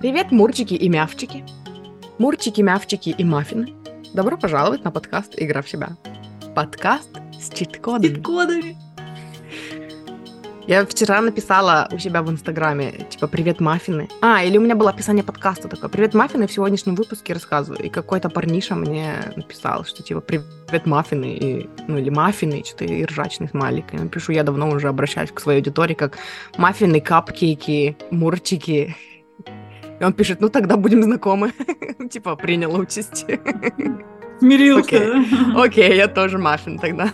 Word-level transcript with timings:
Привет, 0.00 0.30
мурчики 0.30 0.74
и 0.74 0.88
мявчики. 0.88 1.44
Мурчики, 2.18 2.60
мявчики 2.60 3.10
и 3.10 3.24
маффины. 3.24 3.74
Добро 4.14 4.36
пожаловать 4.36 4.84
на 4.84 4.92
подкаст 4.92 5.34
«Игра 5.36 5.60
в 5.60 5.68
себя». 5.68 5.96
Подкаст 6.54 7.10
с 7.40 7.50
чит-кодами. 7.50 8.14
Чит-кодами. 8.14 8.76
Я 10.68 10.86
вчера 10.86 11.20
написала 11.20 11.88
у 11.90 11.98
себя 11.98 12.22
в 12.22 12.30
Инстаграме, 12.30 13.06
типа, 13.10 13.26
«Привет, 13.26 13.58
маффины». 13.58 14.08
А, 14.20 14.44
или 14.44 14.56
у 14.56 14.60
меня 14.60 14.76
было 14.76 14.90
описание 14.90 15.24
подкаста 15.24 15.66
такое, 15.66 15.90
«Привет, 15.90 16.14
маффины», 16.14 16.46
в 16.46 16.52
сегодняшнем 16.52 16.94
выпуске 16.94 17.32
рассказываю. 17.32 17.82
И 17.84 17.88
какой-то 17.88 18.30
парниша 18.30 18.76
мне 18.76 19.14
написал, 19.34 19.84
что, 19.84 20.04
типа, 20.04 20.20
«Привет, 20.20 20.86
маффины», 20.86 21.34
и, 21.34 21.68
ну, 21.88 21.98
или 21.98 22.10
«маффины», 22.10 22.62
что-то 22.64 22.84
и 22.84 23.04
ржачный 23.04 23.48
смайлик. 23.48 23.92
Я 23.92 23.98
напишу, 23.98 24.30
я 24.30 24.44
давно 24.44 24.70
уже 24.70 24.86
обращаюсь 24.86 25.32
к 25.32 25.40
своей 25.40 25.58
аудитории 25.58 25.94
как 25.94 26.18
«маффины», 26.56 27.00
«капкейки», 27.00 27.96
«мурчики». 28.12 28.94
И 30.00 30.04
он 30.04 30.12
пишет, 30.12 30.40
ну, 30.40 30.48
тогда 30.48 30.76
будем 30.76 31.02
знакомы. 31.02 31.52
типа, 32.10 32.36
принял 32.36 32.74
участие. 32.78 33.40
Смирился. 34.38 35.24
Окей, 35.56 35.96
я 35.96 36.06
тоже 36.06 36.38
маффин 36.38 36.78
тогда. 36.78 37.12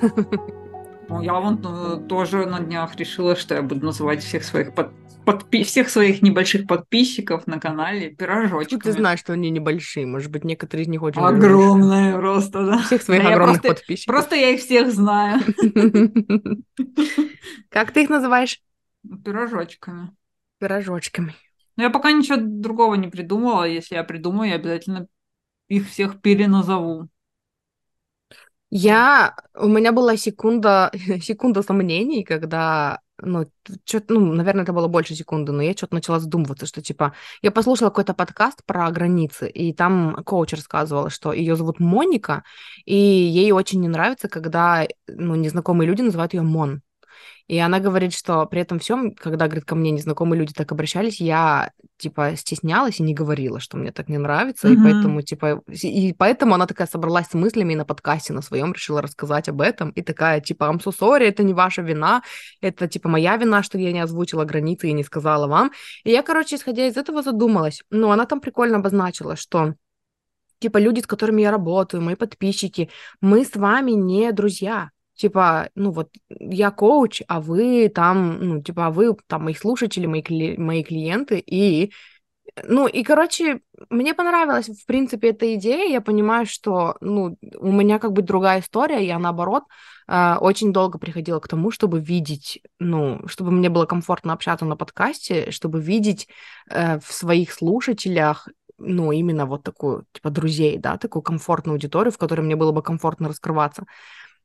Ну, 1.09 1.21
я 1.23 1.35
вон 1.35 1.61
э, 1.65 2.07
тоже 2.09 2.47
на 2.47 2.61
днях 2.61 2.97
решила, 2.97 3.37
что 3.37 3.55
я 3.55 3.63
буду 3.63 3.85
называть 3.85 4.23
всех 4.23 4.43
своих 4.45 4.75
под, 4.75 4.91
подпи- 5.27 5.63
всех 5.65 5.89
своих 5.91 6.23
небольших 6.23 6.67
подписчиков 6.67 7.47
на 7.47 7.59
канале 7.61 8.11
пирожочками. 8.11 8.81
Ты 8.81 8.93
знаешь, 8.93 9.21
что 9.21 9.33
они 9.35 9.51
небольшие, 9.51 10.07
может 10.07 10.31
быть, 10.31 10.45
некоторые 10.45 10.85
из 10.85 10.89
них 10.89 11.03
очень 11.03 11.21
огромные 11.21 12.15
просто, 12.19 12.65
да. 12.67 12.79
Всех 12.79 13.03
своих 13.03 13.23
Да 13.23 13.29
огромных 13.31 13.63
просто- 13.63 13.75
подписчиков. 13.81 14.15
Просто 14.15 14.37
я 14.37 14.51
их 14.51 14.61
всех 14.61 14.93
знаю. 14.93 15.41
Как 17.71 17.91
ты 17.93 18.03
их 18.05 18.11
называешь? 18.11 18.61
Пирожочками. 19.25 20.11
Пирожочками. 20.59 21.35
Но 21.77 21.83
я 21.85 21.91
пока 21.91 22.13
ничего 22.13 22.39
другого 22.41 22.95
не 22.95 23.09
придумала. 23.09 23.65
Если 23.65 23.95
я 23.97 24.05
придумаю, 24.05 24.51
я 24.51 24.57
обязательно 24.57 25.07
их 25.69 25.89
всех 25.89 26.21
переназову. 26.21 27.09
Я, 28.71 29.37
у 29.55 29.69
меня 29.69 29.93
была 29.93 30.17
секунда, 30.17 30.91
секунда 31.23 31.63
сомнений, 31.63 32.25
когда, 32.25 33.01
ну, 33.19 33.49
что-то, 33.85 34.15
ну, 34.15 34.33
наверное, 34.33 34.65
это 34.65 34.73
было 34.73 34.89
больше 34.89 35.15
секунды, 35.15 35.53
но 35.53 35.63
я 35.63 35.75
что-то 35.75 35.95
начала 35.95 36.19
задумываться, 36.19 36.67
что, 36.67 36.83
типа, 36.83 37.15
я 37.41 37.53
послушала 37.53 37.91
какой-то 37.91 38.15
подкаст 38.15 38.65
про 38.67 38.91
границы, 38.91 39.49
и 39.49 39.73
там 39.73 40.17
коуч 40.25 40.55
рассказывала, 40.55 41.09
что 41.09 41.33
ее 41.33 41.55
зовут 41.55 41.79
Моника, 41.79 42.43
и 42.85 42.97
ей 42.97 43.53
очень 43.53 43.81
не 43.81 43.89
нравится, 43.89 44.29
когда, 44.29 44.87
ну, 45.07 45.37
незнакомые 45.37 45.89
люди 45.89 46.03
называют 46.03 46.35
ее 46.35 46.43
Мон. 46.43 46.83
И 47.47 47.59
она 47.59 47.79
говорит, 47.79 48.15
что 48.15 48.47
при 48.47 48.63
этом 48.63 48.79
всем, 48.79 49.13
когда, 49.13 49.47
говорит, 49.47 49.67
ко 49.67 49.75
мне 49.75 49.91
незнакомые 49.91 50.41
люди 50.41 50.55
так 50.55 50.73
обращались, 50.73 51.21
я, 51.21 51.73
типа, 51.99 52.37
стеснялась 52.37 53.01
и 53.01 53.03
не 53.03 53.13
говорила, 53.13 53.61
что 53.61 53.77
мне 53.77 53.93
так 53.93 54.09
не 54.09 54.17
нравится, 54.17 54.69
и 54.69 54.73
Мгм. 54.77 54.83
поэтому, 54.83 55.23
типа, 55.23 55.63
и 55.71 56.15
поэтому 56.15 56.55
она 56.55 56.67
такая 56.67 56.87
собралась 56.87 57.27
с 57.27 57.35
мыслями 57.35 57.75
и 57.75 57.77
на 57.77 57.85
подкасте 57.85 58.33
на 58.33 58.41
своем 58.41 58.73
решила 58.73 59.03
рассказать 59.03 59.49
об 59.51 59.61
этом, 59.61 59.91
и 59.91 60.01
такая, 60.01 60.41
типа, 60.41 60.65
I'm 60.65 60.83
so 60.83 60.91
sorry, 60.99 61.25
это 61.25 61.43
не 61.43 61.53
ваша 61.53 61.83
вина, 61.83 62.23
это, 62.63 62.89
типа, 62.89 63.11
моя 63.11 63.37
вина, 63.37 63.63
что 63.63 63.77
я 63.77 63.93
не 63.93 64.01
озвучила 64.01 64.45
границы 64.45 64.89
и 64.89 64.93
не 64.93 65.05
сказала 65.05 65.47
вам. 65.47 65.71
И 66.05 66.11
я, 66.11 66.23
короче, 66.23 66.57
исходя 66.57 66.87
из 66.87 66.97
этого 66.97 67.23
задумалась, 67.23 67.83
ну, 67.91 68.11
она 68.11 68.25
там 68.25 68.41
прикольно 68.41 68.79
обозначила, 68.79 69.37
что 69.37 69.75
типа 70.61 70.79
люди, 70.79 71.01
с 71.01 71.07
которыми 71.07 71.43
я 71.43 71.51
работаю, 71.51 72.03
мои 72.03 72.15
подписчики, 72.15 72.89
мы 73.21 73.45
с 73.45 73.55
вами 73.55 73.91
не 73.91 74.33
друзья. 74.33 74.91
Типа, 75.15 75.71
ну 75.75 75.93
вот 75.93 76.11
я 76.29 76.71
коуч, 76.71 77.23
а 77.29 77.41
вы 77.41 77.89
там, 77.89 78.39
ну, 78.41 78.63
типа, 78.63 78.87
а 78.87 78.91
вы 78.91 79.17
там 79.27 79.45
мои 79.45 79.55
слушатели, 79.55 80.07
мои, 80.07 80.23
кли- 80.23 80.59
мои 80.59 80.83
клиенты, 80.83 81.39
и, 81.39 81.93
ну, 82.65 82.87
и, 82.87 83.03
короче, 83.03 83.61
мне 83.91 84.15
понравилась, 84.15 84.69
в 84.69 84.87
принципе, 84.87 85.31
эта 85.31 85.55
идея, 85.55 85.91
я 85.91 86.01
понимаю, 86.01 86.47
что, 86.47 86.97
ну, 87.01 87.37
у 87.59 87.73
меня 87.73 87.99
как 87.99 88.13
бы 88.13 88.23
другая 88.23 88.61
история, 88.61 89.05
я, 89.05 89.19
наоборот, 89.19 89.65
э, 90.09 90.37
очень 90.41 90.73
долго 90.73 90.99
приходила 90.99 91.41
к 91.41 91.49
тому, 91.49 91.71
чтобы 91.71 92.01
видеть, 92.01 92.61
ну, 92.79 93.21
чтобы 93.27 93.51
мне 93.51 93.71
было 93.71 93.87
комфортно 93.87 94.33
общаться 94.33 94.65
на 94.65 94.77
подкасте, 94.77 95.51
чтобы 95.51 95.81
видеть 95.81 96.29
э, 96.71 96.99
в 97.01 97.13
своих 97.13 97.53
слушателях 97.53 98.49
ну, 98.79 99.13
именно 99.13 99.47
вот 99.47 99.63
такую, 99.63 100.05
типа, 100.13 100.31
друзей, 100.31 100.79
да, 100.79 100.99
такую 100.99 101.23
комфортную 101.23 101.75
аудиторию, 101.75 102.13
в 102.13 102.19
которой 102.19 102.41
мне 102.41 102.57
было 102.57 102.73
бы 102.73 102.83
комфортно 102.83 103.29
раскрываться. 103.29 103.85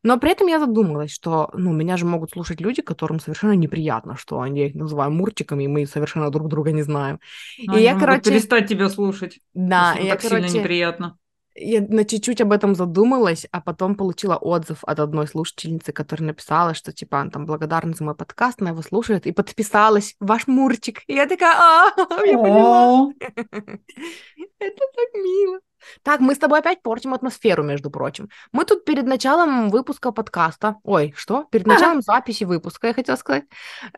Но 0.03 0.17
при 0.17 0.31
этом 0.31 0.47
я 0.47 0.59
задумалась, 0.59 1.11
что, 1.11 1.49
ну, 1.53 1.73
меня 1.73 1.97
же 1.97 2.05
могут 2.05 2.31
слушать 2.31 2.61
люди, 2.61 2.81
которым 2.81 3.19
совершенно 3.19 3.53
неприятно, 3.53 4.15
что 4.15 4.39
они, 4.39 4.61
я 4.61 4.67
их 4.67 4.75
называю 4.75 5.11
мурчиками, 5.11 5.65
и 5.65 5.67
мы 5.67 5.85
совершенно 5.85 6.29
друг 6.29 6.47
друга 6.47 6.71
не 6.71 6.83
знаем. 6.83 7.19
Но 7.57 7.77
и 7.77 7.83
я, 7.83 7.93
могут 7.95 8.07
короче, 8.07 8.31
перестать 8.31 8.67
тебя 8.67 8.89
слушать. 8.89 9.39
да, 9.53 9.93
я, 9.99 10.11
так 10.11 10.21
сильно 10.21 10.37
короче, 10.37 10.59
неприятно. 10.59 11.17
я 11.55 11.81
на 11.81 12.05
чуть-чуть 12.05 12.39
об 12.41 12.53
этом 12.53 12.75
задумалась, 12.75 13.45
а 13.51 13.59
потом 13.59 13.95
получила 13.95 14.37
отзыв 14.37 14.83
от 14.83 14.99
одной 14.99 15.27
слушательницы, 15.27 15.91
которая 15.91 16.27
написала, 16.27 16.73
что, 16.73 16.93
типа, 16.93 17.19
она 17.19 17.31
там 17.31 17.45
благодарна 17.45 17.93
за 17.93 18.03
мой 18.05 18.15
подкаст, 18.15 18.61
она 18.61 18.69
его 18.71 18.81
слушает, 18.81 19.27
и 19.27 19.33
подписалась, 19.33 20.15
ваш 20.21 20.47
мурчик. 20.47 21.01
И 21.07 21.13
я 21.13 21.27
такая, 21.27 21.55
а, 21.57 21.93
я 22.25 22.37
поняла. 22.37 23.11
Это 23.25 24.83
так 24.95 25.13
мило. 25.15 25.59
Так, 26.03 26.19
мы 26.19 26.35
с 26.35 26.37
тобой 26.37 26.59
опять 26.59 26.81
портим 26.81 27.13
атмосферу, 27.13 27.63
между 27.63 27.89
прочим. 27.89 28.29
Мы 28.51 28.65
тут 28.65 28.85
перед 28.85 29.05
началом 29.05 29.69
выпуска 29.69 30.11
подкаста, 30.11 30.75
ой, 30.83 31.13
что? 31.15 31.45
Перед 31.51 31.67
началом 31.67 32.01
записи 32.01 32.43
выпуска, 32.43 32.87
я 32.87 32.93
хотела 32.93 33.15
сказать, 33.15 33.45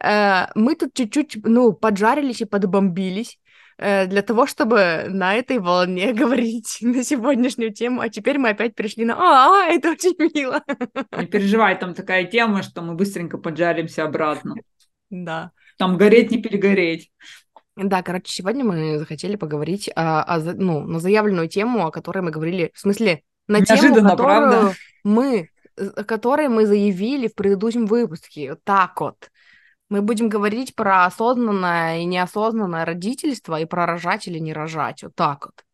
э, 0.04 0.48
мы 0.56 0.76
тут 0.76 0.94
чуть-чуть, 0.94 1.38
ну, 1.44 1.74
поджарились 1.74 2.42
и 2.42 2.46
подбомбились 2.46 3.40
э, 3.78 4.08
для 4.08 4.22
того, 4.22 4.46
чтобы 4.48 5.06
на 5.08 5.36
этой 5.36 5.60
волне 5.60 6.14
говорить 6.22 6.78
на 6.82 7.04
сегодняшнюю 7.04 7.74
тему, 7.74 8.02
а 8.02 8.10
теперь 8.10 8.38
мы 8.38 8.50
опять 8.50 8.76
пришли 8.76 9.06
на 9.06 9.16
«А, 9.18 9.68
это 9.68 9.92
очень 9.92 10.16
мило». 10.34 10.64
Не 11.18 11.28
переживай, 11.28 11.78
там 11.80 11.94
такая 11.94 12.26
тема, 12.26 12.64
что 12.64 12.82
мы 12.82 12.96
быстренько 12.96 13.38
поджаримся 13.38 14.04
обратно. 14.04 14.56
Да. 15.12 15.52
Там 15.78 15.98
гореть 15.98 16.32
не 16.32 16.42
перегореть. 16.42 17.12
Да, 17.76 18.04
короче, 18.04 18.34
сегодня 18.34 18.66
мы 18.66 19.00
захотели 19.00 19.36
поговорить 19.36 19.90
а, 19.96 20.24
о, 20.24 20.40
ну, 20.40 20.82
на 20.82 21.00
заявленную 21.00 21.48
тему, 21.48 21.86
о 21.86 21.92
которой 21.92 22.20
мы 22.20 22.32
говорили, 22.32 22.72
в 22.74 22.80
смысле, 22.80 23.24
на 23.48 23.66
тему, 23.66 23.82
Неожиданно, 23.82 24.10
которую 24.12 24.52
правда? 24.52 24.74
мы, 25.04 25.50
о 25.78 26.04
которой 26.04 26.48
мы 26.50 26.66
заявили 26.66 27.28
в 27.28 27.36
предыдущем 27.36 27.86
выпуске. 27.86 28.52
Вот 28.52 28.64
так 28.64 29.00
вот. 29.00 29.30
Мы 29.90 30.02
будем 30.02 30.30
говорить 30.30 30.76
про 30.76 31.06
осознанное 31.06 32.00
и 32.00 32.06
неосознанное 32.06 32.86
родительство 32.86 33.60
и 33.60 33.66
про 33.66 33.86
рожать 33.86 34.28
или 34.28 34.40
не 34.40 34.54
рожать. 34.54 35.04
Вот 35.04 35.16
так 35.16 35.46
вот. 35.46 35.66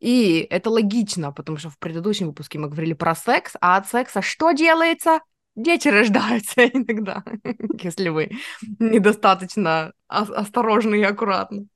И 0.00 0.46
это 0.50 0.68
логично, 0.68 1.32
потому 1.32 1.58
что 1.58 1.70
в 1.70 1.78
предыдущем 1.78 2.26
выпуске 2.26 2.58
мы 2.58 2.68
говорили 2.68 2.92
про 2.92 3.14
секс, 3.14 3.52
а 3.60 3.76
от 3.76 3.88
секса 3.88 4.20
что 4.20 4.52
делается? 4.52 5.20
Дети 5.54 5.88
рождаются 5.88 6.64
иногда, 6.66 7.22
если 7.82 8.08
вы 8.08 8.30
недостаточно 8.78 9.92
ос- 10.08 10.30
осторожны 10.30 10.96
и 10.96 11.02
аккуратны. 11.02 11.66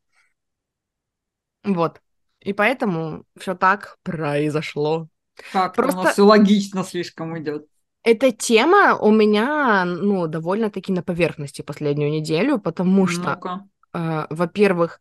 Вот. 1.64 2.00
И 2.40 2.52
поэтому 2.52 3.24
все 3.38 3.54
так 3.54 3.96
произошло. 4.02 5.08
Как-то 5.52 5.82
у 5.82 5.84
Просто- 5.84 6.12
все 6.12 6.22
логично 6.22 6.84
слишком 6.84 7.38
идет. 7.38 7.66
Эта 8.02 8.30
тема 8.30 8.96
у 8.96 9.10
меня, 9.10 9.84
ну, 9.84 10.28
довольно-таки 10.28 10.92
на 10.92 11.02
поверхности 11.02 11.62
последнюю 11.62 12.10
неделю, 12.10 12.58
потому 12.58 13.06
что. 13.08 13.40
Э, 13.92 14.26
Во-первых, 14.30 15.00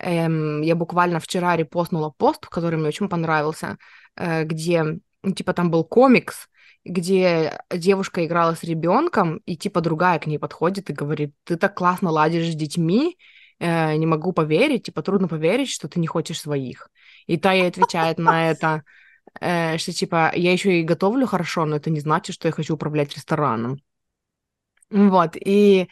эм, 0.00 0.62
я 0.62 0.74
буквально 0.74 1.20
вчера 1.20 1.56
репостнула 1.56 2.10
пост, 2.16 2.46
который 2.46 2.78
мне 2.78 2.88
очень 2.88 3.08
понравился, 3.08 3.76
э, 4.16 4.44
где, 4.44 4.84
ну, 5.22 5.32
типа, 5.34 5.52
там 5.52 5.70
был 5.70 5.84
комикс, 5.84 6.48
где 6.86 7.60
девушка 7.70 8.24
играла 8.24 8.54
с 8.54 8.62
ребенком, 8.62 9.38
и, 9.46 9.56
типа, 9.56 9.80
другая 9.80 10.18
к 10.18 10.26
ней 10.26 10.38
подходит 10.38 10.90
и 10.90 10.94
говорит, 10.94 11.34
ты 11.44 11.56
так 11.56 11.74
классно 11.74 12.10
ладишь 12.10 12.52
с 12.52 12.54
детьми, 12.54 13.18
э, 13.58 13.96
не 13.96 14.06
могу 14.06 14.32
поверить, 14.32 14.84
типа, 14.84 15.02
трудно 15.02 15.28
поверить, 15.28 15.70
что 15.70 15.88
ты 15.88 16.00
не 16.00 16.06
хочешь 16.06 16.40
своих. 16.40 16.88
И 17.26 17.36
та 17.36 17.52
ей 17.52 17.68
отвечает 17.68 18.18
на 18.18 18.50
это, 18.50 18.82
э, 19.40 19.78
что, 19.78 19.92
типа, 19.92 20.32
я 20.34 20.52
еще 20.52 20.80
и 20.80 20.84
готовлю 20.84 21.26
хорошо, 21.26 21.64
но 21.64 21.76
это 21.76 21.90
не 21.90 22.00
значит, 22.00 22.34
что 22.34 22.48
я 22.48 22.52
хочу 22.52 22.74
управлять 22.74 23.14
рестораном. 23.14 23.80
Вот, 24.90 25.32
и 25.34 25.88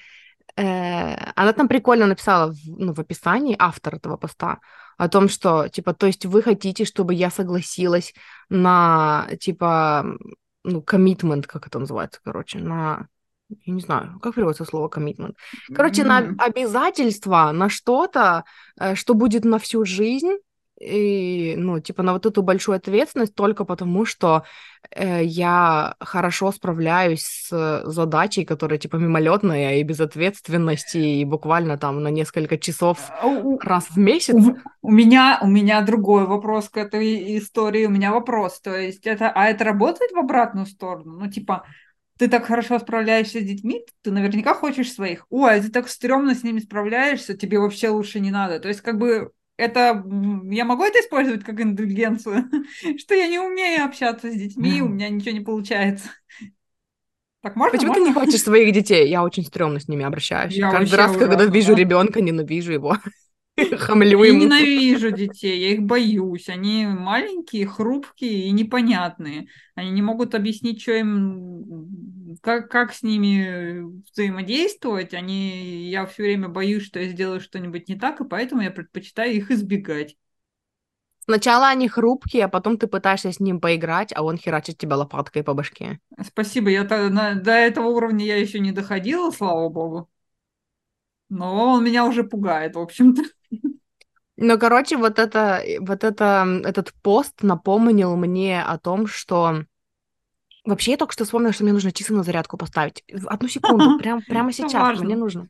э, 0.57 1.15
она 1.35 1.53
там 1.53 1.67
прикольно 1.69 2.07
написала 2.07 2.53
в, 2.53 2.59
ну, 2.67 2.95
в 2.95 3.01
описании, 3.01 3.57
автор 3.59 3.97
этого 3.97 4.17
поста, 4.17 4.61
о 4.97 5.09
том, 5.09 5.29
что, 5.29 5.69
типа, 5.69 5.95
то 5.95 6.07
есть 6.07 6.25
вы 6.25 6.43
хотите, 6.43 6.85
чтобы 6.85 7.15
я 7.15 7.31
согласилась 7.31 8.15
на, 8.49 9.27
типа, 9.41 10.17
ну, 10.65 10.83
коммитмент, 10.83 11.47
как 11.47 11.67
это 11.67 11.79
называется, 11.79 12.21
короче, 12.25 12.59
на, 12.59 13.09
я 13.49 13.73
не 13.73 13.81
знаю, 13.81 14.19
как 14.21 14.35
переводится 14.35 14.65
слово 14.65 14.89
коммитмент. 14.89 15.37
Короче, 15.75 16.05
на 16.05 16.21
М. 16.21 16.37
обязательство, 16.39 17.51
на 17.53 17.69
что-то, 17.69 18.45
э, 18.81 18.95
что 18.95 19.15
будет 19.15 19.45
на 19.45 19.59
всю 19.59 19.85
жизнь, 19.85 20.37
и, 20.81 21.55
ну, 21.57 21.79
типа, 21.81 22.03
на 22.03 22.13
вот 22.13 22.27
эту 22.27 22.43
большую 22.43 22.77
ответственность 22.77 23.35
только 23.35 23.65
потому, 23.65 24.05
что 24.05 24.45
э, 24.91 25.25
я 25.25 25.95
хорошо 26.01 26.51
справляюсь 26.51 27.25
с 27.25 27.83
задачей, 27.85 28.45
которая, 28.45 28.79
типа, 28.79 28.97
мимолетная 28.97 29.77
и 29.77 29.83
без 29.83 30.01
ответственности, 30.01 30.99
и 30.99 31.25
буквально 31.25 31.79
там 31.79 32.03
на 32.03 32.09
несколько 32.09 32.59
часов 32.59 32.99
А 33.23 33.29
раз 33.63 33.87
в 33.91 33.99
месяц. 33.99 34.35
у, 34.35 34.57
у 34.83 34.91
меня, 34.91 35.39
у 35.43 35.47
меня 35.47 35.81
другой 35.83 36.27
вопрос 36.27 36.69
к 36.69 36.77
этой 36.77 37.39
истории. 37.39 37.87
У 37.87 37.91
меня 37.91 38.13
вопрос. 38.13 38.61
То 38.61 38.77
есть 38.77 39.07
это, 39.07 39.31
а 39.31 39.47
это 39.47 39.65
работает 39.65 40.11
в 40.13 40.19
обратную 40.19 40.67
сторону? 40.67 41.19
Ну, 41.21 41.31
типа, 41.31 41.65
ты 42.19 42.29
так 42.29 42.47
хорошо 42.47 42.79
справляешься 42.79 43.41
с 43.41 43.45
детьми, 43.45 43.85
ты 44.03 44.11
наверняка 44.11 44.55
хочешь 44.55 44.93
своих. 44.93 45.27
Ой, 45.31 45.57
а 45.57 45.61
ты 45.61 45.71
так 45.71 45.89
стрёмно 45.89 46.35
с 46.35 46.43
ними 46.43 46.61
справляешься, 46.61 47.37
тебе 47.37 47.59
вообще 47.59 47.89
лучше 47.89 48.21
не 48.21 48.31
надо. 48.31 48.61
То 48.61 48.69
есть, 48.69 48.81
как 48.81 48.99
бы, 48.99 49.31
это 49.57 50.05
я 50.51 50.65
могу 50.65 50.85
это 50.85 51.01
использовать 51.01 51.45
как 51.45 51.61
индульгенцию, 51.61 52.51
что 52.99 53.15
я 53.15 53.29
не 53.29 53.39
умею 53.39 53.85
общаться 53.85 54.31
с 54.31 54.35
детьми, 54.35 54.83
у 54.83 54.89
меня 54.89 55.09
ничего 55.09 55.33
не 55.33 55.41
получается. 55.41 56.09
Так 57.43 57.57
можно? 57.57 57.73
Почему 57.73 57.93
можно? 57.93 58.05
ты 58.05 58.09
не 58.09 58.15
хочешь 58.15 58.41
своих 58.41 58.73
детей? 58.73 59.09
Я 59.09 59.23
очень 59.23 59.45
стрёмно 59.45 59.79
с 59.79 59.87
ними 59.87 60.05
обращаюсь. 60.05 60.55
Я 60.55 60.71
Каждый 60.71 60.95
раз, 60.95 61.13
когда 61.17 61.37
ужасно, 61.37 61.53
вижу 61.53 61.73
да. 61.73 61.81
ребенка, 61.81 62.21
ненавижу 62.23 62.73
его. 62.73 62.97
Хамлю 63.79 64.25
Я 64.25 64.31
ему. 64.31 64.41
ненавижу 64.45 65.11
детей, 65.11 65.61
я 65.61 65.71
их 65.75 65.83
боюсь. 65.83 66.49
Они 66.49 66.87
маленькие, 66.87 67.67
хрупкие 67.67 68.47
и 68.47 68.51
непонятные. 68.51 69.49
Они 69.75 69.91
не 69.91 70.03
могут 70.03 70.35
объяснить, 70.35 70.81
что 70.83 70.93
им, 70.93 71.87
как, 72.43 72.71
как 72.71 72.93
с 72.93 73.03
ними 73.03 73.83
взаимодействовать. 74.13 75.15
Они, 75.15 75.89
я 75.89 76.07
все 76.07 76.23
время 76.25 76.49
боюсь, 76.49 76.85
что 76.85 77.01
я 77.01 77.09
сделаю 77.09 77.41
что-нибудь 77.41 77.89
не 77.89 77.97
так, 77.97 78.21
и 78.21 78.25
поэтому 78.25 78.63
я 78.63 78.71
предпочитаю 78.71 79.33
их 79.35 79.51
избегать. 79.51 80.17
Сначала 81.25 81.69
они 81.69 81.89
хрупкие, 81.89 82.45
а 82.45 82.49
потом 82.49 82.77
ты 82.77 82.87
пытаешься 82.87 83.33
с 83.33 83.41
ним 83.41 83.61
поиграть, 83.61 84.13
а 84.15 84.23
он 84.23 84.37
херачит 84.37 84.77
тебя 84.79 84.97
лопаткой 84.97 85.43
по 85.43 85.55
башке. 85.55 85.99
Спасибо, 86.23 86.71
я 86.71 86.85
то- 86.85 87.09
на- 87.09 87.35
до 87.35 87.53
этого 87.53 87.87
уровня 87.89 88.25
я 88.27 88.37
еще 88.37 88.61
не 88.61 88.73
доходила, 88.73 89.31
слава 89.31 89.69
богу. 89.71 90.11
Но 91.29 91.73
он 91.73 91.85
меня 91.85 92.07
уже 92.07 92.25
пугает, 92.25 92.77
в 92.77 92.79
общем-то. 92.79 93.23
Ну, 94.37 94.59
короче, 94.59 94.97
вот 94.97 95.19
это, 95.19 95.63
вот 95.81 96.03
это, 96.03 96.45
этот 96.65 96.93
пост 97.03 97.43
напомнил 97.43 98.17
мне 98.17 98.63
о 98.63 98.79
том, 98.79 99.07
что 99.07 99.65
вообще 100.65 100.93
я 100.93 100.97
только 100.97 101.13
что 101.13 101.25
вспомнила, 101.25 101.53
что 101.53 101.65
мне 101.65 101.73
нужно 101.73 101.93
часы 101.93 102.13
на 102.13 102.23
зарядку 102.23 102.57
поставить. 102.57 103.05
Одну 103.27 103.49
секунду, 103.49 103.99
прям, 103.99 104.23
прямо 104.23 104.53
сейчас 104.53 105.01
мне 105.01 105.17
нужно. 105.17 105.49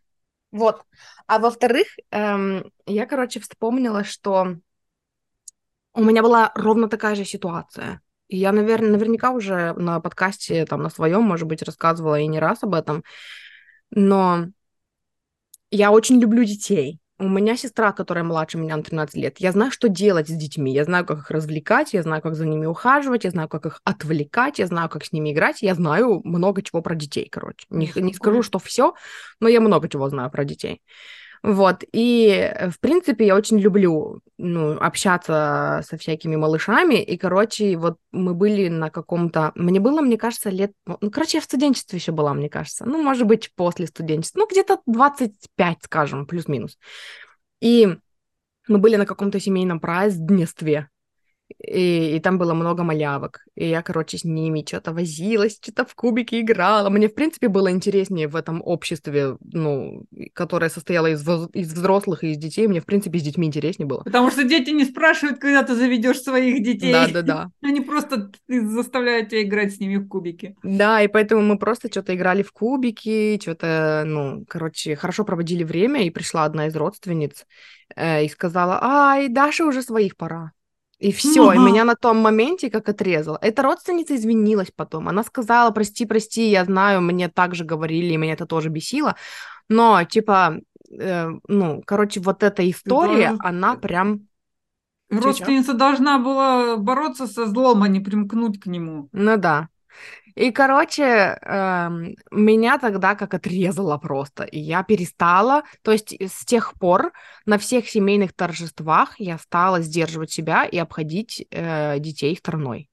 Вот. 0.51 0.83
А 1.27 1.39
во-вторых, 1.39 1.87
эм, 2.11 2.71
я, 2.87 3.07
короче, 3.07 3.41
вспомнила, 3.41 4.05
что 4.05 4.57
у 5.95 6.03
меня 6.05 6.23
была 6.23 6.53
ровно 6.55 6.89
такая 6.89 7.15
же 7.15 7.25
ситуация. 7.25 8.01
И 8.29 8.37
я, 8.37 8.53
наверное, 8.53 8.91
наверняка 8.91 9.31
уже 9.31 9.75
на 9.75 10.01
подкасте, 10.01 10.65
там, 10.65 10.83
на 10.83 10.91
своем, 10.91 11.23
может 11.23 11.47
быть, 11.47 11.63
рассказывала 11.63 12.19
и 12.19 12.27
не 12.27 12.39
раз 12.39 12.63
об 12.63 12.75
этом. 12.75 13.05
Но 13.91 14.47
я 15.71 15.91
очень 15.91 16.21
люблю 16.21 16.45
детей. 16.45 17.01
У 17.25 17.29
меня 17.29 17.57
сестра, 17.57 17.93
которая 17.93 18.23
младше 18.23 18.59
меня 18.59 18.77
на 18.77 18.83
13 18.83 19.17
лет. 19.17 19.39
Я 19.39 19.53
знаю, 19.53 19.71
что 19.71 19.89
делать 19.89 20.29
с 20.29 20.33
детьми. 20.33 20.75
Я 20.75 20.85
знаю, 20.85 21.07
как 21.07 21.21
их 21.21 21.31
развлекать, 21.31 21.95
я 21.95 22.03
знаю, 22.03 22.21
как 22.21 22.35
за 22.35 22.45
ними 22.45 22.67
ухаживать, 22.67 23.25
я 23.25 23.31
знаю, 23.31 23.49
как 23.49 23.65
их 23.65 23.81
отвлекать, 23.83 24.59
я 24.59 24.67
знаю, 24.67 24.91
как 24.91 25.07
с 25.07 25.13
ними 25.13 25.33
играть. 25.33 25.63
Я 25.63 25.75
знаю 25.75 26.21
много 26.23 26.61
чего 26.61 26.83
про 26.83 26.95
детей, 26.95 27.27
короче. 27.31 27.67
Не, 27.71 27.91
не 27.97 28.13
скажу, 28.13 28.43
что 28.43 28.59
все, 28.59 28.93
но 29.41 29.49
я 29.49 29.63
много 29.63 29.89
чего 29.89 30.07
знаю 30.11 30.31
про 30.31 30.45
детей. 30.45 30.83
Вот, 31.45 31.85
и, 31.93 32.27
э, 32.29 32.71
в 32.71 32.81
принципе, 32.81 33.27
я 33.27 33.37
очень 33.37 33.59
люблю, 33.59 34.23
ну, 34.39 34.79
общаться 34.81 35.83
со 35.87 35.99
всякими 35.99 36.37
малышами, 36.37 36.95
и, 36.95 37.19
короче, 37.19 37.77
вот 37.77 37.99
мы 38.13 38.33
были 38.33 38.69
на 38.69 38.89
каком-то, 38.89 39.53
мне 39.55 39.79
было, 39.79 40.01
мне 40.01 40.17
кажется, 40.17 40.49
лет, 40.49 40.73
ну, 40.87 41.11
короче, 41.11 41.37
я 41.37 41.41
в 41.43 41.45
студенчестве 41.45 41.99
еще 41.99 42.13
была, 42.13 42.33
мне 42.33 42.49
кажется, 42.49 42.87
ну, 42.87 43.03
может 43.03 43.27
быть, 43.27 43.53
после 43.57 43.87
студенчества, 43.87 44.39
ну, 44.39 44.47
где-то 44.51 44.81
25, 44.87 45.79
скажем, 45.83 46.25
плюс-минус. 46.25 46.79
И 47.61 47.95
мы 48.67 48.79
были 48.79 48.97
на 48.97 49.05
каком-то 49.05 49.39
семейном 49.39 49.81
празднестве, 49.81 50.89
и, 51.67 52.17
и 52.17 52.21
там 52.21 52.39
было 52.39 52.55
много 52.55 52.83
малявок. 52.83 53.45
И 53.55 53.69
я, 53.69 53.83
короче, 53.83 54.19
с 54.19 54.25
ними 54.25 54.65
что-то 54.67 54.93
возилась, 54.93 55.59
что-то 55.63 55.85
в 55.85 55.95
кубики 55.95 56.41
играла. 56.41 56.89
Мне, 56.91 57.09
в 57.09 57.15
принципе, 57.15 57.49
было 57.49 57.71
интереснее 57.71 58.29
в 58.29 58.37
этом 58.37 58.63
обществе, 58.65 59.37
ну, 59.41 60.05
которое 60.33 60.71
состояло 60.71 61.09
из, 61.09 61.23
из 61.53 61.73
взрослых 61.73 62.25
и 62.25 62.33
из 62.33 62.39
детей. 62.39 62.67
Мне, 62.67 62.81
в 62.81 62.87
принципе, 62.87 63.19
с 63.19 63.23
детьми 63.23 63.47
интереснее 63.47 63.87
было. 63.87 64.03
Потому 64.03 64.31
что 64.31 64.45
дети 64.45 64.71
не 64.71 64.85
спрашивают, 64.85 65.39
когда 65.39 65.63
ты 65.63 65.75
заведешь 65.75 66.21
своих 66.21 66.63
детей. 66.63 66.93
Да-да-да. 66.93 67.51
Они 67.63 67.81
просто 67.81 68.31
заставляют 68.49 69.29
тебя 69.29 69.43
играть 69.43 69.75
с 69.75 69.81
ними 69.81 69.97
в 69.97 70.09
кубики. 70.09 70.57
Да, 70.63 71.03
и 71.03 71.09
поэтому 71.09 71.43
мы 71.43 71.59
просто 71.59 71.89
что-то 71.89 72.15
играли 72.15 72.43
в 72.43 72.53
кубики, 72.53 73.39
что-то, 73.41 74.05
ну, 74.07 74.45
короче, 74.49 74.97
хорошо 74.97 75.25
проводили 75.25 75.65
время, 75.65 76.05
и 76.05 76.11
пришла 76.11 76.45
одна 76.45 76.67
из 76.67 76.77
родственниц 76.77 77.47
э, 77.97 78.25
и 78.25 78.29
сказала, 78.29 78.79
ай, 78.83 79.29
Даша 79.29 79.65
уже 79.65 79.83
своих 79.83 80.17
пора. 80.17 80.53
И 81.05 81.13
все, 81.13 81.53
и 81.53 81.57
Ага. 81.57 81.67
меня 81.67 81.85
на 81.85 81.97
том 81.97 82.17
моменте 82.17 82.71
как 82.71 82.89
отрезало. 82.89 83.39
Эта 83.43 83.63
родственница 83.63 84.17
извинилась 84.17 84.71
потом. 84.75 85.07
Она 85.09 85.23
сказала, 85.23 85.71
прости, 85.71 86.07
прости, 86.07 86.49
я 86.49 86.65
знаю, 86.65 87.03
мне 87.03 87.29
так 87.29 87.55
же 87.55 87.65
говорили, 87.65 88.15
и 88.15 88.17
меня 88.17 88.33
это 88.33 88.47
тоже 88.47 88.71
бесило. 88.71 89.15
Но, 89.69 90.03
типа, 90.05 90.61
э, 90.91 91.29
ну, 91.47 91.83
короче, 91.87 92.21
вот 92.21 92.43
эта 92.43 92.71
история, 92.71 93.29
тоже- 93.33 93.39
она 93.41 93.75
прям... 93.75 94.21
Родственница 95.11 95.75
должна 95.75 96.19
была 96.19 96.79
бороться 96.79 97.27
со 97.27 97.47
злом, 97.47 97.83
а 97.83 97.89
не 97.89 98.01
примкнуть 98.01 98.59
к 98.59 98.65
нему. 98.65 99.11
Ну 99.13 99.37
да. 99.37 99.69
И, 100.35 100.51
короче, 100.51 101.03
эм, 101.43 102.17
меня 102.33 102.79
тогда 102.79 103.15
как 103.15 103.35
отрезало 103.35 103.99
просто, 103.99 104.43
и 104.43 104.59
я 104.59 104.83
перестала, 104.83 105.63
то 105.83 105.93
есть 105.93 106.13
с 106.21 106.45
тех 106.45 106.75
пор 106.75 107.13
на 107.47 107.57
всех 107.57 107.89
семейных 107.89 108.33
торжествах 108.33 109.15
я 109.21 109.39
стала 109.39 109.81
сдерживать 109.81 110.33
себя 110.33 110.65
и 110.65 110.77
обходить 110.77 111.47
э, 111.51 112.01
детей 112.01 112.37
стороной. 112.37 112.91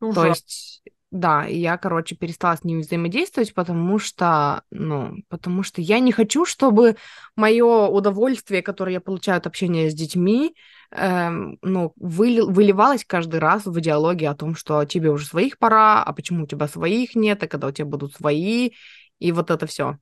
То 0.00 0.24
Ужасно. 0.24 0.30
есть, 0.30 0.82
да, 1.10 1.44
я, 1.44 1.76
короче, 1.76 2.16
перестала 2.16 2.56
с 2.56 2.64
ними 2.64 2.80
взаимодействовать, 2.80 3.52
потому 3.52 3.98
что, 3.98 4.62
ну, 4.70 5.16
потому 5.28 5.62
что 5.62 5.82
я 5.82 5.98
не 5.98 6.12
хочу, 6.12 6.46
чтобы 6.46 6.96
мое 7.36 7.88
удовольствие, 7.88 8.62
которое 8.62 8.94
я 8.94 9.00
получаю 9.00 9.38
от 9.38 9.46
общения 9.46 9.90
с 9.90 9.94
детьми, 9.94 10.54
эм, 10.92 11.58
ну, 11.62 11.92
выли- 12.00 12.42
выливалось 12.42 13.04
каждый 13.04 13.40
раз 13.40 13.66
в 13.66 13.80
диалоге 13.80 14.28
о 14.28 14.34
том, 14.34 14.54
что 14.54 14.84
тебе 14.84 15.10
уже 15.10 15.26
своих 15.26 15.58
пора, 15.58 16.02
а 16.02 16.12
почему 16.12 16.44
у 16.44 16.46
тебя 16.46 16.68
своих 16.68 17.14
нет, 17.14 17.42
а 17.42 17.48
когда 17.48 17.68
у 17.68 17.72
тебя 17.72 17.86
будут 17.86 18.14
свои, 18.14 18.70
и 19.18 19.32
вот 19.32 19.50
это 19.50 19.66
все. 19.66 19.98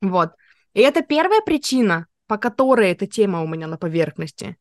Вот. 0.00 0.32
И 0.74 0.80
это 0.80 1.02
первая 1.02 1.40
причина, 1.40 2.06
по 2.26 2.36
которой 2.38 2.90
эта 2.90 3.06
тема 3.06 3.42
у 3.42 3.46
меня 3.48 3.66
на 3.66 3.78
поверхности. 3.78 4.56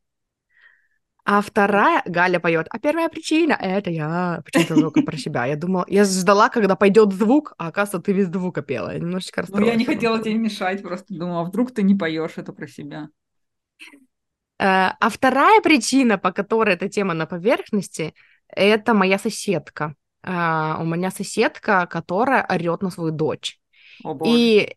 А 1.24 1.42
вторая, 1.42 2.02
Галя 2.06 2.40
поет, 2.40 2.68
а 2.72 2.80
первая 2.80 3.08
причина 3.08 3.54
это 3.54 3.92
я. 3.92 4.42
Почему-то 4.44 4.78
только 4.78 5.02
про 5.04 5.18
себя. 5.18 5.46
Я 5.46 5.56
думала, 5.56 5.86
я 5.88 6.04
ждала, 6.04 6.50
когда 6.50 6.76
пойдет 6.76 7.14
звук, 7.14 7.54
а 7.60 7.68
оказывается, 7.68 8.00
ты 8.04 8.14
без 8.18 8.28
звука 8.28 8.62
пела. 8.64 8.92
Я 8.94 9.00
немножечко 9.00 9.42
Ну, 9.48 9.60
я 9.60 9.76
не 9.76 9.86
расстроилась. 9.86 9.86
хотела 9.86 10.22
тебе 10.22 10.36
мешать, 10.36 10.82
просто 10.82 11.14
думала, 11.14 11.42
а 11.42 11.44
вдруг 11.44 11.72
ты 11.74 11.84
не 11.84 11.96
поешь 11.96 12.38
это 12.38 12.54
про 12.54 12.68
себя. 12.68 13.10
Э, 14.62 14.92
А 15.00 15.10
вторая 15.10 15.62
причина, 15.62 16.18
по 16.18 16.32
которой 16.32 16.76
эта 16.76 16.88
тема 16.88 17.14
на 17.14 17.26
поверхности, 17.26 18.14
это 18.48 18.94
моя 18.94 19.18
соседка. 19.18 19.96
А, 20.24 20.78
У 20.82 20.86
меня 20.86 21.10
соседка, 21.12 21.88
которая 21.88 22.46
орет 22.48 22.82
на 22.84 22.92
свою 22.92 23.12
дочь. 23.12 23.60
О, 24.04 24.14
боже. 24.14 24.32
И 24.38 24.60
э, 24.60 24.76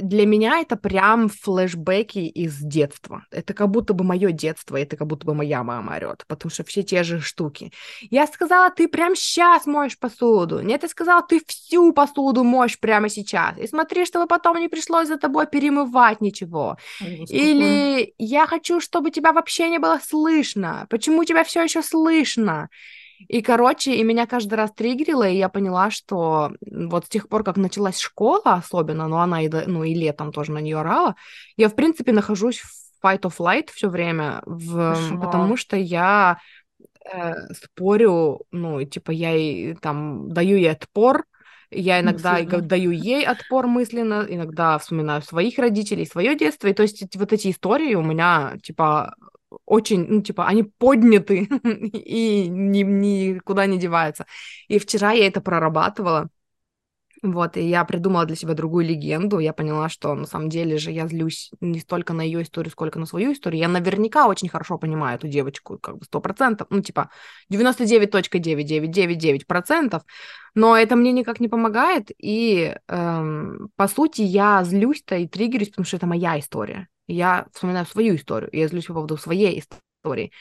для 0.00 0.26
меня 0.26 0.60
это 0.60 0.76
прям 0.76 1.28
флешбеки 1.28 2.18
из 2.18 2.58
детства. 2.58 3.24
Это 3.30 3.54
как 3.54 3.68
будто 3.70 3.94
бы 3.94 4.04
мое 4.04 4.30
детство, 4.30 4.76
это 4.76 4.96
как 4.96 5.06
будто 5.06 5.26
бы 5.26 5.34
моя 5.34 5.62
мама 5.62 5.96
орет, 5.96 6.24
потому 6.26 6.50
что 6.50 6.64
все 6.64 6.82
те 6.82 7.02
же 7.02 7.20
штуки. 7.20 7.72
Я 8.10 8.26
сказала, 8.26 8.70
ты 8.70 8.88
прям 8.88 9.16
сейчас 9.16 9.66
моешь 9.66 9.98
посуду. 9.98 10.60
Нет, 10.60 10.82
я 10.82 10.88
сказала, 10.88 11.22
ты 11.22 11.40
всю 11.46 11.92
посуду 11.92 12.44
моешь 12.44 12.78
прямо 12.78 13.08
сейчас. 13.08 13.56
И 13.58 13.66
смотри, 13.66 14.04
чтобы 14.04 14.26
потом 14.26 14.58
не 14.58 14.68
пришлось 14.68 15.08
за 15.08 15.16
тобой 15.16 15.46
перемывать 15.46 16.20
ничего. 16.20 16.76
Или 17.00 18.14
я 18.18 18.46
хочу, 18.46 18.80
чтобы 18.80 19.10
тебя 19.10 19.32
вообще 19.32 19.70
не 19.70 19.78
было 19.78 19.98
слышно. 20.02 20.86
Почему 20.90 21.24
тебя 21.24 21.44
все 21.44 21.62
еще 21.62 21.82
слышно? 21.82 22.68
И, 23.28 23.42
короче, 23.42 23.94
и 23.94 24.02
меня 24.02 24.26
каждый 24.26 24.54
раз 24.54 24.72
триггерило, 24.72 25.28
и 25.28 25.36
я 25.36 25.48
поняла, 25.48 25.90
что 25.90 26.52
вот 26.60 27.06
с 27.06 27.08
тех 27.08 27.28
пор, 27.28 27.44
как 27.44 27.56
началась 27.56 27.98
школа 27.98 28.54
особенно, 28.54 29.08
но 29.08 29.20
она 29.20 29.42
и, 29.42 29.48
ну, 29.48 29.84
и 29.84 29.94
летом 29.94 30.32
тоже 30.32 30.52
на 30.52 30.58
нее 30.58 30.78
орала, 30.78 31.14
я, 31.56 31.68
в 31.68 31.74
принципе, 31.74 32.12
нахожусь 32.12 32.58
в 32.58 33.04
fight 33.04 33.20
or 33.22 33.32
flight 33.36 33.68
все 33.72 33.88
время, 33.88 34.42
в, 34.46 34.94
Кошмар. 34.94 35.20
потому 35.20 35.56
что 35.56 35.76
я 35.76 36.38
э, 37.12 37.32
спорю, 37.54 38.40
ну, 38.50 38.82
типа, 38.84 39.10
я 39.10 39.30
ей 39.30 39.74
там 39.74 40.28
даю 40.32 40.56
ей 40.56 40.72
отпор, 40.72 41.24
я 41.70 42.00
иногда 42.00 42.38
Мысленно. 42.38 42.62
даю 42.62 42.90
ей 42.90 43.24
отпор 43.24 43.66
мысленно, 43.68 44.26
иногда 44.28 44.76
вспоминаю 44.78 45.22
своих 45.22 45.58
родителей, 45.58 46.04
свое 46.04 46.36
детство, 46.36 46.66
и 46.66 46.72
то 46.74 46.82
есть 46.82 47.16
вот 47.16 47.32
эти 47.32 47.50
истории 47.50 47.94
у 47.94 48.02
меня, 48.02 48.56
типа, 48.62 49.14
очень, 49.66 50.06
ну, 50.06 50.22
типа, 50.22 50.46
они 50.46 50.62
подняты 50.62 51.48
и 51.92 52.48
ни, 52.48 52.82
никуда 52.82 53.66
не 53.66 53.78
деваются. 53.78 54.26
И 54.68 54.78
вчера 54.78 55.12
я 55.12 55.26
это 55.26 55.40
прорабатывала, 55.40 56.28
вот, 57.22 57.58
и 57.58 57.68
я 57.68 57.84
придумала 57.84 58.24
для 58.24 58.34
себя 58.34 58.54
другую 58.54 58.86
легенду. 58.86 59.40
Я 59.40 59.52
поняла, 59.52 59.90
что 59.90 60.14
на 60.14 60.24
самом 60.26 60.48
деле 60.48 60.78
же 60.78 60.90
я 60.90 61.06
злюсь 61.06 61.50
не 61.60 61.78
столько 61.80 62.14
на 62.14 62.22
ее 62.22 62.40
историю, 62.42 62.70
сколько 62.70 62.98
на 62.98 63.04
свою 63.04 63.34
историю. 63.34 63.60
Я 63.60 63.68
наверняка 63.68 64.26
очень 64.26 64.48
хорошо 64.48 64.78
понимаю 64.78 65.18
эту 65.18 65.28
девочку, 65.28 65.76
как 65.78 65.98
бы 65.98 66.06
сто 66.06 66.20
процентов, 66.20 66.68
ну, 66.70 66.80
типа 66.80 67.10
99.9999%, 67.50 70.02
но 70.54 70.74
это 70.76 70.96
мне 70.96 71.12
никак 71.12 71.40
не 71.40 71.48
помогает. 71.48 72.10
И, 72.16 72.74
эм, 72.88 73.68
по 73.76 73.86
сути, 73.86 74.22
я 74.22 74.64
злюсь-то 74.64 75.16
и 75.16 75.28
триггерюсь, 75.28 75.68
потому 75.68 75.84
что 75.84 75.98
это 75.98 76.06
моя 76.06 76.38
история. 76.38 76.88
Я 77.10 77.46
вспоминаю 77.52 77.86
свою 77.86 78.16
историю, 78.16 78.50
я 78.52 78.68
злюсь 78.68 78.86
по 78.86 78.94
поводу 78.94 79.16
своей 79.16 79.60
истории. 79.60 80.32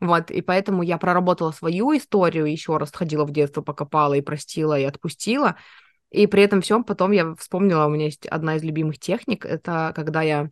Вот, 0.00 0.30
и 0.30 0.42
поэтому 0.42 0.82
я 0.82 0.98
проработала 0.98 1.50
свою 1.50 1.96
историю, 1.96 2.44
еще 2.46 2.76
раз 2.76 2.92
ходила 2.92 3.24
в 3.24 3.32
детство, 3.32 3.62
покопала 3.62 4.14
и 4.14 4.20
простила, 4.20 4.78
и 4.78 4.84
отпустила. 4.84 5.56
И 6.10 6.26
при 6.26 6.42
этом 6.42 6.60
всем 6.60 6.84
потом 6.84 7.10
я 7.12 7.34
вспомнила, 7.34 7.86
у 7.86 7.90
меня 7.90 8.06
есть 8.06 8.26
одна 8.26 8.56
из 8.56 8.62
любимых 8.62 8.98
техник, 8.98 9.44
это 9.44 9.92
когда 9.94 10.22
я 10.22 10.50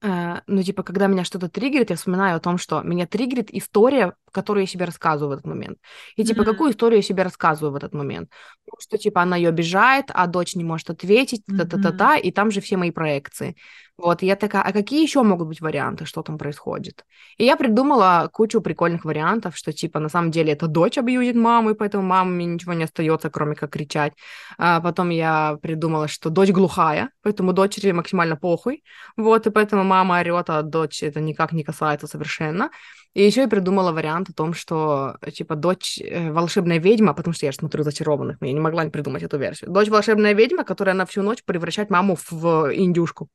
Uh, 0.00 0.42
ну, 0.46 0.62
типа, 0.62 0.84
когда 0.84 1.08
меня 1.08 1.24
что-то 1.24 1.48
триггерит, 1.48 1.90
я 1.90 1.96
вспоминаю 1.96 2.36
о 2.36 2.40
том, 2.40 2.56
что 2.56 2.82
меня 2.82 3.04
триггерит 3.04 3.52
история, 3.52 4.14
которую 4.30 4.62
я 4.62 4.68
себе 4.68 4.84
рассказываю 4.84 5.30
в 5.30 5.32
этот 5.32 5.46
момент. 5.46 5.78
И, 6.14 6.22
типа, 6.22 6.42
mm-hmm. 6.42 6.44
какую 6.44 6.70
историю 6.70 6.98
я 6.98 7.02
себе 7.02 7.24
рассказываю 7.24 7.72
в 7.72 7.74
этот 7.74 7.94
момент? 7.94 8.30
Что, 8.78 8.96
типа, 8.96 9.22
она 9.22 9.36
ее 9.36 9.48
обижает, 9.48 10.04
а 10.14 10.28
дочь 10.28 10.54
не 10.54 10.62
может 10.62 10.88
ответить, 10.90 11.44
та-та-та-та, 11.46 12.16
mm-hmm. 12.16 12.20
и 12.20 12.30
там 12.30 12.52
же 12.52 12.60
все 12.60 12.76
мои 12.76 12.92
проекции. 12.92 13.56
Вот, 13.98 14.22
и 14.22 14.26
я 14.26 14.36
такая, 14.36 14.62
а 14.62 14.72
какие 14.72 15.02
еще 15.02 15.24
могут 15.24 15.48
быть 15.48 15.60
варианты, 15.60 16.04
что 16.04 16.22
там 16.22 16.38
происходит? 16.38 17.04
И 17.36 17.44
я 17.44 17.56
придумала 17.56 18.30
кучу 18.32 18.60
прикольных 18.60 19.04
вариантов, 19.04 19.56
что, 19.56 19.72
типа, 19.72 19.98
на 19.98 20.08
самом 20.08 20.30
деле 20.30 20.52
это 20.52 20.68
дочь 20.68 20.98
абьюзит 20.98 21.34
маму, 21.34 21.70
и 21.70 21.74
поэтому 21.74 22.04
маме 22.04 22.44
ничего 22.44 22.74
не 22.74 22.84
остается, 22.84 23.28
кроме 23.28 23.56
как 23.56 23.72
кричать. 23.72 24.12
А 24.56 24.80
потом 24.80 25.10
я 25.10 25.58
придумала, 25.62 26.06
что 26.06 26.30
дочь 26.30 26.50
глухая, 26.50 27.10
поэтому 27.22 27.52
дочери 27.52 27.90
максимально 27.90 28.36
похуй. 28.36 28.84
Вот, 29.16 29.48
и 29.48 29.50
поэтому 29.50 29.82
мама 29.82 30.20
орет, 30.20 30.48
а 30.48 30.62
дочь 30.62 31.02
это 31.02 31.20
никак 31.20 31.52
не 31.52 31.64
касается 31.64 32.06
совершенно. 32.06 32.70
И 33.18 33.24
еще 33.24 33.40
я 33.40 33.48
придумала 33.48 33.90
вариант 33.90 34.30
о 34.30 34.32
том, 34.32 34.54
что, 34.54 35.16
типа, 35.32 35.56
дочь 35.56 35.98
э, 36.00 36.30
волшебная 36.30 36.78
ведьма, 36.78 37.14
потому 37.14 37.34
что 37.34 37.46
я 37.46 37.50
же 37.50 37.58
смотрю 37.58 37.82
зачарованных, 37.82 38.36
я 38.40 38.52
не 38.52 38.60
могла 38.60 38.84
не 38.84 38.90
придумать 38.90 39.24
эту 39.24 39.38
версию. 39.38 39.72
Дочь 39.72 39.88
волшебная 39.88 40.34
ведьма, 40.34 40.62
которая 40.62 40.94
на 40.94 41.04
всю 41.04 41.22
ночь 41.22 41.42
превращает 41.44 41.90
маму 41.90 42.16
в 42.30 42.72
индюшку. 42.72 43.28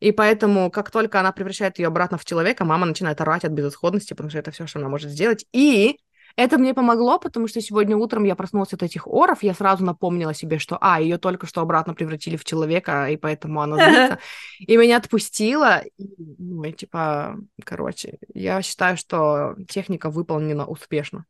И 0.00 0.10
поэтому, 0.10 0.68
как 0.72 0.90
только 0.90 1.20
она 1.20 1.30
превращает 1.30 1.78
ее 1.78 1.86
обратно 1.86 2.18
в 2.18 2.24
человека, 2.24 2.64
мама 2.64 2.86
начинает 2.86 3.20
орать 3.20 3.44
от 3.44 3.52
безысходности, 3.52 4.14
потому 4.14 4.30
что 4.30 4.40
это 4.40 4.50
все, 4.50 4.66
что 4.66 4.80
она 4.80 4.88
может 4.88 5.12
сделать. 5.12 5.46
И 5.52 6.00
это 6.36 6.58
мне 6.58 6.74
помогло, 6.74 7.18
потому 7.18 7.48
что 7.48 7.60
сегодня 7.60 7.96
утром 7.96 8.24
я 8.24 8.34
проснулась 8.34 8.72
от 8.72 8.82
этих 8.82 9.06
оров, 9.06 9.42
я 9.42 9.54
сразу 9.54 9.84
напомнила 9.84 10.34
себе, 10.34 10.58
что, 10.58 10.78
а, 10.80 11.00
ее 11.00 11.18
только 11.18 11.46
что 11.46 11.60
обратно 11.60 11.94
превратили 11.94 12.36
в 12.36 12.44
человека, 12.44 13.08
и 13.08 13.16
поэтому 13.16 13.60
она 13.60 13.76
злится. 13.76 14.18
И 14.58 14.76
меня 14.76 14.96
отпустила. 14.98 15.82
И, 15.98 16.36
ну, 16.38 16.64
и, 16.64 16.72
типа, 16.72 17.38
короче, 17.64 18.18
я 18.34 18.62
считаю, 18.62 18.96
что 18.96 19.56
техника 19.68 20.10
выполнена 20.10 20.66
успешно. 20.66 21.24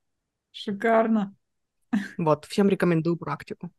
Шикарно. 0.52 1.34
Вот, 2.18 2.44
всем 2.44 2.68
рекомендую 2.68 3.16
практику. 3.16 3.70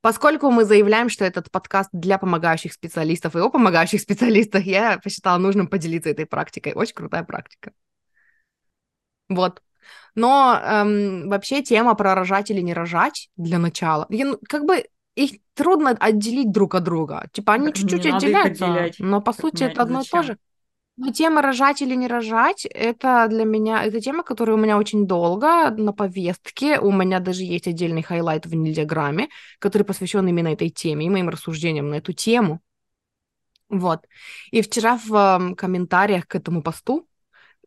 Поскольку 0.00 0.50
мы 0.50 0.64
заявляем, 0.64 1.10
что 1.10 1.24
этот 1.26 1.50
подкаст 1.50 1.90
для 1.92 2.16
помогающих 2.18 2.72
специалистов 2.72 3.36
и 3.36 3.40
о 3.40 3.50
помогающих 3.50 4.00
специалистах, 4.00 4.64
я 4.64 4.98
посчитала 4.98 5.38
нужным 5.38 5.66
поделиться 5.66 6.08
этой 6.08 6.24
практикой. 6.24 6.72
Очень 6.72 6.94
крутая 6.94 7.22
практика. 7.22 7.72
Вот. 9.28 9.62
Но 10.14 10.58
эм, 10.62 11.28
вообще 11.28 11.62
тема 11.62 11.94
про 11.94 12.14
рожать 12.14 12.50
или 12.50 12.60
не 12.60 12.74
рожать 12.74 13.30
для 13.36 13.58
начала, 13.58 14.06
я, 14.10 14.26
ну, 14.26 14.38
как 14.48 14.64
бы 14.64 14.84
их 15.14 15.40
трудно 15.54 15.90
отделить 15.90 16.50
друг 16.50 16.74
от 16.74 16.84
друга. 16.84 17.28
Типа 17.32 17.54
они 17.54 17.72
чуть-чуть 17.72 18.06
отделяются, 18.06 18.90
но 18.98 19.20
по 19.20 19.32
сути 19.32 19.64
это 19.64 19.82
одно 19.82 20.00
и 20.00 20.04
то 20.04 20.22
же. 20.22 20.38
Но 20.96 21.12
тема 21.12 21.40
рожать 21.40 21.80
или 21.80 21.94
не 21.94 22.08
рожать, 22.08 22.66
это 22.66 23.26
для 23.28 23.44
меня, 23.44 23.82
это 23.84 24.00
тема, 24.02 24.22
которая 24.22 24.56
у 24.56 24.60
меня 24.60 24.76
очень 24.76 25.06
долго 25.06 25.70
на 25.70 25.94
повестке. 25.94 26.78
У 26.78 26.92
меня 26.92 27.20
даже 27.20 27.42
есть 27.42 27.66
отдельный 27.66 28.02
highlight 28.02 28.44
в 28.44 28.54
нельзяграме, 28.54 29.28
который 29.60 29.84
посвящен 29.84 30.28
именно 30.28 30.48
этой 30.48 30.68
теме 30.68 31.06
и 31.06 31.10
моим 31.10 31.30
рассуждениям 31.30 31.88
на 31.88 31.94
эту 31.94 32.12
тему. 32.12 32.60
Вот. 33.70 34.04
И 34.50 34.60
вчера 34.60 34.98
в 35.02 35.54
комментариях 35.56 36.26
к 36.26 36.34
этому 36.34 36.62
посту 36.62 37.06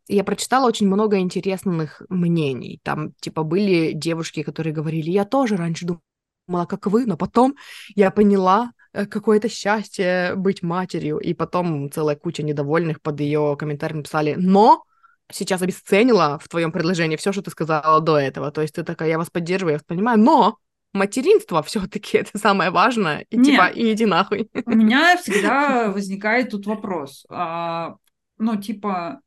я 0.08 0.24
прочитала 0.24 0.66
очень 0.66 0.86
много 0.86 1.18
интересных 1.18 2.02
мнений. 2.08 2.80
Там, 2.82 3.12
типа, 3.20 3.42
были 3.42 3.92
девушки, 3.92 4.42
которые 4.42 4.72
говорили, 4.72 5.10
я 5.10 5.24
тоже 5.24 5.56
раньше 5.56 5.86
думала, 5.86 6.66
как 6.66 6.86
вы, 6.86 7.06
но 7.06 7.16
потом 7.16 7.54
я 7.94 8.10
поняла, 8.10 8.72
Э, 8.94 9.06
какое-то 9.06 9.48
счастье 9.48 10.34
быть 10.36 10.62
матерью. 10.62 11.18
И 11.18 11.34
потом 11.34 11.90
целая 11.90 12.16
куча 12.16 12.42
недовольных 12.42 13.02
под 13.02 13.20
ее 13.20 13.56
комментарием 13.58 13.98
написали, 13.98 14.36
но 14.38 14.84
сейчас 15.32 15.62
обесценила 15.62 16.38
в 16.40 16.48
твоем 16.48 16.70
предложении 16.70 17.16
все, 17.16 17.32
что 17.32 17.42
ты 17.42 17.50
сказала 17.50 18.00
до 18.00 18.16
этого. 18.16 18.52
То 18.52 18.62
есть 18.62 18.74
ты 18.74 18.84
такая, 18.84 19.08
я 19.08 19.18
вас 19.18 19.30
поддерживаю, 19.30 19.72
я 19.72 19.78
вас 19.78 19.84
понимаю, 19.84 20.20
но 20.20 20.58
материнство 20.92 21.60
все-таки 21.64 22.18
это 22.18 22.38
самое 22.38 22.70
важное. 22.70 23.26
И 23.30 23.36
Нет, 23.36 23.46
типа, 23.46 23.66
и 23.66 23.92
иди 23.92 24.06
нахуй. 24.06 24.48
У 24.64 24.70
меня 24.70 25.16
всегда 25.20 25.90
возникает 25.90 26.50
тут 26.50 26.66
вопрос. 26.66 27.26
А, 27.28 27.96
ну, 28.38 28.54
типа, 28.56 29.20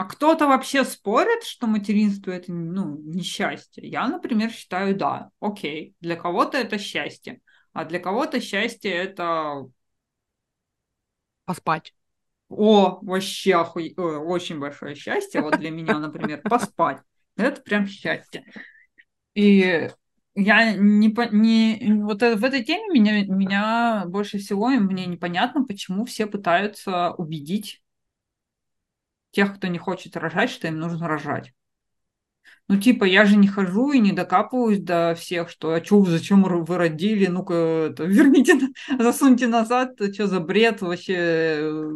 а 0.00 0.04
кто-то 0.04 0.46
вообще 0.46 0.82
спорит, 0.84 1.44
что 1.44 1.66
материнство 1.66 2.30
это 2.30 2.50
ну, 2.50 2.96
не 3.02 3.20
счастье? 3.20 3.86
Я, 3.86 4.08
например, 4.08 4.50
считаю, 4.50 4.96
да, 4.96 5.28
окей, 5.40 5.94
для 6.00 6.16
кого-то 6.16 6.56
это 6.56 6.78
счастье. 6.78 7.42
А 7.74 7.84
для 7.84 8.00
кого-то 8.00 8.40
счастье 8.40 8.90
это 8.90 9.66
поспать. 11.44 11.94
О, 12.48 12.98
вообще 13.02 13.56
охуй... 13.56 13.92
очень 13.94 14.58
большое 14.58 14.94
счастье. 14.94 15.42
Вот 15.42 15.58
для 15.58 15.70
меня, 15.70 15.98
например, 15.98 16.40
поспать. 16.48 17.02
Это 17.36 17.60
прям 17.60 17.86
счастье. 17.86 18.50
И 19.34 19.90
я 20.34 20.72
не, 20.72 21.08
не 21.30 22.02
вот 22.02 22.22
в 22.22 22.42
этой 22.42 22.64
теме 22.64 22.88
меня, 22.88 23.26
меня 23.26 24.04
больше 24.06 24.38
всего 24.38 24.70
и 24.70 24.78
мне 24.78 25.04
непонятно, 25.04 25.66
почему 25.66 26.06
все 26.06 26.26
пытаются 26.26 27.10
убедить 27.10 27.82
тех, 29.30 29.56
кто 29.56 29.68
не 29.68 29.78
хочет 29.78 30.16
рожать, 30.16 30.50
что 30.50 30.68
им 30.68 30.78
нужно 30.78 31.08
рожать. 31.08 31.52
Ну, 32.68 32.78
типа, 32.78 33.04
я 33.04 33.24
же 33.24 33.36
не 33.36 33.48
хожу 33.48 33.90
и 33.90 33.98
не 33.98 34.12
докапываюсь 34.12 34.78
до 34.78 35.16
всех, 35.18 35.50
что 35.50 35.72
а 35.72 35.80
чё, 35.80 36.04
зачем 36.04 36.42
вы 36.44 36.76
родили, 36.76 37.26
ну-ка, 37.26 37.88
это, 37.90 38.04
верните, 38.06 38.60
засуньте 38.96 39.48
назад, 39.48 39.94
что 40.14 40.28
за 40.28 40.38
бред 40.38 40.80
вообще, 40.80 41.14
э, 41.16 41.90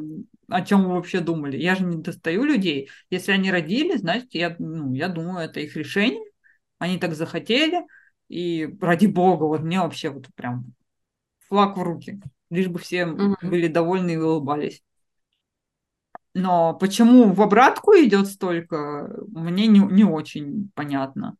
о 0.49 0.63
чем 0.63 0.85
вы 0.85 0.95
вообще 0.95 1.21
думали. 1.21 1.57
Я 1.57 1.77
же 1.77 1.85
не 1.85 2.03
достаю 2.03 2.43
людей. 2.43 2.91
Если 3.09 3.31
они 3.31 3.53
родили, 3.53 3.97
значит, 3.97 4.35
я, 4.35 4.57
ну, 4.59 4.93
я 4.95 5.09
думаю, 5.09 5.49
это 5.49 5.61
их 5.61 5.77
решение, 5.77 6.25
они 6.79 6.99
так 6.99 7.15
захотели, 7.15 7.85
и 8.29 8.69
ради 8.81 9.07
бога, 9.07 9.45
вот 9.45 9.61
мне 9.61 9.81
вообще 9.81 10.11
вот 10.11 10.27
прям 10.35 10.75
флаг 11.49 11.77
в 11.77 11.83
руки, 11.83 12.21
лишь 12.51 12.67
бы 12.67 12.81
все 12.81 13.03
mm-hmm. 13.03 13.37
были 13.43 13.69
довольны 13.69 14.15
и 14.15 14.17
улыбались. 14.17 14.83
Но 16.35 16.75
почему 16.75 17.33
в 17.33 17.41
обратку 17.41 17.93
идет 17.93 18.27
столько, 18.27 19.09
мне 19.29 19.69
не, 19.69 19.79
не 19.79 20.05
очень 20.05 20.71
понятно. 20.75 21.37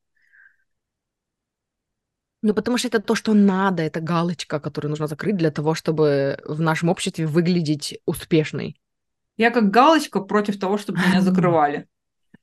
Ну, 2.43 2.55
потому 2.55 2.79
что 2.79 2.89
это 2.89 3.01
то, 3.01 3.15
что 3.15 3.35
надо, 3.35 3.83
это 3.83 4.01
галочка, 4.01 4.61
которую 4.61 4.91
нужно 4.91 5.07
закрыть 5.07 5.37
для 5.37 5.51
того, 5.51 5.75
чтобы 5.75 6.39
в 6.45 6.61
нашем 6.61 6.91
обществе 6.91 7.27
выглядеть 7.27 7.99
успешной. 8.07 8.81
Я 9.37 9.51
как 9.51 9.71
галочка 9.71 10.21
против 10.21 10.61
того, 10.61 10.79
чтобы 10.79 11.01
меня 11.01 11.21
закрывали. 11.23 11.89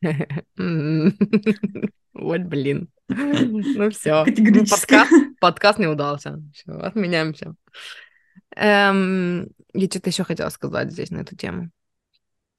Вот 2.14 2.42
блин. 2.42 2.90
Ну 3.08 3.90
все. 3.92 4.26
Подкаст 5.40 5.80
не 5.80 5.88
удался. 5.88 6.42
Все, 6.54 6.72
отменяемся. 6.74 7.56
Эм, 8.56 9.48
я 9.74 9.88
что-то 9.88 10.10
еще 10.10 10.24
хотела 10.26 10.50
сказать 10.50 10.92
здесь 10.92 11.10
на 11.10 11.20
эту 11.20 11.38
тему. 11.38 11.72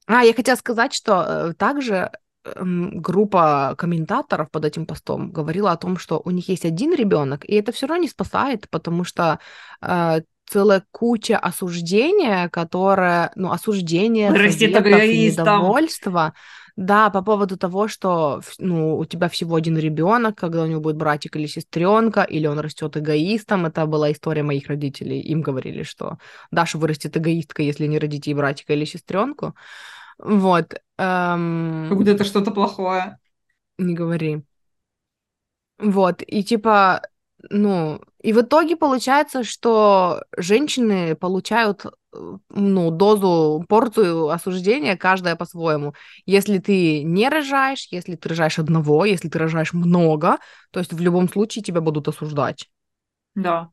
А, 0.07 0.23
я 0.23 0.33
хотела 0.33 0.55
сказать, 0.55 0.93
что 0.93 1.25
э, 1.27 1.53
также 1.53 2.11
эм, 2.43 3.01
группа 3.01 3.75
комментаторов 3.77 4.51
под 4.51 4.65
этим 4.65 4.85
постом 4.85 5.31
говорила 5.31 5.71
о 5.71 5.77
том, 5.77 5.97
что 5.97 6.21
у 6.23 6.31
них 6.31 6.49
есть 6.49 6.65
один 6.65 6.93
ребенок, 6.93 7.45
и 7.45 7.55
это 7.55 7.71
все 7.71 7.87
равно 7.87 8.03
не 8.03 8.09
спасает, 8.09 8.69
потому 8.69 9.03
что 9.03 9.39
э, 9.81 10.21
целая 10.45 10.83
куча 10.91 11.37
осуждения, 11.37 12.49
которое, 12.49 13.31
ну, 13.35 13.51
осуждение, 13.51 14.29
советов, 14.29 15.41
недовольства, 15.47 16.33
да, 16.75 17.09
по 17.09 17.21
поводу 17.21 17.57
того, 17.57 17.87
что 17.87 18.41
ну, 18.57 18.97
у 18.97 19.05
тебя 19.05 19.29
всего 19.29 19.55
один 19.55 19.77
ребенок, 19.77 20.35
когда 20.37 20.63
у 20.63 20.65
него 20.65 20.81
будет 20.81 20.97
братик 20.97 21.35
или 21.35 21.45
сестренка, 21.45 22.23
или 22.23 22.47
он 22.47 22.59
растет 22.59 22.97
эгоистом. 22.97 23.65
Это 23.65 23.85
была 23.85 24.11
история 24.11 24.43
моих 24.43 24.67
родителей. 24.67 25.19
Им 25.19 25.41
говорили, 25.41 25.83
что 25.83 26.17
Даша 26.51 26.77
вырастет 26.77 27.15
эгоисткой, 27.15 27.67
если 27.67 27.85
не 27.85 27.99
родите 27.99 28.31
ей 28.31 28.35
братика 28.35 28.73
или 28.73 28.85
сестренку. 28.85 29.55
Вот. 30.17 30.73
Как 30.97 31.97
будто 31.97 32.11
это 32.11 32.23
что-то 32.23 32.51
плохое. 32.51 33.19
Не 33.77 33.93
говори. 33.93 34.43
Вот, 35.79 36.21
и 36.25 36.43
типа, 36.43 37.01
ну, 37.49 38.01
и 38.21 38.31
в 38.33 38.41
итоге 38.41 38.75
получается, 38.77 39.43
что 39.43 40.23
женщины 40.37 41.15
получают, 41.15 41.85
э, 41.85 41.89
ну, 42.49 42.91
дозу, 42.91 43.65
порцию 43.67 44.29
осуждения 44.29 44.95
каждая 44.95 45.35
по-своему. 45.35 45.93
Если 46.25 46.59
ты 46.59 47.03
не 47.03 47.27
рожаешь, 47.27 47.87
если 47.91 48.15
ты 48.15 48.29
рожаешь 48.29 48.59
одного, 48.59 49.05
если 49.05 49.27
ты 49.27 49.37
рожаешь 49.39 49.73
много, 49.73 50.37
то 50.71 50.79
есть 50.79 50.93
в 50.93 51.01
любом 51.01 51.27
случае 51.27 51.63
тебя 51.63 51.81
будут 51.81 52.07
осуждать. 52.07 52.69
Да. 53.35 53.71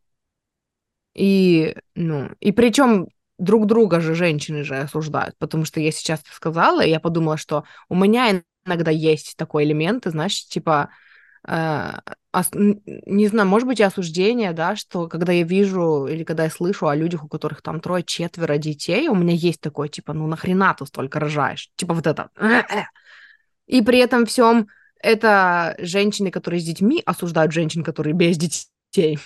И, 1.15 1.77
ну, 1.95 2.31
и 2.41 2.53
причем 2.53 3.09
друг 3.39 3.67
друга 3.67 4.00
же 4.00 4.15
женщины 4.15 4.65
же 4.65 4.79
осуждают, 4.79 5.37
потому 5.39 5.65
что 5.65 5.81
я 5.81 5.93
сейчас 5.93 6.23
сказала, 6.33 6.85
и 6.85 6.91
я 6.91 7.00
подумала, 7.00 7.37
что 7.37 7.65
у 7.89 7.95
меня 7.95 8.43
иногда 8.65 8.91
есть 8.91 9.37
такой 9.37 9.65
элемент, 9.65 10.05
знаешь, 10.07 10.47
типа, 10.47 10.91
не 11.47 13.27
знаю, 13.29 13.49
может 13.49 13.67
быть, 13.67 13.81
и 13.81 13.83
осуждение, 13.83 14.53
да, 14.53 14.77
что 14.77 15.09
когда 15.09 15.33
я 15.33 15.43
вижу 15.43 16.07
или 16.07 16.23
когда 16.23 16.45
я 16.45 16.51
слышу 16.51 16.87
о 16.87 16.95
людях, 16.95 17.25
у 17.25 17.29
которых 17.29 17.63
там 17.63 17.81
трое-четверо 17.81 18.59
детей, 18.59 19.09
у 19.09 19.15
меня 19.15 19.35
есть 19.35 19.61
такое, 19.61 19.89
типа, 19.89 20.13
ну 20.13 20.27
нахрена 20.27 20.75
ты 20.79 20.87
столько 20.87 21.19
рожаешь? 21.19 21.71
Типа 21.77 21.95
вот 21.95 22.07
это. 22.07 22.29
И 23.67 23.83
при 23.83 23.99
этом 23.99 24.27
всем 24.27 24.69
это 25.03 25.75
женщины, 25.79 26.31
которые 26.31 26.61
с 26.61 26.65
детьми 26.65 27.03
осуждают 27.05 27.53
женщин, 27.53 27.83
которые 27.83 28.15
без 28.15 28.37
детей 28.37 28.67
детей. 28.91 29.19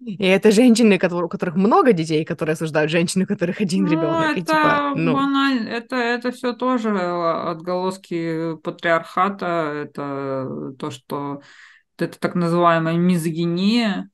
И 0.00 0.24
это 0.24 0.50
женщины, 0.50 0.96
у 0.96 1.28
которых 1.28 1.54
много 1.56 1.92
детей, 1.92 2.24
которые 2.24 2.54
осуждают 2.54 2.90
женщин, 2.90 3.22
у 3.22 3.26
которых 3.26 3.60
один 3.60 3.84
ну, 3.84 3.90
ребенок. 3.90 4.36
Это, 4.36 4.40
типа, 4.40 4.92
ну... 4.96 5.14
баналь... 5.14 5.68
это, 5.68 5.96
это 5.96 6.30
все 6.32 6.52
тоже 6.52 6.90
отголоски 6.90 8.56
патриархата, 8.62 9.72
это 9.84 10.74
то, 10.78 10.90
что 10.90 11.42
это 11.98 12.18
так 12.18 12.34
называемая 12.34 12.96
мизогиния, 12.96 14.10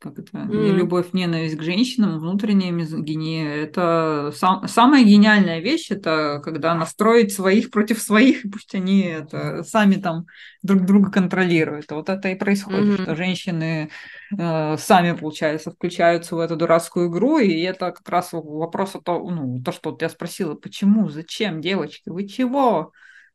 как 0.00 0.18
это, 0.18 0.38
mm. 0.38 0.56
не 0.56 0.72
любовь, 0.72 1.12
ненависть 1.12 1.56
к 1.56 1.62
женщинам, 1.62 2.18
внутренняя 2.18 2.70
мизогиния. 2.70 3.54
Это 3.54 4.32
сам, 4.34 4.68
самая 4.68 5.04
гениальная 5.04 5.60
вещь, 5.60 5.90
это 5.90 6.40
когда 6.44 6.74
настроить 6.74 7.32
своих 7.32 7.70
против 7.70 8.00
своих, 8.00 8.44
и 8.44 8.48
пусть 8.48 8.74
они 8.74 9.02
это 9.02 9.64
сами 9.64 9.94
там 9.96 10.26
друг 10.62 10.84
друга 10.84 11.10
контролируют. 11.10 11.90
Вот 11.90 12.08
это 12.08 12.28
и 12.28 12.34
происходит, 12.34 13.00
mm-hmm. 13.00 13.02
что 13.02 13.16
женщины 13.16 13.90
э, 14.36 14.76
сами, 14.76 15.12
получается, 15.12 15.70
включаются 15.70 16.36
в 16.36 16.40
эту 16.40 16.56
дурацкую 16.56 17.10
игру, 17.10 17.38
и 17.38 17.60
это 17.62 17.92
как 17.92 18.08
раз 18.08 18.30
вопрос 18.32 18.94
о 18.94 19.00
том, 19.00 19.34
ну, 19.34 19.62
то, 19.62 19.72
что 19.72 19.96
я 20.00 20.08
спросила, 20.08 20.54
почему, 20.54 21.08
зачем, 21.08 21.60
девочки, 21.60 22.10
вы 22.10 22.28
чего? 22.28 22.92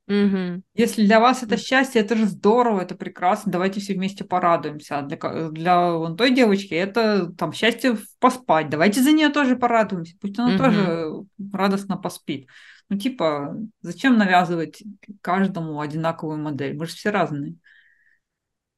Угу. 0.07 0.63
Если 0.73 1.05
для 1.05 1.19
вас 1.19 1.43
это 1.43 1.57
счастье, 1.57 2.01
это 2.01 2.15
же 2.15 2.25
здорово, 2.25 2.81
это 2.81 2.95
прекрасно, 2.95 3.51
давайте 3.51 3.79
все 3.79 3.93
вместе 3.93 4.23
порадуемся. 4.23 4.97
А 4.97 5.01
для, 5.03 5.17
для 5.49 5.91
вон 5.93 6.17
той 6.17 6.33
девочки 6.33 6.73
это 6.73 7.31
там 7.37 7.53
счастье 7.53 7.97
поспать, 8.19 8.69
давайте 8.69 9.01
за 9.01 9.11
нее 9.11 9.29
тоже 9.29 9.55
порадуемся, 9.55 10.15
пусть 10.19 10.37
она 10.37 10.49
угу. 10.49 10.57
тоже 10.57 11.11
радостно 11.53 11.97
поспит. 11.97 12.47
Ну 12.89 12.97
типа, 12.97 13.55
зачем 13.81 14.17
навязывать 14.17 14.83
каждому 15.21 15.79
одинаковую 15.79 16.39
модель? 16.39 16.75
Мы 16.75 16.87
же 16.87 16.93
все 16.93 17.09
разные. 17.09 17.55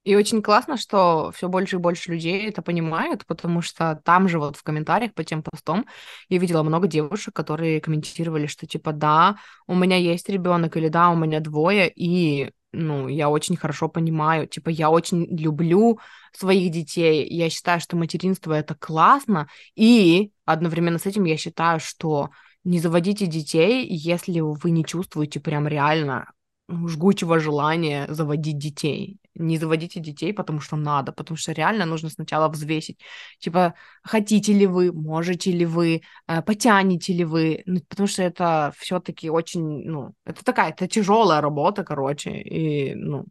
И 0.03 0.15
очень 0.15 0.41
классно, 0.41 0.75
что 0.75 1.31
все 1.33 1.47
больше 1.47 1.77
и 1.77 1.79
больше 1.79 2.11
людей 2.11 2.47
это 2.47 2.61
понимают, 2.61 3.25
потому 3.25 3.61
что 3.61 4.01
там 4.03 4.27
же 4.27 4.37
вот 4.37 4.57
в 4.57 4.63
комментариях 4.63 5.13
по 5.13 5.23
тем 5.23 5.41
постам 5.43 5.85
я 6.27 6.39
видела 6.39 6.61
много 6.63 6.87
девушек, 6.87 7.33
которые 7.33 7.79
комментировали, 7.79 8.47
что 8.47 8.67
типа 8.67 8.91
да, 8.91 9.37
у 9.65 9.75
меня 9.75 9.95
есть 9.95 10.27
ребенок 10.27 10.75
или 10.75 10.89
да, 10.89 11.09
у 11.09 11.15
меня 11.15 11.39
двое, 11.39 11.89
и 11.89 12.51
ну, 12.73 13.07
я 13.07 13.29
очень 13.29 13.55
хорошо 13.55 13.87
понимаю, 13.87 14.47
типа, 14.47 14.69
я 14.69 14.89
очень 14.89 15.25
люблю 15.25 15.99
своих 16.33 16.71
детей, 16.71 17.27
я 17.29 17.49
считаю, 17.49 17.79
что 17.79 17.95
материнство 17.95 18.51
это 18.51 18.75
классно, 18.75 19.47
и 19.75 20.31
одновременно 20.43 20.97
с 20.97 21.05
этим 21.05 21.23
я 21.25 21.37
считаю, 21.37 21.79
что 21.79 22.31
не 22.63 22.79
заводите 22.79 23.27
детей, 23.27 23.87
если 23.87 24.39
вы 24.39 24.71
не 24.71 24.83
чувствуете 24.83 25.39
прям 25.39 25.67
реально 25.67 26.31
жгучего 26.69 27.39
желания 27.39 28.05
заводить 28.09 28.57
детей. 28.57 29.19
Не 29.35 29.57
заводите 29.57 29.99
детей, 29.99 30.33
потому 30.33 30.61
что 30.61 30.75
надо, 30.75 31.11
потому 31.11 31.37
что 31.37 31.51
реально 31.51 31.85
нужно 31.85 32.09
сначала 32.09 32.49
взвесить, 32.49 32.99
типа, 33.39 33.73
хотите 34.03 34.53
ли 34.53 34.67
вы, 34.67 34.91
можете 34.93 35.51
ли 35.51 35.65
вы, 35.65 36.01
э, 36.27 36.41
потянете 36.41 37.13
ли 37.13 37.25
вы, 37.25 37.63
ну, 37.65 37.81
потому 37.89 38.07
что 38.07 38.23
это 38.23 38.73
все-таки 38.77 39.29
очень, 39.29 39.83
ну, 39.89 40.13
это 40.25 40.43
такая, 40.43 40.69
это 40.69 40.87
тяжелая 40.87 41.41
работа, 41.41 41.83
короче, 41.83 42.31
и, 42.31 42.95
ну, 42.95 43.25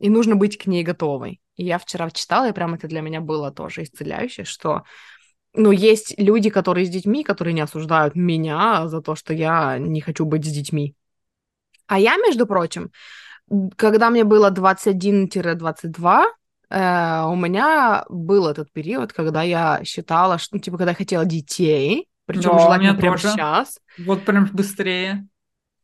и 0.00 0.10
нужно 0.10 0.36
быть 0.36 0.58
к 0.58 0.66
ней 0.66 0.82
готовой. 0.82 1.40
И 1.56 1.64
я 1.64 1.78
вчера 1.78 2.10
читала, 2.10 2.48
и 2.48 2.52
прям 2.52 2.74
это 2.74 2.88
для 2.88 3.00
меня 3.00 3.20
было 3.20 3.50
тоже 3.52 3.82
исцеляюще, 3.84 4.44
что 4.44 4.82
ну, 5.54 5.70
есть 5.72 6.14
люди, 6.18 6.50
которые 6.50 6.86
с 6.86 6.90
детьми, 6.90 7.24
которые 7.24 7.54
не 7.54 7.62
осуждают 7.62 8.14
меня 8.14 8.88
за 8.88 9.00
то, 9.00 9.14
что 9.16 9.34
я 9.34 9.78
не 9.78 10.00
хочу 10.00 10.24
быть 10.24 10.44
с 10.44 10.50
детьми. 10.50 10.94
А 11.88 11.98
я, 11.98 12.16
между 12.16 12.46
прочим, 12.46 12.90
когда 13.76 14.10
мне 14.10 14.24
было 14.24 14.50
21-22, 14.50 16.26
э, 16.70 17.22
у 17.24 17.34
меня 17.34 18.04
был 18.08 18.46
этот 18.46 18.72
период, 18.72 19.12
когда 19.12 19.42
я 19.42 19.80
считала, 19.84 20.38
что, 20.38 20.56
ну, 20.56 20.60
типа, 20.60 20.76
когда 20.76 20.92
я 20.92 20.96
хотела 20.96 21.24
детей, 21.24 22.08
причем 22.26 22.52
да, 22.52 22.58
желательно 22.58 22.94
прямо 22.94 23.16
тоже. 23.16 23.30
сейчас. 23.30 23.80
Вот 23.98 24.24
прям 24.24 24.50
быстрее. 24.52 25.26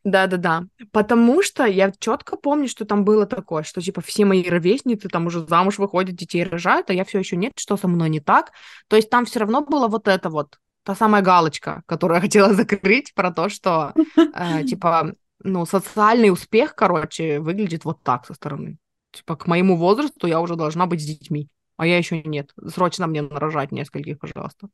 Да-да-да. 0.04 0.64
Потому 0.92 1.42
что 1.42 1.64
я 1.64 1.90
четко 1.98 2.36
помню, 2.36 2.68
что 2.68 2.84
там 2.84 3.04
было 3.04 3.24
такое, 3.24 3.62
что 3.62 3.80
типа 3.80 4.02
все 4.02 4.26
мои 4.26 4.46
ровесницы 4.46 5.08
там 5.08 5.26
уже 5.26 5.46
замуж 5.46 5.78
выходят, 5.78 6.14
детей 6.14 6.44
рожают, 6.44 6.90
а 6.90 6.92
я 6.92 7.06
все 7.06 7.18
еще 7.18 7.36
нет, 7.36 7.54
что 7.56 7.78
со 7.78 7.88
мной 7.88 8.10
не 8.10 8.20
так. 8.20 8.52
То 8.88 8.96
есть 8.96 9.08
там 9.08 9.24
все 9.24 9.40
равно 9.40 9.62
было 9.62 9.88
вот 9.88 10.06
это 10.06 10.28
вот, 10.28 10.58
та 10.82 10.94
самая 10.94 11.22
галочка, 11.22 11.82
которую 11.86 12.16
я 12.16 12.20
хотела 12.20 12.52
закрыть 12.52 13.14
про 13.14 13.32
то, 13.32 13.48
что 13.48 13.94
э, 14.16 14.64
типа 14.64 15.14
ну, 15.42 15.66
социальный 15.66 16.30
успех, 16.30 16.74
короче, 16.74 17.40
выглядит 17.40 17.84
вот 17.84 18.02
так 18.02 18.26
со 18.26 18.34
стороны. 18.34 18.78
Типа, 19.12 19.36
к 19.36 19.46
моему 19.46 19.76
возрасту 19.76 20.26
я 20.26 20.40
уже 20.40 20.56
должна 20.56 20.86
быть 20.86 21.02
с 21.02 21.06
детьми, 21.06 21.48
а 21.76 21.86
я 21.86 21.98
еще 21.98 22.22
нет. 22.22 22.52
Срочно 22.68 23.06
мне 23.06 23.22
нарожать 23.22 23.72
нескольких, 23.72 24.18
пожалуйста. 24.18 24.68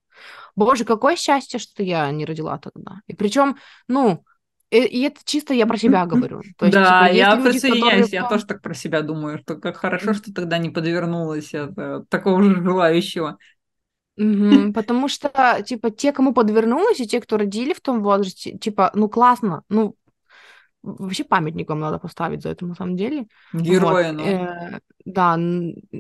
Боже, 0.57 0.85
какое 0.85 1.17
счастье, 1.17 1.59
что 1.59 1.83
я 1.83 2.11
не 2.11 2.25
родила 2.25 2.59
тогда. 2.59 3.01
И 3.07 3.15
причем, 3.15 3.57
ну, 3.89 4.25
и, 4.71 4.79
и 4.79 5.03
это 5.03 5.21
чисто 5.25 5.53
я 5.53 5.67
про 5.67 5.77
себя 5.77 6.07
говорю. 6.07 6.43
То 6.57 6.67
есть, 6.67 6.75
да, 6.75 7.09
типа, 7.09 7.17
я 7.17 7.35
люди, 7.35 7.51
присоединяюсь, 7.51 8.05
которые... 8.05 8.23
я 8.23 8.29
тоже 8.29 8.47
так 8.47 8.63
про 8.63 8.75
себя 8.75 9.03
думаю, 9.03 9.39
что 9.39 9.57
как 9.57 9.77
хорошо, 9.77 10.15
что 10.15 10.33
тогда 10.33 10.59
не 10.59 10.71
подвернулась 10.71 11.53
от 11.55 12.09
такого 12.09 12.43
же 12.43 12.63
желающего. 12.63 13.39
Угу, 14.17 14.73
потому 14.75 15.09
что, 15.09 15.63
типа, 15.65 15.91
те, 15.91 16.13
кому 16.13 16.35
подвернулось, 16.35 17.01
и 17.01 17.07
те, 17.07 17.21
кто 17.21 17.39
родили 17.39 17.73
в 17.73 17.81
том 17.81 18.03
возрасте, 18.03 18.57
типа, 18.59 18.91
ну, 18.95 19.09
классно, 19.09 19.63
ну, 19.69 19.97
Вообще 20.83 21.25
памятник 21.25 21.69
вам 21.69 21.81
надо 21.81 21.99
поставить 21.99 22.43
за 22.43 22.51
это 22.51 22.67
на 22.67 22.75
самом 22.75 22.97
деле. 22.97 23.27
Героя, 23.53 24.13
вот. 24.13 24.17
ну. 24.17 24.25
Э, 24.25 24.81
да, 25.05 25.39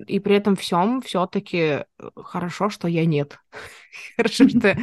и 0.06 0.18
при 0.20 0.36
этом 0.36 0.56
всем 0.56 1.02
все-таки 1.02 1.58
э, 1.58 1.84
хорошо, 2.16 2.70
что 2.70 2.88
я 2.88 3.04
нет. 3.04 3.38
хорошо, 4.16 4.48
что... 4.48 4.76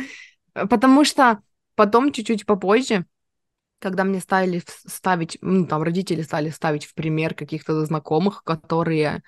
Потому 0.54 1.04
что 1.04 1.40
потом, 1.76 2.12
чуть-чуть 2.12 2.46
попозже, 2.46 3.06
когда 3.80 4.04
мне 4.04 4.20
стали 4.20 4.62
ставить, 4.66 5.38
ну, 5.42 5.66
там, 5.66 5.84
родители 5.84 6.22
стали 6.22 6.50
ставить 6.50 6.86
в 6.86 6.94
пример 6.94 7.34
каких-то 7.34 7.86
знакомых, 7.86 8.44
которые 8.44 9.24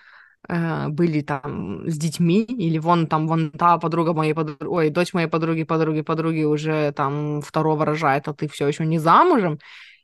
э, 0.47 0.87
были 0.89 1.21
там 1.21 1.87
с 1.87 1.97
детьми, 1.97 2.43
или 2.43 2.77
вон 2.79 3.07
там, 3.07 3.27
вон 3.27 3.51
та 3.51 3.77
подруга 3.77 4.13
моей 4.13 4.33
подруги, 4.33 4.63
ой, 4.65 4.89
дочь 4.89 5.13
моей 5.13 5.27
подруги, 5.27 5.63
подруги, 5.63 6.01
подруги 6.01 6.43
уже 6.43 6.91
там 6.93 7.41
второго 7.41 7.85
рожает, 7.85 8.27
а 8.27 8.33
ты 8.33 8.47
все 8.47 8.67
еще 8.67 8.85
не 8.85 8.99
замужем, 8.99 9.59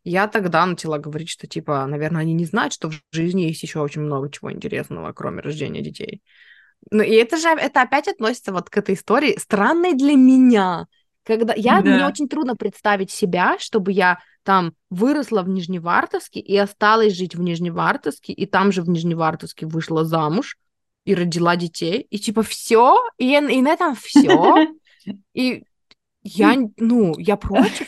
я 0.05 0.27
тогда 0.27 0.65
начала 0.65 0.99
говорить, 0.99 1.29
что, 1.29 1.47
типа, 1.47 1.85
наверное, 1.87 2.21
они 2.21 2.33
не 2.33 2.45
знают, 2.45 2.73
что 2.73 2.89
в 2.91 3.01
жизни 3.11 3.41
есть 3.41 3.63
еще 3.63 3.79
очень 3.79 4.01
много 4.01 4.31
чего 4.31 4.51
интересного, 4.51 5.11
кроме 5.13 5.41
рождения 5.41 5.81
детей. 5.81 6.21
Ну, 6.91 7.01
и 7.01 7.11
это 7.13 7.37
же, 7.37 7.49
это 7.49 7.81
опять 7.81 8.07
относится 8.07 8.53
вот 8.53 8.69
к 8.69 8.77
этой 8.77 8.93
истории, 8.93 9.37
странной 9.39 9.93
для 9.93 10.13
меня. 10.13 10.85
Когда 11.23 11.55
я, 11.55 11.81
да. 11.81 11.89
мне 11.89 12.05
очень 12.05 12.29
трудно 12.29 12.55
представить 12.55 13.09
себя, 13.09 13.57
чтобы 13.59 13.91
я 13.91 14.19
там 14.43 14.75
выросла 14.91 15.41
в 15.41 15.49
Нижневартовске 15.49 16.39
и 16.39 16.55
осталась 16.55 17.13
жить 17.13 17.33
в 17.33 17.41
Нижневартовске, 17.41 18.31
и 18.31 18.45
там 18.45 18.71
же 18.71 18.83
в 18.83 18.89
Нижневартовске 18.89 19.65
вышла 19.65 20.05
замуж 20.05 20.57
и 21.03 21.15
родила 21.15 21.55
детей, 21.55 22.05
и 22.11 22.19
типа 22.19 22.43
все, 22.43 23.01
и, 23.17 23.33
и 23.33 23.61
на 23.61 23.69
этом 23.69 23.95
все. 23.95 24.67
И 25.35 25.65
я, 26.27 26.57
ну, 26.77 27.13
я 27.19 27.37
против, 27.37 27.87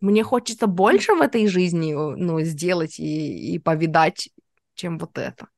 мне 0.00 0.22
хочется 0.22 0.66
больше 0.66 1.14
в 1.14 1.20
этой 1.22 1.46
жизни, 1.46 1.94
ну, 1.94 2.40
сделать 2.42 2.98
и, 3.00 3.54
и 3.54 3.58
повидать, 3.58 4.28
чем 4.74 4.98
вот 4.98 5.16
это. 5.16 5.48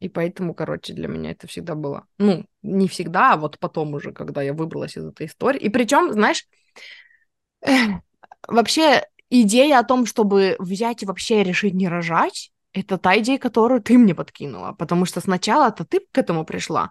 И 0.00 0.08
поэтому, 0.08 0.52
короче, 0.52 0.94
для 0.94 1.06
меня 1.06 1.30
это 1.30 1.46
всегда 1.46 1.76
было, 1.76 2.06
ну, 2.18 2.44
не 2.62 2.88
всегда, 2.88 3.34
а 3.34 3.36
вот 3.36 3.58
потом 3.60 3.94
уже, 3.94 4.12
когда 4.12 4.42
я 4.42 4.52
выбралась 4.52 4.96
из 4.96 5.04
этой 5.04 5.26
истории. 5.26 5.60
И 5.60 5.68
причем, 5.68 6.12
знаешь, 6.12 6.48
вообще 8.48 9.04
идея 9.30 9.78
о 9.78 9.84
том, 9.84 10.06
чтобы 10.06 10.56
взять 10.58 11.04
и 11.04 11.06
вообще 11.06 11.44
решить 11.44 11.74
не 11.74 11.86
рожать, 11.86 12.50
это 12.76 12.98
та 12.98 13.18
идея, 13.18 13.38
которую 13.38 13.80
ты 13.80 13.98
мне 13.98 14.14
подкинула, 14.14 14.72
потому 14.78 15.04
что 15.06 15.20
сначала-то 15.20 15.84
ты 15.84 16.00
к 16.12 16.18
этому 16.18 16.44
пришла. 16.44 16.90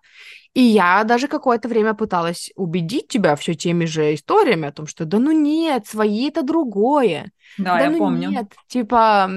И 0.54 0.62
я 0.62 1.04
даже 1.04 1.28
какое-то 1.28 1.68
время 1.68 1.94
пыталась 1.94 2.50
убедить 2.56 3.10
тебя 3.10 3.36
все 3.36 3.56
теми 3.56 3.84
же 3.86 4.14
историями 4.14 4.68
о 4.68 4.72
том, 4.72 4.88
что 4.88 5.04
да 5.06 5.20
ну 5.20 5.32
нет, 5.32 5.86
свои 5.86 6.30
это 6.30 6.44
другое. 6.44 7.32
Да, 7.58 7.76
Да 7.78 7.84
я 7.84 7.90
ну 7.90 7.98
помню. 7.98 8.30
нет, 8.30 8.54
типа, 8.68 9.30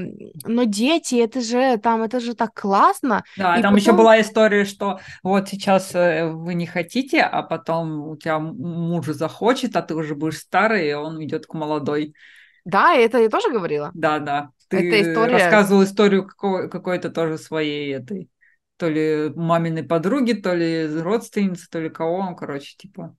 но 0.44 0.62
дети, 0.64 1.16
это 1.16 1.40
же 1.40 1.76
там, 1.78 2.02
это 2.02 2.20
же 2.20 2.34
так 2.34 2.54
классно. 2.54 3.24
Да, 3.37 3.56
И 3.58 3.62
там 3.62 3.74
еще 3.74 3.87
потом- 3.87 3.96
была 3.98 4.20
история, 4.20 4.64
что 4.64 5.00
вот 5.24 5.48
сейчас 5.48 5.92
э, 5.94 6.30
вы 6.30 6.54
не 6.54 6.66
хотите, 6.66 7.20
а 7.22 7.42
потом 7.42 8.08
у 8.11 8.16
тебя 8.16 8.38
муж 8.38 9.06
захочет, 9.06 9.74
а 9.76 9.82
ты 9.82 9.94
уже 9.96 10.14
будешь 10.14 10.38
старый, 10.38 10.88
и 10.88 10.92
он 10.94 11.22
идет 11.24 11.46
к 11.46 11.54
молодой. 11.54 12.14
Да, 12.64 12.94
это 12.94 13.18
я 13.18 13.28
тоже 13.28 13.50
говорила. 13.50 13.90
Да, 13.94 14.18
да. 14.18 14.50
Ты 14.68 14.76
Это 14.88 15.02
история- 15.02 15.33
рассказывал 15.33 15.85
историю 15.85 16.26
какой- 16.26 16.68
какой-то 16.68 17.11
тоже 17.11 17.38
своей 17.38 17.94
этой, 17.94 18.28
то 18.76 18.88
ли 18.88 19.33
маминой 19.35 19.83
подруги, 19.83 20.33
то 20.33 20.54
ли 20.54 20.87
родственницы, 21.00 21.68
то 21.70 21.81
ли 21.81 21.88
кого, 21.88 22.35
короче, 22.35 22.76
типа. 22.76 23.16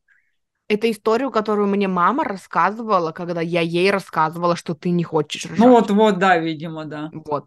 Это 0.68 0.90
историю, 0.92 1.32
которую 1.32 1.68
мне 1.68 1.88
мама 1.88 2.24
рассказывала, 2.24 3.12
когда 3.12 3.42
я 3.42 3.62
ей 3.62 3.90
рассказывала, 3.90 4.56
что 4.56 4.76
ты 4.76 4.92
не 4.92 5.04
хочешь 5.04 5.46
рожать. 5.46 5.60
Ну 5.60 5.72
вот, 5.72 5.90
вот, 5.90 6.20
да, 6.20 6.38
видимо, 6.38 6.86
да. 6.86 7.10
Вот. 7.12 7.46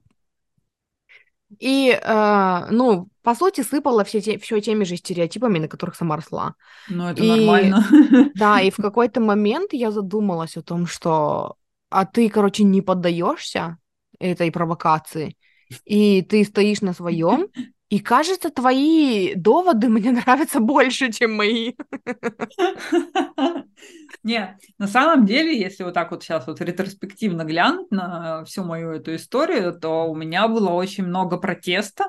И, 1.60 1.90
э, 1.90 2.66
ну, 2.70 3.08
по 3.22 3.34
сути, 3.34 3.60
сыпала 3.62 4.04
все, 4.04 4.20
те, 4.20 4.38
все 4.38 4.60
теми 4.60 4.84
же 4.84 4.96
стереотипами, 4.96 5.58
на 5.58 5.68
которых 5.68 5.94
сама 5.94 6.16
росла. 6.16 6.54
Ну 6.88 7.08
это 7.08 7.22
И- 7.22 7.28
нормально. 7.28 7.84
Да, 8.34 8.60
и 8.60 8.70
в 8.70 8.76
какой-то 8.76 9.20
момент 9.20 9.72
я 9.74 9.90
задумалась 9.90 10.56
о 10.56 10.62
том, 10.62 10.86
что 10.86 11.56
а 11.90 12.06
ты, 12.06 12.30
короче, 12.30 12.64
не 12.64 12.80
поддаешься 12.80 13.76
этой 14.22 14.50
провокации, 14.52 15.36
и 15.84 16.22
ты 16.22 16.44
стоишь 16.44 16.80
на 16.80 16.92
своем, 16.92 17.48
и 17.88 17.98
кажется, 17.98 18.50
твои 18.50 19.34
доводы 19.34 19.88
мне 19.88 20.12
нравятся 20.12 20.60
больше, 20.60 21.12
чем 21.12 21.34
мои. 21.34 21.74
Не, 24.22 24.56
на 24.78 24.86
самом 24.86 25.26
деле, 25.26 25.58
если 25.58 25.84
вот 25.84 25.94
так 25.94 26.10
вот 26.10 26.22
сейчас 26.22 26.46
вот 26.46 26.60
ретроспективно 26.60 27.44
глянуть 27.44 27.90
на 27.90 28.44
всю 28.44 28.64
мою 28.64 28.92
эту 28.92 29.14
историю, 29.16 29.72
то 29.78 30.06
у 30.08 30.14
меня 30.14 30.48
было 30.48 30.70
очень 30.70 31.04
много 31.04 31.38
протеста. 31.38 32.06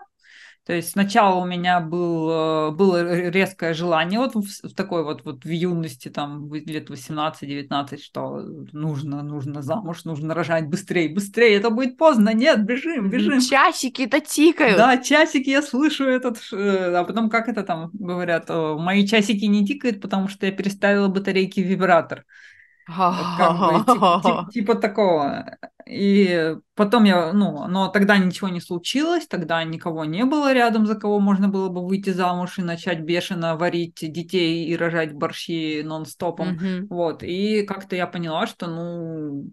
То 0.65 0.71
есть 0.71 0.91
сначала 0.91 1.41
у 1.41 1.45
меня 1.45 1.81
был, 1.81 2.29
э, 2.29 2.71
было 2.71 3.29
резкое 3.29 3.73
желание 3.73 4.17
вот 4.17 4.33
в, 4.33 4.69
в 4.69 4.73
такой 4.73 5.03
вот, 5.03 5.25
вот 5.25 5.43
в 5.43 5.49
юности, 5.49 6.07
там, 6.07 6.53
лет 6.53 6.89
18-19, 6.89 8.01
что 8.01 8.39
нужно, 8.71 9.23
нужно 9.23 9.61
замуж, 9.61 10.05
нужно 10.05 10.33
рожать 10.33 10.67
быстрее, 10.69 11.09
быстрее, 11.09 11.57
это 11.57 11.69
будет 11.69 11.97
поздно, 11.97 12.33
нет, 12.33 12.63
бежим, 12.63 13.09
бежим. 13.09 13.41
Часики-то 13.41 14.21
тикают. 14.21 14.77
Да, 14.77 14.97
часики, 14.97 15.49
я 15.49 15.61
слышу 15.61 16.05
этот, 16.05 16.37
э, 16.53 16.95
а 16.95 17.03
потом 17.03 17.29
как 17.29 17.49
это 17.49 17.63
там 17.63 17.89
говорят, 17.91 18.45
э, 18.47 18.75
мои 18.79 19.05
часики 19.05 19.43
не 19.43 19.67
тикают, 19.67 19.99
потому 19.99 20.29
что 20.29 20.45
я 20.45 20.53
переставила 20.53 21.09
батарейки 21.09 21.59
в 21.59 21.67
вибратор. 21.67 22.23
Как 23.35 23.59
бы, 23.59 23.85
типа, 24.51 24.75
такого. 24.75 25.57
И 25.85 26.55
потом 26.75 27.03
я, 27.03 27.33
ну, 27.33 27.67
но 27.67 27.89
тогда 27.89 28.17
ничего 28.17 28.49
не 28.49 28.61
случилось, 28.61 29.27
тогда 29.27 29.63
никого 29.63 30.05
не 30.05 30.23
было 30.25 30.53
рядом, 30.53 30.85
за 30.85 30.95
кого 30.95 31.19
можно 31.19 31.49
было 31.49 31.69
бы 31.69 31.85
выйти 31.85 32.11
замуж 32.11 32.57
и 32.59 32.61
начать 32.61 33.01
бешено 33.01 33.57
варить 33.57 33.99
детей 34.01 34.65
и 34.65 34.77
рожать 34.77 35.13
борщи 35.13 35.81
нон-стопом. 35.83 36.57
Вот, 36.89 37.23
и 37.23 37.63
как-то 37.63 37.95
я 37.95 38.07
поняла, 38.07 38.47
что, 38.47 38.67
ну... 38.67 39.49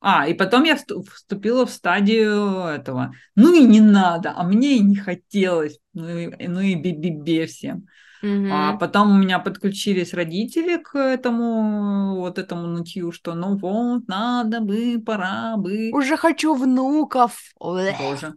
А, 0.00 0.28
и 0.28 0.34
потом 0.34 0.64
я 0.64 0.76
всту- 0.76 1.02
вступила 1.02 1.64
в 1.64 1.70
стадию 1.70 2.66
этого. 2.66 3.14
Ну 3.36 3.54
и 3.54 3.64
не 3.64 3.80
надо, 3.80 4.34
а 4.36 4.42
мне 4.44 4.76
и 4.76 4.80
не 4.80 4.96
хотелось. 4.96 5.78
Ну 5.94 6.08
и, 6.08 6.46
ну 6.46 6.60
и 6.60 6.74
би-би-бе 6.74 7.46
всем. 7.46 7.86
А 8.50 8.72
Мгм. 8.72 8.78
потом 8.78 9.10
у 9.10 9.18
меня 9.18 9.38
подключились 9.38 10.14
родители 10.14 10.76
к 10.78 10.96
этому, 10.98 12.16
вот 12.16 12.38
этому 12.38 12.66
нытью, 12.66 13.12
что 13.12 13.34
ну 13.34 13.56
вот, 13.56 14.06
надо 14.08 14.60
бы, 14.60 15.02
пора 15.04 15.56
бы. 15.56 15.90
Уже 15.92 16.16
хочу 16.16 16.54
внуков. 16.54 17.40
Боже. 17.58 18.34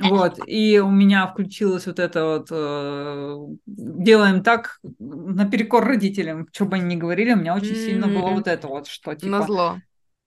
Вот, 0.00 0.38
и 0.46 0.78
у 0.80 0.90
меня 0.90 1.26
включилось 1.26 1.86
вот 1.86 1.98
это 1.98 2.24
вот, 2.24 2.48
э, 2.50 3.36
делаем 3.66 4.42
так, 4.42 4.80
наперекор 4.98 5.84
родителям, 5.84 6.48
что 6.52 6.64
бы 6.64 6.76
они 6.76 6.94
ни 6.94 6.98
говорили, 6.98 7.32
у 7.32 7.36
меня 7.36 7.54
очень 7.54 7.76
сильно 7.76 8.08
было 8.08 8.30
вот 8.30 8.46
это 8.48 8.68
вот, 8.68 8.86
что 8.86 9.14
типа, 9.14 9.28
Назло. 9.30 9.80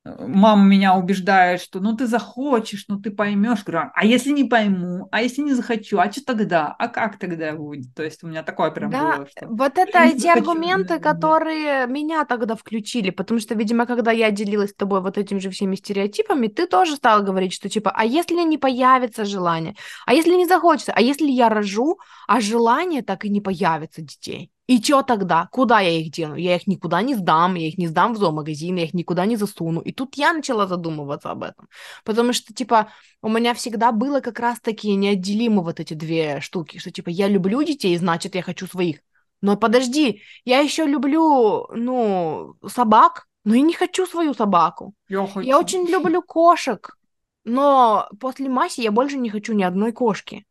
Мама 0.05 0.63
меня 0.63 0.95
убеждает, 0.95 1.61
что 1.61 1.79
ну 1.79 1.95
ты 1.97 2.05
захочешь, 2.05 2.85
ну 2.87 2.99
ты 2.99 3.09
поймешь, 3.09 3.63
говорю, 3.63 3.89
а 3.93 4.05
если 4.05 4.31
не 4.31 4.43
пойму, 4.43 5.07
а 5.11 5.21
если 5.23 5.41
не 5.41 5.53
захочу, 5.53 5.97
а 5.97 6.11
что 6.11 6.23
тогда, 6.23 6.75
а 6.77 6.87
как 6.87 7.17
тогда 7.17 7.53
будет? 7.53 7.93
То 7.95 8.03
есть 8.03 8.23
у 8.23 8.27
меня 8.27 8.43
такое 8.43 8.69
прям 8.71 8.91
Да, 8.91 9.17
было, 9.17 9.27
что... 9.27 9.47
вот 9.47 9.77
это 9.77 10.03
эти 10.03 10.19
захочу, 10.19 10.39
аргументы, 10.39 10.99
да, 10.99 10.99
да. 10.99 11.11
которые 11.13 11.87
меня 11.87 12.23
тогда 12.25 12.55
включили, 12.55 13.09
потому 13.09 13.39
что, 13.39 13.55
видимо, 13.55 13.87
когда 13.87 14.11
я 14.11 14.29
делилась 14.29 14.71
с 14.71 14.75
тобой 14.75 15.01
вот 15.01 15.17
этими 15.17 15.39
же 15.39 15.49
всеми 15.49 15.75
стереотипами, 15.75 16.47
ты 16.47 16.67
тоже 16.67 16.95
стала 16.95 17.21
говорить, 17.21 17.53
что 17.53 17.67
типа, 17.67 17.91
а 17.95 18.05
если 18.05 18.35
не 18.43 18.57
появится 18.59 19.25
желание, 19.25 19.75
а 20.05 20.13
если 20.13 20.35
не 20.35 20.47
захочется, 20.47 20.93
а 20.95 21.01
если 21.01 21.27
я 21.31 21.49
рожу, 21.49 21.99
а 22.27 22.41
желание 22.41 23.01
так 23.01 23.25
и 23.25 23.29
не 23.29 23.41
появится 23.41 24.01
детей? 24.01 24.51
И 24.67 24.81
что 24.81 25.03
тогда? 25.03 25.47
Куда 25.51 25.79
я 25.79 25.99
их 25.99 26.11
дену? 26.11 26.35
Я 26.35 26.55
их 26.55 26.65
никуда 26.65 27.01
не 27.03 27.13
сдам, 27.13 27.53
я 27.55 27.67
их 27.67 27.77
не 27.77 27.87
сдам 27.87 28.13
в 28.13 28.17
зоомагазин, 28.17 28.75
я 28.77 28.85
их 28.85 28.93
никуда 28.93 29.25
не 29.25 29.35
засуну. 29.35 29.81
И 29.81 29.91
тут 29.91 30.15
я 30.15 30.33
начала 30.33 30.65
задумываться 30.65 31.29
об 31.29 31.43
этом. 31.43 31.67
Потому 32.03 32.33
что, 32.33 32.53
типа, 32.53 32.89
у 33.21 33.29
меня 33.29 33.53
всегда 33.53 33.91
было 33.91 34.21
как 34.21 34.39
раз-таки 34.39 34.95
неотделимы 34.95 35.63
вот 35.63 35.79
эти 35.79 35.93
две 35.93 36.41
штуки, 36.41 36.79
что, 36.79 36.91
типа, 36.91 37.09
я 37.09 37.27
люблю 37.27 37.61
детей, 37.61 37.95
значит, 37.97 38.33
я 38.35 38.41
хочу 38.41 38.65
своих. 38.65 39.01
Но 39.41 39.55
подожди, 39.55 40.21
я 40.45 40.59
еще 40.59 40.85
люблю, 40.85 41.67
ну, 41.71 42.55
собак, 42.67 43.27
но 43.43 43.53
и 43.53 43.61
не 43.61 43.73
хочу 43.73 44.07
свою 44.07 44.33
собаку. 44.33 44.95
Я, 45.07 45.27
хочу. 45.27 45.41
Я 45.41 45.59
очень 45.59 45.85
люблю 45.87 46.23
кошек, 46.23 46.97
но 47.43 48.09
после 48.19 48.49
Маси 48.49 48.81
я 48.81 48.91
больше 48.91 49.17
не 49.17 49.29
хочу 49.29 49.53
ни 49.53 49.61
одной 49.61 49.91
кошки. 49.91 50.47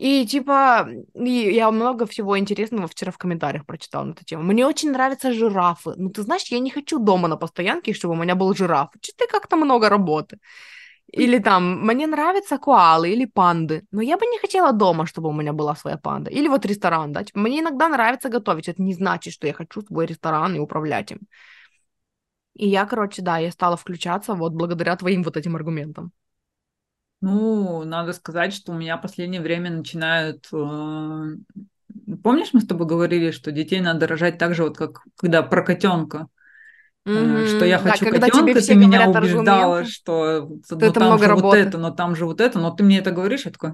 И 0.00 0.26
типа, 0.26 0.88
и 1.14 1.30
я 1.30 1.70
много 1.70 2.06
всего 2.06 2.38
интересного 2.38 2.86
вчера 2.86 3.12
в 3.12 3.18
комментариях 3.18 3.66
прочитала 3.66 4.04
на 4.04 4.12
эту 4.12 4.24
тему. 4.24 4.42
Мне 4.44 4.66
очень 4.66 4.92
нравятся 4.92 5.32
жирафы. 5.32 5.92
Ну, 5.96 6.08
ты 6.08 6.22
знаешь, 6.22 6.52
я 6.52 6.58
не 6.58 6.70
хочу 6.70 6.98
дома 6.98 7.28
на 7.28 7.36
постоянке, 7.36 7.92
чтобы 7.92 8.14
у 8.14 8.16
меня 8.16 8.34
был 8.34 8.54
жираф. 8.54 8.88
Что-то 9.02 9.26
как-то 9.30 9.56
много 9.56 9.90
работы. 9.90 10.38
Или 11.12 11.38
там, 11.38 11.86
мне 11.86 12.06
нравятся 12.06 12.56
коалы 12.58 13.10
или 13.12 13.26
панды, 13.26 13.82
но 13.92 14.02
я 14.02 14.16
бы 14.16 14.26
не 14.26 14.38
хотела 14.38 14.72
дома, 14.72 15.04
чтобы 15.04 15.28
у 15.28 15.32
меня 15.32 15.52
была 15.52 15.76
своя 15.76 15.98
панда. 15.98 16.30
Или 16.30 16.48
вот 16.48 16.66
ресторан, 16.66 17.12
да. 17.12 17.22
Типа, 17.22 17.40
мне 17.40 17.60
иногда 17.60 17.88
нравится 17.88 18.30
готовить, 18.30 18.68
это 18.68 18.82
не 18.82 18.94
значит, 18.94 19.34
что 19.34 19.46
я 19.46 19.52
хочу 19.52 19.82
свой 19.82 20.06
ресторан 20.06 20.54
и 20.56 20.60
управлять 20.60 21.10
им. 21.12 21.18
И 22.54 22.68
я, 22.68 22.86
короче, 22.86 23.22
да, 23.22 23.38
я 23.38 23.50
стала 23.50 23.76
включаться 23.76 24.34
вот 24.34 24.52
благодаря 24.52 24.96
твоим 24.96 25.22
вот 25.22 25.36
этим 25.36 25.56
аргументам. 25.56 26.12
Ну, 27.22 27.84
надо 27.84 28.12
сказать, 28.14 28.54
что 28.54 28.72
у 28.72 28.74
меня 28.74 28.96
в 28.96 29.02
последнее 29.02 29.42
время 29.42 29.70
начинают... 29.70 30.48
э, 30.52 30.56
Помнишь, 32.22 32.50
мы 32.52 32.60
с 32.60 32.66
тобой 32.66 32.86
говорили, 32.86 33.30
что 33.30 33.52
детей 33.52 33.80
надо 33.80 34.06
рожать 34.06 34.38
так 34.38 34.54
же, 34.54 34.62
вот 34.64 34.76
как 34.78 35.02
когда 35.16 35.42
про 35.42 35.62
котенка, 35.64 36.28
э, 37.14 37.44
что 37.46 37.64
я. 37.66 37.78
Да, 37.78 37.92
хочу 37.92 38.06
тебе 38.06 38.20
котенка, 38.20 38.60
ты 38.62 38.74
меня 38.74 39.04
убеждала, 39.06 39.78
аргументы. 39.78 39.92
что 39.92 40.48
ну, 40.70 40.78
это 40.86 41.00
там 41.00 41.04
много 41.04 41.18
же 41.18 41.32
вот 41.32 41.44
работы. 41.44 41.58
это, 41.68 41.78
но 41.78 41.90
там 41.90 42.16
же 42.16 42.26
вот 42.26 42.40
это, 42.40 42.58
но 42.58 42.70
ты 42.70 42.84
мне 42.84 42.98
это 42.98 43.10
говоришь, 43.12 43.44
я 43.46 43.52
такой, 43.52 43.72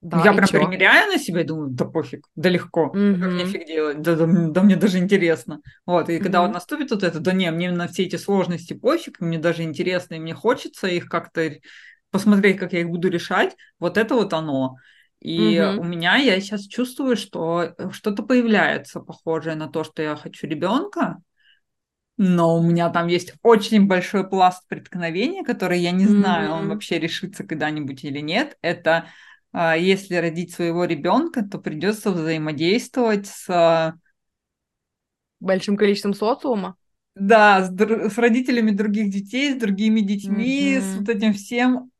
Да, 0.00 0.24
я 0.24 0.32
прям 0.32 0.48
чё? 0.48 0.60
примеряю 0.60 1.10
на 1.12 1.18
себя 1.18 1.40
и 1.40 1.44
думаю, 1.44 1.70
да 1.70 1.84
пофиг, 1.84 2.28
да 2.36 2.48
легко, 2.48 3.00
да 3.12 3.18
как 3.18 3.34
мне 3.34 3.44
фиг 3.44 3.66
делать, 3.66 4.00
да, 4.00 4.14
да 4.14 4.26
мне- 4.26 4.52
да 4.52 4.62
мне 4.62 4.76
даже 4.76 4.98
интересно. 4.98 5.60
Вот, 5.86 6.08
и 6.08 6.20
когда 6.20 6.42
вот 6.42 6.48
Мгм. 6.48 6.54
наступит 6.54 6.90
вот 6.92 7.02
это, 7.02 7.18
да 7.18 7.32
не, 7.32 7.50
мне 7.50 7.72
на 7.72 7.88
все 7.88 8.04
эти 8.04 8.14
сложности 8.14 8.74
пофиг, 8.74 9.20
мне 9.20 9.38
даже 9.38 9.64
интересно, 9.64 10.14
и 10.14 10.20
мне 10.20 10.34
хочется 10.34 10.86
их 10.86 11.08
как-то 11.08 11.50
посмотреть, 12.10 12.58
как 12.58 12.72
я 12.72 12.80
их 12.80 12.88
буду 12.88 13.08
решать, 13.08 13.56
вот 13.78 13.96
это 13.98 14.14
вот 14.14 14.32
оно. 14.32 14.76
И 15.20 15.60
Мгм. 15.60 15.78
у 15.78 15.84
меня, 15.84 16.16
я 16.16 16.40
сейчас 16.40 16.66
чувствую, 16.66 17.16
что 17.16 17.74
э, 17.76 17.90
что-то 17.92 18.22
появляется 18.22 19.00
похожее 19.00 19.56
на 19.56 19.68
то, 19.68 19.84
что 19.84 20.02
я 20.02 20.16
хочу 20.16 20.46
ребенка, 20.46 21.18
но 22.16 22.56
у 22.58 22.62
меня 22.62 22.90
там 22.90 23.06
есть 23.06 23.34
очень 23.42 23.86
большой 23.86 24.28
пласт 24.28 24.66
преткновения, 24.68 25.44
который 25.44 25.78
я 25.80 25.92
не 25.92 26.06
знаю, 26.06 26.52
он 26.52 26.68
Мгм. 26.68 26.68
вообще 26.68 26.98
решится 26.98 27.44
когда-нибудь 27.44 28.04
или 28.04 28.18
нет. 28.18 28.56
Это 28.60 29.06
а, 29.52 29.76
если 29.76 30.16
родить 30.16 30.52
своего 30.52 30.84
ребенка, 30.84 31.44
то 31.44 31.58
придется 31.58 32.10
взаимодействовать 32.10 33.28
с, 33.28 33.92
Большим 35.40 35.76
количеством 35.76 36.14
социума. 36.14 36.76
да, 37.14 37.62
с, 37.64 37.70
с 38.12 38.18
родителями 38.18 38.70
других 38.70 39.10
детей, 39.10 39.52
с 39.54 39.56
другими 39.56 40.00
детьми, 40.00 40.80
с 40.80 40.94
Мгм. 40.94 40.96
вот 40.96 41.08
этим 41.08 41.32
всем. 41.34 41.90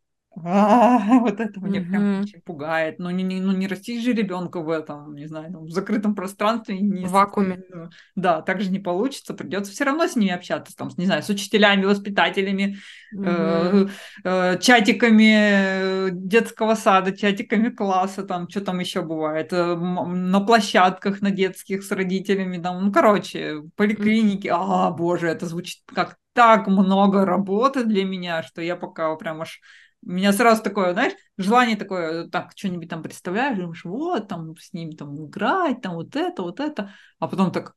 А, 0.44 0.98
вот 1.20 1.40
это 1.40 1.60
меня 1.60 1.80
прям 1.80 2.20
очень 2.22 2.40
пугает. 2.40 2.98
Ну 2.98 3.10
не, 3.10 3.22
не, 3.22 3.40
ну, 3.40 3.52
не 3.52 3.66
растить 3.66 4.04
же 4.04 4.12
ребенка 4.12 4.60
в 4.60 4.70
этом, 4.70 5.14
не 5.14 5.26
знаю, 5.26 5.50
ну, 5.50 5.64
в 5.64 5.70
закрытом 5.70 6.14
пространстве. 6.14 6.78
Не 6.78 7.06
в 7.06 7.10
вакууме. 7.10 7.62
Ну, 7.70 7.88
да, 8.14 8.42
так 8.42 8.60
же 8.60 8.70
не 8.70 8.78
получится. 8.78 9.34
Придется 9.34 9.72
все 9.72 9.84
равно 9.84 10.06
с 10.06 10.16
ними 10.16 10.32
общаться, 10.32 10.76
там, 10.76 10.90
не 10.96 11.06
знаю, 11.06 11.22
с 11.22 11.28
учителями, 11.28 11.84
воспитателями, 11.84 12.78
э, 13.16 13.86
э, 14.24 14.58
чатиками 14.60 16.10
детского 16.10 16.74
сада, 16.74 17.16
чатиками 17.16 17.70
класса, 17.70 18.22
там, 18.22 18.48
что 18.48 18.60
там 18.60 18.78
еще 18.78 19.02
бывает, 19.02 19.52
э, 19.52 19.74
на 19.74 20.40
площадках 20.40 21.20
на 21.20 21.30
детских 21.30 21.82
с 21.82 21.90
родителями, 21.90 22.58
там, 22.58 22.84
ну, 22.84 22.92
короче, 22.92 23.62
поликлиники. 23.76 24.48
А, 24.52 24.90
боже, 24.90 25.28
это 25.28 25.46
звучит 25.46 25.82
как 25.86 26.16
так 26.38 26.68
много 26.68 27.24
работы 27.24 27.84
для 27.84 28.04
меня, 28.04 28.44
что 28.44 28.62
я 28.62 28.76
пока 28.76 29.12
прям 29.16 29.42
аж 29.42 29.60
у 30.04 30.10
меня 30.10 30.32
сразу 30.32 30.62
такое, 30.62 30.92
знаешь, 30.92 31.14
желание 31.36 31.76
такое, 31.76 32.28
так, 32.28 32.52
что-нибудь 32.54 32.88
там 32.88 33.02
представляешь, 33.02 33.58
думаешь, 33.58 33.84
вот, 33.84 34.28
там, 34.28 34.56
с 34.56 34.72
ним 34.72 34.92
там 34.92 35.26
играть, 35.26 35.80
там, 35.82 35.94
вот 35.94 36.16
это, 36.16 36.42
вот 36.42 36.60
это, 36.60 36.94
а 37.18 37.28
потом 37.28 37.50
так, 37.50 37.74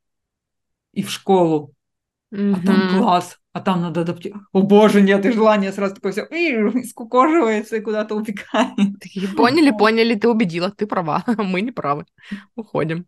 и 0.92 1.02
в 1.02 1.10
школу, 1.10 1.74
mm-hmm. 2.32 2.54
а 2.54 2.66
там 2.66 2.98
класс, 2.98 3.38
а 3.52 3.60
там 3.60 3.82
надо 3.82 4.02
адаптировать. 4.02 4.46
О 4.52 4.62
боже, 4.62 5.02
нет, 5.02 5.26
и 5.26 5.32
желание 5.32 5.72
сразу 5.72 5.96
такое 5.96 6.12
все 6.12 6.26
скукоживается 6.88 7.76
и 7.76 7.80
куда-то 7.80 8.14
убегает. 8.14 8.98
Такие, 9.00 9.28
поняли, 9.28 9.70
поняли, 9.70 10.14
ты 10.14 10.28
убедила, 10.28 10.70
ты 10.70 10.86
права, 10.86 11.24
мы 11.36 11.60
не 11.60 11.72
правы, 11.72 12.06
уходим. 12.54 13.06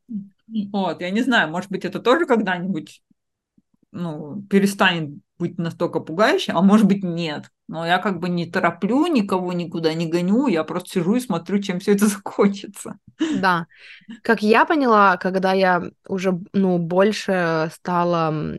Вот, 0.73 1.01
я 1.01 1.11
не 1.11 1.23
знаю, 1.23 1.51
может 1.51 1.71
быть, 1.71 1.85
это 1.85 2.01
тоже 2.01 2.27
когда-нибудь 2.27 3.03
ну, 3.95 4.43
перестанет 4.51 5.15
быть 5.39 5.57
настолько 5.57 6.01
пугающим, 6.01 6.57
а 6.57 6.63
может 6.63 6.87
быть 6.87 7.03
нет. 7.03 7.51
Но 7.67 7.87
я 7.87 7.99
как 7.99 8.21
бы 8.21 8.29
не 8.29 8.47
тороплю 8.47 9.07
никого 9.07 9.53
никуда 9.53 9.95
не 9.95 10.07
гоню, 10.07 10.49
я 10.49 10.65
просто 10.65 10.91
сижу 10.91 11.17
и 11.17 11.21
смотрю, 11.21 11.61
чем 11.61 11.81
все 11.81 11.93
это 11.93 12.07
закончится. 12.09 12.99
Да. 13.41 13.67
Как 14.23 14.43
я 14.43 14.65
поняла, 14.65 15.17
когда 15.17 15.53
я 15.53 15.83
уже, 16.07 16.39
ну, 16.53 16.79
больше 16.79 17.71
стала 17.75 18.57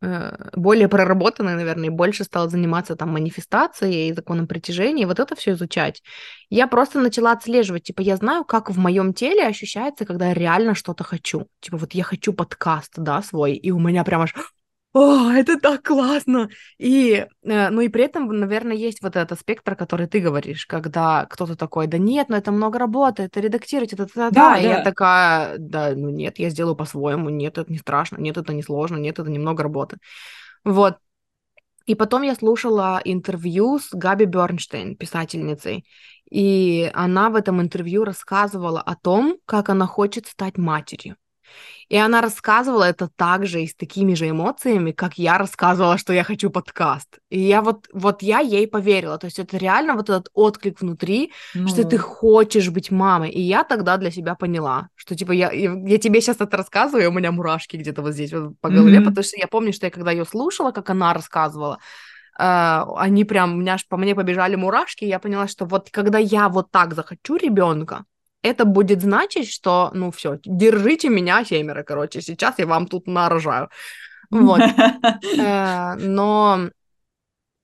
э, 0.00 0.50
более 0.54 0.88
проработанной, 0.88 1.56
наверное, 1.56 1.90
больше 1.90 2.22
стала 2.22 2.48
заниматься 2.48 2.94
там 2.94 3.10
манифестацией 3.10 4.10
и 4.10 4.12
законом 4.12 4.46
притяжения, 4.46 5.08
вот 5.08 5.18
это 5.18 5.34
все 5.34 5.52
изучать. 5.52 6.00
Я 6.50 6.68
просто 6.68 7.00
начала 7.00 7.32
отслеживать, 7.32 7.82
типа, 7.82 8.00
я 8.00 8.16
знаю, 8.16 8.44
как 8.44 8.70
в 8.70 8.78
моем 8.78 9.12
теле 9.12 9.44
ощущается, 9.44 10.04
когда 10.06 10.28
я 10.28 10.34
реально 10.34 10.76
что-то 10.76 11.02
хочу. 11.02 11.48
Типа, 11.60 11.78
вот 11.78 11.94
я 11.94 12.04
хочу 12.04 12.32
подкаст, 12.32 12.92
да, 12.96 13.22
свой, 13.22 13.54
и 13.54 13.72
у 13.72 13.80
меня 13.80 14.04
прям 14.04 14.22
аж 14.22 14.34
о, 14.92 15.30
это 15.30 15.58
так 15.58 15.84
классно! 15.84 16.48
И, 16.78 17.26
э, 17.42 17.70
ну 17.70 17.80
и 17.80 17.88
при 17.88 18.04
этом, 18.04 18.26
наверное, 18.26 18.74
есть 18.74 19.02
вот 19.02 19.14
этот 19.14 19.38
спектр, 19.38 19.76
который 19.76 20.08
ты 20.08 20.18
говоришь, 20.18 20.66
когда 20.66 21.26
кто-то 21.26 21.54
такой, 21.54 21.86
да 21.86 21.96
нет, 21.96 22.28
ну 22.28 22.36
это 22.36 22.50
много 22.50 22.78
работы, 22.78 23.22
это 23.22 23.38
редактировать, 23.38 23.92
это 23.92 24.06
да, 24.14 24.30
да, 24.30 24.50
да. 24.54 24.58
И 24.58 24.64
я 24.64 24.82
такая, 24.82 25.58
да, 25.58 25.92
ну 25.94 26.10
нет, 26.10 26.40
я 26.40 26.50
сделаю 26.50 26.74
по-своему, 26.74 27.28
нет, 27.28 27.56
это 27.58 27.70
не 27.70 27.78
страшно, 27.78 28.16
нет, 28.18 28.36
это 28.36 28.52
не 28.52 28.62
сложно, 28.62 28.96
нет, 28.96 29.18
это 29.20 29.30
немного 29.30 29.62
работы. 29.62 29.98
Вот. 30.64 30.96
И 31.86 31.94
потом 31.94 32.22
я 32.22 32.34
слушала 32.34 33.00
интервью 33.04 33.78
с 33.78 33.90
Габи 33.92 34.24
Бернштейн, 34.24 34.96
писательницей, 34.96 35.84
и 36.30 36.90
она 36.94 37.30
в 37.30 37.36
этом 37.36 37.60
интервью 37.60 38.04
рассказывала 38.04 38.80
о 38.80 38.96
том, 38.96 39.38
как 39.46 39.68
она 39.68 39.86
хочет 39.86 40.26
стать 40.26 40.58
матерью. 40.58 41.16
И 41.90 41.96
она 41.96 42.20
рассказывала 42.20 42.84
это 42.84 43.08
также 43.08 43.62
и 43.62 43.66
с 43.66 43.74
такими 43.74 44.14
же 44.14 44.30
эмоциями, 44.30 44.92
как 44.92 45.18
я 45.18 45.38
рассказывала, 45.38 45.98
что 45.98 46.12
я 46.12 46.22
хочу 46.22 46.48
подкаст. 46.48 47.18
И 47.30 47.40
я 47.40 47.62
вот, 47.62 47.88
вот 47.92 48.22
я 48.22 48.38
ей 48.38 48.68
поверила. 48.68 49.18
То 49.18 49.26
есть 49.26 49.40
это 49.40 49.56
реально 49.56 49.94
вот 49.94 50.08
этот 50.08 50.28
отклик 50.32 50.80
внутри, 50.80 51.32
ну... 51.52 51.66
что 51.66 51.82
ты 51.84 51.98
хочешь 51.98 52.70
быть 52.70 52.92
мамой. 52.92 53.30
И 53.30 53.40
я 53.40 53.64
тогда 53.64 53.96
для 53.96 54.12
себя 54.12 54.36
поняла, 54.36 54.88
что 54.94 55.16
типа 55.16 55.32
я, 55.32 55.50
я 55.50 55.98
тебе 55.98 56.20
сейчас 56.20 56.36
это 56.40 56.56
рассказываю, 56.56 57.04
и 57.04 57.08
у 57.08 57.12
меня 57.12 57.32
мурашки 57.32 57.76
где-то 57.76 58.02
вот 58.02 58.12
здесь 58.12 58.32
вот 58.32 58.52
по 58.60 58.68
голове, 58.68 58.98
mm-hmm. 58.98 59.04
потому 59.04 59.24
что 59.24 59.36
я 59.36 59.48
помню, 59.48 59.72
что 59.72 59.86
я 59.86 59.90
когда 59.90 60.12
ее 60.12 60.24
слушала, 60.24 60.70
как 60.70 60.90
она 60.90 61.12
рассказывала, 61.12 61.78
Uh, 62.38 62.94
они 62.96 63.24
прям, 63.24 63.52
у 63.52 63.56
меня 63.56 63.74
аж 63.74 63.86
по 63.86 63.98
мне 63.98 64.14
побежали 64.14 64.54
мурашки, 64.54 65.04
и 65.04 65.08
я 65.08 65.18
поняла, 65.18 65.46
что 65.46 65.66
вот 65.66 65.90
когда 65.90 66.16
я 66.16 66.48
вот 66.48 66.70
так 66.70 66.94
захочу 66.94 67.36
ребенка, 67.36 68.04
это 68.42 68.64
будет 68.64 69.02
значить, 69.02 69.50
что, 69.50 69.90
ну, 69.94 70.10
все, 70.10 70.38
держите 70.44 71.08
меня, 71.08 71.44
семеро, 71.44 71.82
короче, 71.82 72.20
сейчас 72.20 72.58
я 72.58 72.66
вам 72.66 72.86
тут 72.86 73.06
нарожаю. 73.06 73.68
Вот. 74.30 74.60
Э, 75.38 75.94
но, 75.96 76.70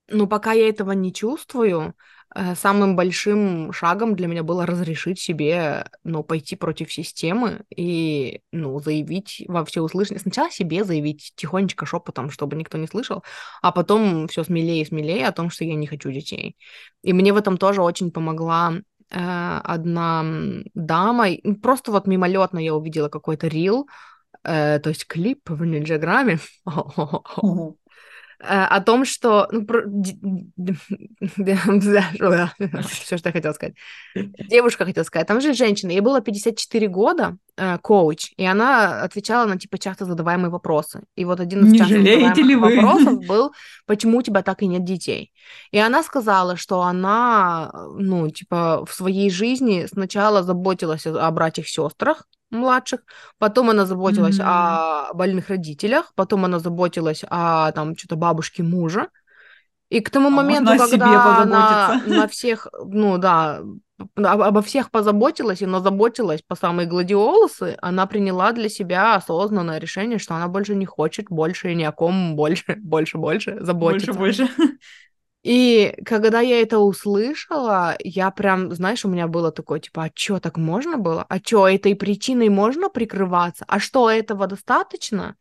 ну, 0.08 0.26
пока 0.26 0.52
я 0.52 0.68
этого 0.68 0.92
не 0.92 1.12
чувствую, 1.12 1.94
э, 2.34 2.54
самым 2.54 2.96
большим 2.96 3.72
шагом 3.72 4.14
для 4.16 4.26
меня 4.26 4.42
было 4.42 4.66
разрешить 4.66 5.20
себе, 5.20 5.86
ну, 6.04 6.22
пойти 6.22 6.56
против 6.56 6.92
системы 6.92 7.62
и, 7.74 8.40
ну, 8.52 8.78
заявить 8.80 9.44
во 9.48 9.64
всеуслышание. 9.64 10.20
Сначала 10.20 10.50
себе 10.50 10.84
заявить 10.84 11.32
тихонечко 11.36 11.86
шепотом, 11.86 12.30
чтобы 12.30 12.56
никто 12.56 12.78
не 12.78 12.86
слышал, 12.86 13.22
а 13.62 13.72
потом 13.72 14.28
все 14.28 14.44
смелее 14.44 14.82
и 14.82 14.86
смелее 14.86 15.28
о 15.28 15.32
том, 15.32 15.50
что 15.50 15.64
я 15.64 15.74
не 15.74 15.86
хочу 15.86 16.10
детей. 16.10 16.56
И 17.02 17.12
мне 17.12 17.32
в 17.32 17.36
этом 17.36 17.56
тоже 17.56 17.82
очень 17.82 18.10
помогла 18.10 18.74
одна 19.10 20.24
дама, 20.74 21.28
просто 21.62 21.92
вот 21.92 22.06
мимолетно 22.06 22.58
я 22.58 22.74
увидела 22.74 23.08
какой-то 23.08 23.46
рил, 23.48 23.88
э, 24.44 24.78
то 24.80 24.88
есть 24.88 25.06
клип 25.06 25.48
в 25.48 25.64
Нинджаграме, 25.64 26.38
Э, 27.42 27.72
о 28.38 28.80
том, 28.80 29.04
что... 29.04 29.48
Ну, 29.50 29.64
про... 29.64 29.82
Все, 32.88 33.16
что 33.16 33.28
я 33.28 33.32
хотела 33.32 33.52
сказать. 33.52 33.74
Девушка 34.14 34.84
хотела 34.84 35.04
сказать. 35.04 35.26
Там 35.26 35.40
же 35.40 35.54
женщина, 35.54 35.90
ей 35.90 36.00
было 36.00 36.20
54 36.20 36.88
года, 36.88 37.36
э, 37.56 37.78
коуч, 37.78 38.32
и 38.36 38.44
она 38.44 39.02
отвечала 39.02 39.46
на, 39.46 39.58
типа, 39.58 39.78
часто 39.78 40.04
задаваемые 40.04 40.50
вопросы. 40.50 41.04
И 41.16 41.24
вот 41.24 41.40
один 41.40 41.66
из 41.66 41.72
Не 41.72 41.78
часто 41.78 41.96
задаваемых 41.96 42.60
вопросов 42.60 43.26
был, 43.26 43.52
почему 43.86 44.18
у 44.18 44.22
тебя 44.22 44.42
так 44.42 44.62
и 44.62 44.66
нет 44.66 44.84
детей? 44.84 45.32
И 45.70 45.78
она 45.78 46.02
сказала, 46.02 46.56
что 46.56 46.82
она, 46.82 47.72
ну, 47.98 48.30
типа, 48.30 48.84
в 48.84 48.92
своей 48.92 49.30
жизни 49.30 49.86
сначала 49.90 50.42
заботилась 50.42 51.06
о 51.06 51.30
братьях-сестрах, 51.30 52.26
младших, 52.50 53.00
потом 53.38 53.70
она 53.70 53.86
заботилась 53.86 54.38
mm-hmm. 54.38 55.10
о 55.10 55.14
больных 55.14 55.48
родителях, 55.48 56.12
потом 56.14 56.44
она 56.44 56.58
заботилась 56.58 57.24
о 57.28 57.72
там 57.72 57.96
что-то 57.96 58.16
бабушке 58.16 58.62
мужа. 58.62 59.08
И 59.88 60.00
к 60.00 60.10
тому 60.10 60.28
а 60.28 60.30
моменту, 60.30 60.72
когда 60.76 61.42
она 61.42 62.02
на 62.06 62.26
всех, 62.26 62.66
ну 62.84 63.18
да, 63.18 63.62
обо 64.16 64.60
всех 64.60 64.90
позаботилась, 64.90 65.62
и 65.62 65.66
но 65.66 65.80
заботилась 65.80 66.42
по 66.42 66.56
самой 66.56 66.86
гладиолусы, 66.86 67.76
она 67.80 68.06
приняла 68.06 68.52
для 68.52 68.68
себя 68.68 69.14
осознанное 69.14 69.78
решение, 69.78 70.18
что 70.18 70.34
она 70.34 70.48
больше 70.48 70.74
не 70.74 70.86
хочет 70.86 71.26
больше 71.30 71.74
ни 71.74 71.84
о 71.84 71.92
ком 71.92 72.34
больше, 72.34 72.76
больше, 72.76 73.16
больше 73.16 73.58
заботиться. 73.60 74.12
Больше, 74.12 74.46
больше. 74.46 74.56
И 75.46 75.94
когда 76.04 76.40
я 76.40 76.60
это 76.60 76.80
услышала, 76.80 77.94
я 78.00 78.32
прям, 78.32 78.74
знаешь, 78.74 79.04
у 79.04 79.08
меня 79.08 79.28
было 79.28 79.52
такое, 79.52 79.78
типа, 79.78 80.02
а 80.04 80.10
чё, 80.10 80.40
так 80.40 80.56
можно 80.56 80.96
было? 80.98 81.24
А 81.28 81.38
чё, 81.38 81.68
этой 81.68 81.94
причиной 81.94 82.48
можно 82.48 82.88
прикрываться? 82.88 83.64
А 83.68 83.78
что, 83.78 84.10
этого 84.10 84.48
достаточно? 84.48 85.36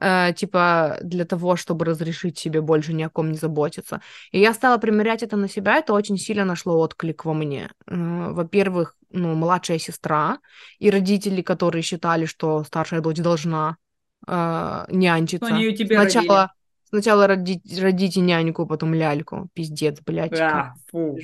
Э, 0.00 0.32
типа, 0.32 0.96
для 1.02 1.26
того, 1.26 1.56
чтобы 1.56 1.84
разрешить 1.84 2.38
себе 2.38 2.62
больше 2.62 2.94
ни 2.94 3.02
о 3.02 3.10
ком 3.10 3.32
не 3.32 3.36
заботиться. 3.36 4.00
И 4.32 4.40
я 4.40 4.54
стала 4.54 4.78
примерять 4.78 5.22
это 5.22 5.36
на 5.36 5.46
себя, 5.46 5.76
это 5.76 5.92
очень 5.92 6.16
сильно 6.16 6.46
нашло 6.46 6.78
отклик 6.78 7.26
во 7.26 7.34
мне. 7.34 7.70
Э, 7.86 8.32
во-первых, 8.32 8.96
ну, 9.10 9.34
младшая 9.34 9.78
сестра 9.78 10.38
и 10.78 10.90
родители, 10.90 11.42
которые 11.42 11.82
считали, 11.82 12.24
что 12.24 12.64
старшая 12.64 13.02
дочь 13.02 13.18
должна 13.18 13.76
э, 14.26 14.86
нянчиться. 14.88 15.54
Они 15.54 15.64
ее 15.64 15.76
тебе 15.76 15.96
Сначала... 15.96 16.38
родили 16.38 16.59
Сначала 16.90 17.26
родить, 17.26 17.78
родите 17.80 18.20
няньку, 18.20 18.66
потом 18.66 18.94
ляльку. 18.94 19.48
Пиздец, 19.54 20.00
блядь. 20.04 20.32
Да, 20.32 20.74
фу. 20.90 21.18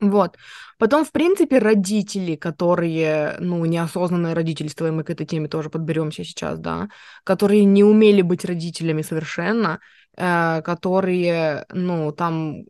Вот. 0.00 0.36
Потом, 0.78 1.04
в 1.04 1.12
принципе, 1.12 1.58
родители, 1.58 2.34
которые, 2.34 3.36
ну, 3.38 3.64
неосознанное 3.64 4.34
родительство, 4.34 4.88
и 4.88 4.90
мы 4.90 5.04
к 5.04 5.10
этой 5.10 5.26
теме 5.26 5.48
тоже 5.48 5.70
подберемся 5.70 6.24
сейчас, 6.24 6.58
да, 6.58 6.88
которые 7.22 7.64
не 7.64 7.84
умели 7.84 8.20
быть 8.20 8.44
родителями 8.44 9.02
совершенно, 9.02 9.78
э, 10.16 10.60
которые, 10.62 11.66
ну, 11.72 12.10
там 12.10 12.64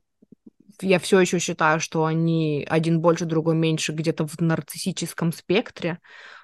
я 0.82 0.98
все 0.98 1.20
еще 1.20 1.38
считаю, 1.38 1.80
что 1.80 2.04
они 2.04 2.66
один 2.68 3.00
больше, 3.00 3.24
другой 3.24 3.54
меньше, 3.54 3.92
где-то 3.92 4.26
в 4.26 4.40
нарциссическом 4.40 5.32
спектре, 5.32 6.00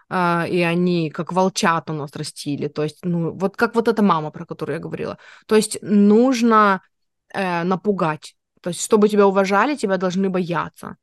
а, 0.09 0.47
и 0.49 0.61
они 0.61 1.11
как 1.11 1.33
волчат 1.33 1.91
у 1.91 1.93
нас 1.93 2.15
растили. 2.17 2.69
То 2.69 2.83
есть, 2.83 2.99
ну, 3.05 3.33
вот 3.33 3.57
как 3.57 3.75
вот 3.75 3.89
эта 3.89 4.03
мама, 4.03 4.31
про 4.31 4.47
которую 4.47 4.77
я 4.77 4.81
говорила. 4.81 5.19
То 5.47 5.57
есть 5.57 5.79
нужно 5.83 6.81
э, 7.35 7.63
напугать. 7.65 8.35
То 8.63 8.71
есть, 8.71 8.83
чтобы 8.83 9.09
тебя 9.09 9.27
уважали, 9.27 9.77
тебя 9.77 9.97
должны 9.99 10.31
бояться. 10.31 10.97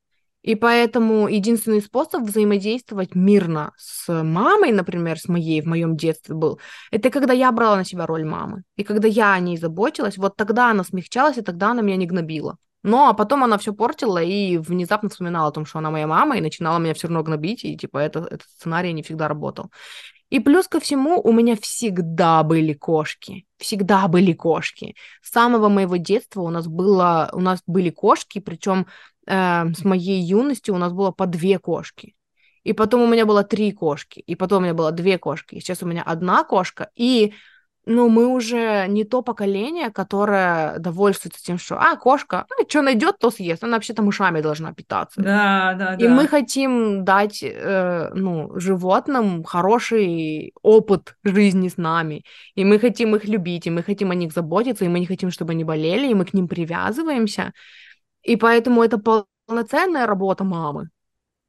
И 0.45 0.53
поэтому 0.53 1.27
единственный 1.27 1.81
способ 1.81 2.21
взаимодействовать 2.21 3.15
мирно 3.15 3.71
с 3.77 4.23
мамой, 4.23 4.71
например, 4.71 5.17
с 5.17 5.27
моей 5.27 5.59
в 5.61 5.65
моем 5.65 5.97
детстве 5.97 6.35
был, 6.35 6.59
это 6.91 7.09
когда 7.09 7.33
я 7.33 7.51
брала 7.51 7.77
на 7.77 7.83
себя 7.83 8.05
роль 8.05 8.25
мамы. 8.25 8.61
И 8.75 8.83
когда 8.83 9.07
я 9.07 9.33
о 9.33 9.39
ней 9.39 9.57
заботилась, 9.57 10.17
вот 10.17 10.35
тогда 10.35 10.69
она 10.69 10.83
смягчалась, 10.83 11.37
и 11.37 11.41
тогда 11.41 11.71
она 11.71 11.81
меня 11.81 11.97
не 11.97 12.05
гнобила. 12.05 12.57
Но 12.85 13.11
потом 13.15 13.43
она 13.43 13.57
все 13.57 13.73
портила 13.73 14.21
и 14.21 14.57
внезапно 14.57 15.09
вспоминала 15.09 15.47
о 15.47 15.51
том, 15.51 15.65
что 15.65 15.79
она 15.79 15.89
моя 15.89 16.05
мама, 16.05 16.37
и 16.37 16.41
начинала 16.41 16.77
меня 16.77 16.93
все 16.93 17.07
равно 17.07 17.23
гнобить, 17.23 17.65
и 17.65 17.75
типа 17.75 17.97
это, 17.97 18.19
этот 18.19 18.43
сценарий 18.43 18.93
не 18.93 19.01
всегда 19.01 19.27
работал. 19.27 19.71
И 20.29 20.39
плюс 20.39 20.67
ко 20.67 20.79
всему 20.79 21.19
у 21.19 21.31
меня 21.31 21.55
всегда 21.59 22.43
были 22.43 22.73
кошки. 22.73 23.47
Всегда 23.57 24.07
были 24.07 24.33
кошки. 24.33 24.95
С 25.23 25.31
самого 25.31 25.67
моего 25.67 25.95
детства 25.95 26.41
у 26.41 26.51
нас, 26.51 26.67
было, 26.67 27.31
у 27.33 27.39
нас 27.39 27.63
были 27.65 27.89
кошки, 27.89 28.37
причем 28.37 28.85
э, 29.25 29.65
с 29.73 29.83
моей 29.83 30.21
юности 30.21 30.69
у 30.69 30.77
нас 30.77 30.93
было 30.93 31.09
по 31.09 31.25
две 31.25 31.57
кошки. 31.57 32.13
И 32.63 32.73
потом 32.73 33.01
у 33.01 33.07
меня 33.07 33.25
было 33.25 33.43
три 33.43 33.71
кошки, 33.71 34.19
и 34.19 34.35
потом 34.35 34.59
у 34.59 34.61
меня 34.61 34.75
было 34.75 34.91
две 34.91 35.17
кошки. 35.17 35.55
И 35.55 35.59
сейчас 35.59 35.81
у 35.81 35.87
меня 35.87 36.03
одна 36.03 36.43
кошка, 36.43 36.91
и 36.95 37.33
ну, 37.85 38.09
мы 38.09 38.27
уже 38.27 38.85
не 38.87 39.03
то 39.03 39.21
поколение, 39.21 39.91
которое 39.91 40.79
довольствуется 40.79 41.41
тем, 41.43 41.57
что, 41.57 41.77
а, 41.79 41.95
кошка, 41.95 42.45
ну, 42.49 42.65
что 42.67 42.81
найдет, 42.81 43.17
то 43.19 43.29
съест. 43.31 43.63
Она 43.63 43.77
вообще-то 43.77 44.01
мышами 44.01 44.41
должна 44.41 44.73
питаться. 44.73 45.21
Да, 45.21 45.75
да, 45.77 45.95
И 45.95 46.03
да. 46.03 46.09
мы 46.09 46.27
хотим 46.27 47.05
дать, 47.05 47.43
э, 47.43 48.09
ну, 48.13 48.51
животным 48.59 49.43
хороший 49.43 50.53
опыт 50.63 51.15
жизни 51.23 51.67
с 51.69 51.77
нами. 51.77 52.23
И 52.55 52.65
мы 52.65 52.79
хотим 52.79 53.15
их 53.15 53.25
любить, 53.25 53.67
и 53.67 53.71
мы 53.71 53.83
хотим 53.83 54.11
о 54.11 54.15
них 54.15 54.33
заботиться, 54.33 54.85
и 54.85 54.87
мы 54.87 54.99
не 54.99 55.05
хотим, 55.05 55.29
чтобы 55.31 55.51
они 55.51 55.63
болели, 55.63 56.07
и 56.09 56.13
мы 56.15 56.25
к 56.25 56.33
ним 56.33 56.47
привязываемся. 56.47 57.53
И 58.23 58.35
поэтому 58.35 58.83
это 58.83 58.97
полноценная 59.47 60.07
работа 60.07 60.43
мамы. 60.43 60.89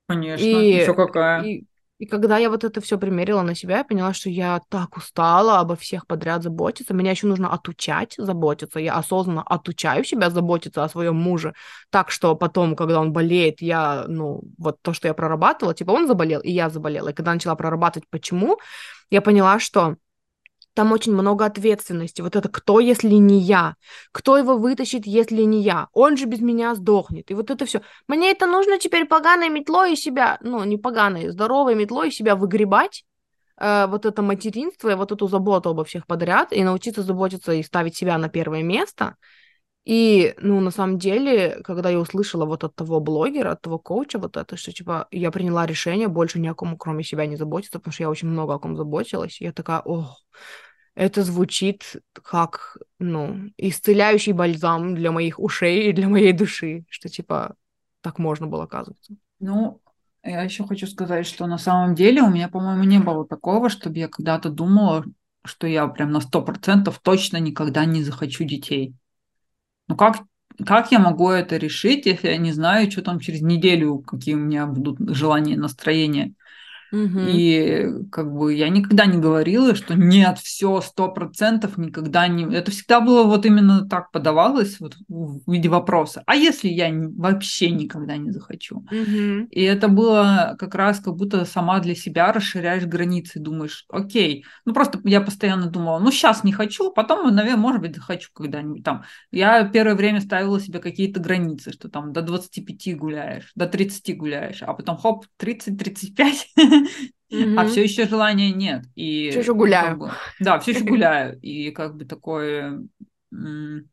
Конечно, 0.08 0.44
И, 0.44 0.74
еще 0.80 0.94
какая. 0.94 1.42
и, 1.42 1.64
и 1.98 2.04
когда 2.04 2.36
я 2.36 2.50
вот 2.50 2.62
это 2.62 2.82
все 2.82 2.98
примерила 2.98 3.40
на 3.40 3.54
себя, 3.54 3.78
я 3.78 3.84
поняла, 3.84 4.12
что 4.12 4.28
я 4.28 4.60
так 4.68 4.96
устала 4.98 5.60
обо 5.60 5.76
всех 5.76 6.06
подряд 6.06 6.42
заботиться. 6.42 6.92
Меня 6.92 7.12
еще 7.12 7.26
нужно 7.26 7.50
отучать 7.50 8.14
заботиться. 8.18 8.78
Я 8.78 8.96
осознанно 8.96 9.42
отучаю 9.42 10.04
себя 10.04 10.28
заботиться 10.28 10.84
о 10.84 10.88
своем 10.90 11.16
муже. 11.16 11.54
Так 11.90 12.10
что 12.10 12.34
потом, 12.34 12.76
когда 12.76 13.00
он 13.00 13.12
болеет, 13.12 13.62
я, 13.62 14.04
ну, 14.08 14.42
вот 14.58 14.76
то, 14.82 14.92
что 14.92 15.08
я 15.08 15.14
прорабатывала, 15.14 15.74
типа 15.74 15.92
он 15.92 16.06
заболел, 16.06 16.40
и 16.40 16.50
я 16.50 16.68
заболела. 16.68 17.08
И 17.08 17.12
когда 17.14 17.32
начала 17.32 17.54
прорабатывать, 17.54 18.08
почему, 18.10 18.58
я 19.08 19.22
поняла, 19.22 19.58
что 19.58 19.96
там 20.76 20.92
очень 20.92 21.14
много 21.14 21.46
ответственности. 21.46 22.20
Вот 22.20 22.36
это 22.36 22.50
кто, 22.50 22.80
если 22.80 23.14
не 23.14 23.40
я? 23.40 23.76
Кто 24.12 24.36
его 24.36 24.58
вытащит, 24.58 25.06
если 25.06 25.40
не 25.42 25.62
я? 25.62 25.88
Он 25.94 26.18
же 26.18 26.26
без 26.26 26.40
меня 26.40 26.74
сдохнет. 26.74 27.30
И 27.30 27.34
вот 27.34 27.50
это 27.50 27.64
все. 27.64 27.80
Мне 28.08 28.30
это 28.30 28.46
нужно 28.46 28.78
теперь 28.78 29.06
поганой 29.06 29.48
метлой 29.48 29.96
себя, 29.96 30.36
ну, 30.42 30.62
не 30.64 30.76
поганой, 30.76 31.30
здоровой 31.30 31.74
метлой 31.74 32.12
себя 32.12 32.36
выгребать, 32.36 33.04
э, 33.58 33.86
вот 33.86 34.04
это 34.04 34.20
материнство 34.20 34.90
и 34.90 34.94
вот 34.94 35.12
эту 35.12 35.28
заботу 35.28 35.70
обо 35.70 35.82
всех 35.84 36.06
подряд, 36.06 36.52
и 36.52 36.62
научиться 36.62 37.02
заботиться 37.02 37.52
и 37.52 37.62
ставить 37.62 37.96
себя 37.96 38.18
на 38.18 38.28
первое 38.28 38.62
место. 38.62 39.16
И, 39.86 40.34
ну, 40.38 40.60
на 40.60 40.72
самом 40.72 40.98
деле, 40.98 41.62
когда 41.64 41.88
я 41.88 42.00
услышала 42.00 42.44
вот 42.44 42.64
от 42.64 42.74
того 42.74 43.00
блогера, 43.00 43.52
от 43.52 43.62
того 43.62 43.78
коуча 43.78 44.18
вот 44.18 44.36
это, 44.36 44.56
что, 44.56 44.72
типа, 44.72 45.06
я 45.12 45.30
приняла 45.30 45.64
решение 45.64 46.08
больше 46.08 46.40
ни 46.40 46.48
о 46.48 46.54
ком, 46.54 46.76
кроме 46.76 47.04
себя, 47.04 47.24
не 47.24 47.36
заботиться, 47.36 47.78
потому 47.78 47.92
что 47.92 48.02
я 48.02 48.10
очень 48.10 48.28
много 48.28 48.54
о 48.54 48.58
ком 48.58 48.76
заботилась. 48.76 49.40
Я 49.40 49.52
такая, 49.52 49.80
ох, 49.80 50.22
это 50.96 51.22
звучит 51.22 51.96
как, 52.12 52.78
ну, 52.98 53.50
исцеляющий 53.58 54.32
бальзам 54.32 54.94
для 54.94 55.12
моих 55.12 55.38
ушей 55.38 55.90
и 55.90 55.92
для 55.92 56.08
моей 56.08 56.32
души, 56.32 56.84
что, 56.88 57.08
типа, 57.08 57.54
так 58.00 58.18
можно 58.18 58.46
было, 58.46 58.64
оказывается. 58.64 59.14
Ну, 59.38 59.80
я 60.24 60.42
еще 60.42 60.66
хочу 60.66 60.86
сказать, 60.86 61.26
что 61.26 61.46
на 61.46 61.58
самом 61.58 61.94
деле 61.94 62.22
у 62.22 62.30
меня, 62.30 62.48
по-моему, 62.48 62.82
не 62.84 62.98
было 62.98 63.26
такого, 63.26 63.68
чтобы 63.68 63.98
я 63.98 64.08
когда-то 64.08 64.48
думала, 64.48 65.04
что 65.44 65.66
я 65.66 65.86
прям 65.86 66.12
на 66.12 66.20
сто 66.20 66.42
процентов 66.42 66.98
точно 67.00 67.36
никогда 67.36 67.84
не 67.84 68.02
захочу 68.02 68.44
детей. 68.44 68.94
Ну 69.88 69.96
как, 69.96 70.22
как 70.66 70.92
я 70.92 70.98
могу 70.98 71.28
это 71.28 71.58
решить, 71.58 72.06
если 72.06 72.28
я 72.28 72.38
не 72.38 72.52
знаю, 72.52 72.90
что 72.90 73.02
там 73.02 73.20
через 73.20 73.42
неделю, 73.42 73.98
какие 73.98 74.34
у 74.34 74.38
меня 74.38 74.66
будут 74.66 74.98
желания, 75.14 75.56
настроения? 75.56 76.32
Мгм. 76.92 77.26
И 77.28 77.86
как 78.10 78.32
бы 78.32 78.54
я 78.54 78.68
никогда 78.68 79.06
не 79.06 79.18
говорила, 79.18 79.74
что 79.74 79.94
нет, 79.94 80.38
все, 80.38 80.80
сто 80.80 81.08
процентов 81.08 81.78
никогда 81.78 82.28
не... 82.28 82.44
Это 82.54 82.70
всегда 82.70 83.00
было 83.00 83.24
вот 83.24 83.44
именно 83.46 83.88
так 83.88 84.10
подавалось 84.10 84.78
вот 84.80 84.96
в 85.08 85.50
виде 85.50 85.68
вопроса. 85.68 86.22
А 86.26 86.36
если 86.36 86.68
я 86.68 86.90
вообще 86.92 87.70
никогда 87.70 88.16
не 88.16 88.30
захочу? 88.30 88.84
Мгм. 88.90 89.46
И 89.46 89.62
это 89.62 89.88
было 89.88 90.56
как 90.58 90.74
раз 90.74 91.00
как 91.00 91.16
будто 91.16 91.44
сама 91.44 91.80
для 91.80 91.94
себя 91.94 92.32
расширяешь 92.32 92.84
границы, 92.86 93.40
думаешь, 93.40 93.84
окей, 93.88 94.44
ну 94.64 94.72
просто 94.72 95.00
я 95.04 95.20
постоянно 95.20 95.66
думала, 95.66 95.98
ну 95.98 96.10
сейчас 96.10 96.44
не 96.44 96.52
хочу, 96.52 96.92
потом, 96.92 97.34
наверное, 97.34 97.56
может 97.56 97.80
быть, 97.80 97.96
захочу 97.96 98.30
когда-нибудь 98.32 98.84
там. 98.84 99.04
Я 99.30 99.64
первое 99.64 99.94
время 99.94 100.20
ставила 100.20 100.60
себе 100.60 100.78
какие-то 100.78 101.20
границы, 101.20 101.72
что 101.72 101.88
там 101.88 102.12
до 102.12 102.22
25 102.22 102.96
гуляешь, 102.96 103.50
до 103.54 103.66
30 103.66 104.14
гуляешь, 104.14 104.62
а 104.62 104.72
потом 104.72 104.96
хоп, 104.96 105.26
30-35, 105.38 106.54
а 107.54 107.64
Мгм. 107.64 107.66
все 107.66 107.82
еще 107.82 108.06
желания 108.06 108.50
нет. 108.52 108.84
И 108.94 109.30
Всё 109.30 109.40
ещё 109.40 109.52
ну, 109.52 109.58
гуляю. 109.58 109.90
как 109.90 109.98
бы, 109.98 110.10
да, 110.38 110.58
все 110.60 110.72
еще 110.72 110.84
гуляю. 110.84 111.38
И 111.40 111.70
как 111.70 111.96
бы 111.96 112.04
такое... 112.04 112.84
м, 113.32 113.88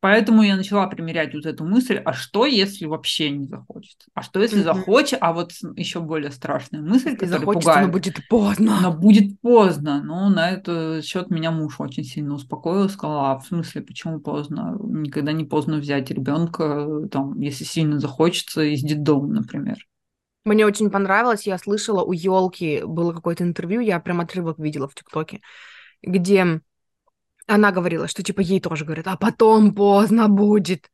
Поэтому 0.00 0.42
я 0.42 0.56
начала 0.56 0.86
примерять 0.86 1.34
вот 1.34 1.46
эту 1.46 1.64
мысль, 1.64 1.96
а 2.04 2.12
что, 2.12 2.46
если 2.46 2.84
вообще 2.86 3.30
не 3.30 3.46
захочется? 3.46 4.08
А 4.14 4.22
что, 4.22 4.40
если 4.40 4.58
Мгм. 4.58 4.62
захочет? 4.64 5.18
А 5.20 5.32
вот 5.32 5.52
еще 5.76 6.00
более 6.00 6.30
страшная 6.30 6.80
мысль, 6.80 7.06
Если 7.10 7.16
которая 7.16 7.40
захочется, 7.40 7.80
но 7.80 7.86
пугает. 7.86 7.92
будет 7.92 8.28
поздно. 8.28 8.78
Но 8.82 8.92
будет 8.92 9.40
поздно. 9.40 10.02
Ну, 10.04 10.28
на 10.28 10.50
этот 10.50 11.04
счет 11.04 11.30
меня 11.30 11.50
муж 11.50 11.80
очень 11.80 12.04
сильно 12.04 12.34
успокоил, 12.34 12.88
сказал, 12.88 13.24
а 13.24 13.38
в 13.38 13.46
смысле, 13.46 13.80
почему 13.82 14.20
поздно? 14.20 14.76
Никогда 14.80 15.32
не 15.32 15.44
поздно 15.44 15.78
взять 15.78 16.10
ребенка, 16.10 16.86
там, 17.10 17.40
если 17.40 17.64
сильно 17.64 17.98
захочется, 17.98 18.62
из 18.62 18.82
детдома, 18.82 19.28
например. 19.28 19.78
Мне 20.46 20.64
очень 20.64 20.90
понравилось, 20.90 21.46
я 21.46 21.58
слышала 21.58 22.04
у 22.04 22.12
елки 22.12 22.82
было 22.84 23.12
какое-то 23.12 23.42
интервью, 23.42 23.80
я 23.80 23.98
прям 23.98 24.20
отрывок 24.20 24.58
видела 24.60 24.86
в 24.86 24.94
ТикТоке, 24.94 25.40
где 26.02 26.60
она 27.48 27.72
говорила, 27.72 28.06
что 28.06 28.22
типа 28.22 28.40
ей 28.40 28.60
тоже 28.60 28.84
говорят, 28.84 29.08
а 29.08 29.16
потом 29.16 29.74
поздно 29.74 30.28
будет. 30.28 30.88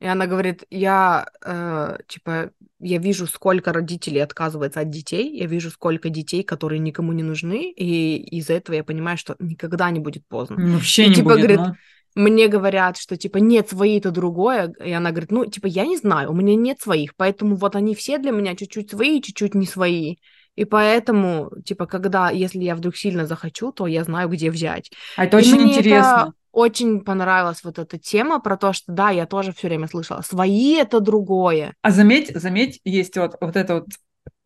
И 0.00 0.06
она 0.06 0.26
говорит, 0.26 0.64
я 0.70 1.26
э, 1.44 1.98
типа 2.08 2.50
я 2.80 2.98
вижу, 2.98 3.26
сколько 3.26 3.72
родителей 3.72 4.20
отказывается 4.20 4.80
от 4.80 4.90
детей, 4.90 5.38
я 5.38 5.46
вижу, 5.46 5.70
сколько 5.70 6.08
детей, 6.08 6.42
которые 6.42 6.78
никому 6.78 7.12
не 7.12 7.22
нужны, 7.22 7.70
и 7.72 8.16
из-за 8.38 8.54
этого 8.54 8.76
я 8.76 8.84
понимаю, 8.84 9.16
что 9.18 9.36
никогда 9.38 9.90
не 9.90 10.00
будет 10.00 10.26
поздно. 10.26 10.56
Вообще 10.74 11.04
И, 11.04 11.08
не 11.08 11.14
типа, 11.16 11.30
будет, 11.30 11.38
говорит, 11.38 11.58
ну. 11.58 11.74
Мне 12.14 12.48
говорят, 12.48 12.96
что 12.96 13.16
типа 13.16 13.38
нет, 13.38 13.68
свои 13.68 13.98
это 13.98 14.10
другое. 14.10 14.72
И 14.84 14.92
она 14.92 15.10
говорит, 15.10 15.32
ну, 15.32 15.46
типа, 15.46 15.66
я 15.66 15.84
не 15.86 15.96
знаю, 15.96 16.30
у 16.30 16.34
меня 16.34 16.54
нет 16.54 16.80
своих, 16.80 17.16
поэтому 17.16 17.56
вот 17.56 17.74
они 17.76 17.94
все 17.94 18.18
для 18.18 18.30
меня 18.30 18.54
чуть-чуть 18.54 18.90
свои, 18.90 19.20
чуть-чуть 19.20 19.54
не 19.54 19.66
свои. 19.66 20.16
И 20.54 20.64
поэтому, 20.64 21.50
типа, 21.64 21.86
когда, 21.86 22.30
если 22.30 22.60
я 22.60 22.76
вдруг 22.76 22.96
сильно 22.96 23.26
захочу, 23.26 23.72
то 23.72 23.86
я 23.88 24.04
знаю, 24.04 24.28
где 24.28 24.50
взять. 24.50 24.90
А 25.16 25.24
это 25.24 25.38
И 25.38 25.40
очень 25.40 25.56
мне 25.56 25.78
интересно. 25.78 26.26
это 26.28 26.32
очень 26.52 27.00
понравилась 27.00 27.64
вот 27.64 27.80
эта 27.80 27.98
тема 27.98 28.38
про 28.38 28.56
то, 28.56 28.72
что 28.72 28.92
да, 28.92 29.10
я 29.10 29.26
тоже 29.26 29.52
все 29.52 29.66
время 29.66 29.88
слышала, 29.88 30.22
свои 30.22 30.74
это 30.74 31.00
другое. 31.00 31.74
А 31.82 31.90
заметь, 31.90 32.30
заметь, 32.34 32.80
есть 32.84 33.16
вот, 33.16 33.36
вот 33.40 33.56
это 33.56 33.74
вот 33.74 33.86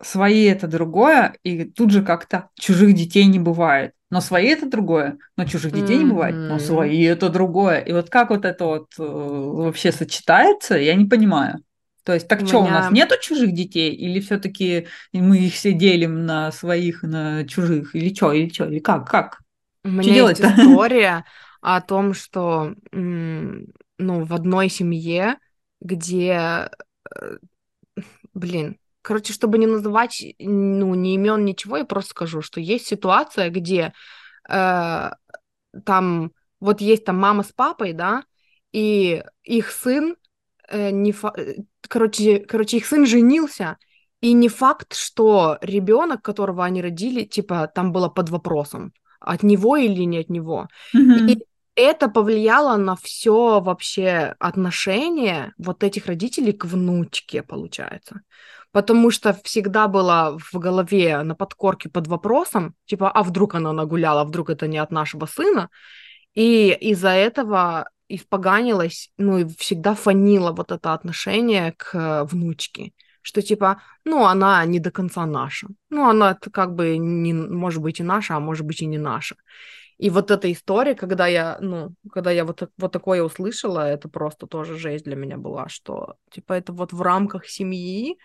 свои 0.03 0.45
это 0.45 0.67
другое, 0.69 1.35
и 1.43 1.65
тут 1.65 1.91
же 1.91 2.03
как-то 2.03 2.51
чужих 2.59 2.95
детей 2.95 3.27
не 3.27 3.39
бывает. 3.39 3.93
Но 4.11 4.21
свои 4.23 4.47
это 4.49 4.67
другое, 4.69 5.19
но 5.37 5.45
чужих 5.45 5.73
детей 5.73 5.99
не 5.99 6.07
бывает, 6.07 6.35
но 6.35 6.59
свои 6.59 7.03
это 7.03 7.29
другое. 7.29 7.81
И 7.81 7.93
вот 7.93 8.09
как 8.09 8.31
вот 8.31 8.45
это 8.47 8.65
вот 8.65 8.89
э, 8.99 9.03
вообще 9.03 9.93
сочетается, 9.93 10.77
я 10.77 10.95
не 10.95 11.05
понимаю. 11.05 11.59
То 12.05 12.15
есть, 12.15 12.27
так 12.27 12.41
У 12.43 12.47
что, 12.47 12.61
у 12.61 12.63
меня- 12.63 12.73
нас 12.73 12.91
нету 12.91 13.17
чужих 13.21 13.53
детей? 13.53 13.93
Или 13.95 14.21
все-таки 14.21 14.87
мы 15.13 15.39
их 15.39 15.53
все 15.53 15.75
делим 15.75 16.25
на 16.25 16.51
своих 16.53 17.05
и 17.05 17.07
на 17.07 17.45
чужих? 17.47 17.95
Или 17.95 18.15
что, 18.15 18.33
или 18.33 18.49
что, 18.49 18.65
или 18.65 18.79
как, 18.79 19.11
как? 19.11 19.41
У 19.85 19.89
меня 19.91 20.03
есть 20.03 20.15
делать-то? 20.15 20.49
история 20.57 21.25
о 21.61 21.83
том, 21.83 22.15
что 22.15 22.75
ну, 22.93 24.25
в 24.25 24.33
одной 24.33 24.71
семье, 24.71 25.37
где, 25.83 26.71
э, 27.15 27.37
блин, 28.33 28.79
короче, 29.09 29.33
чтобы 29.33 29.57
не 29.57 29.67
называть 29.67 30.23
ну, 30.39 30.95
ни 30.95 31.15
имен, 31.15 31.43
ничего, 31.47 31.79
я 31.79 31.87
просто 31.87 32.11
скажу, 32.11 32.43
что 32.43 32.61
есть 32.61 32.87
ситуация, 32.87 33.49
где 33.49 33.95
э, 34.51 35.11
там 35.87 36.33
вот 36.61 36.83
есть 36.83 37.07
там 37.07 37.17
мама 37.17 37.43
с 37.43 37.51
папой, 37.53 37.95
да, 37.95 38.25
и 38.71 39.25
их 39.45 39.71
сын 39.71 40.15
э, 40.69 40.91
не 40.91 41.13
фа- 41.13 41.33
э, 41.39 41.55
короче, 41.89 42.41
короче, 42.41 42.77
их 42.77 42.87
сын 42.87 43.07
женился, 43.07 43.79
и 44.21 44.35
не 44.35 44.49
факт, 44.49 44.95
что 44.95 45.57
ребенок, 45.63 46.21
которого 46.21 46.63
они 46.63 46.83
родили, 46.83 47.25
типа, 47.25 47.67
там 47.75 47.93
было 47.93 48.11
под 48.11 48.29
вопросом, 48.29 48.93
от 49.21 49.43
него 49.43 49.79
или 49.79 50.05
не 50.05 50.19
от 50.19 50.29
него. 50.29 50.69
Мгм. 50.93 51.29
И 51.29 51.39
это 51.77 52.11
повлияло 52.11 52.77
на 52.77 52.95
все 52.95 53.61
вообще 53.61 54.35
отношение 54.39 55.55
вот 55.57 55.83
этих 55.83 56.07
родителей 56.07 56.53
к 56.53 56.67
внучке, 56.67 57.43
получается. 57.43 58.21
Потому 58.73 59.11
что 59.11 59.39
всегда 59.45 59.89
было 59.89 60.39
в 60.39 60.59
голове 60.59 61.23
на 61.23 61.35
подкорке 61.35 61.89
под 61.89 62.07
вопросом, 62.07 62.75
типа, 62.87 63.11
а 63.11 63.23
вдруг 63.23 63.55
она 63.55 63.73
нагуляла, 63.73 64.25
вдруг 64.25 64.51
это 64.51 64.67
не 64.67 64.79
от 64.79 64.91
нашего 64.93 65.27
сына. 65.27 65.71
И 66.35 66.77
из-за 66.81 67.11
этого 67.11 67.89
испоганилась, 68.09 69.11
ну, 69.17 69.39
и 69.39 69.49
всегда 69.59 69.95
фанила 69.95 70.53
вот 70.53 70.73
это 70.73 70.93
отношение 70.93 71.73
к 71.77 72.25
внучке 72.31 72.93
что 73.29 73.43
типа, 73.43 73.83
ну, 74.05 74.25
она 74.25 74.65
не 74.65 74.81
до 74.81 74.91
конца 74.91 75.27
наша. 75.27 75.69
Ну, 75.91 76.09
она 76.09 76.35
как 76.35 76.75
бы 76.75 76.97
не, 76.97 77.35
может 77.35 77.83
быть 77.83 78.01
и 78.01 78.03
наша, 78.03 78.37
а 78.37 78.41
может 78.41 78.65
быть 78.65 78.81
и 78.81 78.87
не 78.87 78.97
наша. 78.97 79.37
И 79.99 80.11
вот 80.11 80.31
эта 80.31 80.51
история, 80.51 80.95
когда 80.95 81.27
я, 81.27 81.59
ну, 81.61 81.95
когда 82.11 82.31
я 82.31 82.45
вот, 82.45 82.71
вот 82.79 82.93
такое 82.93 83.23
услышала, 83.23 83.81
это 83.81 84.09
просто 84.09 84.47
тоже 84.47 84.79
жесть 84.79 85.05
для 85.05 85.17
меня 85.17 85.37
была, 85.37 85.69
что, 85.69 86.15
типа, 86.31 86.55
это 86.55 86.73
вот 86.73 86.93
в 86.93 87.03
рамках 87.03 87.47
семьи, 87.47 88.17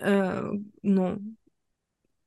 э, 0.00 0.52
ну, 0.82 1.18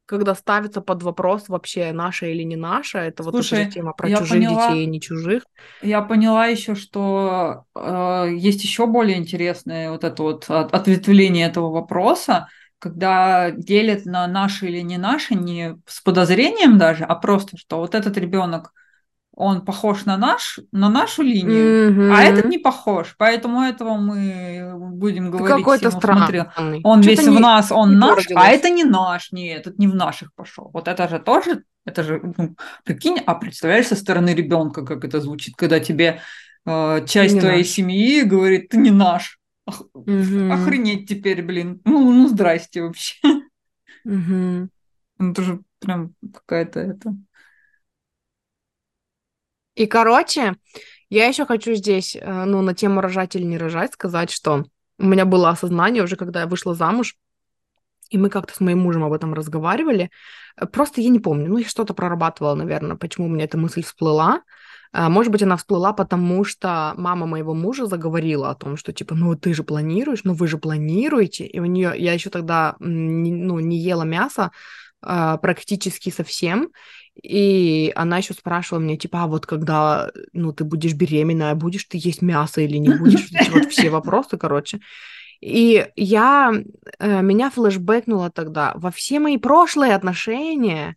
когда 0.05 0.35
ставится 0.35 0.81
под 0.81 1.03
вопрос 1.03 1.47
вообще 1.47 1.93
наша 1.93 2.25
или 2.25 2.43
не 2.43 2.57
наша, 2.57 2.99
это 2.99 3.23
Слушай, 3.23 3.35
вот 3.35 3.59
эта 3.59 3.63
же 3.63 3.71
тема 3.71 3.93
про 3.93 4.09
чужих 4.09 4.29
поняла, 4.29 4.67
детей 4.67 4.83
и 4.83 4.87
не 4.87 4.99
чужих. 4.99 5.43
Я 5.81 6.01
поняла 6.01 6.47
еще, 6.47 6.75
что 6.75 7.63
э, 7.73 8.27
есть 8.33 8.61
еще 8.63 8.87
более 8.87 9.17
интересное 9.17 9.89
вот 9.89 10.03
это 10.03 10.21
вот 10.21 10.49
ответвление 10.49 11.47
этого 11.47 11.71
вопроса, 11.71 12.49
когда 12.77 13.51
делят 13.51 14.05
на 14.05 14.27
наши 14.27 14.67
или 14.67 14.81
не 14.81 14.97
наши, 14.97 15.35
не 15.35 15.77
с 15.85 16.01
подозрением 16.01 16.77
даже, 16.77 17.05
а 17.05 17.15
просто, 17.15 17.55
что 17.55 17.77
вот 17.77 17.95
этот 17.95 18.17
ребенок 18.17 18.73
он 19.41 19.65
похож 19.65 20.05
на 20.05 20.17
наш, 20.17 20.59
на 20.71 20.89
нашу 20.89 21.23
линию, 21.23 21.91
mm-hmm. 21.91 22.15
а 22.15 22.21
этот 22.21 22.45
не 22.45 22.59
похож, 22.59 23.15
поэтому 23.17 23.61
этого 23.61 23.97
мы 23.97 24.71
будем 24.93 25.31
говорить 25.31 25.57
какой-то 25.57 25.89
ему, 25.89 25.99
смотри, 25.99 26.43
он 26.83 27.01
весь 27.01 27.23
не, 27.23 27.35
в 27.35 27.39
нас, 27.39 27.71
он 27.71 27.97
наш, 27.97 28.25
родилось. 28.25 28.43
а 28.45 28.49
это 28.49 28.69
не 28.69 28.83
наш, 28.83 29.31
нет, 29.31 29.61
этот 29.61 29.79
не 29.79 29.87
в 29.87 29.95
наших 29.95 30.31
пошел. 30.35 30.69
Вот 30.71 30.87
это 30.87 31.09
же 31.09 31.17
тоже, 31.17 31.63
это 31.85 32.03
же, 32.03 32.21
ну, 32.37 32.55
прикинь, 32.85 33.19
а 33.25 33.33
представляешь 33.33 33.87
со 33.87 33.95
стороны 33.95 34.29
ребенка, 34.35 34.85
как 34.85 35.03
это 35.03 35.19
звучит, 35.19 35.55
когда 35.55 35.79
тебе 35.79 36.21
э, 36.67 37.05
часть 37.07 37.39
твоей 37.39 37.63
наш. 37.63 37.67
семьи 37.67 38.21
говорит, 38.21 38.69
ты 38.69 38.77
не 38.77 38.91
наш. 38.91 39.39
Ох, 39.65 39.81
mm-hmm. 39.95 40.51
Охренеть 40.51 41.09
теперь, 41.09 41.41
блин. 41.41 41.81
Ну, 41.85 42.11
ну 42.11 42.27
здрасте 42.27 42.83
вообще. 42.83 43.17
Mm-hmm. 44.07 44.67
Ну, 45.17 45.31
это 45.31 45.41
же 45.41 45.59
прям 45.79 46.13
какая-то 46.33 46.79
это... 46.79 47.15
И, 49.75 49.85
короче, 49.85 50.55
я 51.09 51.27
еще 51.27 51.45
хочу 51.45 51.73
здесь, 51.73 52.15
э, 52.15 52.45
ну, 52.45 52.61
на 52.61 52.73
тему 52.73 53.01
рожать 53.01 53.35
или 53.35 53.43
не 53.43 53.57
рожать, 53.57 53.93
сказать, 53.93 54.31
что 54.31 54.65
у 54.97 55.05
меня 55.05 55.25
было 55.25 55.49
осознание 55.49 56.03
уже, 56.03 56.15
когда 56.15 56.41
я 56.41 56.47
вышла 56.47 56.73
замуж, 56.73 57.15
и 58.09 58.17
мы 58.17 58.29
как-то 58.29 58.53
с 58.53 58.59
моим 58.59 58.79
мужем 58.79 59.03
об 59.03 59.13
этом 59.13 59.33
разговаривали. 59.33 60.09
Э, 60.55 60.65
просто 60.65 61.01
я 61.01 61.09
не 61.09 61.19
помню, 61.19 61.49
ну, 61.49 61.57
я 61.57 61.67
что-то 61.67 61.93
прорабатывала, 61.93 62.55
наверное, 62.55 62.95
почему 62.95 63.27
у 63.27 63.29
меня 63.29 63.45
эта 63.45 63.57
мысль 63.57 63.83
всплыла. 63.83 64.41
А, 64.93 65.09
может 65.09 65.31
быть, 65.31 65.43
она 65.43 65.55
всплыла, 65.55 65.93
потому 65.93 66.43
что 66.43 66.93
мама 66.97 67.25
моего 67.25 67.53
мужа 67.53 67.85
заговорила 67.85 68.49
о 68.49 68.55
том, 68.55 68.75
что 68.75 68.91
типа, 68.91 69.15
ну 69.15 69.35
ты 69.35 69.53
же 69.53 69.63
планируешь, 69.63 70.25
ну 70.25 70.33
вы 70.33 70.47
же 70.47 70.57
планируете. 70.57 71.45
И 71.45 71.59
у 71.59 71.65
нее, 71.65 71.93
я 71.97 72.11
еще 72.11 72.29
тогда 72.29 72.75
ну, 72.79 73.59
не 73.59 73.77
ела 73.77 74.03
мясо 74.03 74.51
практически 74.99 76.09
совсем. 76.09 76.71
И 77.23 77.91
она 77.95 78.17
еще 78.17 78.33
спрашивала 78.33 78.81
меня, 78.81 78.97
типа, 78.97 79.23
а 79.23 79.27
вот 79.27 79.45
когда, 79.45 80.11
ну, 80.33 80.53
ты 80.53 80.63
будешь 80.63 80.93
беременная, 80.93 81.55
будешь 81.55 81.85
ты 81.85 81.97
есть 81.99 82.21
мясо 82.21 82.61
или 82.61 82.77
не 82.77 82.89
будешь? 82.89 83.29
Вот 83.51 83.65
все 83.71 83.89
вопросы, 83.91 84.37
короче. 84.37 84.79
И 85.39 85.87
я, 85.95 86.51
э, 86.99 87.21
меня 87.21 87.49
флешбэкнуло 87.49 88.29
тогда 88.31 88.73
во 88.75 88.91
все 88.91 89.19
мои 89.19 89.37
прошлые 89.37 89.95
отношения, 89.95 90.95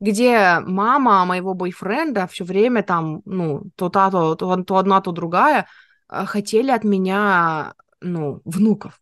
где 0.00 0.60
мама 0.60 1.24
моего 1.24 1.54
бойфренда 1.54 2.26
все 2.26 2.44
время 2.44 2.82
там, 2.82 3.22
ну, 3.24 3.64
то 3.76 3.88
та, 3.88 4.10
то, 4.10 4.34
то, 4.34 4.56
то 4.62 4.76
одна, 4.76 5.00
то 5.00 5.12
другая, 5.12 5.66
э, 6.08 6.24
хотели 6.26 6.70
от 6.70 6.84
меня, 6.84 7.74
ну, 8.00 8.40
внуков. 8.44 8.98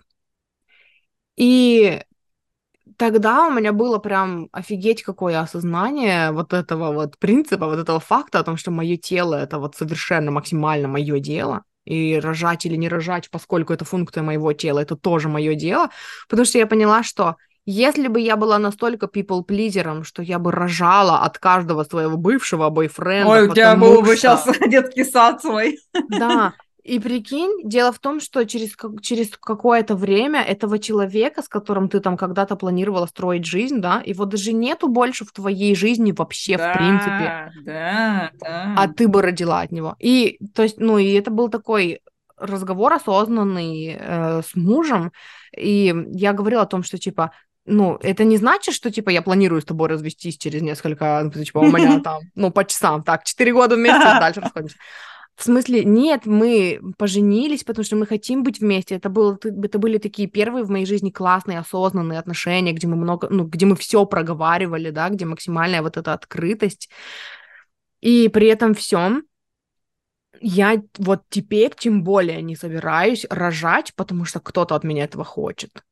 И 1.37 2.01
тогда 2.97 3.47
у 3.47 3.53
меня 3.53 3.73
было 3.73 3.99
прям 3.99 4.49
офигеть 4.53 5.03
какое 5.03 5.41
осознание 5.41 6.33
вот 6.33 6.53
этого 6.53 6.93
вот 6.93 7.19
принципа, 7.19 7.67
вот 7.67 7.79
этого 7.79 8.01
факта 8.01 8.41
о 8.41 8.45
том, 8.45 8.57
что 8.57 8.71
мое 8.71 8.97
тело 8.97 9.35
это 9.35 9.59
вот 9.59 9.77
совершенно 9.77 10.31
максимально 10.31 10.89
мое 10.89 11.19
дело, 11.19 11.63
и 11.85 12.19
рожать 12.19 12.67
или 12.67 12.77
не 12.77 12.89
рожать, 12.89 13.31
поскольку 13.31 13.73
это 13.73 13.85
функция 13.85 14.23
моего 14.23 14.53
тела, 14.53 14.81
это 14.81 14.97
тоже 14.97 15.29
мое 15.29 15.55
дело, 15.55 15.91
потому 16.29 16.47
что 16.47 16.59
я 16.59 16.67
поняла, 16.67 17.03
что 17.03 17.37
если 17.67 18.09
бы 18.09 18.21
я 18.21 18.37
была 18.37 18.59
настолько 18.59 19.07
people-плизером, 19.07 20.05
что 20.05 20.23
я 20.23 20.39
бы 20.39 20.53
рожала 20.53 21.21
от 21.21 21.39
каждого 21.39 21.85
своего 21.85 22.19
бывшего 22.19 22.69
бойфренда. 22.69 23.31
Ой, 23.31 23.49
у 23.49 23.55
тебя 23.55 23.75
был 23.75 23.95
что... 23.95 24.03
бы 24.03 24.17
сейчас 24.17 24.49
детский 24.69 25.05
сад 25.05 25.41
свой. 25.41 25.79
Да, 26.11 26.53
и 26.85 26.99
прикинь, 26.99 27.63
дело 27.65 27.93
в 27.93 27.99
том, 27.99 28.21
что 28.21 28.45
через, 28.45 28.77
через 29.01 29.31
какое-то 29.39 29.97
время 29.97 30.43
этого 30.43 30.79
человека, 30.79 31.41
с 31.43 31.49
которым 31.49 31.89
ты 31.89 32.01
там 32.01 32.19
когда-то 32.19 32.57
планировала 32.57 33.07
строить 33.07 33.47
жизнь, 33.47 33.81
да, 33.81 34.03
его 34.05 34.27
даже 34.27 34.53
нету 34.53 34.89
больше 34.89 35.25
в 35.25 35.33
твоей 35.33 35.75
жизни 35.75 36.13
вообще, 36.13 36.59
да, 36.59 36.71
в 36.71 36.77
принципе. 36.77 37.53
Да, 37.65 38.31
да. 38.39 38.75
А 38.77 38.89
ты 38.89 39.09
бы 39.09 39.23
родила 39.23 39.63
от 39.63 39.73
него. 39.73 39.97
И, 39.99 40.39
то 40.55 40.63
есть, 40.63 40.79
ну, 40.79 40.99
и 40.99 41.11
это 41.13 41.31
был 41.31 41.49
такой 41.49 42.01
разговор 42.37 42.93
осознанный 42.93 43.97
э, 43.99 44.43
с 44.43 44.55
мужем, 44.55 45.11
и 45.57 45.95
я 46.13 46.35
говорила 46.35 46.63
о 46.63 46.67
том, 46.67 46.83
что, 46.83 46.99
типа, 46.99 47.31
ну, 47.65 47.99
это 48.03 48.25
не 48.25 48.37
значит, 48.37 48.75
что, 48.75 48.91
типа, 48.91 49.09
я 49.09 49.23
планирую 49.23 49.63
с 49.63 49.65
тобой 49.65 49.89
развестись 49.89 50.37
через 50.37 50.61
несколько, 50.61 51.23
ну, 51.35 51.45
типа, 51.45 51.59
у 51.61 51.73
меня 51.73 52.01
там, 52.05 52.21
ну, 52.35 52.51
по 52.51 52.63
часам, 52.67 53.03
так, 53.03 53.25
четыре 53.25 53.55
года 53.55 53.77
вместе, 53.77 54.01
дальше 54.01 54.41
расходимся. 54.41 54.77
В 55.37 55.43
смысле, 55.43 55.85
нет, 55.85 56.27
мы 56.27 56.81
поженились, 56.97 57.65
потому 57.65 57.85
что 57.85 57.97
мы 57.97 58.07
хотим 58.07 58.45
быть 58.45 58.61
вместе. 58.61 58.95
Это, 58.95 59.09
было, 59.09 59.37
это 59.43 59.79
были 59.79 59.99
такие 59.99 60.29
первые 60.29 60.65
в 60.65 60.71
моей 60.71 60.87
жизни 60.87 61.11
классные, 61.11 61.59
осознанные 61.59 62.21
отношения, 62.21 62.73
где 62.73 62.87
мы 62.87 62.97
много, 62.97 63.29
ну, 63.31 63.45
где 63.45 63.67
мы 63.67 63.75
все 63.75 64.07
проговаривали, 64.07 64.91
да, 64.91 65.09
где 65.09 65.25
максимальная 65.25 65.83
вот 65.83 65.97
эта 65.97 66.13
открытость. 66.13 66.89
И 68.01 68.29
при 68.29 68.47
этом 68.47 68.75
всем 68.75 69.25
я 70.41 70.83
вот 70.99 71.23
теперь 71.31 71.73
тем 71.77 72.05
более 72.05 72.43
не 72.43 72.55
собираюсь 72.55 73.27
рожать, 73.29 73.93
потому 73.97 74.25
что 74.25 74.41
кто-то 74.41 74.77
от 74.77 74.85
меня 74.85 75.05
этого 75.05 75.25
хочет. 75.25 75.83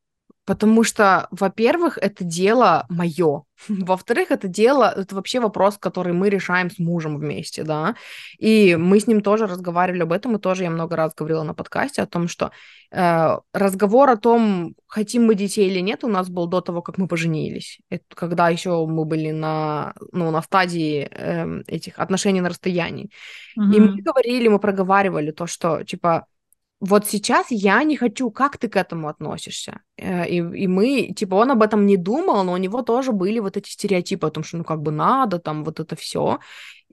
Потому 0.45 0.83
что, 0.83 1.27
во-первых, 1.31 1.97
это 1.97 2.25
дело 2.25 2.85
мое. 2.89 3.43
Во-вторых, 3.69 4.29
это 4.31 4.49
дело, 4.49 4.93
это 4.95 5.15
вообще 5.15 5.39
вопрос, 5.39 5.77
который 5.77 6.11
мы 6.11 6.29
решаем 6.29 6.69
с 6.69 6.79
мужем 6.79 7.17
вместе, 7.17 7.63
да. 7.63 7.95
И 8.39 8.75
мы 8.75 8.99
с 8.99 9.07
ним 9.07 9.21
тоже 9.21 9.47
разговаривали 9.47 10.03
об 10.03 10.11
этом, 10.11 10.35
и 10.35 10.39
тоже 10.39 10.63
я 10.63 10.69
много 10.69 10.97
раз 10.97 11.13
говорила 11.15 11.43
на 11.43 11.53
подкасте 11.53 12.01
о 12.01 12.07
том, 12.07 12.27
что 12.27 12.51
э, 12.91 13.37
разговор 13.53 14.09
о 14.09 14.17
том, 14.17 14.75
хотим 14.87 15.25
мы 15.25 15.35
детей 15.35 15.69
или 15.69 15.79
нет, 15.79 16.03
у 16.03 16.09
нас 16.09 16.29
был 16.29 16.47
до 16.47 16.59
того, 16.59 16.81
как 16.81 16.97
мы 16.97 17.07
поженились. 17.07 17.79
Это 17.89 18.03
когда 18.13 18.49
еще 18.49 18.85
мы 18.85 19.05
были 19.05 19.31
на, 19.31 19.93
ну, 20.11 20.29
на 20.29 20.41
стадии 20.41 21.07
э, 21.09 21.63
этих 21.67 21.99
отношений 21.99 22.41
на 22.41 22.49
расстоянии. 22.49 23.09
Mm-hmm. 23.57 23.75
И 23.75 23.79
мы 23.79 24.01
говорили, 24.01 24.49
мы 24.49 24.59
проговаривали 24.59 25.31
то, 25.31 25.47
что, 25.47 25.83
типа, 25.83 26.25
вот 26.85 27.07
сейчас 27.07 27.47
я 27.49 27.81
не 27.83 27.95
хочу, 27.95 28.29
как 28.29 28.57
ты 28.57 28.67
к 28.67 28.75
этому 28.75 29.07
относишься? 29.07 29.79
Э, 29.97 30.27
и, 30.27 30.37
и 30.37 30.67
мы, 30.67 31.13
типа, 31.15 31.35
он 31.35 31.51
об 31.51 31.61
этом 31.61 31.85
не 31.85 31.95
думал, 31.95 32.43
но 32.43 32.51
у 32.51 32.57
него 32.57 32.81
тоже 32.81 33.13
были 33.13 33.39
вот 33.39 33.55
эти 33.55 33.69
стереотипы 33.69 34.27
о 34.27 34.31
том, 34.31 34.43
что, 34.43 34.57
ну, 34.57 34.65
как 34.65 34.81
бы 34.81 34.91
надо, 34.91 35.39
там, 35.39 35.63
вот 35.63 35.79
это 35.79 35.95
все. 35.95 36.39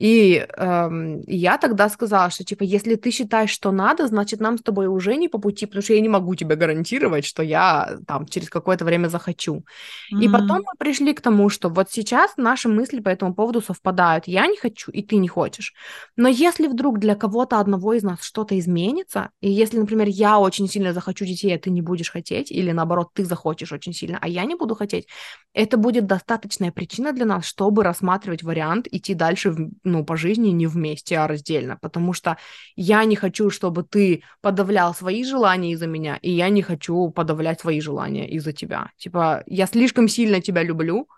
И 0.01 0.47
эм, 0.57 1.21
я 1.27 1.59
тогда 1.59 1.91
сказала, 1.91 2.31
что 2.31 2.43
типа, 2.43 2.63
если 2.63 2.95
ты 2.95 3.11
считаешь, 3.11 3.51
что 3.51 3.71
надо, 3.71 4.07
значит, 4.07 4.41
нам 4.41 4.57
с 4.57 4.63
тобой 4.63 4.87
уже 4.87 5.15
не 5.17 5.29
по 5.29 5.39
пути, 5.39 5.67
потому 5.67 5.83
что 5.83 5.93
я 5.93 6.01
не 6.01 6.09
могу 6.09 6.35
тебе 6.35 6.57
гарантировать, 6.57 7.27
что 7.27 7.43
я 7.43 7.99
там 8.07 8.27
через 8.27 8.49
какое-то 8.49 8.87
время 8.87 9.09
захочу. 9.09 9.57
Mm-hmm. 9.57 10.23
И 10.23 10.29
потом 10.31 10.59
мы 10.59 10.73
пришли 10.79 11.13
к 11.13 11.21
тому, 11.21 11.51
что 11.51 11.69
вот 11.69 11.91
сейчас 11.91 12.33
наши 12.39 12.71
мысли 12.71 13.01
по 13.01 13.11
этому 13.11 13.35
поводу 13.35 13.61
совпадают. 13.61 14.27
Я 14.27 14.47
не 14.47 14.57
хочу, 14.57 14.91
и 14.91 15.03
ты 15.03 15.17
не 15.17 15.29
хочешь. 15.29 15.75
Но 16.17 16.29
если 16.29 16.67
вдруг 16.67 16.99
для 16.99 17.15
кого-то 17.15 17.61
одного 17.61 17.93
из 17.93 18.03
нас 18.03 18.23
что-то 18.23 18.59
изменится, 18.59 19.29
и 19.43 19.51
если, 19.51 19.79
например, 19.79 20.09
я 20.09 20.39
очень 20.39 20.67
сильно 20.67 20.95
захочу 20.95 21.27
детей, 21.27 21.55
а 21.55 21.59
ты 21.59 21.69
не 21.71 21.83
будешь 21.83 22.11
хотеть, 22.11 22.51
или 22.51 22.73
наоборот, 22.73 23.11
ты 23.13 23.27
захочешь 23.27 23.73
очень 23.73 23.93
сильно, 23.93 24.19
а 24.23 24.29
я 24.29 24.47
не 24.47 24.55
буду 24.55 24.75
хотеть, 24.75 25.07
это 25.53 25.77
будет 25.77 26.07
достаточная 26.07 26.73
причина 26.73 27.13
для 27.13 27.27
нас, 27.27 27.45
чтобы 27.45 27.85
рассматривать 27.85 28.43
вариант 28.43 28.89
идти 28.91 29.13
дальше 29.15 29.51
в 29.51 29.71
ну, 29.91 30.05
по 30.05 30.17
жизни 30.17 30.49
не 30.49 30.67
вместе, 30.67 31.19
а 31.19 31.27
раздельно, 31.27 31.79
потому 31.81 32.13
что 32.13 32.37
я 32.77 33.05
не 33.05 33.17
хочу, 33.17 33.51
чтобы 33.51 33.83
ты 33.83 34.23
подавлял 34.41 34.95
свои 34.95 35.25
желания 35.25 35.73
из-за 35.73 35.87
меня, 35.87 36.19
и 36.23 36.31
я 36.31 36.49
не 36.49 36.63
хочу 36.63 37.11
подавлять 37.11 37.61
свои 37.61 37.81
желания 37.81 38.29
из-за 38.31 38.53
тебя. 38.53 38.91
Типа, 38.97 39.43
я 39.47 39.67
слишком 39.67 40.09
сильно 40.09 40.41
тебя 40.41 40.63
люблю, 40.63 41.09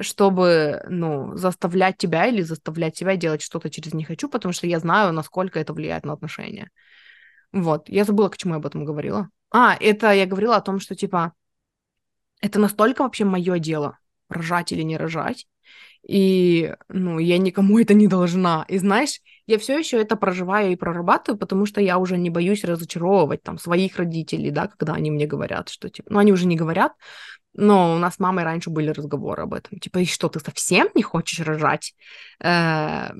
чтобы, 0.00 0.84
ну, 0.88 1.36
заставлять 1.36 1.96
тебя 1.96 2.26
или 2.26 2.42
заставлять 2.42 2.94
тебя 2.94 3.16
делать 3.16 3.42
что-то 3.42 3.70
через 3.70 3.94
«не 3.94 4.04
хочу», 4.04 4.28
потому 4.28 4.52
что 4.52 4.66
я 4.66 4.78
знаю, 4.78 5.12
насколько 5.12 5.58
это 5.58 5.72
влияет 5.72 6.04
на 6.04 6.12
отношения. 6.12 6.70
Вот, 7.52 7.88
я 7.88 8.04
забыла, 8.04 8.28
к 8.28 8.36
чему 8.36 8.54
я 8.54 8.58
об 8.58 8.66
этом 8.66 8.84
говорила. 8.84 9.30
А, 9.50 9.76
это 9.80 10.12
я 10.12 10.26
говорила 10.26 10.56
о 10.56 10.60
том, 10.60 10.80
что, 10.80 10.94
типа, 10.94 11.32
это 12.40 12.58
настолько 12.58 13.02
вообще 13.02 13.24
мое 13.24 13.58
дело, 13.58 13.98
рожать 14.28 14.72
или 14.72 14.82
не 14.82 14.96
рожать, 14.96 15.46
и, 16.08 16.74
ну, 16.88 17.18
я 17.18 17.38
никому 17.38 17.78
это 17.78 17.94
не 17.94 18.06
должна. 18.08 18.64
И 18.68 18.78
знаешь, 18.78 19.20
я 19.46 19.58
все 19.58 19.78
еще 19.78 20.00
это 20.00 20.16
проживаю 20.16 20.72
и 20.72 20.76
прорабатываю, 20.76 21.38
потому 21.38 21.66
что 21.66 21.80
я 21.80 21.98
уже 21.98 22.16
не 22.16 22.30
боюсь 22.30 22.64
разочаровывать 22.64 23.42
там 23.42 23.58
своих 23.58 23.96
родителей, 23.96 24.50
да, 24.50 24.66
когда 24.66 24.94
они 24.94 25.10
мне 25.10 25.26
говорят, 25.26 25.68
что 25.68 25.88
типа, 25.88 26.08
ну 26.12 26.18
они 26.18 26.32
уже 26.32 26.46
не 26.46 26.56
говорят, 26.56 26.92
но 27.56 27.94
у 27.94 27.98
нас 27.98 28.14
с 28.14 28.18
мамой 28.18 28.44
раньше 28.44 28.70
были 28.70 28.90
разговоры 28.90 29.42
об 29.42 29.54
этом. 29.54 29.78
Типа, 29.78 29.98
и 29.98 30.04
что, 30.04 30.28
ты 30.28 30.40
совсем 30.40 30.88
не 30.94 31.02
хочешь 31.02 31.40
рожать? 31.40 31.94
Э, 32.40 33.10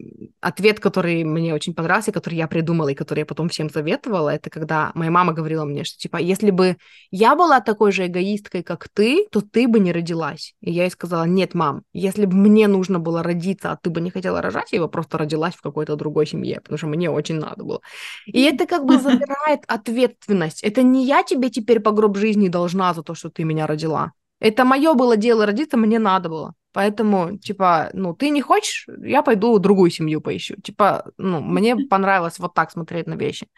ответ, 0.41 0.79
который 0.79 1.25
мне 1.25 1.55
очень 1.55 1.75
понравился, 1.75 2.13
который 2.13 2.35
я 2.35 2.47
придумала 2.47 2.89
и 2.89 2.95
который 2.95 3.21
я 3.21 3.27
потом 3.27 3.49
всем 3.49 3.71
советовала, 3.71 4.31
это 4.31 4.51
когда 4.51 4.93
моя 4.95 5.11
мама 5.11 5.33
говорила 5.33 5.65
мне, 5.65 5.85
что, 5.85 5.99
типа, 5.99 6.19
если 6.19 6.51
бы 6.51 6.77
я 7.11 7.35
была 7.35 7.61
такой 7.61 7.93
же 7.93 8.07
эгоисткой, 8.07 8.63
как 8.63 8.89
ты, 8.89 9.27
то 9.31 9.41
ты 9.41 9.67
бы 9.69 9.81
не 9.81 9.93
родилась. 9.93 10.55
И 10.61 10.71
я 10.71 10.85
ей 10.85 10.91
сказала, 10.91 11.25
нет, 11.25 11.55
мам, 11.55 11.83
если 11.93 12.27
бы 12.27 12.37
мне 12.37 12.69
нужно 12.69 12.99
было 12.99 13.23
родиться, 13.23 13.73
а 13.73 13.79
ты 13.81 13.91
бы 13.91 14.01
не 14.01 14.11
хотела 14.11 14.43
рожать, 14.43 14.73
я 14.73 14.81
бы 14.81 14.89
просто 14.89 15.19
родилась 15.19 15.55
в 15.55 15.63
какой-то 15.63 15.97
другой 15.97 16.16
семье, 16.25 16.61
потому 16.61 16.79
что 16.79 16.87
мне 16.87 17.11
очень 17.11 17.39
надо 17.39 17.65
было. 17.65 17.81
И 18.27 18.43
это 18.43 18.67
как 18.67 18.85
бы 18.85 18.99
забирает 19.01 19.65
ответственность. 19.67 20.63
Это 20.63 20.83
не 20.83 21.05
я 21.05 21.23
тебе 21.23 21.51
теперь 21.51 21.81
по 21.81 21.91
гроб 21.91 22.17
жизни 22.17 22.49
должна 22.49 22.95
за 22.95 23.03
то, 23.03 23.15
что 23.15 23.29
ты 23.31 23.45
меня 23.45 23.67
родила. 23.67 24.13
Это 24.41 24.65
мое 24.65 24.95
было 24.95 25.17
дело 25.17 25.47
родиться, 25.47 25.77
мне 25.77 25.99
надо 25.99 26.29
было. 26.29 26.55
Поэтому, 26.73 27.39
типа, 27.39 27.89
ну, 27.95 28.15
ты 28.15 28.29
не 28.29 28.43
хочешь, 28.43 28.87
я 29.03 29.23
пойду 29.23 29.59
другую 29.59 29.91
семью 29.91 30.21
поищу. 30.21 30.57
Типа, 30.61 31.11
ну, 31.17 31.41
мне 31.41 31.77
понравилось 31.91 32.39
вот 32.39 32.55
так 32.55 32.71
смотреть 32.71 33.07
на 33.07 33.15
вещи. 33.15 33.49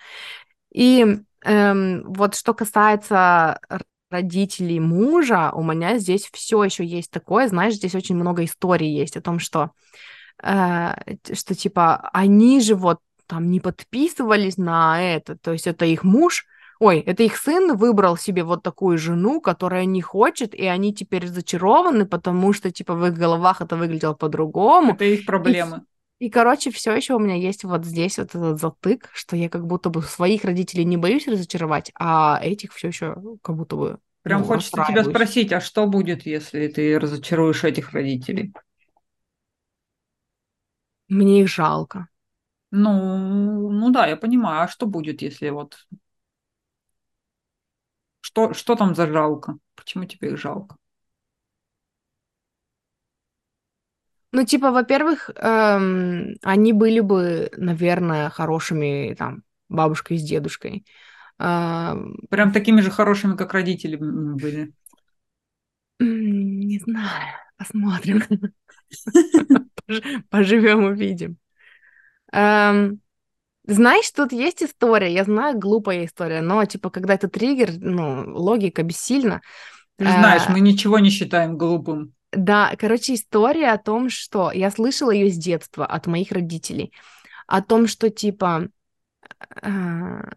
И 0.73 1.19
эм, 1.45 2.05
вот 2.07 2.37
что 2.37 2.55
касается 2.55 3.59
родителей 4.11 4.81
мужа, 4.81 5.51
у 5.53 5.63
меня 5.63 5.99
здесь 5.99 6.29
все 6.33 6.63
еще 6.65 6.85
есть 6.85 7.11
такое, 7.11 7.49
знаешь, 7.49 7.75
здесь 7.75 7.95
очень 7.95 8.17
много 8.17 8.45
историй 8.45 8.95
есть 8.95 9.17
о 9.17 9.21
том, 9.21 9.39
что, 9.39 9.73
что 10.41 11.55
типа, 11.55 12.11
они 12.13 12.61
же 12.61 12.75
вот 12.75 12.99
там 13.27 13.51
не 13.51 13.61
подписывались 13.61 14.57
на 14.57 15.03
это, 15.03 15.37
то 15.37 15.53
есть 15.53 15.67
это 15.67 15.85
их 15.85 16.05
муж, 16.05 16.47
ой, 16.81 17.01
это 17.01 17.23
их 17.23 17.37
сын 17.37 17.77
выбрал 17.77 18.17
себе 18.17 18.45
вот 18.45 18.63
такую 18.63 18.99
жену, 18.99 19.41
которая 19.41 19.85
не 19.85 20.01
хочет, 20.01 20.55
и 20.55 20.67
они 20.67 20.95
теперь 20.95 21.27
зачарованы, 21.27 22.07
потому 22.07 22.53
что, 22.53 22.71
типа, 22.71 22.95
в 22.95 23.07
их 23.07 23.15
головах 23.15 23.61
это 23.61 23.77
выглядело 23.77 24.15
по-другому. 24.15 24.95
Это 24.95 25.05
их 25.05 25.27
проблемы. 25.27 25.83
И, 26.19 26.27
и, 26.27 26.31
короче, 26.31 26.71
все 26.71 26.95
еще 26.95 27.15
у 27.15 27.19
меня 27.19 27.35
есть 27.35 27.65
вот 27.65 27.85
здесь 27.85 28.19
вот 28.19 28.35
этот 28.35 28.61
затык, 28.61 29.11
что 29.13 29.37
я 29.37 29.49
как 29.49 29.67
будто 29.67 29.91
бы 29.91 30.03
своих 30.03 30.45
родителей 30.45 30.85
не 30.85 30.97
боюсь 30.97 31.29
разочаровать, 31.29 31.93
а 31.99 32.41
этих 32.43 32.73
все 32.73 32.89
еще 32.89 33.17
как 33.43 33.57
будто 33.57 33.77
бы 33.77 33.99
Прям 34.23 34.41
ну, 34.41 34.47
хочется 34.47 34.85
тебя 34.87 35.05
спросить, 35.05 35.53
а 35.53 35.61
что 35.61 35.87
будет, 35.87 36.27
если 36.27 36.67
ты 36.69 36.99
разочаруешь 36.99 37.65
этих 37.65 37.93
родителей? 37.93 38.53
Мне 41.09 41.43
их 41.43 41.49
жалко. 41.49 42.09
Ну, 42.73 43.71
ну 43.73 43.91
да, 43.93 44.07
я 44.07 44.17
понимаю. 44.17 44.63
А 44.65 44.69
что 44.69 44.87
будет, 44.87 45.23
если 45.23 45.51
вот 45.51 45.87
что, 48.21 48.55
что 48.55 48.77
там 48.77 48.95
за 48.95 49.09
жалко? 49.09 49.59
Почему 49.75 50.05
тебе 50.05 50.31
их 50.31 50.39
жалко? 50.39 50.77
Ну, 54.33 54.45
типа, 54.45 54.71
во-первых, 54.71 55.31
эм, 55.37 56.35
они 56.43 56.73
были 56.75 57.01
бы, 57.01 57.51
наверное, 57.57 58.29
хорошими 58.31 59.15
там 59.19 59.43
бабушкой 59.71 60.19
с 60.19 60.23
дедушкой. 60.23 60.85
Эм... 61.39 62.17
Прям 62.31 62.53
такими 62.53 62.81
же 62.83 62.91
хорошими, 62.91 63.37
как 63.37 63.55
родители 63.55 63.97
были. 63.97 64.73
Не 66.01 66.79
знаю, 66.81 67.35
посмотрим. 67.57 68.23
Поживем, 70.31 70.85
увидим. 70.85 71.39
Эм, 72.33 73.01
знаешь, 73.67 74.11
тут 74.11 74.33
есть 74.33 74.63
история, 74.63 75.13
я 75.13 75.25
знаю, 75.25 75.59
глупая 75.59 76.05
история, 76.07 76.41
но, 76.41 76.65
типа, 76.65 76.91
когда 76.91 77.15
это 77.15 77.29
триггер, 77.29 77.73
ну, 77.79 78.25
логика 78.35 78.83
бессильна. 78.83 79.41
Ты 79.97 80.07
знаешь, 80.07 80.49
а, 80.49 80.53
мы 80.53 80.61
ничего 80.61 80.99
не 80.99 81.11
считаем 81.11 81.59
глупым. 81.59 82.15
Да, 82.33 82.75
короче, 82.79 83.15
история 83.15 83.73
о 83.73 83.79
том, 83.79 84.11
что 84.11 84.53
я 84.53 84.71
слышала 84.71 85.11
ее 85.11 85.31
с 85.31 85.37
детства 85.37 85.87
от 85.87 86.07
моих 86.07 86.31
родителей, 86.31 86.93
о 87.47 87.63
том, 87.63 87.87
что, 87.87 88.11
типа, 88.11 88.69
а, 89.63 90.31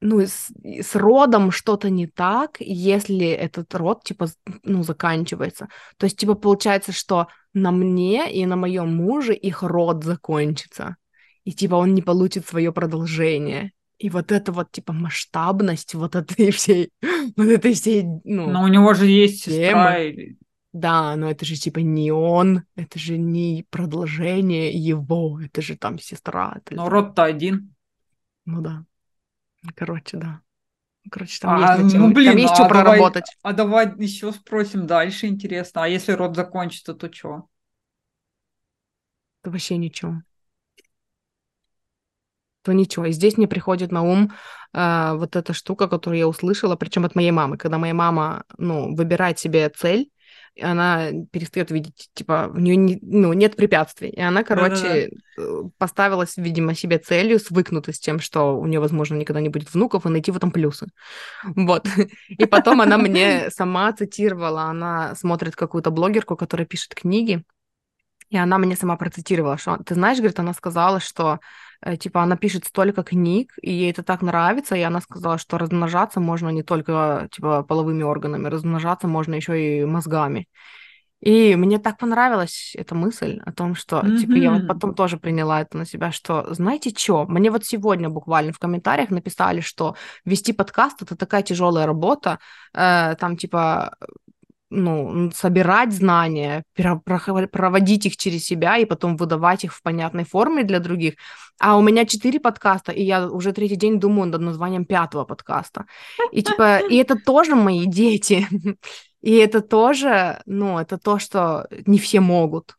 ну, 0.00 0.20
с, 0.20 0.50
с 0.64 0.94
родом 0.94 1.50
что-то 1.50 1.90
не 1.90 2.06
так, 2.06 2.56
если 2.60 3.26
этот 3.26 3.74
род, 3.74 4.04
типа, 4.04 4.28
ну, 4.62 4.82
заканчивается. 4.82 5.68
То 5.96 6.06
есть, 6.06 6.18
типа, 6.18 6.34
получается, 6.34 6.92
что 6.92 7.28
на 7.52 7.72
мне 7.72 8.32
и 8.32 8.46
на 8.46 8.56
моем 8.56 8.94
муже 8.94 9.34
их 9.34 9.62
род 9.62 10.04
закончится 10.04 10.96
и 11.48 11.52
типа 11.52 11.76
он 11.76 11.94
не 11.94 12.02
получит 12.02 12.46
свое 12.46 12.74
продолжение. 12.74 13.72
И 13.96 14.10
вот 14.10 14.32
это 14.32 14.52
вот, 14.52 14.70
типа, 14.70 14.92
масштабность 14.92 15.94
вот 15.94 16.14
этой 16.14 16.50
всей, 16.52 16.90
вот 17.36 17.46
этой 17.46 17.72
всей, 17.72 18.02
ну... 18.02 18.50
Но 18.50 18.64
у 18.64 18.68
него 18.68 18.92
же 18.92 19.06
есть 19.06 19.46
темы. 19.46 19.56
сестра 19.56 19.98
или... 19.98 20.36
Да, 20.74 21.16
но 21.16 21.30
это 21.30 21.46
же, 21.46 21.54
типа, 21.56 21.78
не 21.78 22.12
он, 22.12 22.64
это 22.76 22.98
же 22.98 23.16
не 23.16 23.64
продолжение 23.70 24.72
его, 24.72 25.40
это 25.40 25.62
же 25.62 25.78
там 25.78 25.98
сестра. 25.98 26.58
Это 26.58 26.74
но 26.76 26.90
род-то 26.90 27.24
один. 27.24 27.74
Ну 28.44 28.60
да. 28.60 28.84
Короче, 29.74 30.16
да. 30.16 30.40
Короче, 31.10 31.40
там 31.40 31.64
а, 31.64 31.78
есть, 31.78 31.94
ну, 31.94 32.12
блин, 32.12 32.32
там 32.32 32.36
есть 32.36 32.52
а 32.52 32.54
что 32.54 32.68
давай, 32.68 32.82
проработать. 32.84 33.24
А 33.42 33.52
давай 33.52 33.92
еще 33.98 34.32
спросим 34.32 34.86
дальше, 34.86 35.26
интересно. 35.26 35.84
А 35.84 35.88
если 35.88 36.12
род 36.12 36.36
закончится, 36.36 36.94
то 36.94 37.12
что? 37.12 37.48
То 39.42 39.50
вообще 39.50 39.76
ничего 39.76 40.22
то 42.68 42.74
ничего. 42.74 43.06
И 43.06 43.12
здесь 43.12 43.38
мне 43.38 43.48
приходит 43.48 43.92
на 43.92 44.02
ум 44.02 44.30
э, 44.74 45.12
вот 45.14 45.36
эта 45.36 45.54
штука, 45.54 45.88
которую 45.88 46.18
я 46.18 46.28
услышала, 46.28 46.76
причем 46.76 47.06
от 47.06 47.14
моей 47.14 47.30
мамы, 47.30 47.56
когда 47.56 47.78
моя 47.78 47.94
мама, 47.94 48.44
ну, 48.58 48.94
выбирает 48.94 49.38
себе 49.38 49.70
цель, 49.70 50.10
она 50.60 51.10
перестает 51.30 51.70
видеть, 51.70 52.10
типа, 52.14 52.50
у 52.52 52.58
нее 52.58 52.76
не, 52.76 52.98
ну, 53.02 53.32
нет 53.32 53.56
препятствий. 53.56 54.08
И 54.08 54.20
она, 54.20 54.42
короче, 54.42 55.10
Да-да-да. 55.36 55.70
поставила, 55.78 56.26
видимо, 56.36 56.74
себе 56.74 56.98
целью 56.98 57.38
свыкнуться 57.38 57.92
с 57.92 57.98
тем, 57.98 58.20
что 58.20 58.58
у 58.58 58.66
нее, 58.66 58.80
возможно, 58.80 59.14
никогда 59.14 59.40
не 59.40 59.48
будет 59.48 59.72
внуков, 59.72 60.06
и 60.06 60.08
найти 60.08 60.30
в 60.30 60.36
этом 60.36 60.50
плюсы. 60.50 60.86
Вот. 61.44 61.86
И 62.28 62.46
потом 62.46 62.80
она 62.80 62.98
мне 62.98 63.50
сама 63.50 63.92
цитировала, 63.92 64.62
она 64.62 65.14
смотрит 65.14 65.56
какую-то 65.56 65.90
блогерку, 65.90 66.36
которая 66.36 66.66
пишет 66.66 66.94
книги, 66.94 67.42
и 68.30 68.36
она 68.36 68.58
мне 68.58 68.76
сама 68.76 68.96
процитировала, 68.96 69.56
что, 69.56 69.78
ты 69.78 69.94
знаешь, 69.94 70.18
говорит, 70.18 70.38
она 70.38 70.52
сказала, 70.52 71.00
что 71.00 71.38
Э, 71.38 71.40
типа 71.98 72.22
она 72.22 72.36
пишет 72.36 72.64
столько 72.64 73.02
книг, 73.02 73.52
и 73.62 73.72
ей 73.72 73.90
это 73.90 74.02
так 74.02 74.22
нравится, 74.22 74.74
и 74.74 74.80
она 74.82 75.00
сказала, 75.00 75.38
что 75.38 75.58
размножаться 75.58 76.20
можно 76.20 76.48
не 76.50 76.62
только 76.62 77.28
типа 77.32 77.62
половыми 77.62 78.02
органами, 78.02 78.48
размножаться 78.48 79.06
можно 79.06 79.34
еще 79.34 79.82
и 79.82 79.84
мозгами. 79.84 80.48
И 81.20 81.56
мне 81.56 81.78
так 81.80 81.98
понравилась 81.98 82.74
эта 82.76 82.94
мысль 82.94 83.40
о 83.44 83.52
том, 83.52 83.74
что, 83.74 83.98
mm-hmm. 83.98 84.18
типа, 84.18 84.32
я 84.34 84.52
вот 84.52 84.68
потом 84.68 84.94
тоже 84.94 85.18
приняла 85.18 85.60
это 85.62 85.76
на 85.76 85.84
себя, 85.84 86.12
что, 86.12 86.46
знаете 86.54 86.90
что, 86.96 87.26
мне 87.26 87.50
вот 87.50 87.64
сегодня 87.64 88.08
буквально 88.08 88.52
в 88.52 88.60
комментариях 88.60 89.10
написали, 89.10 89.60
что 89.60 89.96
вести 90.24 90.52
подкаст— 90.52 91.02
это 91.02 91.16
такая 91.16 91.42
тяжелая 91.42 91.86
работа, 91.86 92.38
э, 92.72 93.16
там, 93.18 93.36
типа, 93.36 93.96
ну, 94.70 95.30
собирать 95.32 95.92
знания, 95.92 96.64
проводить 96.74 98.06
их 98.06 98.16
через 98.16 98.44
себя 98.44 98.76
и 98.78 98.84
потом 98.84 99.16
выдавать 99.16 99.64
их 99.64 99.74
в 99.74 99.82
понятной 99.82 100.24
форме 100.24 100.64
для 100.64 100.80
других. 100.80 101.14
А 101.58 101.76
у 101.76 101.82
меня 101.82 102.04
четыре 102.04 102.38
подкаста, 102.38 102.92
и 102.92 103.02
я 103.02 103.28
уже 103.28 103.52
третий 103.52 103.76
день 103.76 103.98
думаю 103.98 104.30
над 104.30 104.40
названием 104.40 104.84
пятого 104.84 105.24
подкаста. 105.24 105.86
И 106.32 106.42
типа, 106.42 106.78
и 106.78 106.96
это 106.96 107.16
тоже 107.16 107.54
мои 107.54 107.86
дети. 107.86 108.46
И 109.20 109.32
это 109.32 109.62
тоже, 109.62 110.40
ну, 110.46 110.78
это 110.78 110.96
то, 110.96 111.18
что 111.18 111.66
не 111.86 111.98
все 111.98 112.20
могут. 112.20 112.78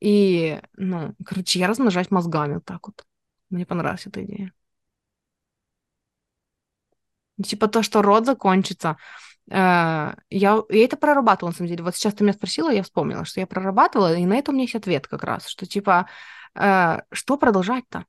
И, 0.00 0.60
ну, 0.76 1.14
короче, 1.24 1.58
я 1.60 1.66
размножаюсь 1.66 2.10
мозгами 2.10 2.54
вот 2.54 2.64
так 2.66 2.86
вот. 2.86 3.06
Мне 3.48 3.64
понравилась 3.64 4.06
эта 4.06 4.22
идея. 4.24 4.52
Типа 7.42 7.68
то, 7.68 7.82
что 7.82 8.02
род 8.02 8.26
закончится, 8.26 8.98
я, 9.52 10.14
я 10.30 10.84
это 10.84 10.96
прорабатывала, 10.96 11.50
на 11.50 11.56
самом 11.56 11.68
деле. 11.68 11.84
Вот 11.84 11.94
сейчас 11.94 12.14
ты 12.14 12.24
меня 12.24 12.32
спросила, 12.32 12.70
я 12.70 12.82
вспомнила, 12.82 13.24
что 13.24 13.40
я 13.40 13.46
прорабатывала, 13.46 14.14
и 14.14 14.24
на 14.24 14.34
это 14.34 14.50
у 14.50 14.54
меня 14.54 14.64
есть 14.64 14.74
ответ 14.74 15.06
как 15.06 15.24
раз, 15.24 15.46
что 15.46 15.66
типа, 15.66 16.08
э, 16.54 16.98
что 17.12 17.36
продолжать-то? 17.36 18.06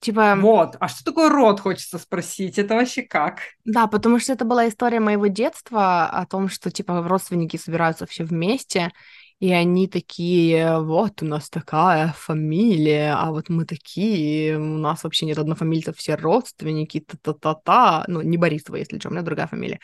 Типа... 0.00 0.36
Вот, 0.38 0.76
а 0.80 0.88
что 0.88 1.02
такое 1.04 1.30
род, 1.30 1.60
хочется 1.60 1.98
спросить, 1.98 2.58
это 2.58 2.74
вообще 2.74 3.02
как? 3.02 3.40
Да, 3.64 3.86
потому 3.86 4.18
что 4.18 4.34
это 4.34 4.44
была 4.44 4.68
история 4.68 5.00
моего 5.00 5.28
детства 5.28 6.06
о 6.06 6.26
том, 6.26 6.48
что, 6.48 6.70
типа, 6.70 7.02
родственники 7.08 7.56
собираются 7.56 8.06
все 8.06 8.24
вместе, 8.24 8.92
и 9.40 9.52
они 9.52 9.88
такие, 9.88 10.80
вот 10.80 11.22
у 11.22 11.26
нас 11.26 11.50
такая 11.50 12.14
фамилия, 12.16 13.14
а 13.14 13.30
вот 13.30 13.48
мы 13.48 13.64
такие, 13.64 14.58
у 14.58 14.78
нас 14.78 15.04
вообще 15.04 15.26
нет 15.26 15.38
однофамильцев, 15.38 15.96
все 15.96 16.14
родственники, 16.14 17.00
та-та-та-та. 17.00 18.04
Ну, 18.08 18.22
не 18.22 18.36
Борисова, 18.36 18.76
если 18.76 18.98
что, 18.98 19.08
у 19.08 19.12
меня 19.12 19.22
другая 19.22 19.46
фамилия. 19.46 19.80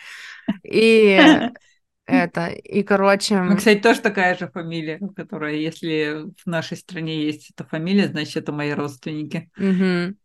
И 0.63 1.21
Это, 2.11 2.49
и, 2.49 2.83
короче... 2.83 3.41
Ну, 3.41 3.57
кстати, 3.57 3.79
тоже 3.79 4.01
такая 4.01 4.37
же 4.37 4.49
фамилия, 4.49 5.01
которая, 5.15 5.55
если 5.55 6.25
в 6.43 6.47
нашей 6.47 6.77
стране 6.77 7.25
есть 7.25 7.51
эта 7.51 7.65
фамилия, 7.65 8.09
значит, 8.09 8.37
это 8.37 8.53
мои 8.53 8.73
родственники. 8.73 9.49
Угу. 9.57 10.17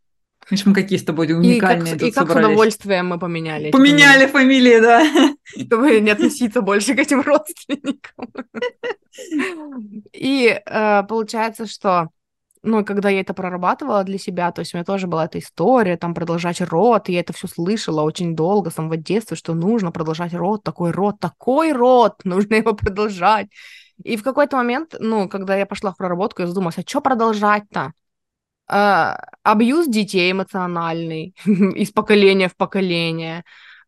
Видишь, 0.50 0.66
мы 0.66 0.74
какие 0.74 1.00
с 1.00 1.04
тобой 1.04 1.32
уникальные 1.32 1.96
И 1.96 1.98
как, 1.98 2.08
и 2.08 2.12
как 2.12 2.30
с 2.30 2.36
удовольствием 2.36 3.08
мы 3.08 3.20
поменяли. 3.20 3.72
Поменяли 3.72 4.28
фамилии, 4.28 4.80
да. 4.80 5.04
Чтобы 5.44 6.00
не 6.00 6.12
относиться 6.12 6.62
больше 6.62 6.94
к 6.96 7.00
этим 7.00 7.22
родственникам. 7.22 8.30
И 10.14 10.62
э, 10.66 11.04
получается, 11.04 11.66
что 11.66 12.10
ну, 12.66 12.84
когда 12.84 13.10
я 13.10 13.22
это 13.22 13.34
прорабатывала 13.34 14.04
для 14.04 14.18
себя, 14.18 14.52
то 14.52 14.60
есть 14.60 14.74
у 14.74 14.78
меня 14.78 14.86
тоже 14.86 15.08
была 15.08 15.26
эта 15.26 15.40
история, 15.40 15.98
там, 15.98 16.14
продолжать 16.14 16.62
род, 16.62 17.10
и 17.10 17.14
я 17.14 17.20
это 17.20 17.32
все 17.32 17.48
слышала 17.48 18.02
очень 18.02 18.36
долго, 18.36 18.72
с 18.72 18.74
самого 18.74 18.98
детства, 18.98 19.38
что 19.38 19.54
нужно 19.54 19.92
продолжать 19.92 20.34
род, 20.34 20.64
такой 20.64 20.92
род, 20.92 21.20
такой 21.20 21.72
род, 21.72 22.16
нужно 22.24 22.56
его 22.56 22.74
продолжать. 22.74 23.48
И 24.04 24.18
в 24.18 24.24
какой-то 24.24 24.58
момент, 24.58 24.96
ну, 25.00 25.30
когда 25.30 25.56
я 25.56 25.66
пошла 25.66 25.92
в 25.92 25.98
проработку, 25.98 26.42
я 26.42 26.48
задумалась, 26.48 26.78
а 26.78 26.82
что 26.86 27.02
продолжать-то? 27.02 27.94
Uh, 28.68 29.16
абьюз 29.44 29.88
детей 29.88 30.32
эмоциональный 30.32 31.36
из 31.46 31.92
поколения 31.92 32.50
в 32.50 32.56
поколение, 32.56 33.44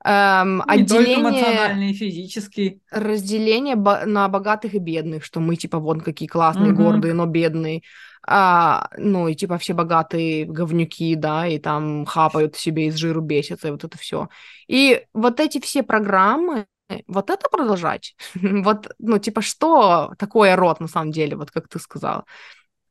Um, 0.05 0.63
Не 0.67 0.83
отделение, 0.83 1.15
только 1.15 1.21
эмоциональный, 1.21 1.93
физический. 1.93 2.81
Разделение 2.91 3.75
на 3.75 4.29
богатых 4.29 4.75
и 4.75 4.77
бедных, 4.77 5.25
что 5.25 5.41
мы 5.41 5.55
типа 5.57 5.79
вон 5.79 5.99
какие 5.99 6.29
классные, 6.29 6.71
угу. 6.71 6.83
гордые, 6.83 7.13
но 7.13 7.25
бедные 7.25 7.81
а, 8.29 8.89
ну, 8.97 9.29
и 9.29 9.35
типа 9.35 9.57
все 9.57 9.73
богатые 9.73 10.43
говнюки, 10.45 11.15
да, 11.15 11.47
и 11.47 11.59
там 11.59 12.05
хапают 12.05 12.57
себе 12.57 12.87
из 12.87 12.95
жиру, 12.95 13.21
бесятся, 13.21 13.69
и 13.69 13.71
вот 13.71 13.85
это 13.85 13.97
все. 13.97 14.27
И 14.67 15.01
вот 15.13 15.39
эти 15.39 15.61
все 15.61 15.81
программы, 15.81 16.67
вот 17.07 17.29
это 17.29 17.49
продолжать? 17.49 18.15
вот, 18.35 18.93
ну, 18.99 19.17
типа, 19.17 19.41
что 19.41 20.13
такое 20.17 20.57
род 20.57 20.81
на 20.81 20.87
самом 20.89 21.11
деле, 21.11 21.37
вот 21.37 21.51
как 21.51 21.69
ты 21.69 21.79
сказала? 21.79 22.25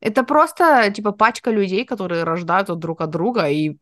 Это 0.01 0.23
просто, 0.25 0.91
типа, 0.95 1.13
пачка 1.13 1.51
людей, 1.51 1.85
которые 1.85 2.25
рождаются 2.25 2.75
друг 2.75 3.01
от 3.01 3.11
друга 3.11 3.49
и 3.49 3.79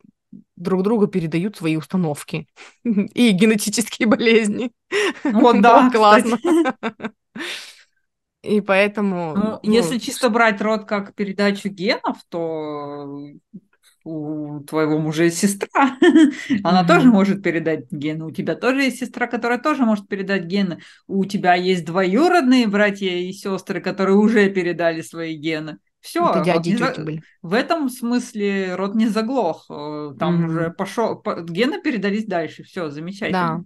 друг 0.55 0.83
другу 0.83 1.07
передают 1.07 1.57
свои 1.57 1.77
установки 1.77 2.47
и 2.83 3.31
генетические 3.31 4.07
болезни. 4.07 4.71
Вот, 5.23 5.61
да, 5.61 5.89
классно. 5.89 6.37
И 8.43 8.61
поэтому... 8.61 9.33
Ну, 9.35 9.59
ну, 9.63 9.71
если 9.71 9.97
чисто 9.97 10.29
брать 10.29 10.61
род 10.61 10.85
как 10.85 11.15
передачу 11.15 11.67
генов, 11.67 12.17
то 12.29 13.31
у 14.03 14.59
твоего 14.59 14.99
мужа 14.99 15.23
есть 15.23 15.39
сестра, 15.39 15.97
она 16.63 16.83
mm-hmm. 16.83 16.87
тоже 16.87 17.07
может 17.07 17.41
передать 17.41 17.91
гены. 17.91 18.25
У 18.25 18.31
тебя 18.31 18.53
тоже 18.55 18.83
есть 18.83 18.99
сестра, 18.99 19.25
которая 19.25 19.57
тоже 19.57 19.83
может 19.83 20.07
передать 20.07 20.43
гены. 20.43 20.79
У 21.07 21.25
тебя 21.25 21.55
есть 21.55 21.85
двоюродные 21.85 22.67
братья 22.67 23.09
и 23.09 23.33
сестры, 23.33 23.81
которые 23.81 24.15
уже 24.15 24.49
передали 24.49 25.01
свои 25.01 25.35
гены. 25.35 25.79
Все, 26.05 26.29
Это 26.29 26.41
дяди 26.41 26.75
за... 26.75 26.93
были. 26.95 27.23
в 27.41 27.53
этом 27.53 27.89
смысле 27.89 28.75
род 28.75 28.93
не 28.93 29.07
заглох. 29.07 29.65
Э, 29.69 30.13
там 30.19 30.45
mm-hmm. 30.45 30.45
уже 30.45 30.69
пошел, 30.69 31.15
по... 31.15 31.41
гены 31.41 31.81
передались 31.81 32.25
дальше. 32.25 32.63
Все, 32.63 32.89
замечательно. 32.91 33.63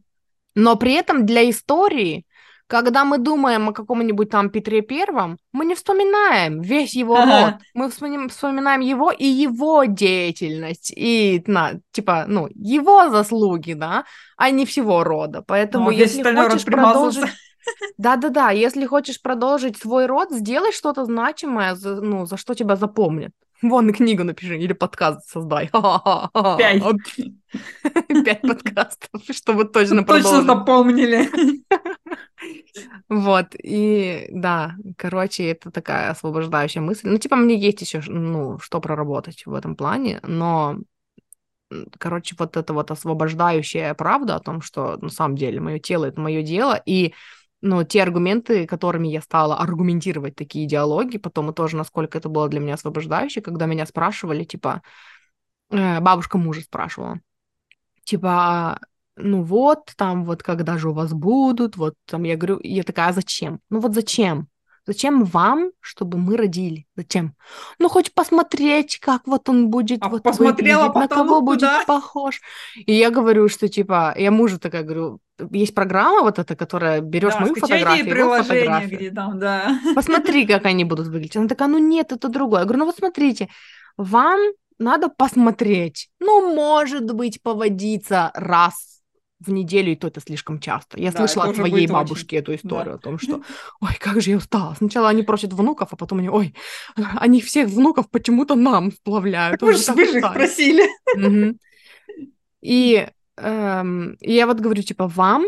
Да. 0.55 0.61
Но 0.61 0.75
при 0.77 0.93
этом 0.93 1.25
для 1.25 1.49
истории 1.49 2.25
когда 2.69 3.03
мы 3.03 3.17
думаем 3.17 3.69
о 3.69 3.73
каком-нибудь 3.73 4.29
там 4.29 4.51
Петре 4.51 4.81
Первом, 4.81 5.39
мы 5.51 5.65
не 5.65 5.73
вспоминаем 5.73 6.61
весь 6.61 6.93
его 6.93 7.15
род, 7.15 7.55
мы 7.73 7.89
вспоминаем 7.89 8.81
его 8.81 9.11
и 9.11 9.25
его 9.25 9.85
деятельность, 9.85 10.93
и, 10.95 11.43
на, 11.47 11.79
типа, 11.91 12.25
ну, 12.27 12.47
его 12.53 13.09
заслуги, 13.09 13.73
да, 13.73 14.05
а 14.37 14.51
не 14.51 14.67
всего 14.67 15.03
рода. 15.03 15.41
Поэтому, 15.41 15.85
ну, 15.85 15.91
если 15.91 16.21
хочешь 16.21 16.63
продолжить... 16.63 17.23
Да-да-да, 17.97 18.51
если 18.51 18.85
хочешь 18.85 19.21
продолжить 19.21 19.77
свой 19.77 20.05
род, 20.05 20.31
сделай 20.31 20.71
что-то 20.71 21.05
значимое, 21.05 21.75
за, 21.75 22.01
ну, 22.01 22.25
за 22.25 22.37
что 22.37 22.53
тебя 22.53 22.75
запомнят. 22.75 23.31
Вон 23.61 23.89
и 23.89 23.93
книгу 23.93 24.23
напиши 24.23 24.57
или 24.57 24.73
подкаст 24.73 25.29
создай. 25.29 25.69
Пять. 25.69 26.83
Пять 28.25 28.41
подкастов, 28.41 29.21
чтобы 29.31 29.65
точно. 29.65 30.05
Точно 30.05 30.43
запомнили. 30.43 31.29
Вот, 33.09 33.47
и 33.61 34.27
да, 34.31 34.75
короче, 34.97 35.49
это 35.49 35.71
такая 35.71 36.11
освобождающая 36.11 36.81
мысль. 36.81 37.09
Ну, 37.09 37.17
типа, 37.17 37.35
мне 37.35 37.57
есть 37.57 37.81
еще, 37.81 38.01
ну, 38.07 38.59
что 38.59 38.79
проработать 38.79 39.45
в 39.45 39.53
этом 39.53 39.75
плане, 39.75 40.19
но, 40.23 40.77
короче, 41.97 42.35
вот 42.39 42.55
это 42.55 42.73
вот 42.73 42.91
освобождающая 42.91 43.93
правда 43.93 44.35
о 44.35 44.39
том, 44.39 44.61
что 44.61 44.97
на 44.97 45.09
самом 45.09 45.35
деле 45.35 45.59
мое 45.59 45.79
тело— 45.79 46.05
это 46.05 46.21
мое 46.21 46.43
дело, 46.43 46.81
и 46.85 47.13
ну, 47.61 47.83
те 47.83 48.03
аргументы, 48.03 48.65
которыми 48.67 49.07
я 49.07 49.21
стала 49.21 49.57
аргументировать 49.57 50.35
такие 50.35 50.67
диалоги, 50.67 51.17
потом 51.17 51.49
и 51.51 51.53
тоже, 51.53 51.77
насколько 51.77 52.17
это 52.17 52.29
было 52.29 52.47
для 52.49 52.59
меня 52.59 52.75
освобождающе, 52.75 53.41
когда 53.41 53.65
меня 53.65 53.85
спрашивали, 53.85 54.43
типа, 54.43 54.81
э, 55.71 55.99
бабушка 55.99 56.37
мужа 56.37 56.61
спрашивала, 56.61 57.19
типа, 58.05 58.79
ну 59.15 59.43
вот, 59.43 59.93
там 59.97 60.25
вот 60.25 60.43
когда 60.43 60.77
же 60.77 60.89
у 60.89 60.93
вас 60.93 61.13
будут, 61.13 61.77
вот 61.77 61.95
там 62.05 62.23
я 62.23 62.37
говорю, 62.37 62.59
я 62.63 62.83
такая, 62.83 63.09
а 63.09 63.13
зачем? 63.13 63.59
Ну 63.69 63.79
вот 63.79 63.93
зачем? 63.93 64.47
Зачем 64.85 65.23
вам, 65.23 65.71
чтобы 65.79 66.17
мы 66.17 66.37
родили? 66.37 66.87
Зачем? 66.95 67.35
Ну, 67.79 67.89
хоть 67.89 68.13
посмотреть, 68.13 68.99
как 68.99 69.27
вот 69.27 69.49
он 69.49 69.69
будет 69.69 69.99
а 70.01 70.09
вот 70.09 70.23
посмотрела 70.23 70.87
выглядеть, 70.87 71.09
на 71.09 71.15
кого 71.15 71.41
будет 71.41 71.85
похож. 71.85 72.41
И 72.75 72.93
я 72.93 73.09
говорю, 73.09 73.47
что 73.49 73.67
типа, 73.67 74.13
я 74.17 74.31
мужу 74.31 74.59
такая 74.59 74.83
говорю, 74.83 75.19
есть 75.51 75.73
программа 75.73 76.21
вот 76.21 76.39
эта, 76.39 76.55
которая 76.55 77.01
берешь 77.01 77.33
да, 77.33 77.39
мою 77.41 77.55
фотографию, 77.55 78.17
его 78.17 78.43
фотографию. 78.43 78.99
Где 78.99 79.11
там, 79.11 79.39
да. 79.39 79.79
Посмотри, 79.95 80.45
как 80.45 80.65
они 80.65 80.85
будут 80.85 81.07
выглядеть. 81.07 81.37
Она 81.37 81.47
такая, 81.47 81.67
ну 81.67 81.77
нет, 81.77 82.11
это 82.11 82.27
другое. 82.27 82.61
Я 82.61 82.65
говорю, 82.65 82.79
ну 82.79 82.85
вот 82.85 82.97
смотрите, 82.97 83.49
вам 83.97 84.39
надо 84.79 85.09
посмотреть. 85.09 86.09
Ну, 86.19 86.55
может 86.55 87.11
быть, 87.13 87.41
поводиться 87.43 88.31
раз 88.33 88.88
в 89.39 89.51
неделю, 89.51 89.91
и 89.91 89.95
то 89.95 90.07
это 90.07 90.19
слишком 90.19 90.59
часто. 90.59 90.99
Я 90.99 91.11
да, 91.11 91.19
слышала 91.19 91.45
от 91.45 91.55
своей 91.55 91.87
бабушки 91.87 92.35
очень... 92.35 92.37
эту 92.39 92.55
историю 92.55 92.93
да. 92.93 92.95
о 92.95 92.97
том, 92.97 93.19
что 93.19 93.41
ой, 93.81 93.95
как 93.99 94.21
же 94.21 94.31
я 94.31 94.37
устала. 94.37 94.75
Сначала 94.75 95.09
они 95.09 95.23
просят 95.23 95.53
внуков, 95.53 95.89
а 95.91 95.95
потом 95.95 96.19
они, 96.19 96.29
ой, 96.29 96.53
они 96.95 97.41
всех 97.41 97.69
внуков 97.69 98.09
почему-то 98.09 98.55
нам 98.55 98.91
сплавляют. 98.91 99.59
Так 99.59 99.69
вы 99.69 99.75
же, 99.75 99.93
вы 99.93 100.05
же 100.05 100.19
их 100.19 100.33
просили. 100.33 100.89
И, 102.61 103.07
эм, 103.37 104.17
и 104.19 104.33
я 104.33 104.45
вот 104.45 104.59
говорю, 104.59 104.83
типа, 104.83 105.07
вам 105.07 105.45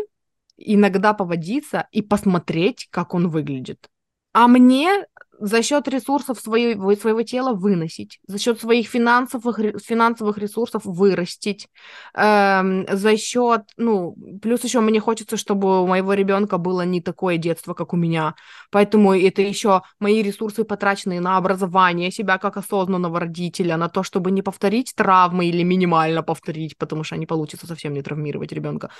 иногда 0.56 1.12
поводиться 1.12 1.86
и 1.92 2.00
посмотреть, 2.00 2.88
как 2.90 3.12
он 3.12 3.28
выглядит. 3.28 3.90
А 4.32 4.48
мне 4.48 5.04
за 5.42 5.60
счет 5.62 5.88
ресурсов 5.88 6.38
своего, 6.38 6.94
своего 6.94 7.22
тела 7.22 7.52
выносить, 7.52 8.20
за 8.28 8.38
счет 8.38 8.60
своих 8.60 8.86
финансовых, 8.86 9.58
финансовых 9.82 10.38
ресурсов 10.38 10.82
вырастить, 10.84 11.68
эм, 12.14 12.86
за 12.88 13.16
счет, 13.16 13.62
ну, 13.76 14.14
плюс 14.40 14.62
еще 14.62 14.80
мне 14.80 15.00
хочется, 15.00 15.36
чтобы 15.36 15.82
у 15.82 15.86
моего 15.88 16.14
ребенка 16.14 16.58
было 16.58 16.82
не 16.82 17.00
такое 17.00 17.38
детство, 17.38 17.74
как 17.74 17.92
у 17.92 17.96
меня, 17.96 18.34
поэтому 18.70 19.14
это 19.14 19.42
еще 19.42 19.82
мои 19.98 20.22
ресурсы 20.22 20.62
потраченные 20.62 21.20
на 21.20 21.36
образование 21.36 22.12
себя 22.12 22.38
как 22.38 22.56
осознанного 22.56 23.18
родителя, 23.18 23.76
на 23.76 23.88
то, 23.88 24.04
чтобы 24.04 24.30
не 24.30 24.42
повторить 24.42 24.92
травмы 24.94 25.46
или 25.46 25.64
минимально 25.64 26.22
повторить, 26.22 26.78
потому 26.78 27.02
что 27.02 27.16
не 27.16 27.26
получится 27.26 27.66
совсем 27.66 27.94
не 27.94 28.02
травмировать 28.02 28.52
ребенка. 28.52 28.90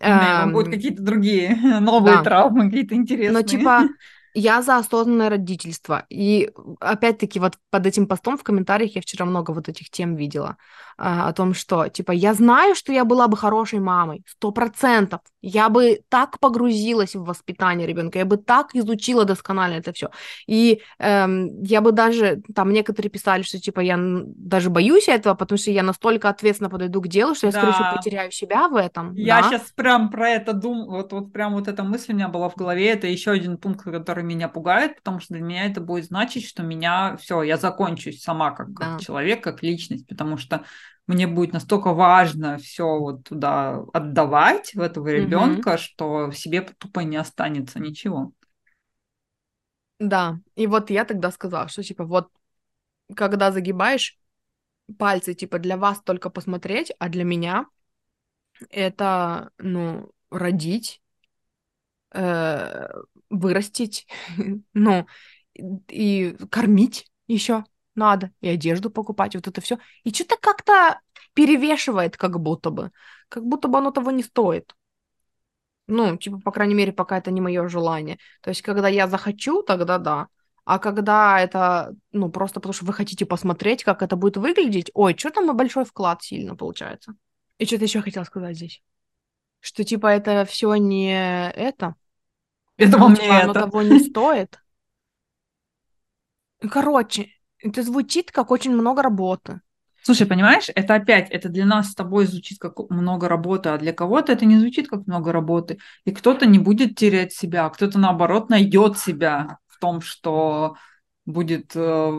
Да, 0.00 0.42
эм, 0.42 0.52
будут 0.52 0.72
какие-то 0.72 1.04
другие 1.04 1.54
новые 1.80 2.16
да. 2.16 2.24
травмы, 2.24 2.64
какие-то 2.64 2.96
интересные. 2.96 3.32
Но 3.32 3.42
типа 3.42 3.84
я 4.34 4.62
за 4.62 4.78
осознанное 4.78 5.30
родительство. 5.30 6.04
И 6.10 6.50
опять-таки 6.80 7.38
вот 7.38 7.54
под 7.70 7.86
этим 7.86 8.06
постом 8.06 8.36
в 8.36 8.42
комментариях 8.42 8.96
я 8.96 9.00
вчера 9.00 9.24
много 9.24 9.52
вот 9.52 9.68
этих 9.68 9.90
тем 9.90 10.16
видела 10.16 10.56
а, 10.98 11.28
о 11.28 11.32
том, 11.32 11.54
что 11.54 11.88
типа 11.88 12.12
я 12.12 12.34
знаю, 12.34 12.74
что 12.74 12.92
я 12.92 13.04
была 13.04 13.28
бы 13.28 13.36
хорошей 13.36 13.78
мамой, 13.78 14.24
сто 14.26 14.50
процентов. 14.50 15.20
Я 15.40 15.68
бы 15.68 16.00
так 16.08 16.40
погрузилась 16.40 17.14
в 17.14 17.24
воспитание 17.24 17.86
ребенка, 17.86 18.18
я 18.18 18.24
бы 18.24 18.36
так 18.36 18.74
изучила 18.74 19.24
досконально 19.24 19.76
это 19.76 19.92
все. 19.92 20.10
И 20.46 20.80
эм, 20.98 21.62
я 21.62 21.80
бы 21.80 21.92
даже, 21.92 22.42
там 22.54 22.72
некоторые 22.72 23.10
писали, 23.10 23.42
что 23.42 23.60
типа 23.60 23.80
я 23.80 23.96
даже 23.98 24.68
боюсь 24.70 25.08
этого, 25.08 25.34
потому 25.34 25.58
что 25.58 25.70
я 25.70 25.82
настолько 25.82 26.28
ответственно 26.28 26.70
подойду 26.70 27.00
к 27.00 27.08
делу, 27.08 27.34
что 27.34 27.46
я, 27.46 27.52
да. 27.52 27.58
скорее 27.58 27.72
всего, 27.74 27.96
потеряю 27.96 28.32
себя 28.32 28.68
в 28.68 28.74
этом. 28.74 29.14
Я 29.14 29.42
да? 29.42 29.48
сейчас 29.48 29.62
прям 29.76 30.10
про 30.10 30.30
это 30.30 30.52
думаю, 30.52 30.90
вот, 30.90 31.12
вот 31.12 31.32
прям 31.32 31.54
вот 31.54 31.68
эта 31.68 31.84
мысль 31.84 32.12
у 32.12 32.16
меня 32.16 32.28
была 32.28 32.48
в 32.48 32.56
голове, 32.56 32.90
это 32.90 33.06
еще 33.06 33.30
один 33.30 33.58
пункт, 33.58 33.84
который 33.84 34.23
меня 34.24 34.48
пугает, 34.48 34.96
потому 34.96 35.20
что 35.20 35.34
для 35.34 35.42
меня 35.42 35.66
это 35.66 35.80
будет 35.80 36.06
значить, 36.06 36.46
что 36.46 36.62
меня, 36.62 37.16
все, 37.16 37.42
я 37.42 37.56
закончусь 37.56 38.22
сама 38.22 38.50
как, 38.50 38.72
да. 38.72 38.92
как 38.92 39.00
человек, 39.00 39.42
как 39.42 39.62
личность, 39.62 40.06
потому 40.06 40.36
что 40.36 40.64
мне 41.06 41.26
будет 41.26 41.52
настолько 41.52 41.92
важно 41.92 42.58
все 42.58 42.98
вот 42.98 43.24
туда 43.24 43.82
отдавать 43.92 44.74
в 44.74 44.80
этого 44.80 45.08
ребенка, 45.08 45.74
mm-hmm. 45.74 45.78
что 45.78 46.30
в 46.30 46.34
себе 46.34 46.62
тупо 46.62 47.00
не 47.00 47.16
останется 47.16 47.78
ничего. 47.78 48.32
Да, 50.00 50.40
и 50.56 50.66
вот 50.66 50.90
я 50.90 51.04
тогда 51.04 51.30
сказала, 51.30 51.68
что 51.68 51.82
типа 51.82 52.04
вот 52.04 52.28
когда 53.14 53.52
загибаешь 53.52 54.18
пальцы, 54.98 55.34
типа 55.34 55.58
для 55.58 55.76
вас 55.76 56.00
только 56.02 56.30
посмотреть, 56.30 56.92
а 56.98 57.08
для 57.08 57.24
меня 57.24 57.66
это, 58.70 59.50
ну, 59.58 60.10
родить, 60.30 61.02
э, 62.14 62.88
вырастить, 63.30 64.06
ну, 64.74 65.06
и 65.88 66.36
кормить 66.50 67.06
еще 67.26 67.64
надо, 67.94 68.30
и 68.40 68.48
одежду 68.48 68.90
покупать, 68.90 69.34
вот 69.34 69.46
это 69.46 69.60
все. 69.60 69.78
И 70.04 70.12
что-то 70.12 70.36
как-то 70.40 71.00
перевешивает, 71.34 72.16
как 72.16 72.40
будто 72.40 72.70
бы. 72.70 72.90
Как 73.28 73.44
будто 73.44 73.68
бы 73.68 73.78
оно 73.78 73.90
того 73.90 74.10
не 74.10 74.22
стоит. 74.22 74.74
Ну, 75.86 76.16
типа, 76.16 76.40
по 76.40 76.50
крайней 76.50 76.74
мере, 76.74 76.92
пока 76.92 77.18
это 77.18 77.30
не 77.30 77.40
мое 77.40 77.68
желание. 77.68 78.18
То 78.40 78.50
есть, 78.50 78.62
когда 78.62 78.88
я 78.88 79.06
захочу, 79.06 79.62
тогда 79.62 79.98
да. 79.98 80.28
А 80.64 80.78
когда 80.78 81.38
это, 81.40 81.94
ну, 82.12 82.30
просто 82.30 82.58
потому 82.60 82.72
что 82.72 82.86
вы 82.86 82.94
хотите 82.94 83.26
посмотреть, 83.26 83.84
как 83.84 84.02
это 84.02 84.16
будет 84.16 84.38
выглядеть, 84.38 84.90
ой, 84.94 85.14
что 85.16 85.30
там 85.30 85.50
и 85.50 85.54
большой 85.54 85.84
вклад 85.84 86.22
сильно 86.22 86.56
получается. 86.56 87.14
И 87.58 87.66
что-то 87.66 87.84
еще 87.84 88.00
хотела 88.00 88.24
сказать 88.24 88.56
здесь. 88.56 88.82
Что, 89.60 89.84
типа, 89.84 90.06
это 90.06 90.44
все 90.46 90.74
не 90.76 91.50
это. 91.50 91.96
Это 92.76 92.92
ну, 92.92 93.04
вам 93.04 93.14
типа, 93.14 93.24
не 93.24 93.30
оно 93.30 93.50
это. 93.52 93.60
того 93.60 93.82
не 93.82 93.98
стоит. 94.00 94.60
Короче, 96.70 97.28
это 97.58 97.82
звучит 97.82 98.32
как 98.32 98.50
очень 98.50 98.72
много 98.72 99.02
работы. 99.02 99.60
Слушай, 100.02 100.26
понимаешь, 100.26 100.66
это 100.74 100.96
опять, 100.96 101.30
это 101.30 101.48
для 101.48 101.64
нас 101.64 101.90
с 101.90 101.94
тобой 101.94 102.26
звучит 102.26 102.58
как 102.58 102.78
много 102.90 103.26
работы, 103.26 103.70
а 103.70 103.78
для 103.78 103.94
кого-то 103.94 104.32
это 104.32 104.44
не 104.44 104.58
звучит 104.58 104.86
как 104.86 105.06
много 105.06 105.32
работы. 105.32 105.78
И 106.04 106.10
кто-то 106.10 106.44
не 106.44 106.58
будет 106.58 106.94
терять 106.94 107.32
себя, 107.32 107.64
а 107.64 107.70
кто-то 107.70 107.98
наоборот 107.98 108.50
найдет 108.50 108.98
себя 108.98 109.58
в 109.66 109.78
том, 109.78 110.02
что 110.02 110.76
будет 111.24 111.72
э, 111.74 112.12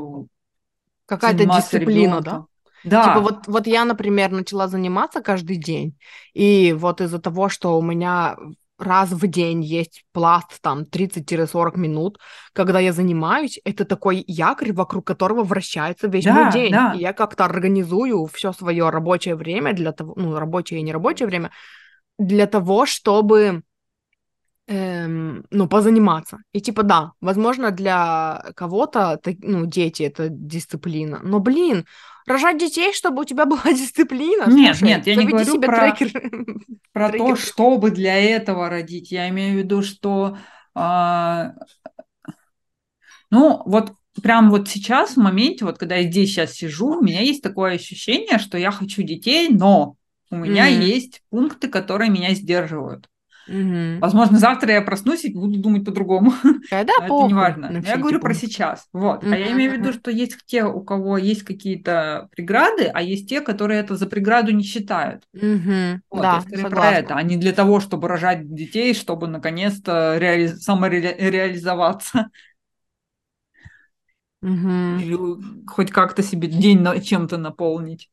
Какая-то 1.05 1.45
дисциплина, 1.45 2.21
да? 2.21 2.31
ребенком. 2.31 2.47
Да, 2.83 3.03
Типа 3.03 3.19
вот, 3.19 3.47
вот 3.47 3.67
я, 3.67 3.85
например, 3.85 4.31
начала 4.31 4.67
заниматься 4.67 5.21
каждый 5.21 5.57
день, 5.57 5.97
и 6.33 6.73
вот 6.73 7.01
из-за 7.01 7.19
того, 7.19 7.49
что 7.49 7.77
у 7.77 7.81
меня 7.81 8.35
раз 8.77 9.11
в 9.11 9.27
день 9.27 9.63
есть 9.63 10.03
пласт 10.11 10.61
там 10.61 10.85
30-40 10.85 11.77
минут, 11.77 12.19
когда 12.53 12.79
я 12.79 12.93
занимаюсь, 12.93 13.59
это 13.63 13.85
такой 13.85 14.23
якорь, 14.27 14.73
вокруг 14.73 15.05
которого 15.05 15.43
вращается 15.43 16.07
весь 16.07 16.25
мой 16.25 16.45
Да, 16.45 16.51
день. 16.51 16.71
да. 16.71 16.93
И 16.95 16.99
я 16.99 17.13
как-то 17.13 17.45
организую 17.45 18.25
все 18.27 18.53
свое 18.53 18.89
рабочее 18.89 19.35
время 19.35 19.73
для 19.73 19.91
того, 19.91 20.13
ну, 20.15 20.37
рабочее 20.37 20.79
и 20.79 20.83
нерабочее 20.83 21.27
время, 21.27 21.51
для 22.17 22.47
того, 22.47 22.85
чтобы 22.85 23.61
эм, 24.67 25.45
ну, 25.51 25.67
позаниматься. 25.67 26.39
И 26.51 26.61
типа, 26.61 26.83
да, 26.83 27.11
возможно, 27.21 27.71
для 27.71 28.43
кого-то, 28.55 29.19
ну, 29.41 29.65
дети 29.65 30.03
это 30.03 30.27
дисциплина. 30.29 31.19
Но, 31.23 31.39
блин, 31.39 31.85
рожать 32.25 32.57
детей, 32.57 32.93
чтобы 32.93 33.21
у 33.21 33.25
тебя 33.25 33.45
была 33.45 33.63
дисциплина. 33.73 34.45
Нет, 34.47 34.77
Слушай, 34.77 34.89
нет, 34.89 35.07
я 35.07 35.15
не 35.15 35.25
говорю 35.25 35.45
себе 35.53 35.67
про- 35.67 35.91
трекер. 35.91 36.21
про 36.93 37.09
трекер. 37.09 37.27
то, 37.27 37.35
чтобы 37.35 37.91
для 37.91 38.15
этого 38.15 38.69
родить. 38.69 39.11
Я 39.11 39.29
имею 39.29 39.55
в 39.55 39.57
виду, 39.59 39.81
что 39.81 40.37
а, 40.73 41.53
ну 43.31 43.61
вот 43.65 43.93
прям 44.21 44.49
вот 44.49 44.67
сейчас 44.69 45.11
в 45.15 45.17
моменте, 45.17 45.65
вот 45.65 45.77
когда 45.77 45.95
я 45.97 46.09
здесь 46.09 46.29
сейчас 46.31 46.53
сижу, 46.53 46.99
у 46.99 47.01
меня 47.01 47.21
есть 47.21 47.41
такое 47.41 47.73
ощущение, 47.75 48.39
что 48.39 48.57
я 48.57 48.71
хочу 48.71 49.03
детей, 49.03 49.49
но 49.49 49.95
у 50.31 50.37
меня 50.37 50.69
Мгм. 50.69 50.81
есть 50.81 51.21
пункты, 51.29 51.67
которые 51.67 52.09
меня 52.09 52.33
сдерживают. 52.33 53.09
Мгм. 53.47 53.99
Возможно, 53.99 54.39
завтра 54.39 54.73
я 54.73 54.81
проснусь 54.81 55.23
и 55.25 55.33
буду 55.33 55.59
думать 55.59 55.85
по-другому. 55.85 56.33
Да, 56.71 56.83
Но 56.99 57.05
это 57.05 57.27
не 57.27 57.33
важно. 57.33 57.81
я 57.85 57.97
говорю 57.97 58.19
про 58.19 58.29
пункты. 58.29 58.47
сейчас. 58.47 58.87
Вот. 58.91 59.23
А 59.23 59.37
я 59.37 59.51
имею 59.51 59.71
в 59.71 59.73
виду, 59.75 59.93
что 59.93 60.09
есть 60.11 60.37
те, 60.45 60.63
у 60.63 60.81
кого 60.81 61.17
есть 61.17 61.43
какие-то 61.43 62.27
преграды, 62.35 62.85
а 62.93 63.01
есть 63.01 63.29
те, 63.29 63.41
которые 63.41 63.79
это 63.79 63.95
за 63.95 64.07
преграду 64.07 64.51
не 64.51 64.63
считают. 64.63 65.23
Мгм. 65.33 66.01
Вот, 66.09 66.21
Да, 66.21 66.35
я 66.35 66.41
скорее 66.41 66.69
про 66.69 66.91
это, 66.91 67.15
а 67.15 67.23
не 67.23 67.37
для 67.37 67.53
того, 67.53 67.79
чтобы 67.79 68.07
рожать 68.07 68.53
детей, 68.53 68.93
чтобы 68.93 69.27
наконец-то 69.27 70.17
реали- 70.17 70.47
самореализоваться 70.47 72.29
Мгм. 74.41 74.99
или 74.99 75.17
хоть 75.67 75.91
как-то 75.91 76.23
себе 76.23 76.47
день 76.47 76.85
чем-то 77.01 77.37
наполнить. 77.37 78.09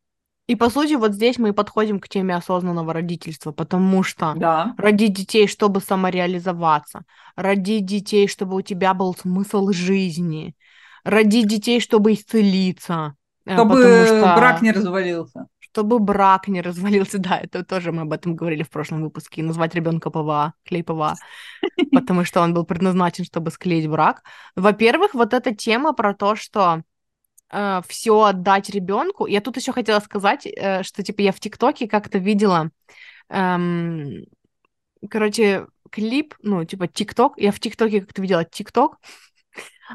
И 0.49 0.57
по 0.57 0.69
сути, 0.71 0.95
вот 0.95 1.15
здесь 1.15 1.39
мы 1.39 1.51
и 1.51 1.53
подходим 1.53 2.01
к 2.01 2.09
теме 2.09 2.35
осознанного 2.35 2.93
родительства, 2.93 3.53
потому 3.53 4.03
что 4.03 4.35
Да. 4.37 4.75
родить 4.77 5.13
детей, 5.15 5.47
чтобы 5.47 5.81
самореализоваться, 5.81 7.05
родить 7.37 7.87
детей, 7.87 8.27
чтобы 8.29 8.57
у 8.57 8.61
тебя 8.63 8.93
был 8.93 9.15
смысл 9.15 9.71
жизни, 9.71 10.55
родить 11.05 11.47
детей, 11.47 11.81
чтобы 11.81 12.13
исцелиться, 12.13 13.15
э, 13.47 13.55
Чтобы 13.55 14.05
что 14.07 14.35
брак 14.35 14.63
не 14.63 14.73
развалился. 14.73 15.47
чтобы 15.61 15.99
брак 16.01 16.49
не 16.49 16.61
развалился, 16.61 17.19
да, 17.19 17.39
это 17.39 17.65
тоже 17.65 17.93
мы 17.93 18.03
об 18.03 18.13
этом 18.13 18.35
говорили 18.37 18.63
в 18.63 18.71
прошлом 18.71 19.03
выпуске, 19.03 19.43
назвать 19.43 19.75
ребенка 19.75 20.11
ПВА, 20.11 20.55
клей 20.65 20.83
ПВА, 20.85 21.15
потому 21.95 22.25
что 22.25 22.41
он 22.43 22.53
был 22.53 22.65
предназначен, 22.65 23.25
чтобы 23.25 23.51
склеить 23.51 23.89
брак. 23.89 24.23
Во-первых, 24.57 25.15
вот 25.15 25.33
эта 25.35 25.55
тема 25.55 25.93
про 25.95 26.15
то, 26.15 26.35
что 26.37 26.83
все 27.87 28.23
отдать 28.23 28.71
ребенку. 28.71 29.27
Я 29.27 29.41
тут 29.41 29.57
еще 29.57 29.73
хотела 29.73 30.01
сказать, 30.01 30.47
э, 30.47 30.83
что 30.83 31.03
типа 31.03 31.21
я 31.21 31.33
в 31.33 31.41
ТикТоке 31.41 31.87
как-то 31.87 32.19
видела, 32.19 32.71
эм, 33.29 34.25
короче, 35.11 35.67
клип, 35.91 36.35
ну 36.43 36.65
типа 36.65 36.89
ТикТок. 36.89 37.35
Я 37.37 37.53
в 37.53 37.61
ТикТоке 37.61 38.01
как-то 38.01 38.23
видела 38.23 38.45
ТикТок 38.45 38.99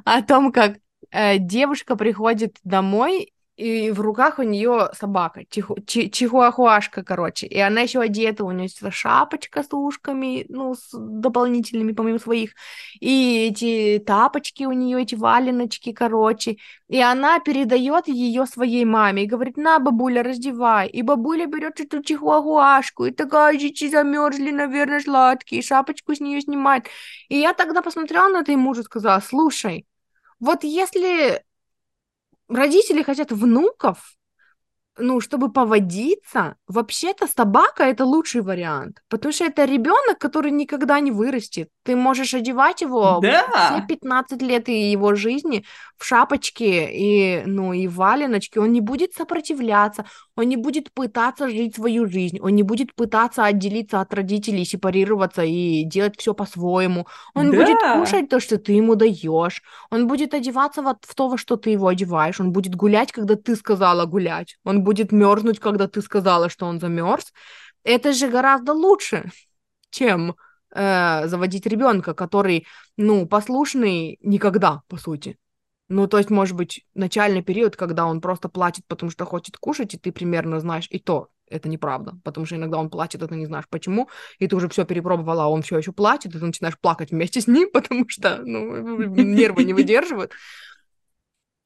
о 0.05 0.21
том, 0.21 0.51
как 0.51 0.77
э, 1.11 1.37
девушка 1.39 1.95
приходит 1.95 2.57
домой 2.63 3.33
и 3.57 3.89
в 3.91 4.01
руках 4.01 4.37
у 4.37 4.43
нее 4.43 4.89
собака, 4.93 5.43
чиху, 5.49 5.77
чи, 5.87 6.11
чихуахуашка, 6.11 7.03
короче, 7.03 7.47
и 7.47 7.59
она 7.59 7.81
еще 7.81 8.01
одета, 8.01 8.43
у 8.43 8.51
нее 8.51 8.69
шапочка 8.91 9.63
с 9.63 9.73
ушками, 9.73 10.45
ну, 10.49 10.75
с 10.75 10.89
дополнительными, 10.93 11.93
помимо 11.93 12.19
своих, 12.19 12.51
и 12.99 13.47
эти 13.49 13.97
тапочки 14.05 14.63
у 14.65 14.71
нее, 14.73 15.01
эти 15.01 15.15
валеночки, 15.15 15.91
короче, 15.91 16.57
и 16.87 17.01
она 17.01 17.39
передает 17.39 18.07
ее 18.07 18.45
своей 18.45 18.85
маме 18.85 19.23
и 19.23 19.27
говорит, 19.27 19.57
на, 19.57 19.79
бабуля, 19.79 20.21
раздевай, 20.21 20.87
и 20.87 21.01
бабуля 21.01 21.47
берет 21.47 21.79
эту 21.79 22.03
чихуахуашку, 22.03 23.05
и 23.05 23.11
такая, 23.11 23.57
дети 23.57 23.89
замерзли, 23.89 24.51
наверное, 24.51 24.99
сладкие, 24.99 25.63
шапочку 25.63 26.13
с 26.13 26.19
нее 26.19 26.41
снимает, 26.41 26.85
и 27.27 27.39
я 27.39 27.53
тогда 27.53 27.81
посмотрела 27.81 28.27
на 28.27 28.41
это 28.41 28.51
и 28.51 28.55
мужу 28.55 28.83
сказала, 28.83 29.19
слушай, 29.19 29.87
вот 30.39 30.63
если 30.63 31.41
родители 32.49 33.03
хотят 33.03 33.31
внуков, 33.31 34.16
ну, 34.99 35.19
чтобы 35.21 35.51
поводиться, 35.51 36.55
вообще-то 36.67 37.27
собака 37.27 37.83
это 37.83 38.05
лучший 38.05 38.41
вариант, 38.41 39.01
потому 39.09 39.31
что 39.33 39.45
это 39.45 39.65
ребенок, 39.65 40.17
который 40.19 40.51
никогда 40.51 40.99
не 40.99 41.11
вырастет. 41.11 41.69
Ты 41.83 41.95
можешь 41.95 42.33
одевать 42.33 42.81
его 42.81 43.19
Да. 43.21 43.43
все 43.53 43.81
15 43.81 44.41
лет 44.41 44.67
его 44.67 45.15
жизни 45.15 45.63
в 45.97 46.05
шапочке 46.05 46.89
и, 46.91 47.43
ну, 47.45 47.73
и 47.73 47.87
валеночке, 47.87 48.59
он 48.59 48.71
не 48.71 48.81
будет 48.81 49.13
сопротивляться, 49.13 50.05
он 50.35 50.45
не 50.49 50.57
будет 50.57 50.91
пытаться 50.93 51.49
жить 51.49 51.75
свою 51.75 52.07
жизнь, 52.07 52.39
он 52.39 52.55
не 52.55 52.63
будет 52.63 52.93
пытаться 52.95 53.45
отделиться 53.45 54.01
от 54.01 54.13
родителей, 54.13 54.65
сепарироваться 54.65 55.43
и 55.43 55.83
делать 55.83 56.15
все 56.19 56.33
по-своему. 56.33 57.07
Он 57.33 57.53
будет 57.55 57.77
Да. 57.79 57.93
кушать 57.99 58.29
то, 58.29 58.39
что 58.39 58.57
ты 58.57 58.73
ему 58.73 58.95
даешь, 58.95 59.61
он 59.89 60.07
будет 60.07 60.33
одеваться 60.33 60.81
вот 60.81 60.97
в 61.01 61.15
то, 61.15 61.27
во 61.29 61.37
что 61.37 61.55
ты 61.55 61.71
его 61.71 61.87
одеваешь, 61.87 62.39
он 62.39 62.51
будет 62.51 62.75
гулять, 62.75 63.11
когда 63.11 63.35
ты 63.35 63.55
сказала 63.55 64.05
гулять, 64.05 64.57
он 64.63 64.83
будет 64.87 65.11
мерзнуть, 65.11 65.59
когда 65.59 65.87
ты 65.87 66.01
сказала, 66.01 66.49
что 66.49 66.65
он 66.65 66.79
замерз. 66.79 67.33
Это 67.83 68.13
же 68.13 68.29
гораздо 68.29 68.73
лучше, 68.73 69.31
чем 69.89 70.35
э, 70.75 71.27
заводить 71.27 71.67
ребенка, 71.67 72.13
который, 72.13 72.65
ну, 72.97 73.27
послушный 73.27 74.17
никогда, 74.21 74.81
по 74.87 74.97
сути. 74.97 75.37
Ну, 75.89 76.07
то 76.07 76.17
есть, 76.17 76.29
может 76.29 76.55
быть, 76.55 76.85
начальный 76.95 77.41
период, 77.41 77.75
когда 77.75 78.05
он 78.05 78.21
просто 78.21 78.47
плачет, 78.49 78.85
потому 78.87 79.11
что 79.11 79.25
хочет 79.25 79.57
кушать, 79.57 79.93
и 79.93 79.97
ты 79.97 80.11
примерно 80.11 80.59
знаешь, 80.59 80.87
и 80.89 80.99
то 80.99 81.27
это 81.49 81.67
неправда, 81.69 82.13
потому 82.23 82.45
что 82.45 82.55
иногда 82.55 82.77
он 82.77 82.89
плачет, 82.89 83.23
а 83.23 83.27
ты 83.27 83.35
не 83.35 83.45
знаешь 83.45 83.67
почему, 83.69 84.07
и 84.39 84.47
ты 84.47 84.55
уже 84.55 84.67
все 84.69 84.85
перепробовала, 84.85 85.43
а 85.43 85.47
он 85.47 85.61
все 85.61 85.77
еще 85.77 85.91
плачет, 85.91 86.35
и 86.35 86.39
ты 86.39 86.45
начинаешь 86.45 86.79
плакать 86.79 87.11
вместе 87.11 87.41
с 87.41 87.47
ним, 87.47 87.69
потому 87.73 88.07
что, 88.07 88.41
ну, 88.45 88.97
нервы 89.15 89.65
не 89.65 89.73
выдерживают. 89.73 90.31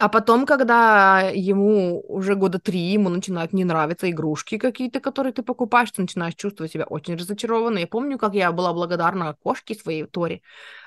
А 0.02 0.10
потом, 0.10 0.46
когда 0.48 1.30
ему 1.32 2.02
уже 2.08 2.34
года 2.36 2.58
три, 2.60 2.80
ему 2.80 3.10
начинают 3.10 3.54
не 3.54 3.64
нравиться 3.66 4.10
игрушки 4.10 4.58
какие-то, 4.58 5.00
которые 5.00 5.32
ты 5.32 5.44
покупаешь, 5.44 5.92
ты 5.92 6.02
начинаешь 6.02 6.34
чувствовать 6.36 6.72
себя 6.72 6.86
очень 6.86 7.16
разочарованно. 7.16 7.78
Я 7.78 7.86
помню, 7.88 8.18
как 8.18 8.34
я 8.34 8.52
была 8.52 8.74
благодарна 8.74 9.36
кошке 9.44 9.76
своей 9.76 10.06
Торе, 10.06 10.36
э, 10.36 10.42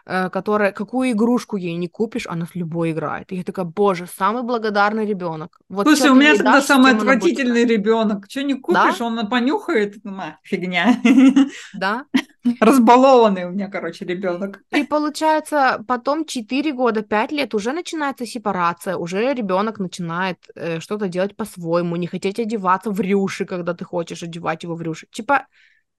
которая, 0.04 0.72
какую 0.72 1.12
игрушку 1.12 1.56
ей 1.56 1.76
не 1.76 1.88
купишь, 1.88 2.26
она 2.26 2.46
с 2.46 2.54
любой 2.54 2.92
играет. 2.92 3.32
И 3.32 3.36
я 3.36 3.42
такая, 3.44 3.64
боже, 3.64 4.06
самый 4.06 4.42
благодарный 4.42 5.06
ребенок. 5.06 5.58
Вот 5.68 5.86
Слушай, 5.86 6.10
у 6.10 6.14
меня 6.14 6.34
тогда 6.34 6.52
дашь, 6.52 6.64
самый 6.64 6.92
отвратительный 6.92 7.64
ребенок. 7.64 8.26
Что 8.28 8.42
не 8.42 8.54
купишь, 8.54 8.98
Да? 8.98 9.04
он 9.04 9.28
понюхает, 9.28 9.96
ну, 10.04 10.18
а, 10.18 10.38
фигня. 10.42 11.00
Да? 11.74 12.04
Разбалованный 12.60 13.44
у 13.44 13.50
меня, 13.50 13.68
короче, 13.68 14.04
ребенок. 14.04 14.60
И 14.70 14.84
получается, 14.84 15.82
потом 15.88 16.26
4 16.26 16.72
года, 16.72 17.02
5 17.02 17.32
лет 17.32 17.54
уже 17.54 17.72
начинается 17.72 18.26
сепарация, 18.26 18.96
уже 18.96 19.32
ребенок 19.32 19.78
начинает 19.78 20.38
э, 20.54 20.80
что-то 20.80 21.08
делать 21.08 21.36
по-своему, 21.36 21.96
не 21.96 22.06
хотеть 22.06 22.38
одеваться 22.38 22.90
в 22.90 23.00
рюши, 23.00 23.46
когда 23.46 23.72
ты 23.72 23.84
хочешь 23.84 24.22
одевать 24.22 24.64
его 24.64 24.74
в 24.74 24.82
рюши. 24.82 25.06
Типа, 25.10 25.46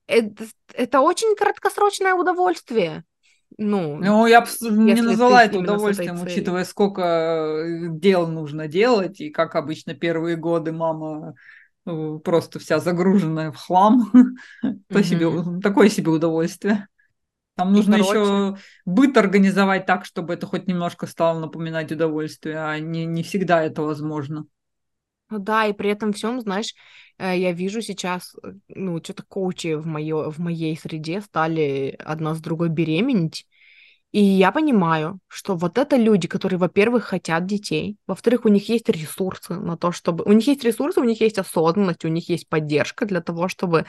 это, 0.08 0.46
это 0.74 1.00
очень 1.02 1.36
краткосрочное 1.36 2.14
удовольствие. 2.14 3.04
Ну... 3.58 3.98
Ну, 3.98 4.28
я 4.28 4.42
бы 4.42 4.48
не 4.62 5.02
назвала 5.02 5.44
это 5.44 5.60
удовольствием, 5.60 6.22
учитывая, 6.22 6.66
сколько 6.66 7.02
э, 7.02 7.88
дел 7.90 8.28
нужно 8.28 8.68
делать, 8.68 9.22
и 9.22 9.30
как 9.30 9.56
обычно 9.56 9.94
первые 9.94 10.36
годы 10.36 10.72
мама 10.72 11.36
э, 11.86 12.20
просто 12.24 12.60
вся 12.60 12.80
загруженная 12.80 13.52
в 13.52 13.58
хлам. 13.58 14.12
То 14.90 15.04
себе, 15.04 15.30
такое 15.62 15.90
себе 15.90 16.12
удовольствие. 16.12 16.88
Там 17.56 17.70
И, 17.72 17.78
нужно 17.78 17.98
короче, 17.98 18.10
еще 18.10 18.58
быт 18.86 19.16
организовать 19.16 19.86
так, 19.86 20.04
чтобы 20.04 20.34
это 20.34 20.46
хоть 20.46 20.68
немножко 20.68 21.08
стало 21.08 21.40
напоминать 21.40 21.92
удовольствие, 21.92 22.58
а 22.58 22.80
не, 22.80 23.06
не 23.06 23.24
всегда 23.24 23.64
это 23.64 23.82
возможно. 23.82 24.46
Ну 25.30 25.40
да, 25.40 25.66
и 25.66 25.74
при 25.74 25.90
этом 25.90 26.14
всем, 26.14 26.40
знаешь, 26.40 26.76
э, 27.18 27.38
я 27.38 27.52
вижу 27.52 27.82
сейчас, 27.82 28.36
э, 28.44 28.54
ну, 28.70 29.00
что-то 29.04 29.24
коучи 29.24 29.74
в, 29.76 29.88
моё, 29.88 30.30
в 30.30 30.38
моей 30.40 30.78
среде 30.78 31.22
стали 31.22 31.96
одна 32.04 32.36
с 32.36 32.42
другой 32.42 32.70
беременеть. 32.70 33.48
И 34.12 34.22
я 34.24 34.52
понимаю, 34.52 35.20
что 35.28 35.56
вот 35.56 35.78
это 35.78 35.98
люди, 35.98 36.28
которые, 36.28 36.60
во-первых, 36.60 37.06
хотят 37.06 37.46
детей, 37.48 37.98
во-вторых, 38.08 38.46
у 38.46 38.50
них 38.50 38.70
есть 38.70 38.90
ресурсы 38.90 39.56
на 39.56 39.78
то, 39.78 39.92
чтобы... 39.92 40.24
У 40.26 40.32
них 40.32 40.48
есть 40.48 40.64
ресурсы, 40.64 41.02
у 41.02 41.04
них 41.04 41.22
есть 41.22 41.40
осознанность, 41.40 42.06
у 42.06 42.10
них 42.10 42.30
есть 42.30 42.48
поддержка 42.50 43.06
для 43.06 43.22
того, 43.22 43.50
чтобы 43.50 43.86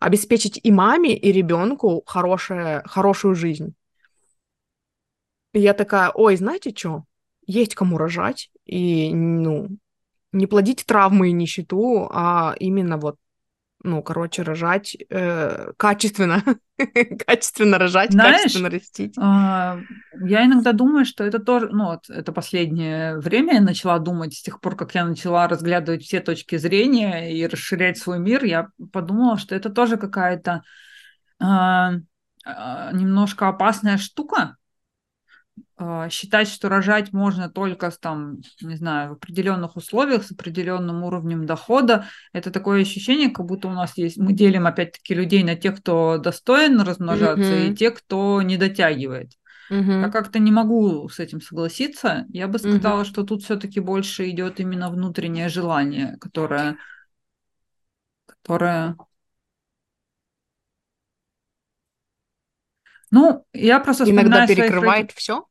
обеспечить 0.00 0.60
и 0.62 0.72
маме, 0.72 1.16
и 1.16 1.32
ребенку 1.32 2.02
хорошее, 2.06 2.82
хорошую 2.86 3.34
жизнь. 3.34 3.74
И 5.52 5.60
я 5.60 5.74
такая, 5.74 6.10
ой, 6.10 6.36
знаете 6.36 6.72
что? 6.74 7.04
Есть 7.46 7.74
кому 7.74 7.98
рожать, 7.98 8.50
и, 8.64 9.12
ну, 9.14 9.68
не 10.34 10.46
плодить 10.46 10.84
травмы 10.86 11.30
и 11.30 11.32
нищету, 11.32 12.08
а 12.12 12.54
именно 12.58 12.98
вот, 12.98 13.16
ну, 13.82 14.02
короче, 14.02 14.42
рожать 14.42 14.96
э, 15.10 15.72
качественно, 15.76 16.42
качественно 17.26 17.78
рожать, 17.78 18.12
Знаешь, 18.12 18.42
качественно 18.42 18.70
растить. 18.70 19.14
а, 19.18 19.78
я 20.26 20.44
иногда 20.44 20.72
думаю, 20.72 21.04
что 21.04 21.24
это 21.24 21.38
тоже, 21.38 21.68
ну 21.70 21.86
вот 21.86 22.08
это 22.08 22.32
последнее 22.32 23.18
время 23.18 23.54
я 23.54 23.60
начала 23.60 23.98
думать, 23.98 24.34
с 24.34 24.42
тех 24.42 24.60
пор, 24.60 24.76
как 24.76 24.94
я 24.94 25.04
начала 25.04 25.48
разглядывать 25.48 26.02
все 26.02 26.20
точки 26.20 26.56
зрения 26.56 27.34
и 27.36 27.46
расширять 27.46 27.98
свой 27.98 28.18
мир, 28.18 28.44
я 28.44 28.68
подумала, 28.92 29.38
что 29.38 29.54
это 29.54 29.70
тоже 29.70 29.96
какая-то 29.96 30.62
а, 31.38 31.92
а, 32.44 32.92
немножко 32.92 33.48
опасная 33.48 33.98
штука, 33.98 34.56
считать, 36.10 36.48
что 36.48 36.68
рожать 36.68 37.12
можно 37.12 37.50
только 37.50 37.90
там, 38.00 38.38
не 38.60 38.76
знаю, 38.76 39.10
в 39.10 39.12
определенных 39.14 39.76
условиях, 39.76 40.24
с 40.24 40.32
определенным 40.32 41.02
уровнем 41.04 41.46
дохода. 41.46 42.06
Это 42.32 42.50
такое 42.50 42.82
ощущение, 42.82 43.30
как 43.30 43.46
будто 43.46 43.68
у 43.68 43.72
нас 43.72 43.96
есть, 43.96 44.16
мы 44.18 44.32
делим 44.32 44.66
опять-таки 44.66 45.14
людей 45.14 45.42
на 45.42 45.56
тех, 45.56 45.80
кто 45.80 46.18
достоин 46.18 46.80
размножаться, 46.80 47.56
и 47.56 47.70
Мгм, 47.70 47.74
тех, 47.74 47.94
кто 47.94 48.40
не 48.42 48.56
дотягивает. 48.56 49.32
Я 50.00 50.08
мгм, 50.08 50.10
как-то 50.10 50.38
не 50.38 50.52
могу 50.52 51.08
с 51.08 51.20
этим 51.20 51.40
согласиться. 51.40 52.26
Я 52.30 52.48
бы 52.48 52.58
сказала, 52.58 53.04
что 53.04 53.24
тут 53.24 53.42
все-таки 53.44 53.80
больше 53.80 54.28
идет 54.30 54.60
именно 54.60 54.90
внутреннее 54.90 55.48
желание, 55.48 56.16
которое, 56.20 56.76
которое... 58.26 58.96
Ну, 63.10 63.46
я 63.52 63.80
просто 63.80 64.04
Иногда 64.04 64.40
вспоминаю 64.40 64.48
своих 64.48 64.76
перекрывает 64.78 65.10
все. 65.12 65.46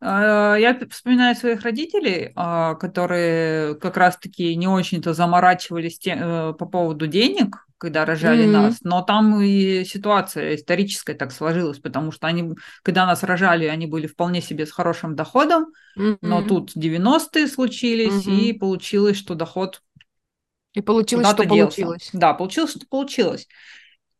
А, 0.00 0.56
Я 0.56 0.78
вспоминаю 0.90 1.34
своих 1.36 1.62
родителей, 1.62 2.32
а, 2.36 2.74
которые 2.74 3.74
как 3.76 3.96
раз-таки 3.96 4.54
не 4.56 4.68
очень-то 4.68 5.14
заморачивались 5.14 5.98
те- 5.98 6.16
э, 6.20 6.52
по 6.58 6.66
поводу 6.66 7.06
денег, 7.06 7.66
когда 7.78 8.04
рожали 8.04 8.46
нас, 8.46 8.78
но 8.82 9.02
там 9.02 9.40
и 9.40 9.84
ситуация 9.84 10.54
историческая 10.54 11.14
так 11.14 11.32
сложилась, 11.32 11.78
потому 11.78 12.12
что 12.12 12.26
они, 12.26 12.54
когда 12.82 13.06
нас 13.06 13.22
рожали, 13.22 13.66
они 13.66 13.86
были 13.86 14.06
вполне 14.06 14.40
себе 14.42 14.66
с 14.66 14.72
хорошим 14.72 15.14
доходом, 15.14 15.66
но 16.22 16.42
тут 16.42 16.72
90-е 16.74 17.46
случились, 17.48 18.26
и 18.26 18.52
получилось, 18.52 19.16
что 19.18 19.34
доход 19.34 19.82
И 20.74 20.82
получилось, 20.82 21.28
что 21.28 21.44
делся. 21.44 21.76
получилось. 21.82 22.10
Да, 22.12 22.34
получилось, 22.34 22.70
что 22.72 22.86
получилось. 22.88 23.46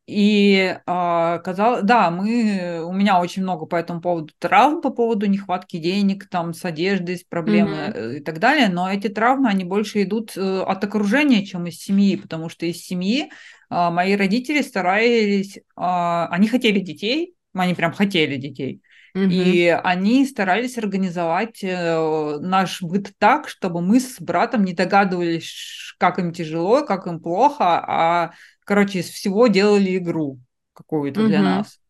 И 0.07 0.78
а, 0.86 1.38
казалось, 1.38 1.82
да, 1.82 2.11
мы, 2.12 2.80
у 2.84 2.92
меня 2.92 3.20
очень 3.20 3.42
много 3.42 3.66
по 3.66 3.74
этому 3.74 4.00
поводу 4.00 4.32
травм, 4.38 4.80
по 4.80 4.90
поводу 4.90 5.26
нехватки 5.26 5.78
денег, 5.78 6.28
там 6.28 6.54
с 6.54 6.64
одеждой, 6.64 7.18
с 7.18 7.24
проблемы 7.24 7.70
Мгм. 7.70 7.92
э, 7.92 8.16
и 8.18 8.20
так 8.20 8.38
далее, 8.38 8.68
но 8.68 8.88
эти 8.88 9.09
травмы, 9.09 9.48
они 9.48 9.64
больше 9.64 10.04
идут 10.04 10.36
э, 10.36 10.61
от 10.61 10.84
окружения, 10.84 11.44
чем 11.44 11.66
из 11.66 11.80
семьи, 11.80 12.16
потому 12.16 12.48
что 12.48 12.66
из 12.66 12.84
семьи 12.86 13.30
а, 13.68 13.90
мои 13.90 14.14
родители 14.14 14.62
старались, 14.62 15.59
а, 15.74 16.28
они 16.28 16.46
хотели 16.46 16.78
детей, 16.78 17.34
они 17.52 17.74
прям 17.74 17.92
хотели 17.92 18.36
детей, 18.36 18.82
Мгм. 19.14 19.32
и 19.32 19.76
они 19.82 20.24
старались 20.26 20.78
организовать 20.78 21.64
э, 21.64 22.38
наш 22.40 22.80
быт 22.80 23.12
так, 23.18 23.48
чтобы 23.48 23.80
мы 23.80 23.98
с 23.98 24.20
братом 24.20 24.64
не 24.64 24.72
догадывались, 24.72 25.94
как 25.98 26.18
им 26.20 26.32
тяжело, 26.32 26.84
как 26.84 27.07
им 27.09 27.18
плохо, 27.18 27.64
а, 27.64 28.30
короче, 28.66 29.00
из 29.00 29.10
всего 29.10 29.48
делали 29.48 29.96
игру 29.98 30.40
какую-то 30.74 31.24
для 31.24 31.42
Мгм. 31.42 31.42
нас. 31.42 31.80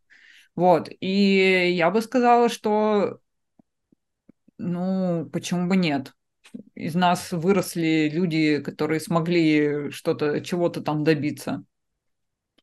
Вот. 0.57 0.91
И 1.01 1.73
я 1.77 1.91
бы 1.91 2.03
сказала, 2.03 2.49
что, 2.51 3.21
ну, 4.59 5.29
почему 5.33 5.69
бы 5.69 5.77
нет? 5.77 6.13
Из 6.75 6.95
нас 6.97 7.33
выросли 7.33 8.11
люди, 8.13 8.61
которые 8.61 9.01
смогли 9.01 9.91
что-то, 9.93 10.41
чего-то 10.43 10.83
там 10.83 11.05
добиться. 11.05 11.65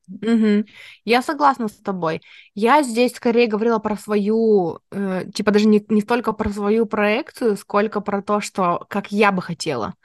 Мгм. 0.08 0.66
Я 1.06 1.22
согласна 1.22 1.68
с 1.70 1.74
тобой. 1.78 2.22
Я 2.56 2.84
здесь 2.84 3.16
скорее 3.16 3.48
говорила 3.48 3.80
про 3.80 3.96
свою, 3.98 4.80
э, 4.92 5.26
типа 5.34 5.52
даже 5.52 5.66
не, 5.68 5.84
не 5.90 6.02
столько 6.02 6.34
про 6.34 6.50
свою 6.50 6.86
проекцию, 6.86 7.56
сколько 7.58 8.02
про 8.02 8.22
то, 8.22 8.42
что 8.42 8.86
как 8.90 9.12
я 9.12 9.32
бы 9.32 9.42
хотела. 9.42 9.96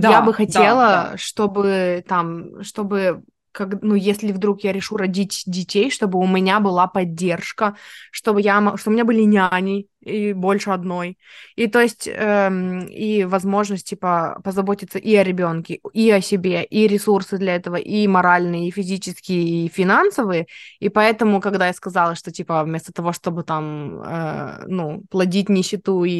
Я 0.00 0.22
бы 0.22 0.32
Да, 0.32 0.38
да, 0.46 0.76
хотела, 0.76 0.84
да. 0.86 1.14
чтобы 1.16 2.04
там, 2.08 2.62
чтобы 2.62 3.24
как, 3.52 3.82
ну, 3.82 3.94
если 3.94 4.32
вдруг 4.32 4.64
я 4.64 4.72
решу 4.72 4.96
родить 4.96 5.42
детей, 5.46 5.90
чтобы 5.90 6.18
у 6.18 6.26
меня 6.26 6.60
была 6.60 6.86
поддержка, 6.86 7.76
чтобы 8.10 8.40
я, 8.40 8.58
чтобы 8.76 8.92
у 8.92 8.94
меня 8.94 9.04
были 9.04 9.22
няни 9.22 9.88
и 10.00 10.32
больше 10.32 10.70
одной, 10.70 11.18
и 11.56 11.66
то 11.66 11.80
есть 11.80 12.08
эм, 12.10 12.86
и 12.86 13.24
возможность 13.24 13.88
типа 13.88 14.40
позаботиться 14.44 14.98
и 14.98 15.14
о 15.16 15.24
ребенке, 15.24 15.80
и 15.92 16.10
о 16.10 16.20
себе, 16.20 16.64
и 16.64 16.86
ресурсы 16.86 17.36
для 17.38 17.56
этого, 17.56 17.76
и 17.76 18.06
моральные, 18.06 18.68
и 18.68 18.70
физические, 18.70 19.66
и 19.66 19.68
финансовые, 19.68 20.46
и 20.80 20.88
поэтому, 20.88 21.40
когда 21.40 21.66
я 21.66 21.72
сказала, 21.72 22.14
что 22.14 22.30
типа 22.30 22.62
вместо 22.64 22.92
того, 22.92 23.12
чтобы 23.12 23.42
там, 23.42 24.00
э, 24.02 24.64
ну, 24.66 25.02
плодить 25.10 25.48
нищету 25.48 26.04
и, 26.04 26.12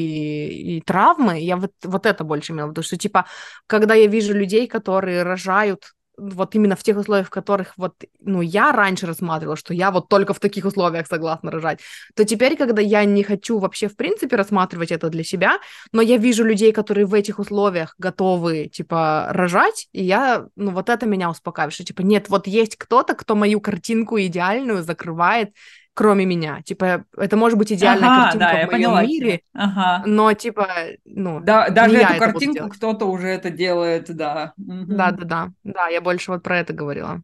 и 0.79 0.81
травмы, 0.81 1.41
я 1.41 1.57
вот, 1.57 1.73
вот 1.85 2.07
это 2.07 2.25
больше 2.25 2.53
имела 2.53 2.69
в 2.69 2.71
виду, 2.71 2.83
что 2.83 2.97
типа, 2.97 3.27
когда 3.67 3.95
я 3.95 4.07
вижу 4.07 4.35
людей, 4.35 4.67
которые 4.67 5.23
рожают 5.23 5.93
вот 6.19 6.55
именно 6.55 6.77
в 6.77 6.83
тех 6.83 6.97
условиях, 6.97 7.29
в 7.29 7.31
которых 7.31 7.75
вот, 7.77 7.95
ну, 8.21 8.41
я 8.41 8.73
раньше 8.73 9.07
рассматривала, 9.07 9.57
что 9.57 9.73
я 9.73 9.91
вот 9.91 10.09
только 10.09 10.35
в 10.35 10.41
таких 10.41 10.65
условиях 10.65 11.07
согласна 11.07 11.51
рожать, 11.51 11.81
то 12.15 12.25
теперь, 12.25 12.57
когда 12.57 12.83
я 12.83 13.05
не 13.05 13.23
хочу 13.23 13.59
вообще 13.59 13.89
в 13.89 13.97
принципе 13.97 14.37
рассматривать 14.37 14.93
это 14.93 15.09
для 15.09 15.25
себя, 15.25 15.59
но 15.93 16.03
я 16.03 16.17
вижу 16.17 16.45
людей, 16.45 16.73
которые 16.73 17.07
в 17.07 17.15
этих 17.15 17.39
условиях 17.39 17.95
готовы, 17.99 18.67
типа, 18.67 19.29
рожать, 19.31 19.89
и 19.93 20.05
я, 20.05 20.47
ну, 20.57 20.73
вот 20.73 20.89
это 20.89 21.07
меня 21.07 21.31
успокаивает, 21.31 21.75
что, 21.75 21.85
типа, 21.85 22.03
нет, 22.03 22.29
вот 22.29 22.47
есть 22.47 22.77
кто-то, 22.77 23.15
кто 23.15 23.35
мою 23.35 23.61
картинку 23.61 24.19
идеальную 24.19 24.83
закрывает, 24.83 25.51
кроме 25.99 26.25
меня. 26.25 26.63
Типа, 26.63 27.05
это 27.17 27.37
может 27.37 27.59
быть 27.59 27.73
идеальная 27.73 28.09
Ага, 28.09 28.31
картинка 28.31 28.47
да, 28.47 28.57
в 28.59 28.71
моем 28.71 28.71
поняла 28.73 29.03
мире. 29.03 29.41
Ага. 29.53 30.07
но, 30.07 30.33
типа, 30.33 30.69
ну, 31.05 31.41
Да, 31.41 31.71
даже 31.71 31.99
эту 31.99 32.17
картинку 32.17 32.69
кто-то 32.69 33.07
уже 33.07 33.27
это 33.27 33.51
делает, 33.51 34.15
да. 34.17 34.53
Мгм. 34.57 34.97
Да-да-да, 34.97 35.53
да, 35.65 35.89
я 35.89 36.01
больше 36.01 36.31
вот 36.31 36.43
про 36.45 36.59
это 36.61 36.73
говорила. 36.73 37.23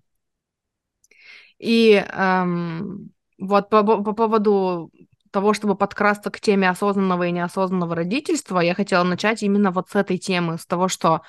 И 1.59 1.93
эм, 2.13 3.11
вот 3.39 3.69
по, 3.71 3.83
по 3.85 4.13
поводу 4.13 4.91
того, 5.31 5.55
чтобы 5.55 5.77
подкрасться 5.77 6.31
к 6.31 6.41
теме 6.41 6.69
осознанного 6.69 7.27
и 7.27 7.33
неосознанного 7.33 7.95
родительства, 7.97 8.61
я 8.61 8.75
хотела 8.75 9.03
начать 9.05 9.43
именно 9.43 9.71
вот 9.71 9.89
с 9.91 9.95
этой 9.97 10.19
темы, 10.19 10.59
с 10.59 10.67
того, 10.67 10.89
что 10.89 11.23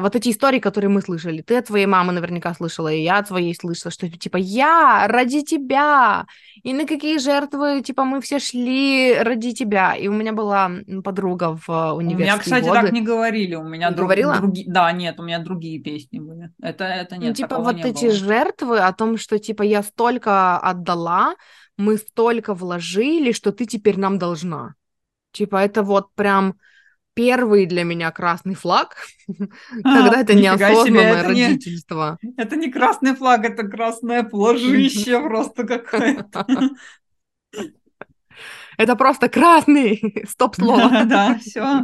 вот 0.00 0.14
эти 0.16 0.30
истории, 0.30 0.60
которые 0.60 0.90
мы 0.90 1.00
слышали, 1.02 1.42
ты 1.42 1.56
от 1.56 1.66
своей 1.66 1.86
мамы 1.86 2.12
наверняка 2.12 2.54
слышала, 2.54 2.92
и 2.92 3.02
я 3.02 3.18
от 3.18 3.28
своей 3.28 3.54
слышала, 3.54 3.90
что 3.90 4.08
типа 4.08 4.36
я 4.36 5.06
ради 5.08 5.42
тебя, 5.42 6.26
и 6.62 6.72
на 6.72 6.86
какие 6.86 7.18
жертвы, 7.18 7.82
типа 7.82 8.04
мы 8.04 8.20
все 8.20 8.38
шли 8.38 9.14
ради 9.20 9.52
тебя. 9.52 9.94
И 9.96 10.08
у 10.08 10.12
меня 10.12 10.32
была 10.32 10.70
подруга 11.02 11.56
в 11.56 11.68
э, 11.68 11.92
У 11.92 12.00
меня, 12.00 12.38
кстати, 12.38 12.64
годы. 12.64 12.80
так 12.80 12.92
не 12.92 13.00
говорили. 13.02 13.54
У 13.56 13.64
меня 13.64 13.90
друг, 13.90 14.06
говорила? 14.06 14.36
други- 14.36 14.64
Да, 14.66 14.92
нет, 14.92 15.18
у 15.18 15.22
меня 15.24 15.38
другие 15.40 15.80
песни 15.80 16.20
были. 16.20 16.50
Это, 16.62 16.84
это 16.84 17.16
Ну, 17.16 17.22
нет, 17.22 17.36
типа, 17.36 17.48
такого 17.48 17.66
вот 17.68 17.76
не 17.76 17.82
эти 17.90 18.04
было. 18.06 18.14
жертвы 18.14 18.78
о 18.78 18.92
том, 18.92 19.16
что, 19.18 19.38
типа, 19.38 19.62
я 19.62 19.82
столько 19.82 20.58
отдала, 20.58 21.34
мы 21.76 21.96
столько 21.96 22.54
вложили, 22.54 23.32
что 23.32 23.50
ты 23.50 23.66
теперь 23.66 23.98
нам 23.98 24.18
должна. 24.18 24.74
Типа, 25.32 25.56
это 25.56 25.82
вот 25.82 26.12
прям 26.14 26.54
первый 27.14 27.66
для 27.66 27.84
меня 27.84 28.10
красный 28.10 28.54
флаг, 28.54 28.96
когда 29.82 30.20
это 30.20 30.34
неосознанное 30.34 31.22
родительство. 31.22 32.18
это 32.36 32.56
не 32.56 32.70
красный 32.70 33.14
флаг, 33.14 33.44
это 33.44 33.64
красное 33.64 34.28
флажище 34.28 35.20
просто 35.20 35.64
какое-то. 35.64 36.46
Это 38.78 38.96
просто 38.96 39.28
красный 39.28 40.24
стоп-слово. 40.28 41.04
Да, 41.04 41.38
все. 41.38 41.82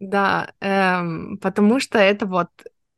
Да, 0.00 0.52
эм, 0.60 1.38
потому 1.38 1.78
что 1.78 1.98
это 1.98 2.26
вот, 2.26 2.48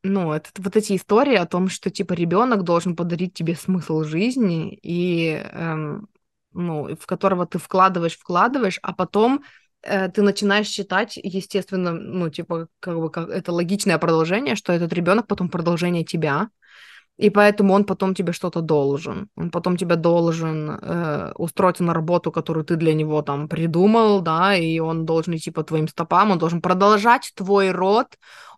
ну, 0.02 0.32
это 0.32 0.50
вот 0.58 0.76
эти 0.76 0.96
истории 0.96 1.34
о 1.34 1.46
том, 1.46 1.68
что 1.68 1.90
типа 1.90 2.12
ребенок 2.12 2.62
должен 2.62 2.94
подарить 2.94 3.34
тебе 3.34 3.56
смысл 3.56 4.04
жизни 4.04 4.78
и, 4.82 5.42
эм, 5.52 6.08
ну, 6.52 6.94
в 6.96 7.06
которого 7.06 7.46
ты 7.46 7.58
вкладываешь, 7.58 8.16
вкладываешь, 8.16 8.78
а 8.82 8.92
потом 8.94 9.42
ты 9.82 10.22
начинаешь 10.22 10.68
считать, 10.68 11.16
естественно, 11.16 11.92
ну, 11.92 12.30
типа, 12.30 12.68
как 12.80 12.98
бы 12.98 13.10
как, 13.10 13.28
это 13.28 13.52
логичное 13.52 13.98
продолжение, 13.98 14.54
что 14.54 14.72
этот 14.72 14.92
ребенок 14.92 15.26
потом 15.26 15.48
продолжение 15.48 16.04
тебя, 16.04 16.48
и 17.18 17.30
поэтому 17.30 17.74
он 17.74 17.84
потом 17.84 18.14
тебе 18.14 18.32
что-то 18.32 18.62
должен. 18.62 19.28
Он 19.36 19.50
потом 19.50 19.76
тебе 19.76 19.96
должен 19.96 20.70
э, 20.70 21.32
устроиться 21.36 21.84
на 21.84 21.92
работу, 21.94 22.32
которую 22.32 22.64
ты 22.64 22.76
для 22.76 22.94
него 22.94 23.22
там 23.22 23.48
придумал, 23.48 24.22
да, 24.22 24.56
и 24.56 24.78
он 24.78 25.04
должен 25.04 25.36
идти 25.36 25.50
по 25.50 25.62
твоим 25.62 25.88
стопам, 25.88 26.30
он 26.30 26.38
должен 26.38 26.62
продолжать 26.62 27.32
твой 27.36 27.70
род, 27.70 28.06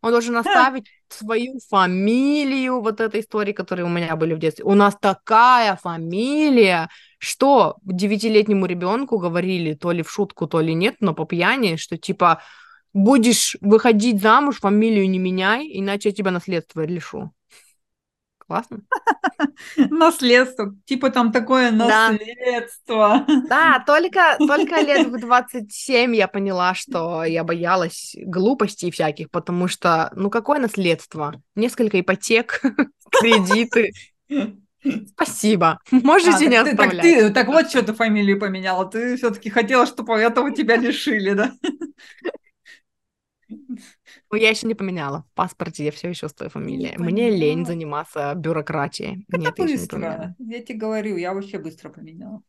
он 0.03 0.13
должен 0.13 0.37
оставить 0.37 0.87
свою 1.09 1.59
фамилию, 1.69 2.81
вот 2.81 3.01
этой 3.01 3.21
истории, 3.21 3.53
которые 3.53 3.87
у 3.87 3.89
меня 3.89 4.15
были 4.17 4.35
в 4.35 4.39
детстве. 4.39 4.65
У 4.65 4.75
нас 4.75 4.97
такая 5.01 5.77
фамилия, 5.77 6.89
что 7.25 7.77
девятилетнему 7.83 8.67
ребенку 8.67 9.19
говорили 9.19 9.75
то 9.75 9.93
ли 9.93 10.03
в 10.03 10.11
шутку, 10.11 10.47
то 10.47 10.61
ли 10.61 10.75
нет, 10.75 10.97
но 11.01 11.15
по 11.15 11.25
пьяни, 11.25 11.77
что 11.77 11.97
типа 11.97 12.43
будешь 12.93 13.57
выходить 13.61 14.23
замуж, 14.23 14.61
фамилию 14.61 15.09
не 15.11 15.19
меняй, 15.19 15.69
иначе 15.73 16.11
я 16.11 16.15
тебя 16.15 16.31
наследство 16.31 16.85
лишу. 16.85 17.33
Классно. 18.47 18.83
Наследство. 19.77 20.75
Типа 20.85 21.11
там 21.11 21.33
такое 21.33 21.71
наследство. 21.71 23.25
Да, 23.49 23.83
только, 23.87 24.37
только 24.39 24.81
лет 24.83 25.07
в 25.07 25.19
27 25.19 26.15
я 26.15 26.29
поняла, 26.29 26.75
что 26.75 27.25
я 27.25 27.43
боялась 27.43 28.15
глупостей 28.21 28.91
всяких, 28.91 29.31
потому 29.31 29.67
что, 29.67 30.11
ну, 30.15 30.29
какое 30.29 30.61
наследство? 30.61 31.41
Несколько 31.55 32.01
ипотек, 32.01 32.61
кредиты. 33.11 33.93
Спасибо. 35.09 35.79
Можете 35.91 36.47
а, 36.47 36.49
не 36.49 36.63
так 36.63 36.73
оставлять. 36.73 37.03
Ты, 37.03 37.17
так, 37.17 37.29
ты, 37.29 37.35
так 37.35 37.47
вот, 37.49 37.71
что 37.71 37.83
ты 37.83 37.95
фамилию 37.95 38.39
поменяла. 38.39 38.85
Ты 38.87 39.17
все-таки 39.17 39.51
хотела, 39.51 39.87
чтобы 39.87 40.15
этого 40.15 40.51
тебя 40.51 40.77
лишили, 40.77 41.33
да? 41.33 41.53
Ну, 44.31 44.39
я 44.39 44.51
еще 44.51 44.67
не 44.67 44.75
поменяла. 44.75 45.25
В 45.33 45.35
паспорте 45.35 45.85
я 45.85 45.93
все 45.93 46.09
еще 46.09 46.29
с 46.29 46.35
той 46.35 46.49
фамилией. 46.49 46.97
Мне 46.99 47.31
лень 47.31 47.65
заниматься 47.65 48.35
бюрократией. 48.35 49.25
Это 49.29 49.39
Нет, 49.39 49.55
быстро. 49.57 50.01
Я, 50.01 50.35
я 50.39 50.63
тебе 50.63 50.79
говорю, 50.79 51.17
я 51.17 51.35
вообще 51.35 51.59
быстро 51.59 51.91
поменяла. 51.91 52.43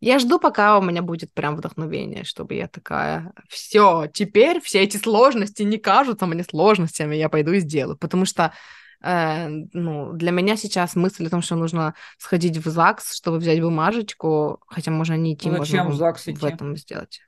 Я 0.00 0.18
жду, 0.18 0.38
пока 0.38 0.78
у 0.78 0.82
меня 0.82 1.02
будет 1.02 1.32
прям 1.32 1.56
вдохновение, 1.56 2.24
чтобы 2.24 2.54
я 2.54 2.68
такая, 2.68 3.32
все, 3.48 4.06
теперь 4.12 4.60
все 4.60 4.82
эти 4.82 4.96
сложности 4.96 5.62
не 5.64 5.76
кажутся 5.76 6.26
мне 6.26 6.44
сложностями, 6.44 7.16
я 7.16 7.28
пойду 7.28 7.52
и 7.52 7.60
сделаю, 7.60 7.98
потому 7.98 8.24
что 8.24 8.54
э, 9.02 9.48
ну, 9.72 10.12
для 10.12 10.30
меня 10.30 10.56
сейчас 10.56 10.96
мысль 10.96 11.26
о 11.26 11.30
том, 11.30 11.42
что 11.42 11.56
нужно 11.56 11.94
сходить 12.18 12.58
в 12.58 12.68
ЗАГС, 12.68 13.16
чтобы 13.16 13.38
взять 13.38 13.60
бумажечку, 13.60 14.60
хотя 14.66 14.90
можно 14.90 15.16
не 15.16 15.34
идти, 15.34 15.50
ну, 15.50 15.58
Зачем 15.58 15.84
можно 15.84 15.94
в, 15.94 15.96
ЗАГС 15.98 16.28
идти? 16.28 16.40
в 16.40 16.44
этом 16.44 16.76
сделать 16.76 17.20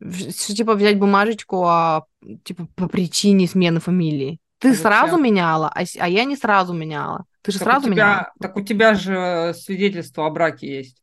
типа 0.00 0.74
взять 0.74 0.98
бумажечку 0.98 1.64
а, 1.64 2.04
типа 2.44 2.68
по 2.74 2.88
причине 2.88 3.46
смены 3.46 3.80
фамилии. 3.80 4.40
Ты 4.58 4.70
а 4.70 4.74
сразу 4.74 5.12
зачем? 5.12 5.24
меняла, 5.24 5.68
а, 5.68 5.84
а 5.98 6.08
я 6.08 6.24
не 6.24 6.36
сразу 6.36 6.72
меняла. 6.72 7.24
Ты 7.42 7.52
же 7.52 7.58
так 7.58 7.68
сразу 7.68 7.88
у 7.88 7.92
тебя, 7.92 7.94
меняла. 7.94 8.32
Так 8.40 8.56
у 8.56 8.62
тебя 8.62 8.94
же 8.94 9.54
свидетельство 9.54 10.26
о 10.26 10.30
браке 10.30 10.78
есть. 10.78 11.02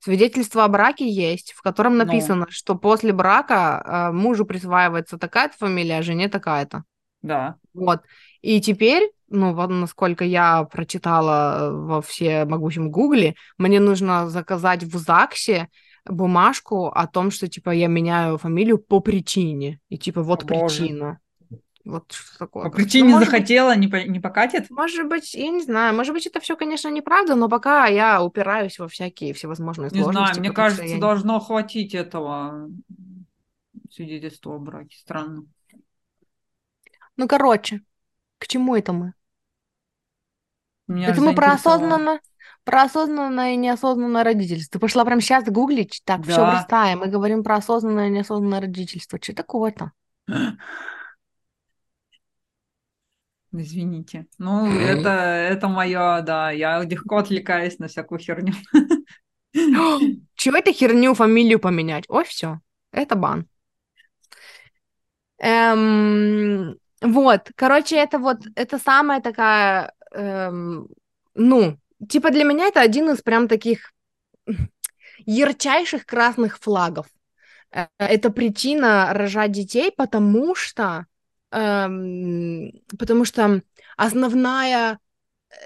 Свидетельство 0.00 0.64
о 0.64 0.68
браке 0.68 1.08
есть, 1.08 1.52
в 1.52 1.62
котором 1.62 1.96
ну. 1.96 2.04
написано, 2.04 2.46
ну. 2.46 2.46
что 2.50 2.74
после 2.74 3.12
брака 3.12 4.10
э, 4.10 4.12
мужу 4.12 4.44
присваивается 4.44 5.16
такая-то 5.16 5.56
фамилия, 5.56 5.98
а 5.98 6.02
жене 6.02 6.28
такая-то. 6.28 6.84
Да. 7.22 7.56
Вот. 7.72 8.02
И 8.44 8.60
теперь, 8.60 9.10
ну, 9.28 9.54
вот 9.54 9.70
насколько 9.70 10.22
я 10.22 10.64
прочитала 10.64 11.70
во 11.72 12.02
все 12.02 12.44
могучем 12.44 12.90
Гугле, 12.90 13.36
мне 13.56 13.80
нужно 13.80 14.28
заказать 14.28 14.82
в 14.82 14.98
ЗАГСе 14.98 15.68
бумажку 16.04 16.88
о 16.88 17.06
том, 17.06 17.30
что, 17.30 17.48
типа, 17.48 17.70
я 17.70 17.86
меняю 17.86 18.36
фамилию 18.36 18.76
по 18.76 19.00
причине. 19.00 19.80
И, 19.88 19.96
типа, 19.96 20.22
вот 20.22 20.42
о, 20.42 20.46
причина. 20.46 21.20
Боже. 21.48 21.60
Вот 21.86 22.12
что 22.12 22.38
такое. 22.38 22.64
По 22.64 22.70
причине 22.70 23.14
ну, 23.14 23.18
захотела, 23.20 23.70
быть, 23.70 23.78
не, 23.78 23.88
по, 23.88 23.96
не 24.06 24.20
покатит? 24.20 24.68
Может 24.68 25.08
быть, 25.08 25.32
я 25.32 25.48
не 25.48 25.62
знаю, 25.62 25.96
может 25.96 26.12
быть, 26.12 26.26
это 26.26 26.38
все, 26.40 26.54
конечно, 26.54 26.90
неправда, 26.90 27.36
но 27.36 27.48
пока 27.48 27.86
я 27.86 28.22
упираюсь 28.22 28.78
во 28.78 28.88
всякие 28.88 29.32
всевозможные 29.32 29.88
не 29.90 30.02
сложности. 30.02 30.20
Не 30.20 30.26
знаю, 30.26 30.40
мне 30.40 30.50
кажется, 30.50 30.84
я... 30.84 31.00
должно 31.00 31.40
хватить 31.40 31.94
этого 31.94 32.68
свидетельства 33.90 34.54
о 34.54 34.58
браке. 34.58 34.98
Странно. 34.98 35.46
Ну, 37.16 37.26
короче, 37.26 37.80
к 38.38 38.46
чему 38.46 38.76
это 38.76 38.92
мы? 38.92 39.14
Меня 40.86 41.08
это 41.08 41.20
мы 41.20 41.34
про 41.34 41.52
осознанно, 41.52 42.20
про 42.64 42.82
осознанное 42.82 43.54
и 43.54 43.56
неосознанное 43.56 44.22
родительство. 44.24 44.72
Ты 44.72 44.78
пошла 44.78 45.04
прямо 45.04 45.20
сейчас 45.20 45.44
гуглить? 45.44 46.02
Так, 46.04 46.26
да. 46.26 46.32
все, 46.32 46.44
бросаем. 46.44 46.98
Мы 47.00 47.06
говорим 47.06 47.42
про 47.42 47.56
осознанное 47.56 48.08
и 48.08 48.10
неосознанное 48.10 48.60
родительство. 48.60 49.18
Что 49.20 49.34
такое-то? 49.34 49.92
Извините. 53.52 54.26
Ну, 54.38 54.66
это, 54.66 55.08
это 55.10 55.68
мое, 55.68 56.22
да. 56.22 56.50
Я 56.50 56.82
легко 56.82 57.18
отвлекаюсь 57.18 57.78
на 57.78 57.86
всякую 57.86 58.18
херню. 58.18 58.52
Чего 60.34 60.56
это 60.56 60.72
херню 60.72 61.14
фамилию 61.14 61.60
поменять? 61.60 62.04
Ой, 62.08 62.24
все. 62.24 62.60
Это 62.90 63.14
бан. 63.14 63.46
Эм, 65.38 66.76
вот, 67.02 67.50
короче, 67.56 67.96
это 67.96 68.18
вот, 68.18 68.38
это 68.56 68.78
самая 68.78 69.20
такая, 69.20 69.92
эм, 70.12 70.88
ну, 71.34 71.78
типа 72.08 72.30
для 72.30 72.44
меня 72.44 72.66
это 72.66 72.80
один 72.80 73.10
из 73.10 73.22
прям 73.22 73.48
таких 73.48 73.92
ярчайших 75.26 76.06
красных 76.06 76.58
флагов. 76.58 77.06
Э, 77.72 77.86
это 77.98 78.30
причина 78.30 79.10
рожать 79.12 79.52
детей, 79.52 79.92
потому 79.96 80.54
что, 80.54 81.06
эм, 81.52 82.72
потому 82.98 83.24
что 83.24 83.62
основная 83.96 84.98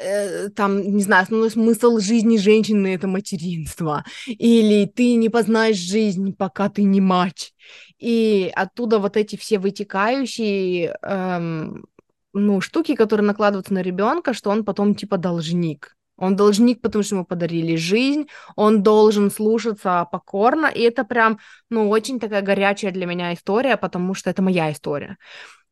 э, 0.01 0.51
там, 0.51 0.83
не 0.83 1.03
знаю, 1.03 1.25
основной 1.25 1.51
смысл 1.51 1.99
жизни 1.99 2.39
женщины 2.39 2.95
это 2.95 3.09
материнство, 3.09 4.05
или 4.27 4.87
ты 4.87 5.15
не 5.17 5.29
познаешь 5.31 5.77
жизнь, 5.79 6.35
пока 6.35 6.69
ты 6.69 6.83
не 6.85 7.01
мать, 7.01 7.55
и 7.99 8.53
оттуда 8.55 8.99
вот 8.99 9.17
эти 9.17 9.37
все 9.37 9.59
вытекающие, 9.59 10.97
эм, 11.03 11.85
ну, 12.33 12.61
штуки, 12.61 12.95
которые 12.95 13.27
накладываются 13.27 13.75
на 13.75 13.83
ребенка, 13.83 14.35
что 14.35 14.51
он 14.51 14.65
потом 14.65 14.95
типа 14.95 15.19
должник, 15.19 15.97
он 16.17 16.37
должник, 16.37 16.81
потому 16.81 17.05
что 17.05 17.15
ему 17.15 17.25
подарили 17.25 17.77
жизнь, 17.77 18.29
он 18.57 18.83
должен 18.83 19.31
слушаться 19.31 20.07
покорно, 20.11 20.67
и 20.67 20.81
это 20.81 21.05
прям, 21.05 21.39
ну, 21.71 21.89
очень 21.89 22.19
такая 22.19 22.43
горячая 22.43 22.91
для 22.91 23.07
меня 23.07 23.33
история, 23.33 23.77
потому 23.77 24.15
что 24.15 24.31
это 24.31 24.43
моя 24.43 24.73
история. 24.73 25.17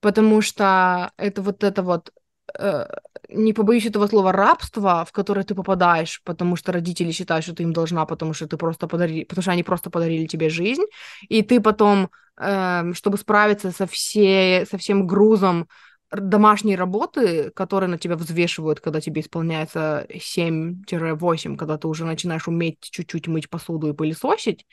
Потому 0.01 0.43
что 0.43 1.11
это 1.17 1.43
вот 1.43 1.65
это 1.65 1.83
вот, 1.83 2.13
э, 2.59 2.87
не 3.29 3.53
побоюсь 3.53 3.87
этого 3.87 4.07
слова, 4.07 4.33
рабство, 4.33 5.05
в 5.05 5.13
которое 5.13 5.45
ты 5.45 5.55
попадаешь, 5.55 6.21
потому 6.25 6.57
что 6.57 6.73
родители 6.73 7.13
считают, 7.13 7.45
что 7.45 7.55
ты 7.55 7.63
им 7.63 7.73
должна, 7.73 8.07
потому 8.07 8.35
что 8.35 8.47
ты 8.47 8.57
просто 8.57 8.87
подарили, 8.87 9.25
потому 9.25 9.43
что 9.43 9.53
они 9.53 9.63
просто 9.63 9.91
подарили 9.91 10.27
тебе 10.27 10.49
жизнь, 10.49 10.85
и 11.29 11.43
ты 11.43 11.61
потом, 11.61 12.11
э, 12.39 12.93
чтобы 12.95 13.19
справиться 13.19 13.71
со, 13.71 13.87
все, 13.87 14.67
со 14.71 14.79
всем 14.79 15.07
грузом 15.07 15.69
домашние 16.13 16.77
работы, 16.77 17.51
которые 17.51 17.89
на 17.89 17.99
тебя 17.99 18.17
взвешивают, 18.17 18.81
когда 18.81 19.01
тебе 19.01 19.21
исполняется 19.21 20.07
7-8, 20.11 21.57
когда 21.57 21.79
ты 21.79 21.89
уже 21.89 22.05
начинаешь 22.05 22.47
уметь 22.47 22.79
чуть-чуть 22.81 23.27
мыть 23.27 23.51
посуду 23.51 23.89
и 23.89 23.93
пылесосить, 23.93 24.67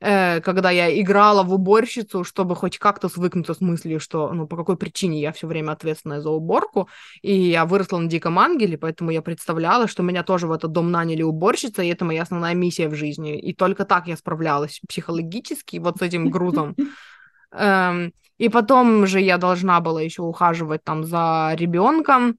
э, 0.00 0.40
когда 0.40 0.70
я 0.70 1.00
играла 1.00 1.42
в 1.42 1.52
уборщицу, 1.52 2.24
чтобы 2.24 2.56
хоть 2.56 2.78
как-то 2.78 3.08
свыкнуться 3.08 3.52
с 3.54 3.60
мыслью, 3.60 4.00
что, 4.00 4.32
ну, 4.32 4.46
по 4.46 4.56
какой 4.56 4.76
причине 4.76 5.20
я 5.20 5.32
все 5.32 5.46
время 5.46 5.72
ответственная 5.72 6.20
за 6.20 6.30
уборку, 6.30 6.88
и 7.20 7.34
я 7.34 7.66
выросла 7.66 7.98
на 7.98 8.08
диком 8.08 8.38
ангеле, 8.38 8.78
поэтому 8.78 9.10
я 9.10 9.20
представляла, 9.20 9.88
что 9.88 10.02
меня 10.02 10.22
тоже 10.22 10.46
в 10.46 10.52
этот 10.52 10.72
дом 10.72 10.90
наняли 10.90 11.22
уборщица, 11.22 11.82
и 11.82 11.88
это 11.88 12.04
моя 12.06 12.22
основная 12.22 12.54
миссия 12.54 12.88
в 12.88 12.94
жизни, 12.94 13.38
и 13.38 13.52
только 13.52 13.84
так 13.84 14.06
я 14.06 14.16
справлялась 14.16 14.80
психологически 14.88 15.76
вот 15.76 15.98
с 15.98 16.02
этим 16.02 16.30
грузом. 16.30 16.74
И 18.38 18.48
потом 18.48 19.06
же 19.06 19.20
я 19.20 19.36
должна 19.36 19.80
была 19.80 20.00
еще 20.00 20.22
ухаживать 20.22 20.84
там 20.84 21.04
за 21.04 21.52
ребенком, 21.54 22.38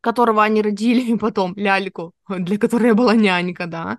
которого 0.00 0.42
они 0.42 0.62
родили, 0.62 1.00
и 1.12 1.16
потом 1.16 1.54
ляльку, 1.56 2.12
для 2.28 2.58
которой 2.58 2.88
я 2.88 2.94
была 2.94 3.14
нянька, 3.14 3.66
да. 3.66 3.98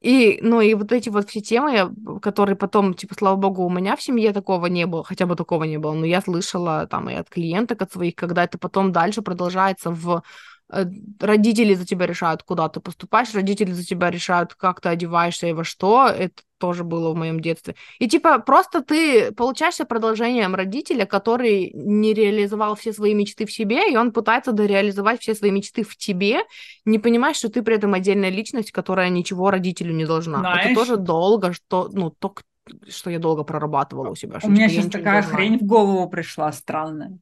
И, 0.00 0.38
ну, 0.42 0.60
и 0.60 0.74
вот 0.74 0.92
эти 0.92 1.08
вот 1.08 1.28
все 1.28 1.40
темы, 1.40 1.94
которые 2.20 2.54
потом, 2.54 2.94
типа, 2.94 3.14
слава 3.14 3.36
богу, 3.36 3.64
у 3.64 3.70
меня 3.70 3.96
в 3.96 4.02
семье 4.02 4.32
такого 4.32 4.66
не 4.66 4.86
было, 4.86 5.02
хотя 5.02 5.26
бы 5.26 5.36
такого 5.36 5.64
не 5.64 5.78
было, 5.78 5.94
но 5.94 6.04
я 6.04 6.20
слышала 6.20 6.86
там 6.86 7.08
и 7.08 7.14
от 7.14 7.30
клиенток, 7.30 7.82
от 7.82 7.92
своих, 7.92 8.14
когда 8.14 8.44
это 8.44 8.58
потом 8.58 8.92
дальше 8.92 9.22
продолжается 9.22 9.90
в 9.90 10.22
э, 10.70 10.84
родители 11.18 11.74
за 11.74 11.86
тебя 11.86 12.06
решают, 12.06 12.42
куда 12.42 12.68
ты 12.68 12.80
поступаешь, 12.80 13.34
родители 13.34 13.72
за 13.72 13.84
тебя 13.84 14.10
решают, 14.10 14.54
как 14.54 14.80
ты 14.80 14.90
одеваешься 14.90 15.46
и 15.46 15.52
во 15.52 15.64
что, 15.64 16.06
это 16.06 16.42
тоже 16.58 16.84
было 16.84 17.12
в 17.12 17.16
моем 17.16 17.40
детстве. 17.40 17.74
И 17.98 18.08
типа 18.08 18.38
просто 18.38 18.82
ты 18.82 19.32
получаешься 19.32 19.84
продолжением 19.84 20.54
родителя, 20.54 21.06
который 21.06 21.70
не 21.74 22.14
реализовал 22.14 22.74
все 22.74 22.92
свои 22.92 23.14
мечты 23.14 23.46
в 23.46 23.52
себе, 23.52 23.90
и 23.90 23.96
он 23.96 24.12
пытается 24.12 24.52
дореализовать 24.52 25.20
все 25.20 25.34
свои 25.34 25.50
мечты 25.50 25.82
в 25.82 25.96
тебе, 25.96 26.40
не 26.84 26.98
понимаешь, 26.98 27.36
что 27.36 27.48
ты 27.48 27.62
при 27.62 27.76
этом 27.76 27.94
отдельная 27.94 28.30
личность, 28.30 28.72
которая 28.72 29.08
ничего 29.08 29.50
родителю 29.50 29.94
не 29.94 30.06
должна. 30.06 30.40
Знаешь, 30.40 30.66
это 30.66 30.74
тоже 30.74 30.96
долго, 30.96 31.52
что, 31.52 31.88
ну, 31.92 32.10
только 32.10 32.42
что 32.88 33.10
я 33.10 33.18
долго 33.18 33.44
прорабатывала 33.44 34.10
у 34.10 34.14
себя. 34.14 34.38
У 34.42 34.50
меня 34.50 34.68
сейчас 34.68 34.86
такая 34.86 35.22
хрень 35.22 35.58
в 35.58 35.62
голову 35.62 36.08
пришла 36.08 36.50
странная. 36.52 37.18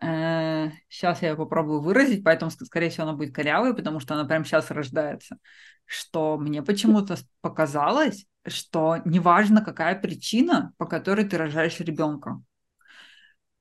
Сейчас 0.00 1.22
э, 1.22 1.26
я 1.28 1.36
попробую 1.36 1.80
выразить, 1.80 2.22
поэтому, 2.22 2.50
скорее 2.50 2.90
всего, 2.90 3.04
она 3.04 3.14
будет 3.14 3.34
корявой, 3.34 3.74
потому 3.74 4.00
что 4.00 4.14
она 4.14 4.24
прямо 4.24 4.44
сейчас 4.44 4.70
рождается. 4.70 5.38
Что 5.86 6.36
мне 6.36 6.62
почему-то 6.62 7.16
показалось, 7.40 8.26
что 8.46 8.98
неважно, 9.04 9.64
какая 9.64 9.98
причина, 9.98 10.72
по 10.76 10.86
которой 10.86 11.24
ты 11.24 11.38
рожаешь 11.38 11.80
ребенка. 11.80 12.40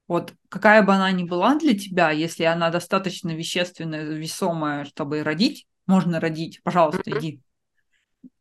Вот 0.08 0.34
какая 0.50 0.84
бы 0.84 0.94
она 0.94 1.12
ни 1.12 1.24
была 1.24 1.56
для 1.56 1.78
тебя, 1.78 2.12
если 2.12 2.44
она 2.44 2.70
достаточно 2.70 3.30
вещественная, 3.30 4.04
весомая, 4.04 4.86
чтобы 4.86 5.24
родить, 5.24 5.68
можно 5.88 6.20
родить, 6.20 6.62
пожалуйста, 6.64 7.18
иди. 7.18 7.42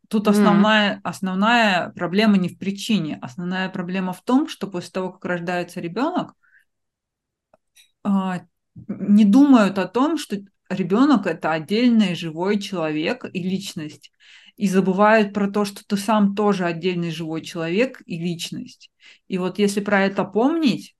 Тут 0.08 0.28
основная, 0.28 1.00
основная 1.02 1.90
проблема 1.90 2.36
не 2.36 2.48
в 2.48 2.58
причине, 2.58 3.18
основная 3.22 3.70
проблема 3.70 4.12
в 4.12 4.22
том, 4.22 4.48
что 4.48 4.66
после 4.66 4.90
того, 4.90 5.12
как 5.12 5.24
рождается 5.24 5.80
ребенок, 5.80 6.34
а, 8.02 8.42
не 8.74 9.24
думают 9.24 9.78
о 9.78 9.88
том, 9.88 10.18
что 10.18 10.36
ребенок 10.74 11.26
это 11.26 11.52
отдельный 11.52 12.14
живой 12.14 12.60
человек 12.60 13.24
и 13.32 13.42
личность. 13.42 14.12
И 14.56 14.68
забывают 14.68 15.32
про 15.32 15.50
то, 15.50 15.64
что 15.64 15.84
ты 15.84 15.96
сам 15.96 16.36
тоже 16.36 16.64
отдельный 16.64 17.10
живой 17.10 17.42
человек 17.42 18.02
и 18.06 18.18
личность. 18.18 18.90
И 19.26 19.38
вот 19.38 19.58
если 19.58 19.80
про 19.80 20.02
это 20.02 20.24
помнить, 20.24 20.94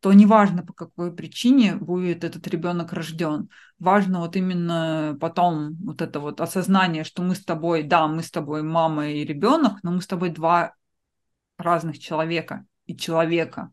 то 0.00 0.12
неважно, 0.12 0.64
по 0.64 0.72
какой 0.72 1.14
причине 1.14 1.76
будет 1.76 2.24
этот 2.24 2.46
ребенок 2.48 2.92
рожден. 2.92 3.50
Важно 3.78 4.20
вот 4.20 4.34
именно 4.34 5.16
потом 5.20 5.76
вот 5.84 6.00
это 6.00 6.20
вот 6.20 6.40
осознание, 6.40 7.04
что 7.04 7.22
мы 7.22 7.34
с 7.34 7.44
тобой, 7.44 7.82
да, 7.82 8.08
мы 8.08 8.22
с 8.22 8.30
тобой 8.30 8.62
мама 8.62 9.08
и 9.10 9.24
ребенок, 9.24 9.82
но 9.82 9.92
мы 9.92 10.00
с 10.00 10.06
тобой 10.06 10.30
два 10.30 10.74
разных 11.58 11.98
человека 11.98 12.64
и 12.86 12.96
человека. 12.96 13.72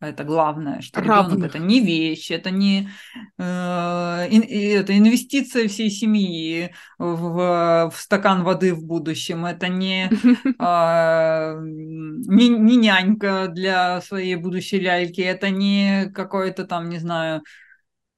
Это 0.00 0.22
главное, 0.22 0.80
что 0.80 1.00
ребенок 1.00 1.42
это 1.44 1.58
не 1.58 1.80
вещь, 1.80 2.30
это 2.30 2.52
не 2.52 2.88
э, 3.36 3.42
ин, 3.42 4.42
это 4.42 4.96
инвестиция 4.96 5.66
всей 5.66 5.90
семьи 5.90 6.72
в, 6.98 7.90
в 7.92 7.96
стакан 7.96 8.44
воды 8.44 8.74
в 8.74 8.84
будущем, 8.84 9.44
это 9.44 9.66
не, 9.66 10.04
э, 10.06 10.08
не, 11.60 12.48
не 12.48 12.76
нянька 12.76 13.48
для 13.48 14.00
своей 14.00 14.36
будущей 14.36 14.78
ляльки, 14.78 15.20
это 15.20 15.50
не 15.50 16.12
какое-то 16.14 16.64
там, 16.64 16.88
не 16.88 16.98
знаю, 16.98 17.42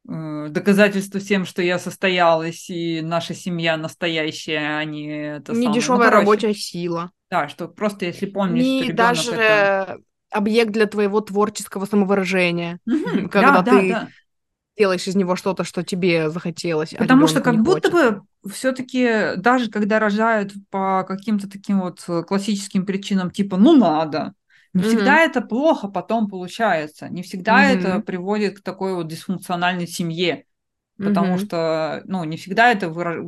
э, 0.07 0.49
доказательство 0.51 1.19
всем, 1.19 1.47
что 1.47 1.63
я 1.63 1.79
состоялась 1.79 2.69
и 2.69 3.01
наша 3.01 3.33
семья 3.33 3.79
настоящая, 3.79 4.77
а 4.77 4.85
не 4.85 5.09
это 5.09 5.53
Не 5.53 5.63
самое. 5.63 5.81
дешевая 5.81 6.11
ну, 6.11 6.17
рабочая 6.19 6.53
сила. 6.53 7.11
Да, 7.31 7.49
что 7.49 7.69
просто 7.69 8.05
если 8.05 8.27
помнишь, 8.27 8.65
не 8.65 8.85
что 8.85 8.93
даже 8.93 9.33
это 9.33 10.01
объект 10.31 10.73
для 10.73 10.87
твоего 10.87 11.21
творческого 11.21 11.87
самовыражения, 11.87 12.79
Мгм. 12.87 13.29
когда 13.29 13.41
Да, 13.41 13.63
да, 13.63 13.73
ты 13.81 13.89
да. 13.89 14.09
делаешь 14.79 15.07
из 15.07 15.17
него 15.17 15.37
что-то, 15.37 15.65
что 15.65 15.83
тебе 15.83 16.31
захотелось, 16.31 16.95
а 16.95 16.99
Потому 16.99 17.27
что 17.29 17.41
ребенку 17.41 17.45
как 17.45 17.63
будто 17.63 17.91
хочется. 17.91 18.23
бы 18.45 18.51
все-таки 18.53 19.37
даже 19.37 19.71
когда 19.71 19.99
рожают 19.99 20.53
по 20.71 21.05
каким-то 21.07 21.49
таким 21.49 21.81
вот 21.81 22.01
классическим 22.27 22.87
причинам, 22.87 23.31
типа 23.31 23.57
ну 23.57 23.77
надо, 23.77 24.35
не 24.73 24.83
всегда 24.83 25.19
Мгм. 25.19 25.25
это 25.25 25.41
плохо 25.43 25.89
потом 25.89 26.29
получается, 26.29 27.09
не 27.09 27.23
всегда 27.23 27.65
это 27.67 27.95
Мгм. 27.95 28.03
приводит 28.03 28.59
к 28.61 28.63
такой 28.63 28.95
вот 28.95 29.09
дисфункциональной 29.09 29.87
семье, 29.87 30.45
потому 30.99 31.37
Мгм. 31.37 31.47
что 31.47 32.03
ну 32.07 32.25
не 32.25 32.37
всегда 32.37 32.73
это 32.73 32.89
выра- 32.89 33.23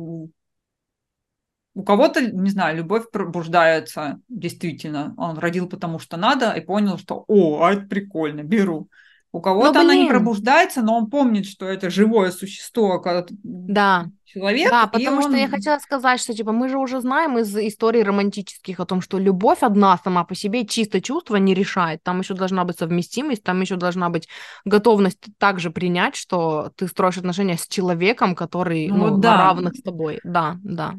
у 1.75 1.83
кого-то, 1.83 2.21
не 2.21 2.49
знаю, 2.49 2.77
любовь 2.77 3.09
пробуждается 3.11 4.19
действительно. 4.29 5.13
Он 5.17 5.37
родил 5.37 5.67
потому 5.67 5.99
что 5.99 6.17
надо 6.17 6.51
и 6.51 6.61
понял, 6.61 6.97
что 6.97 7.23
«О, 7.27 7.63
а 7.63 7.73
это 7.73 7.87
прикольно, 7.87 8.43
беру». 8.43 8.89
У 9.31 9.37
Ну, 9.37 9.41
кого-то 9.41 9.79
она 9.79 9.95
не 9.95 10.07
пробуждается, 10.07 10.83
но 10.83 10.95
он 10.95 11.09
помнит, 11.09 11.47
что 11.47 11.65
это 11.65 11.89
живое 11.89 12.29
существо, 12.29 12.99
когда 12.99 13.25
да. 13.41 14.05
человек, 14.25 14.69
Да, 14.69 14.85
потому 14.85 15.23
что 15.23 15.35
я 15.35 15.45
он... 15.45 15.49
хотела 15.49 15.79
сказать, 15.79 16.19
что 16.19 16.35
типа 16.35 16.51
мы 16.51 16.69
же 16.69 16.77
уже 16.77 17.01
знаем 17.01 17.39
из 17.39 17.57
историй 17.57 18.03
романтических 18.03 18.79
о 18.79 18.85
том, 18.85 19.01
что 19.01 19.17
любовь 19.17 19.63
одна 19.63 19.97
сама 20.03 20.23
по 20.23 20.35
себе 20.35 20.67
чисто 20.67 21.01
чувство 21.01 21.37
не 21.37 21.55
решает. 21.55 22.03
Там 22.03 22.19
еще 22.19 22.35
должна 22.35 22.63
быть 22.63 22.77
совместимость, 22.77 23.41
там 23.41 23.59
еще 23.59 23.75
должна 23.75 24.11
быть 24.11 24.29
готовность 24.65 25.25
также 25.39 25.71
принять, 25.71 26.15
что 26.15 26.71
ты 26.75 26.87
строишь 26.87 27.17
отношения 27.17 27.57
с 27.57 27.67
человеком, 27.67 28.35
который 28.35 28.87
Ну 28.89 28.97
ну, 28.97 29.03
вот 29.05 29.15
на 29.15 29.17
да. 29.17 29.37
равных 29.37 29.73
с 29.73 29.81
тобой. 29.81 30.19
Да, 30.23 30.57
да. 30.63 30.93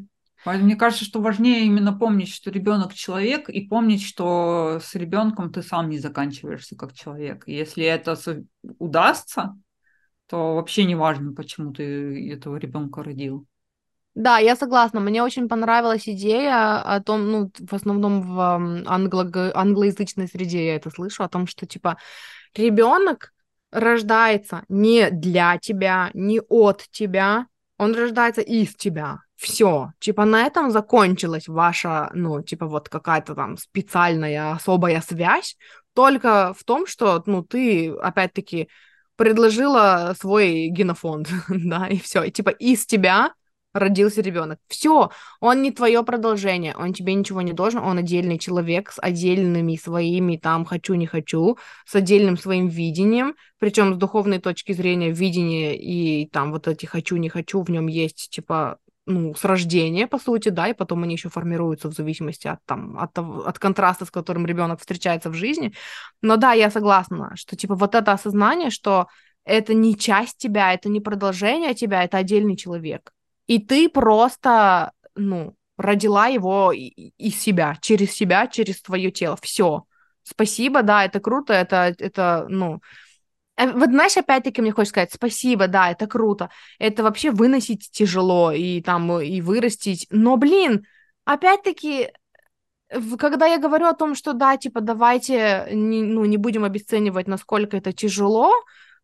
Поэтому 0.45 0.67
мне 0.67 0.75
кажется, 0.75 1.05
что 1.05 1.21
важнее 1.21 1.65
именно 1.65 1.91
помнить, 1.91 2.29
что 2.29 2.51
ребенок 2.51 2.93
человек, 2.93 3.49
и 3.49 3.67
помнить, 3.67 4.03
что 4.03 4.79
с 4.81 4.93
ребенком 4.93 5.51
ты 5.51 5.63
сам 5.63 5.89
не 5.89 5.97
заканчиваешься 5.97 6.75
как 6.75 6.93
человек. 6.93 7.43
И 7.47 7.53
если 7.53 7.83
это 7.83 8.15
удастся, 8.77 9.57
то 10.27 10.55
вообще 10.55 10.85
не 10.85 10.95
важно, 10.95 11.33
почему 11.33 11.73
ты 11.73 12.31
этого 12.31 12.57
ребенка 12.57 13.03
родил. 13.03 13.47
Да, 14.13 14.37
я 14.37 14.55
согласна. 14.55 14.99
Мне 15.01 15.23
очень 15.23 15.49
понравилась 15.49 16.07
идея 16.07 16.79
о 16.79 17.01
том, 17.01 17.31
ну, 17.31 17.51
в 17.59 17.73
основном 17.73 18.21
в 18.21 18.39
англо- 18.85 19.51
англоязычной 19.53 20.27
среде 20.27 20.67
я 20.67 20.75
это 20.75 20.89
слышу, 20.89 21.23
о 21.23 21.27
том, 21.27 21.47
что, 21.47 21.65
типа, 21.65 21.97
ребенок 22.55 23.33
рождается 23.71 24.63
не 24.69 25.09
для 25.09 25.57
тебя, 25.57 26.11
не 26.13 26.39
от 26.39 26.85
тебя, 26.91 27.47
он 27.77 27.93
рождается 27.93 28.41
из 28.41 28.73
тебя. 28.75 29.24
Все, 29.35 29.91
типа 29.99 30.25
на 30.25 30.45
этом 30.45 30.71
закончилась 30.71 31.47
ваша, 31.47 32.09
ну, 32.13 32.41
типа 32.41 32.67
вот 32.67 32.87
какая-то 32.87 33.35
там 33.35 33.57
специальная 33.57 34.53
особая 34.53 35.01
связь, 35.01 35.57
только 35.93 36.53
в 36.57 36.63
том, 36.63 36.87
что, 36.87 37.21
ну, 37.25 37.43
ты, 37.43 37.91
опять-таки, 37.91 38.69
предложила 39.15 40.13
свой 40.19 40.67
генофонд, 40.67 41.29
да, 41.49 41.87
и 41.87 41.97
все, 41.97 42.23
и 42.23 42.31
типа 42.31 42.49
из 42.49 42.85
тебя 42.85 43.33
родился 43.75 44.21
ребенок. 44.21 44.59
Все, 44.69 45.11
он 45.41 45.61
не 45.61 45.71
твое 45.71 46.01
продолжение, 46.03 46.75
он 46.77 46.93
тебе 46.93 47.13
ничего 47.13 47.41
не 47.41 47.51
должен, 47.51 47.81
он 47.81 47.97
отдельный 47.97 48.39
человек 48.39 48.91
с 48.91 48.99
отдельными 48.99 49.75
своими 49.75 50.37
там 50.37 50.63
хочу 50.63 50.93
не 50.93 51.07
хочу, 51.07 51.57
с 51.85 51.93
отдельным 51.93 52.37
своим 52.37 52.69
видением, 52.69 53.35
причем 53.59 53.93
с 53.93 53.97
духовной 53.97 54.39
точки 54.39 54.71
зрения 54.71 55.11
видение 55.11 55.77
и 55.77 56.27
там 56.29 56.53
вот 56.53 56.69
эти 56.69 56.85
хочу 56.85 57.17
не 57.17 57.27
хочу 57.27 57.61
в 57.61 57.69
нем 57.69 57.87
есть 57.87 58.29
типа 58.29 58.77
ну, 59.05 59.35
с 59.35 59.43
рождения, 59.43 60.07
по 60.07 60.17
сути, 60.17 60.49
да, 60.49 60.67
и 60.67 60.73
потом 60.73 61.03
они 61.03 61.13
еще 61.13 61.29
формируются 61.29 61.89
в 61.89 61.93
зависимости 61.93 62.47
от, 62.47 62.59
там, 62.65 62.97
от, 62.97 63.17
от 63.17 63.59
контраста, 63.59 64.05
с 64.05 64.11
которым 64.11 64.45
ребенок 64.45 64.79
встречается 64.79 65.29
в 65.29 65.33
жизни. 65.33 65.73
Но 66.21 66.37
да, 66.37 66.53
я 66.53 66.71
согласна, 66.71 67.31
что, 67.35 67.55
типа, 67.55 67.75
вот 67.75 67.93
это 67.95 68.11
осознание, 68.11 68.71
что 68.71 69.07
это 69.43 69.73
не 69.73 69.95
часть 69.95 70.37
тебя, 70.37 70.73
это 70.73 70.89
не 70.89 71.01
продолжение 71.01 71.75
тебя, 71.75 72.03
это 72.03 72.17
отдельный 72.17 72.57
человек. 72.57 73.11
И 73.45 73.59
ты 73.59 73.89
просто, 73.89 74.91
ну, 75.15 75.55
родила 75.77 76.27
его 76.27 76.71
из 76.71 77.39
себя, 77.39 77.77
через 77.81 78.11
себя, 78.11 78.47
через 78.47 78.81
твое 78.81 79.11
тело. 79.11 79.37
Все. 79.41 79.83
Спасибо, 80.23 80.81
да, 80.81 81.05
это 81.05 81.19
круто, 81.19 81.53
это, 81.53 81.93
это, 81.99 82.47
ну, 82.49 82.81
вот 83.57 83.89
знаешь, 83.89 84.17
опять-таки 84.17 84.61
мне 84.61 84.71
хочется 84.71 84.91
сказать, 84.91 85.13
спасибо, 85.13 85.67
да, 85.67 85.91
это 85.91 86.07
круто. 86.07 86.49
Это 86.79 87.03
вообще 87.03 87.31
выносить 87.31 87.89
тяжело 87.91 88.51
и 88.51 88.81
там 88.81 89.21
и 89.21 89.41
вырастить. 89.41 90.07
Но, 90.09 90.37
блин, 90.37 90.85
опять-таки, 91.23 92.11
когда 93.17 93.45
я 93.47 93.57
говорю 93.57 93.87
о 93.87 93.93
том, 93.93 94.15
что 94.15 94.33
да, 94.33 94.57
типа, 94.57 94.81
давайте 94.81 95.67
не, 95.71 96.03
ну, 96.03 96.25
не 96.25 96.37
будем 96.37 96.63
обесценивать, 96.63 97.27
насколько 97.27 97.77
это 97.77 97.93
тяжело, 97.93 98.51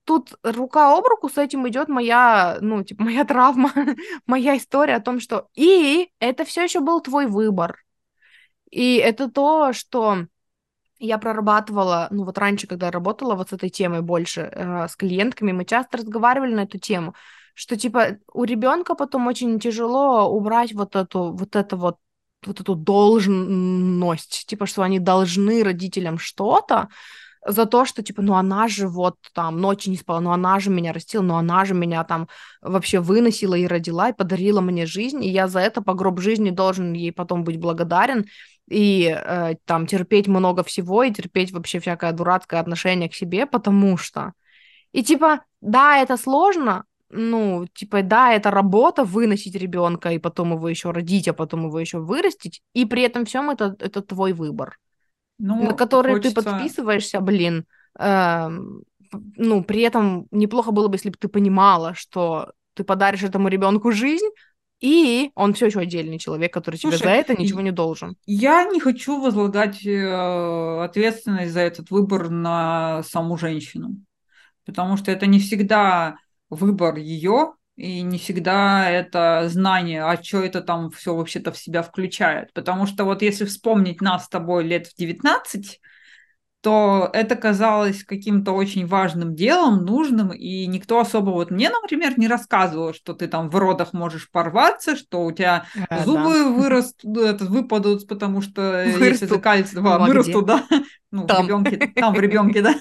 тут 0.04 0.34
рука 0.44 0.98
об 0.98 1.06
руку 1.06 1.30
с 1.30 1.38
этим 1.38 1.68
идет 1.68 1.88
моя, 1.88 2.58
ну, 2.62 2.84
типа, 2.84 3.04
моя 3.06 3.26
травма, 3.26 3.72
моя 4.26 4.58
история 4.58 4.96
о 4.96 5.02
том, 5.02 5.20
что 5.20 5.48
и 5.56 6.10
это 6.20 6.46
все 6.46 6.64
еще 6.64 6.80
был 6.82 7.02
твой 7.02 7.26
выбор. 7.28 7.78
И 8.70 8.96
это 8.98 9.30
то, 9.30 9.74
что 9.74 10.28
я 11.02 11.18
прорабатывала, 11.18 12.08
ну 12.12 12.24
вот 12.24 12.38
раньше, 12.38 12.68
когда 12.68 12.88
я 12.88 12.92
работала 12.92 13.36
вот 13.36 13.50
с 13.50 13.54
этой 13.54 13.70
темой 13.70 14.02
больше 14.02 14.42
э, 14.42 14.88
с 14.88 14.96
клиентками, 14.96 15.52
мы 15.52 15.66
часто 15.66 15.98
разговаривали 15.98 16.54
на 16.54 16.62
эту 16.62 16.78
тему, 16.78 17.16
что 17.54 17.76
типа 17.76 18.18
у 18.34 18.44
ребенка 18.44 18.96
потом 18.96 19.28
очень 19.28 19.60
тяжело 19.60 20.30
убрать 20.30 20.74
вот 20.74 20.96
эту 20.96 21.32
вот 21.34 21.56
это 21.56 21.76
вот 21.76 21.98
вот 22.46 22.60
эту 22.60 22.76
должность, 22.76 24.46
типа 24.48 24.66
что 24.66 24.82
они 24.82 25.00
должны 25.00 25.64
родителям 25.64 26.18
что-то, 26.18 26.90
за 27.46 27.66
то, 27.66 27.86
что, 27.86 28.04
типа, 28.04 28.22
ну 28.22 28.36
она 28.36 28.68
же 28.68 28.88
вот 28.88 29.16
там 29.34 29.60
ночи 29.60 29.90
не 29.90 29.98
спала, 29.98 30.20
ну 30.22 30.32
она 30.32 30.60
же 30.60 30.70
меня 30.70 30.94
растила, 30.94 31.24
ну 31.24 31.36
она 31.36 31.66
же 31.66 31.74
меня 31.74 32.04
там 32.04 32.28
вообще 32.62 33.00
выносила 33.00 33.56
и 33.56 33.66
родила, 33.66 34.10
и 34.10 34.14
подарила 34.14 34.62
мне 34.62 34.86
жизнь, 34.86 35.24
и 35.24 35.30
я 35.30 35.48
за 35.48 35.60
это 35.60 35.82
по 35.82 35.94
гроб 35.94 36.20
жизни 36.20 36.52
должен 36.52 36.94
ей 36.94 37.12
потом 37.12 37.44
быть 37.44 37.60
благодарен, 37.60 38.26
и 38.72 39.14
э, 39.14 39.56
там 39.66 39.86
терпеть 39.86 40.28
много 40.28 40.64
всего, 40.64 41.04
и 41.04 41.12
терпеть 41.12 41.52
вообще 41.52 41.80
всякое 41.80 42.14
дурацкое 42.14 42.62
отношение 42.62 43.10
к 43.10 43.16
себе, 43.16 43.46
потому 43.46 43.98
что... 43.98 44.34
И 44.94 45.04
типа, 45.04 45.42
да, 45.62 45.98
это 45.98 46.18
сложно, 46.18 46.86
ну, 47.10 47.68
типа, 47.74 48.02
да, 48.02 48.34
это 48.34 48.52
работа 48.52 49.04
выносить 49.04 49.56
ребенка 49.56 50.12
и 50.12 50.20
потом 50.20 50.54
его 50.54 50.70
еще 50.70 50.92
родить, 50.92 51.28
а 51.28 51.34
потом 51.34 51.66
его 51.66 51.80
еще 51.80 52.00
вырастить, 52.00 52.62
и 52.74 52.86
при 52.86 53.04
этом 53.04 53.26
всем 53.26 53.50
это, 53.50 53.76
это 53.80 54.02
твой 54.02 54.34
выбор. 54.34 54.78
Ну, 55.38 55.64
на 55.64 55.74
который 55.74 56.14
хочется... 56.14 56.42
ты 56.42 56.50
подписываешься, 56.50 57.20
блин, 57.20 57.66
э, 58.00 58.50
ну, 59.36 59.64
при 59.64 59.82
этом 59.82 60.28
неплохо 60.32 60.72
было 60.72 60.88
бы, 60.88 60.96
если 60.96 61.10
бы 61.10 61.18
ты 61.18 61.28
понимала, 61.28 61.94
что 61.94 62.54
ты 62.74 62.84
подаришь 62.84 63.24
этому 63.24 63.50
ребенку 63.50 63.92
жизнь, 63.92 64.30
и 64.82 65.32
он 65.36 65.54
все 65.54 65.68
еще 65.68 65.80
отдельный 65.80 66.18
человек, 66.18 66.52
который 66.54 66.78
тебе 66.78 66.92
Слушай, 66.92 67.04
за 67.04 67.10
это 67.12 67.36
ничего 67.36 67.62
не 67.62 67.72
должен. 67.72 68.18
Я 68.26 68.66
не 68.66 68.80
хочу 68.80 69.22
возлагать 69.22 69.86
э, 69.86 70.84
ответственность 70.84 71.54
за 71.54 71.62
этот 71.62 71.92
выбор 71.92 72.30
на 72.30 73.04
саму 73.04 73.38
женщину, 73.38 73.96
потому 74.66 74.98
что 74.98 75.12
это 75.12 75.28
не 75.28 75.40
всегда 75.40 76.18
выбор 76.50 76.98
ее, 76.98 77.54
и 77.78 78.02
не 78.02 78.18
всегда 78.18 78.90
это 78.90 79.48
знание, 79.48 80.04
а 80.04 80.22
что 80.22 80.44
это 80.44 80.62
там 80.62 80.92
все 80.92 81.16
вообще-то 81.16 81.52
в 81.52 81.58
себя 81.58 81.82
включает. 81.82 82.52
Потому 82.54 82.86
что 82.86 83.06
вот 83.06 83.22
если 83.22 83.46
вспомнить 83.46 84.02
нас 84.02 84.26
с 84.26 84.30
тобой 84.30 84.66
лет 84.66 84.88
в 84.88 84.96
19, 84.96 85.80
то 86.62 87.10
это 87.14 87.36
казалось 87.36 88.04
каким-то 88.04 88.52
очень 88.52 88.86
важным 88.86 89.36
делом, 89.36 89.84
нужным, 89.84 90.30
и 90.30 90.68
никто 90.68 91.00
особо 91.00 91.32
вот 91.32 91.50
мне, 91.50 91.70
например, 91.70 92.18
не 92.18 92.28
рассказывал, 92.28 92.94
что 92.94 93.14
ты 93.14 93.28
там 93.28 93.50
в 93.50 93.56
родах 93.56 93.94
можешь 93.94 94.30
порваться, 94.30 94.96
что 94.96 95.26
у 95.26 95.32
тебя 95.32 95.66
а, 95.90 96.04
зубы 96.04 96.34
да. 96.34 96.50
вырастут, 96.50 97.18
это, 97.18 97.46
выпадут, 97.46 98.08
потому 98.08 98.42
что 98.42 98.62
вырастут. 98.86 99.02
если 99.02 99.26
два, 99.74 99.98
ну, 99.98 100.06
вырастут, 100.06 100.46
да, 100.46 100.66
ну, 101.12 101.28
там. 101.28 101.44
в 101.44 101.48
ребенке, 101.48 101.78
там 101.96 102.14
в 102.16 102.20
ребенке, 102.20 102.62
да, 102.62 102.76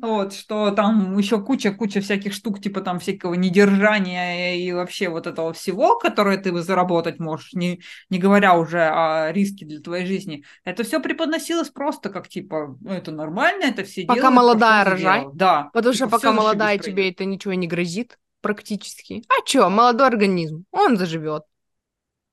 вот, 0.00 0.34
что 0.34 0.70
там 0.72 1.16
еще 1.16 1.40
куча-куча 1.40 2.00
всяких 2.00 2.32
штук, 2.32 2.60
типа 2.60 2.80
там 2.80 2.98
всякого 2.98 3.34
недержания 3.34 4.56
и 4.56 4.72
вообще 4.72 5.08
вот 5.08 5.26
этого 5.26 5.52
всего, 5.52 5.96
которое 5.98 6.36
ты 6.36 6.56
заработать 6.60 7.20
можешь, 7.20 7.52
не, 7.52 7.80
не 8.10 8.18
говоря 8.18 8.56
уже 8.56 8.80
о 8.80 9.32
риске 9.32 9.64
для 9.64 9.80
твоей 9.80 10.06
жизни, 10.06 10.44
это 10.64 10.82
все 10.82 11.00
преподносилось 11.00 11.70
просто 11.70 12.10
как, 12.10 12.28
типа, 12.28 12.76
ну, 12.80 12.92
это 12.92 13.12
нормально, 13.12 13.64
это 13.64 13.84
все 13.84 14.04
Пока 14.04 14.20
делают, 14.20 14.36
молодая 14.36 14.84
рожай, 14.84 15.26
да. 15.32 15.70
Потому 15.72 15.94
типа, 15.94 16.08
что 16.08 16.16
пока 16.16 16.32
молодая 16.32 16.78
тебе 16.78 17.10
это 17.10 17.24
ничего 17.24 17.54
не 17.54 17.68
грозит 17.68 18.18
практически. 18.40 19.22
А 19.28 19.46
что, 19.46 19.68
молодой 19.70 20.08
организм, 20.08 20.64
он 20.72 20.96
заживет. 20.96 21.44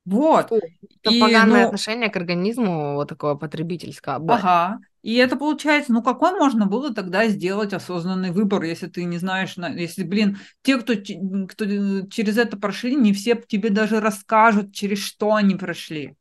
Вот. 0.06 0.52
И, 0.52 1.20
поганое 1.20 1.62
ну... 1.62 1.66
отношение 1.66 2.10
к 2.10 2.16
организму, 2.16 2.94
вот 2.94 3.10
такое 3.10 3.36
потребительское. 3.36 4.16
Ага. 4.16 4.80
И 5.06 5.18
это 5.18 5.36
получается, 5.36 5.94
ну 5.94 6.02
какой 6.02 6.32
можно 6.32 6.66
было 6.66 6.92
тогда 6.92 7.28
сделать 7.28 7.74
осознанный 7.74 8.32
выбор, 8.32 8.64
если 8.64 8.88
ты 8.88 9.04
не 9.04 9.20
знаешь, 9.20 9.56
если, 9.56 10.02
блин, 10.02 10.40
те, 10.64 10.80
кто, 10.80 10.96
кто 10.96 12.08
через 12.08 12.40
это 12.40 12.58
прошли, 12.58 12.96
не 12.96 13.14
все 13.14 13.36
тебе 13.36 13.70
даже 13.70 14.00
расскажут, 14.00 14.74
через 14.74 14.98
что 14.98 15.36
они 15.36 15.54
прошли. 15.54 16.16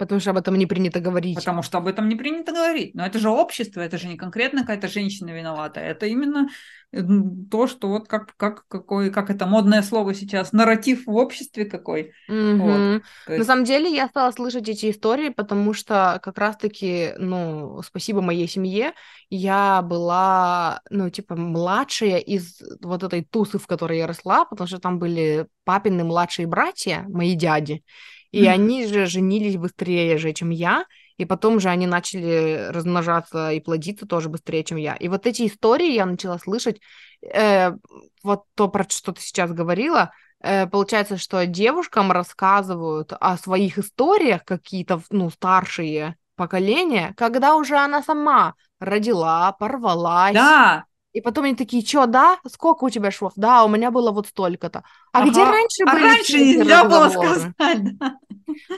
Потому 0.00 0.18
что 0.18 0.30
об 0.30 0.38
этом 0.38 0.56
не 0.56 0.64
принято 0.64 0.98
говорить. 0.98 1.36
Потому 1.36 1.62
что 1.62 1.76
об 1.76 1.86
этом 1.86 2.08
не 2.08 2.16
принято 2.16 2.52
говорить. 2.52 2.94
Но 2.94 3.04
это 3.04 3.18
же 3.18 3.28
общество, 3.28 3.82
это 3.82 3.98
же 3.98 4.08
не 4.08 4.16
конкретно 4.16 4.62
какая-то 4.62 4.88
женщина 4.88 5.28
виновата. 5.28 5.80
Это 5.80 6.06
именно 6.06 6.48
то, 7.50 7.66
что 7.66 7.88
вот 7.88 8.08
как, 8.08 8.34
как, 8.38 8.66
какой, 8.66 9.10
как 9.10 9.28
это 9.28 9.44
модное 9.44 9.82
слово 9.82 10.14
сейчас, 10.14 10.52
нарратив 10.52 11.04
в 11.04 11.14
обществе 11.14 11.66
какой. 11.66 12.12
Mm-hmm. 12.30 12.56
Вот. 12.56 13.02
есть... 13.28 13.38
На 13.40 13.44
самом 13.44 13.64
деле 13.64 13.94
я 13.94 14.08
стала 14.08 14.32
слышать 14.32 14.70
эти 14.70 14.90
истории, 14.90 15.28
потому 15.28 15.74
что 15.74 16.18
как 16.22 16.38
раз-таки, 16.38 17.10
ну, 17.18 17.82
спасибо 17.84 18.22
моей 18.22 18.48
семье, 18.48 18.94
я 19.28 19.82
была, 19.82 20.80
ну, 20.88 21.10
типа, 21.10 21.36
младшая 21.36 22.16
из 22.16 22.62
вот 22.80 23.02
этой 23.02 23.22
тусы, 23.22 23.58
в 23.58 23.66
которой 23.66 23.98
я 23.98 24.06
росла, 24.06 24.46
потому 24.46 24.66
что 24.66 24.78
там 24.78 24.98
были 24.98 25.46
папины 25.64 26.04
младшие 26.04 26.46
братья, 26.48 27.04
мои 27.06 27.34
дяди, 27.34 27.84
и 28.32 28.44
mm-hmm. 28.44 28.48
они 28.48 28.86
же 28.86 29.06
женились 29.06 29.56
быстрее 29.56 30.18
же, 30.18 30.32
чем 30.32 30.50
я, 30.50 30.84
и 31.16 31.24
потом 31.24 31.60
же 31.60 31.68
они 31.68 31.86
начали 31.86 32.68
размножаться 32.70 33.50
и 33.50 33.60
плодиться 33.60 34.06
тоже 34.06 34.28
быстрее, 34.28 34.64
чем 34.64 34.78
я. 34.78 34.94
И 34.94 35.08
вот 35.08 35.26
эти 35.26 35.46
истории 35.46 35.92
я 35.92 36.06
начала 36.06 36.38
слышать, 36.38 36.80
э, 37.22 37.72
вот 38.22 38.44
то, 38.54 38.68
про 38.68 38.86
что 38.88 39.12
ты 39.12 39.20
сейчас 39.20 39.52
говорила, 39.52 40.12
э, 40.42 40.66
получается, 40.66 41.18
что 41.18 41.44
девушкам 41.44 42.10
рассказывают 42.10 43.12
о 43.18 43.36
своих 43.36 43.78
историях 43.78 44.44
какие-то, 44.44 45.02
ну, 45.10 45.28
старшие 45.30 46.16
поколения, 46.36 47.12
когда 47.18 47.54
уже 47.56 47.76
она 47.76 48.02
сама 48.02 48.54
родила, 48.78 49.52
порвалась. 49.52 50.32
Да, 50.32 50.84
и 51.12 51.20
потом 51.20 51.44
они 51.44 51.54
такие, 51.54 51.84
что, 51.84 52.06
да? 52.06 52.38
Сколько 52.46 52.84
у 52.84 52.90
тебя 52.90 53.10
швов? 53.10 53.32
Да, 53.36 53.64
у 53.64 53.68
меня 53.68 53.90
было 53.90 54.12
вот 54.12 54.28
столько-то. 54.28 54.84
А 55.12 55.22
ага. 55.22 55.30
где 55.30 55.44
раньше 55.44 55.82
а 55.86 55.92
были 55.92 56.02
раньше 56.04 56.38
нельзя 56.38 56.84
было 56.84 57.08
сказать, 57.08 57.98
да. 57.98 58.16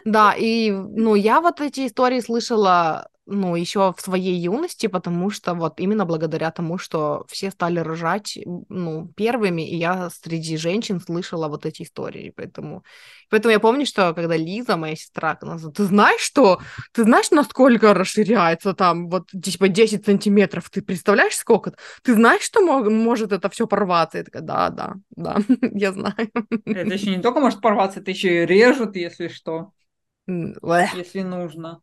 Да, 0.04 0.34
и, 0.36 0.70
ну, 0.70 1.14
я 1.14 1.40
вот 1.40 1.60
эти 1.60 1.86
истории 1.86 2.20
слышала 2.20 3.08
ну, 3.26 3.54
еще 3.54 3.94
в 3.96 4.00
своей 4.00 4.34
юности, 4.34 4.88
потому 4.88 5.30
что 5.30 5.54
вот 5.54 5.78
именно 5.78 6.04
благодаря 6.04 6.50
тому, 6.50 6.76
что 6.76 7.24
все 7.28 7.50
стали 7.50 7.78
рожать, 7.78 8.36
ну, 8.68 9.08
первыми, 9.16 9.62
и 9.68 9.76
я 9.76 10.10
среди 10.10 10.56
женщин 10.56 11.00
слышала 11.00 11.48
вот 11.48 11.64
эти 11.64 11.82
истории, 11.82 12.32
поэтому... 12.34 12.84
Поэтому 13.30 13.52
я 13.52 13.60
помню, 13.60 13.86
что 13.86 14.12
когда 14.12 14.36
Лиза, 14.36 14.76
моя 14.76 14.96
сестра, 14.96 15.36
ты 15.36 15.84
знаешь, 15.84 16.20
что... 16.20 16.60
Ты 16.92 17.04
знаешь, 17.04 17.30
насколько 17.30 17.94
расширяется 17.94 18.74
там 18.74 19.08
вот, 19.08 19.28
типа, 19.30 19.68
10 19.68 20.04
сантиметров? 20.04 20.68
Ты 20.68 20.82
представляешь, 20.82 21.36
сколько? 21.36 21.74
Ты 22.02 22.14
знаешь, 22.14 22.42
что 22.42 22.60
может 22.60 23.32
это 23.32 23.48
все 23.50 23.66
порваться? 23.66 24.18
Я 24.18 24.24
такая, 24.24 24.42
да, 24.42 24.68
да, 24.70 24.94
да, 25.16 25.38
я 25.72 25.92
знаю. 25.92 26.30
Это 26.64 26.94
еще 26.94 27.16
не 27.16 27.22
только 27.22 27.40
может 27.40 27.60
порваться, 27.60 28.00
это 28.00 28.10
еще 28.10 28.42
и 28.42 28.46
режут, 28.46 28.96
если 28.96 29.28
что. 29.28 29.72
Если 30.26 31.22
нужно. 31.22 31.80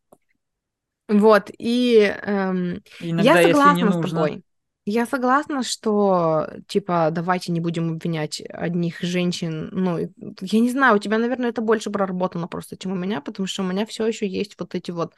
Вот, 1.10 1.49
и 1.57 1.98
эм, 2.02 2.81
Иногда, 2.99 3.40
я 3.40 3.48
согласна 3.48 3.91
с 3.91 4.10
тобой. 4.10 4.44
Я 4.86 5.06
согласна, 5.06 5.64
что, 5.64 6.49
типа, 6.68 7.10
давайте 7.11 7.52
не 7.52 7.60
будем 7.60 7.91
обвинять 7.91 8.41
одних 8.49 9.02
женщин. 9.02 9.69
Ну, 9.72 9.99
я 9.99 10.60
не 10.60 10.72
знаю, 10.72 10.95
у 10.95 10.99
тебя, 10.99 11.18
наверное, 11.18 11.49
это 11.49 11.61
больше 11.61 11.91
проработано 11.91 12.48
просто, 12.48 12.77
чем 12.77 12.94
у 12.94 12.95
меня, 12.95 13.22
потому 13.22 13.45
что 13.45 13.61
у 13.64 13.65
меня 13.65 13.86
все 13.86 14.07
еще 14.07 14.27
есть 14.27 14.56
вот 14.60 14.73
эти 14.76 14.91
вот, 14.91 15.14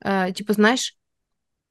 э, 0.00 0.32
типа, 0.32 0.54
знаешь, 0.54 0.96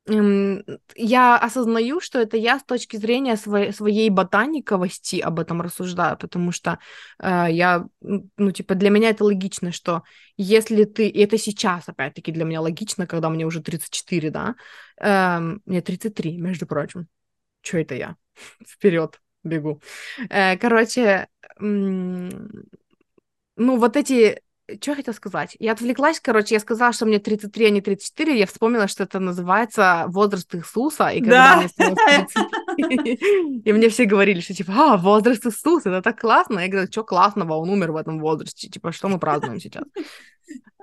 я 0.08 1.38
осознаю, 1.38 2.00
что 2.00 2.20
это 2.20 2.36
я 2.36 2.60
с 2.60 2.64
точки 2.64 2.98
зрения 2.98 3.38
своей, 3.38 3.72
своей 3.72 4.10
ботаниковости 4.10 5.18
об 5.18 5.40
этом 5.40 5.62
рассуждаю, 5.62 6.18
потому 6.18 6.52
что 6.52 6.80
э, 7.20 7.48
я, 7.52 7.86
ну, 8.02 8.52
типа, 8.52 8.74
для 8.76 8.90
меня 8.90 9.10
это 9.10 9.24
логично, 9.24 9.72
что 9.72 10.02
если 10.38 10.86
ты, 10.86 11.08
и 11.08 11.20
это 11.20 11.38
сейчас, 11.38 11.88
опять-таки, 11.88 12.32
для 12.32 12.46
меня 12.46 12.62
логично, 12.62 13.06
когда 13.06 13.30
мне 13.30 13.46
уже 13.46 13.62
34, 13.62 14.32
да, 14.32 14.56
э, 15.00 15.40
мне 15.66 15.82
33, 15.82 16.38
между 16.38 16.66
прочим. 16.66 17.08
Что 17.62 17.78
это 17.78 17.94
я? 17.94 18.16
Вперед 18.68 19.20
бегу. 19.44 19.82
Э, 20.30 20.58
короче, 20.58 21.28
ну, 21.60 22.30
вот 23.56 23.98
эти 23.98 24.42
что 24.80 24.92
я 24.92 24.96
хотела 24.96 25.14
сказать? 25.14 25.56
Я 25.60 25.72
отвлеклась, 25.72 26.20
короче, 26.20 26.56
я 26.56 26.60
сказала, 26.60 26.94
что 26.94 27.06
мне 27.06 27.20
33, 27.20 27.66
а 27.66 27.70
не 27.70 27.82
34, 27.82 28.38
я 28.38 28.46
вспомнила, 28.46 28.88
что 28.88 29.04
это 29.04 29.20
называется 29.20 30.06
возраст 30.08 30.54
Иисуса, 30.56 31.10
и 31.10 31.20
когда 31.20 31.56
да. 31.56 31.58
мне 31.58 31.96
33, 32.76 33.62
и 33.66 33.74
мне 33.74 33.90
все 33.90 34.06
говорили, 34.06 34.40
что 34.40 34.54
типа, 34.54 34.74
а, 34.76 34.98
возраст 34.98 35.46
Иисуса, 35.46 35.90
это 35.90 36.02
так 36.02 36.20
классно. 36.20 36.60
Я 36.60 36.68
говорю, 36.68 36.88
что 36.92 37.04
классного, 37.04 37.54
он 37.54 37.70
умер 37.70 37.92
в 37.92 37.98
этом 37.98 38.20
возрасте, 38.20 38.70
типа, 38.70 38.92
что 38.92 39.08
мы 39.08 39.20
празднуем 39.20 39.60
сейчас? 39.60 39.84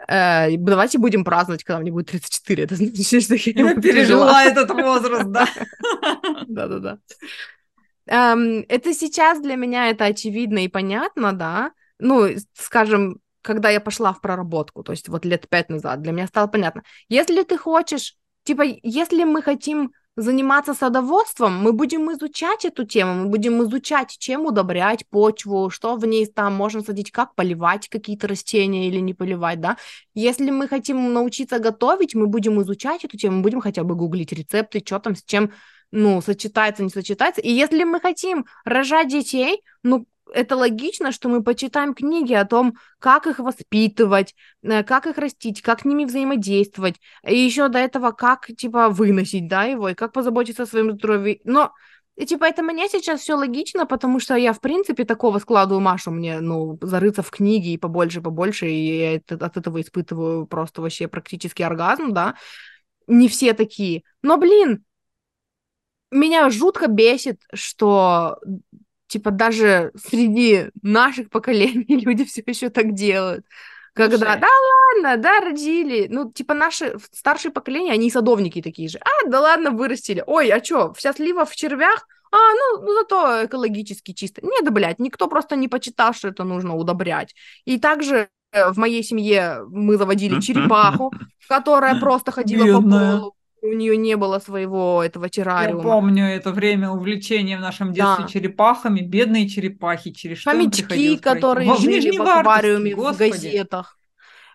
Э, 0.06 0.56
давайте 0.56 0.98
будем 0.98 1.24
праздновать, 1.24 1.64
когда 1.64 1.80
мне 1.80 1.92
будет 1.92 2.08
34, 2.08 2.64
это 2.64 2.76
значит, 2.76 3.22
что 3.22 3.34
я 3.34 3.74
пережила 3.80 4.44
этот 4.44 4.70
возраст, 4.70 5.26
да? 5.26 5.46
Да-да-да. 6.48 6.98
Эм, 8.06 8.64
это 8.68 8.94
сейчас 8.94 9.40
для 9.40 9.56
меня 9.56 9.90
это 9.90 10.06
очевидно 10.06 10.64
и 10.64 10.68
понятно, 10.68 11.32
да, 11.32 11.72
ну, 11.98 12.28
скажем, 12.54 13.20
когда 13.48 13.70
я 13.70 13.80
пошла 13.80 14.12
в 14.12 14.20
проработку, 14.20 14.82
то 14.82 14.92
есть 14.92 15.08
вот 15.08 15.24
лет 15.24 15.48
пять 15.48 15.70
назад, 15.70 16.02
для 16.02 16.12
меня 16.12 16.26
стало 16.26 16.48
понятно. 16.48 16.82
Если 17.08 17.42
ты 17.44 17.56
хочешь, 17.56 18.14
типа, 18.44 18.62
если 18.82 19.24
мы 19.24 19.40
хотим 19.40 19.92
заниматься 20.16 20.74
садоводством, 20.74 21.56
мы 21.64 21.72
будем 21.72 22.12
изучать 22.12 22.66
эту 22.66 22.84
тему, 22.84 23.14
мы 23.14 23.28
будем 23.30 23.62
изучать, 23.62 24.16
чем 24.18 24.44
удобрять 24.44 25.08
почву, 25.08 25.70
что 25.70 25.96
в 25.96 26.04
ней 26.04 26.26
там 26.26 26.52
можно 26.54 26.82
садить, 26.82 27.10
как 27.10 27.34
поливать 27.34 27.88
какие-то 27.88 28.28
растения 28.28 28.88
или 28.88 29.00
не 29.00 29.14
поливать, 29.14 29.60
да. 29.60 29.78
Если 30.12 30.50
мы 30.50 30.68
хотим 30.68 31.14
научиться 31.14 31.58
готовить, 31.58 32.14
мы 32.14 32.26
будем 32.26 32.60
изучать 32.60 33.06
эту 33.06 33.16
тему, 33.16 33.36
мы 33.36 33.42
будем 33.44 33.62
хотя 33.62 33.82
бы 33.82 33.94
гуглить 33.94 34.32
рецепты, 34.32 34.82
что 34.84 34.98
там 34.98 35.16
с 35.16 35.22
чем, 35.22 35.52
ну, 35.90 36.20
сочетается, 36.20 36.82
не 36.82 36.90
сочетается. 36.90 37.40
И 37.40 37.50
если 37.50 37.84
мы 37.84 37.98
хотим 37.98 38.44
рожать 38.66 39.08
детей, 39.08 39.62
ну, 39.82 40.06
это 40.32 40.56
логично, 40.56 41.12
что 41.12 41.28
мы 41.28 41.42
почитаем 41.42 41.94
книги 41.94 42.32
о 42.32 42.44
том, 42.44 42.74
как 42.98 43.26
их 43.26 43.38
воспитывать, 43.38 44.34
э, 44.62 44.82
как 44.84 45.06
их 45.06 45.18
растить, 45.18 45.62
как 45.62 45.80
с 45.80 45.84
ними 45.84 46.04
взаимодействовать, 46.04 46.96
и 47.26 47.36
еще 47.36 47.68
до 47.68 47.78
этого, 47.78 48.12
как, 48.12 48.46
типа, 48.46 48.88
выносить, 48.88 49.48
да, 49.48 49.64
его, 49.64 49.88
и 49.88 49.94
как 49.94 50.12
позаботиться 50.12 50.64
о 50.64 50.66
своем 50.66 50.92
здоровье. 50.92 51.40
Но, 51.44 51.72
и, 52.16 52.26
типа, 52.26 52.44
это 52.44 52.62
мне 52.62 52.88
сейчас 52.88 53.20
все 53.20 53.34
логично, 53.34 53.86
потому 53.86 54.18
что 54.18 54.34
я, 54.34 54.52
в 54.52 54.60
принципе, 54.60 55.04
такого 55.04 55.38
складываю 55.38 55.80
Машу 55.80 56.10
мне, 56.10 56.40
ну, 56.40 56.78
зарыться 56.82 57.22
в 57.22 57.30
книги 57.30 57.70
и 57.70 57.78
побольше, 57.78 58.20
побольше, 58.20 58.68
и 58.68 58.98
я 58.98 59.20
от 59.36 59.56
этого 59.56 59.80
испытываю 59.80 60.46
просто 60.46 60.82
вообще 60.82 61.06
практически 61.08 61.62
оргазм, 61.62 62.12
да. 62.12 62.34
Не 63.06 63.28
все 63.28 63.54
такие. 63.54 64.02
Но, 64.22 64.36
блин, 64.36 64.84
меня 66.10 66.50
жутко 66.50 66.88
бесит, 66.88 67.40
что 67.52 68.38
типа 69.08 69.30
даже 69.30 69.90
среди 69.96 70.70
наших 70.82 71.30
поколений 71.30 71.84
люди 71.88 72.24
все 72.24 72.42
еще 72.46 72.68
так 72.70 72.92
делают. 72.92 73.44
Когда, 73.94 74.16
Слушай. 74.16 74.40
да 74.40 74.48
ладно, 75.02 75.22
да, 75.22 75.40
родили. 75.40 76.06
Ну, 76.08 76.30
типа, 76.30 76.54
наши 76.54 76.96
старшие 77.10 77.50
поколения, 77.50 77.92
они 77.92 78.10
садовники 78.12 78.62
такие 78.62 78.88
же. 78.88 78.98
А, 78.98 79.28
да 79.28 79.40
ладно, 79.40 79.72
вырастили. 79.72 80.22
Ой, 80.24 80.50
а 80.50 80.62
что, 80.62 80.92
вся 80.94 81.12
слива 81.12 81.44
в 81.44 81.56
червях? 81.56 82.06
А, 82.30 82.36
ну, 82.36 82.82
ну, 82.82 82.94
зато 82.94 83.46
экологически 83.46 84.12
чисто. 84.12 84.40
Нет, 84.44 84.64
да, 84.64 84.70
блядь, 84.70 85.00
никто 85.00 85.26
просто 85.26 85.56
не 85.56 85.66
почитал, 85.66 86.12
что 86.12 86.28
это 86.28 86.44
нужно 86.44 86.76
удобрять. 86.76 87.34
И 87.64 87.80
также 87.80 88.28
э, 88.52 88.70
в 88.70 88.78
моей 88.78 89.02
семье 89.02 89.64
мы 89.68 89.96
заводили 89.96 90.40
черепаху, 90.40 91.12
которая 91.48 91.98
просто 91.98 92.30
ходила 92.30 92.80
по 92.80 92.88
полу 92.88 93.34
у 93.62 93.72
нее 93.72 93.96
не 93.96 94.16
было 94.16 94.38
своего 94.38 95.02
этого 95.02 95.28
террариума. 95.28 95.78
Я 95.78 95.82
помню 95.82 96.24
это 96.24 96.52
время 96.52 96.90
увлечения 96.90 97.56
в 97.56 97.60
нашем 97.60 97.92
детстве 97.92 98.24
да. 98.24 98.28
черепахами, 98.28 99.00
бедные 99.00 99.48
черепахи, 99.48 100.10
через 100.12 100.38
что 100.38 100.50
Хомячки, 100.50 101.16
которые 101.16 101.72
в 101.72 101.80
жили 101.80 102.16
в 102.16 102.22
аквариуме 102.22 102.94
в 102.94 103.16
газетах. 103.16 103.98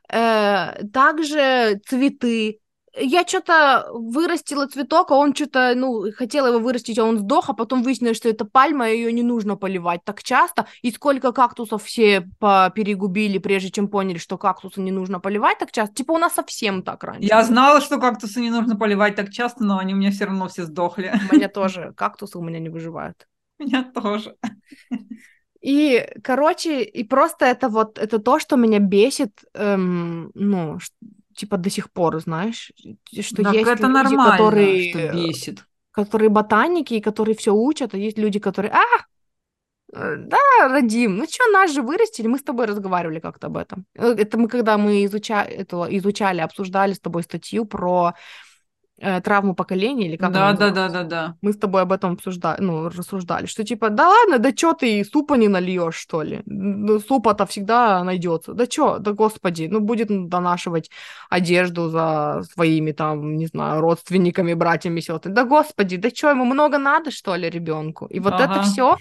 Э, 0.09 0.83
также 0.91 1.81
цветы 1.85 2.59
я 2.95 3.25
что-то 3.27 3.87
вырастила 3.91 4.67
цветок, 4.67 5.11
а 5.11 5.15
он 5.15 5.33
что-то, 5.33 5.73
ну, 5.75 6.11
хотела 6.15 6.47
его 6.47 6.59
вырастить, 6.59 6.99
а 6.99 7.05
он 7.05 7.19
сдох, 7.19 7.49
а 7.49 7.53
потом 7.53 7.81
выяснилось, 7.83 8.17
что 8.17 8.29
это 8.29 8.45
пальма, 8.45 8.89
ее 8.89 9.11
не 9.11 9.23
нужно 9.23 9.55
поливать 9.55 10.03
так 10.03 10.21
часто, 10.21 10.67
и 10.81 10.91
сколько 10.91 11.31
кактусов 11.31 11.83
все 11.83 12.21
перегубили, 12.41 13.37
прежде 13.39 13.71
чем 13.71 13.87
поняли, 13.87 14.17
что 14.17 14.37
кактусы 14.37 14.81
не 14.81 14.91
нужно 14.91 15.19
поливать 15.19 15.57
так 15.57 15.71
часто. 15.71 15.95
Типа 15.95 16.11
у 16.11 16.17
нас 16.17 16.33
совсем 16.33 16.83
так 16.83 17.03
раньше. 17.03 17.27
Я 17.27 17.43
знала, 17.43 17.81
что 17.81 17.99
кактусы 17.99 18.41
не 18.41 18.49
нужно 18.49 18.75
поливать 18.75 19.15
так 19.15 19.31
часто, 19.31 19.63
но 19.63 19.79
они 19.79 19.93
у 19.93 19.97
меня 19.97 20.11
все 20.11 20.25
равно 20.25 20.47
все 20.47 20.65
сдохли. 20.65 21.13
У 21.31 21.35
меня 21.35 21.49
тоже. 21.49 21.93
Кактусы 21.95 22.37
у 22.37 22.43
меня 22.43 22.59
не 22.59 22.69
выживают. 22.69 23.27
У 23.59 23.63
меня 23.63 23.83
тоже. 23.83 24.35
И, 25.61 26.05
короче, 26.23 26.83
и 26.83 27.03
просто 27.05 27.45
это 27.45 27.69
вот, 27.69 27.97
это 27.97 28.19
то, 28.19 28.39
что 28.39 28.57
меня 28.57 28.79
бесит, 28.79 29.45
эм, 29.53 30.31
ну, 30.33 30.77
типа 31.35 31.57
до 31.57 31.69
сих 31.69 31.91
пор, 31.91 32.19
знаешь, 32.19 32.71
что 33.21 33.43
так 33.43 33.53
есть 33.53 33.69
это 33.69 33.87
люди, 33.87 33.93
нормально, 33.93 34.31
которые, 34.31 34.89
что 34.89 35.13
бесит. 35.13 35.65
которые 35.91 36.29
ботаники, 36.29 36.99
которые 36.99 37.35
все 37.35 37.53
учат, 37.53 37.93
а 37.93 37.97
есть 37.97 38.17
люди, 38.17 38.39
которые, 38.39 38.71
а, 38.71 38.83
э, 39.93 40.15
да, 40.17 40.37
Радим, 40.67 41.17
ну 41.17 41.25
что, 41.25 41.47
нас 41.51 41.71
же 41.71 41.81
вырастили, 41.81 42.27
мы 42.27 42.37
с 42.37 42.43
тобой 42.43 42.65
разговаривали 42.65 43.19
как-то 43.19 43.47
об 43.47 43.57
этом. 43.57 43.85
Э, 43.95 44.13
это 44.13 44.37
мы, 44.37 44.47
когда 44.47 44.77
мы 44.77 45.05
изучали, 45.05 45.51
это, 45.51 45.87
изучали, 45.89 46.41
обсуждали 46.41 46.93
с 46.93 46.99
тобой 46.99 47.23
статью 47.23 47.65
про 47.65 48.13
травму 48.99 49.55
поколения 49.55 50.07
или 50.07 50.17
как 50.17 50.31
да, 50.31 50.53
да, 50.53 50.69
да, 50.69 50.87
да, 50.87 51.03
да. 51.03 51.35
Мы 51.41 51.51
с 51.53 51.57
тобой 51.57 51.81
об 51.81 51.91
этом 51.91 52.13
обсуждали, 52.13 52.61
ну, 52.61 52.89
рассуждали, 52.89 53.47
что 53.47 53.63
типа, 53.63 53.89
да 53.89 54.07
ладно, 54.07 54.37
да 54.37 54.51
что 54.55 54.73
ты 54.73 55.03
супа 55.03 55.33
не 55.33 55.47
нальешь, 55.47 55.95
что 55.95 56.21
ли? 56.21 56.41
Ну, 56.45 56.99
супа-то 56.99 57.45
всегда 57.45 58.03
найдется. 58.03 58.53
Да 58.53 58.65
что, 58.65 58.99
да 58.99 59.11
господи, 59.11 59.67
ну, 59.69 59.79
будет 59.79 60.07
донашивать 60.29 60.91
одежду 61.29 61.89
за 61.89 62.43
своими 62.53 62.91
там, 62.91 63.35
не 63.35 63.47
знаю, 63.47 63.81
родственниками, 63.81 64.53
братьями, 64.53 64.99
сестрами. 64.99 65.33
Да 65.33 65.43
господи, 65.43 65.97
да 65.97 66.09
что, 66.09 66.29
ему 66.29 66.45
много 66.45 66.77
надо, 66.77 67.11
что 67.11 67.35
ли, 67.35 67.49
ребенку? 67.49 68.05
И 68.05 68.19
вот 68.19 68.33
ага. 68.33 68.43
это 68.43 68.61
все. 68.61 68.97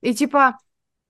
И 0.00 0.14
типа, 0.14 0.58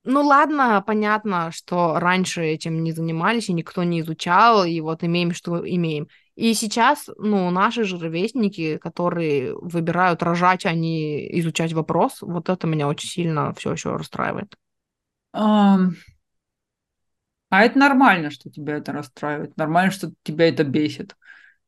ну 0.05 0.23
ладно, 0.23 0.83
понятно, 0.87 1.51
что 1.51 1.99
раньше 1.99 2.45
этим 2.45 2.83
не 2.83 2.93
занимались, 2.93 3.49
и 3.49 3.55
никто 3.55 3.85
не 3.85 4.01
изучал, 4.01 4.65
и 4.65 4.81
вот 4.81 5.03
имеем, 5.03 5.33
что 5.33 5.67
имеем. 5.67 6.09
И 6.37 6.53
сейчас, 6.55 7.09
ну, 7.17 7.51
наши 7.51 7.85
же 7.85 7.99
ровесники, 7.99 8.79
которые 8.79 9.55
выбирают 9.57 10.23
рожать, 10.23 10.67
а 10.67 10.73
не 10.73 11.39
изучать 11.39 11.73
вопрос, 11.73 12.19
вот 12.23 12.49
это 12.49 12.67
меня 12.67 12.89
очень 12.89 13.09
сильно 13.09 13.53
все 13.55 13.73
еще 13.73 13.95
расстраивает. 13.97 14.57
А, 15.33 15.79
а 17.51 17.63
это 17.65 17.79
нормально, 17.79 18.31
что 18.31 18.51
тебя 18.51 18.77
это 18.77 18.93
расстраивает. 18.93 19.57
Нормально, 19.57 19.93
что 19.93 20.13
тебя 20.25 20.49
это 20.49 20.65
бесит. 20.65 21.17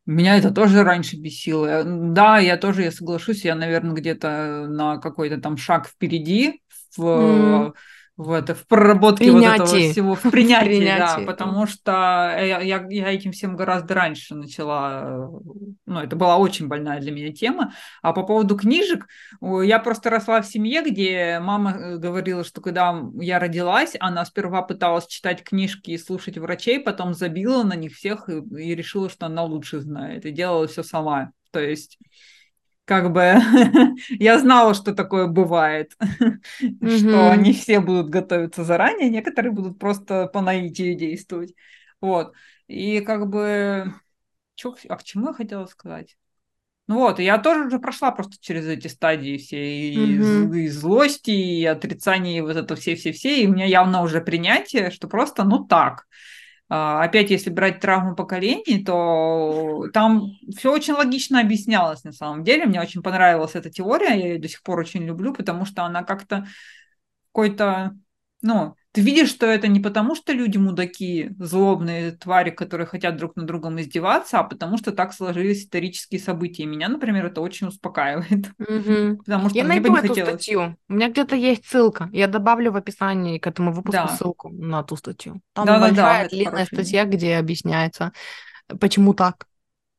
Меня 0.05 0.37
это 0.37 0.51
тоже 0.53 0.83
раньше 0.83 1.17
бесило. 1.17 1.85
Да, 1.85 2.39
я 2.39 2.57
тоже, 2.57 2.83
я 2.83 2.93
соглашусь, 2.93 3.45
я, 3.45 3.55
наверное, 3.55 3.95
где-то 3.95 4.67
на 4.69 4.99
какой-то 4.99 5.41
там 5.41 5.57
шаг 5.57 5.87
впереди 5.89 6.63
в 6.97 7.03
mm 7.03 7.75
в, 8.17 8.33
это, 8.33 8.55
в 8.55 8.67
проработке 8.67 9.27
принятии. 9.27 9.61
вот 9.61 9.69
этого 9.69 9.93
всего, 9.93 10.15
в 10.15 10.23
принятии, 10.31 10.67
принятии. 10.67 11.21
да, 11.21 11.27
потому 11.27 11.67
что 11.67 11.93
я, 11.93 12.61
я, 12.61 12.87
я 12.89 13.13
этим 13.13 13.33
всем 13.33 13.57
гораздо 13.57 13.95
раньше 13.95 14.35
начала, 14.35 15.31
ну, 15.85 16.01
это 16.01 16.17
была 16.17 16.39
очень 16.39 16.67
больная 16.67 17.01
для 17.01 17.13
меня 17.13 17.33
тема. 17.33 17.75
А 18.03 18.13
по 18.13 18.23
поводу 18.23 18.57
книжек, 18.57 19.07
я 19.41 19.79
просто 19.79 20.09
росла 20.09 20.41
в 20.41 20.47
семье, 20.47 20.83
где 20.83 21.39
мама 21.41 21.73
э, 21.73 21.97
говорила, 21.99 22.43
что 22.43 22.61
когда 22.61 23.03
я 23.21 23.39
родилась, 23.39 23.95
она 24.01 24.25
сперва 24.25 24.63
пыталась 24.63 25.07
читать 25.07 25.43
книжки 25.45 25.91
и 25.91 25.99
слушать 25.99 26.39
врачей, 26.39 26.81
потом 26.81 27.13
забила 27.13 27.65
на 27.65 27.75
них 27.75 27.95
всех 27.95 28.31
и, 28.31 28.39
и 28.39 28.75
решила, 28.75 29.11
что 29.11 29.27
она 29.27 29.45
лучше 29.45 29.81
знает, 29.81 30.25
и 30.25 30.31
делала 30.31 30.67
все 30.67 30.83
сама. 30.83 31.33
То 31.51 31.61
есть 31.61 31.99
как 32.87 33.13
бы 33.13 33.35
я 34.09 34.39
знала, 34.39 34.73
что 34.73 34.95
такое 34.95 35.27
бывает, 35.27 35.93
mm-hmm. 36.01 36.99
что 36.99 37.35
не 37.35 37.53
все 37.53 37.81
будут 37.81 38.09
готовиться 38.09 38.65
заранее, 38.65 39.11
некоторые 39.11 39.53
будут 39.53 39.79
просто 39.79 40.29
по 40.29 40.41
наитию 40.41 40.97
действовать. 40.97 41.53
Вот. 42.01 42.33
И 42.69 43.01
как 43.01 43.29
бы... 43.29 43.93
Чё, 44.55 44.75
а 44.89 44.97
к 44.97 45.03
чему 45.03 45.29
я 45.29 45.35
хотела 45.35 45.67
сказать? 45.67 46.17
Ну 46.87 47.01
вот, 47.01 47.19
я 47.19 47.39
тоже 47.39 47.67
уже 47.67 47.81
прошла 47.81 48.13
просто 48.13 48.37
через 48.41 48.67
эти 48.69 48.87
стадии 48.87 49.37
все, 49.37 49.91
и, 49.91 49.97
mm-hmm. 49.97 50.57
и 50.57 50.69
злости, 50.69 51.31
и 51.31 51.65
отрицание, 51.65 52.39
и 52.39 52.41
вот 52.41 52.57
это 52.57 52.77
все-все-все, 52.77 53.43
и 53.43 53.47
у 53.49 53.53
меня 53.53 53.67
явно 53.67 54.03
уже 54.03 54.21
принятие, 54.21 54.93
что 54.93 55.09
просто, 55.09 55.43
ну 55.43 55.67
так. 55.67 56.07
А, 56.69 57.05
опять, 57.05 57.31
если 57.31 57.51
брать 57.51 57.81
травму 57.81 58.17
поколений, 58.17 58.85
то 58.85 59.85
там 59.93 60.33
все 60.57 60.73
очень 60.73 60.95
логично 60.95 61.41
объяснялось 61.41 62.03
на 62.05 62.13
самом 62.13 62.43
деле. 62.43 62.67
Мне 62.67 62.81
очень 62.81 63.03
понравилась 63.03 63.55
эта 63.55 63.71
теория, 63.71 64.19
я 64.19 64.29
ее 64.35 64.39
до 64.39 64.49
сих 64.49 64.63
пор 64.63 64.81
очень 64.81 65.05
люблю, 65.05 65.33
потому 65.33 65.65
что 65.65 65.85
она 65.85 66.03
как-то 66.03 66.47
какой-то, 67.33 67.97
ну, 68.43 68.75
ты 68.97 69.03
видишь, 69.03 69.29
что 69.29 69.45
это 69.45 69.69
не 69.69 69.79
потому, 69.79 70.15
что 70.15 70.33
люди 70.33 70.57
мудаки, 70.57 71.29
злобные 71.39 72.13
твари, 72.13 72.49
которые 72.49 72.87
хотят 72.87 73.19
друг 73.19 73.37
над 73.37 73.45
другом 73.45 73.79
издеваться, 73.79 74.39
а 74.39 74.43
потому 74.43 74.79
что 74.79 74.91
так 74.91 75.13
сложились 75.13 75.65
исторические 75.65 76.19
события. 76.19 76.63
И 76.63 76.67
меня, 76.67 76.89
например, 76.89 77.27
это 77.27 77.43
очень 77.43 77.67
успокаивает. 77.67 78.47
Угу. 78.59 79.19
Потому 79.27 79.51
что 79.51 79.59
Я 79.59 79.65
найду 79.65 79.95
эту 79.95 80.09
хотелось... 80.09 80.31
статью. 80.31 80.79
У 80.89 80.95
меня 80.95 81.11
где-то 81.11 81.37
есть 81.37 81.67
ссылка. 81.67 82.09
Я 82.11 82.27
добавлю 82.27 82.73
в 82.73 82.77
описании 82.77 83.37
к 83.39 83.47
этому 83.47 83.71
выпуску 83.71 84.07
да. 84.07 84.09
ссылку 84.09 84.49
на 84.49 84.83
ту 84.83 84.97
статью. 84.97 85.43
Там 85.53 85.67
да, 85.67 85.79
большая, 85.79 86.23
да, 86.23 86.29
длинная 86.31 86.65
статья, 86.65 87.05
где 87.05 87.37
объясняется, 87.37 88.13
почему 88.81 89.13
так. 89.13 89.47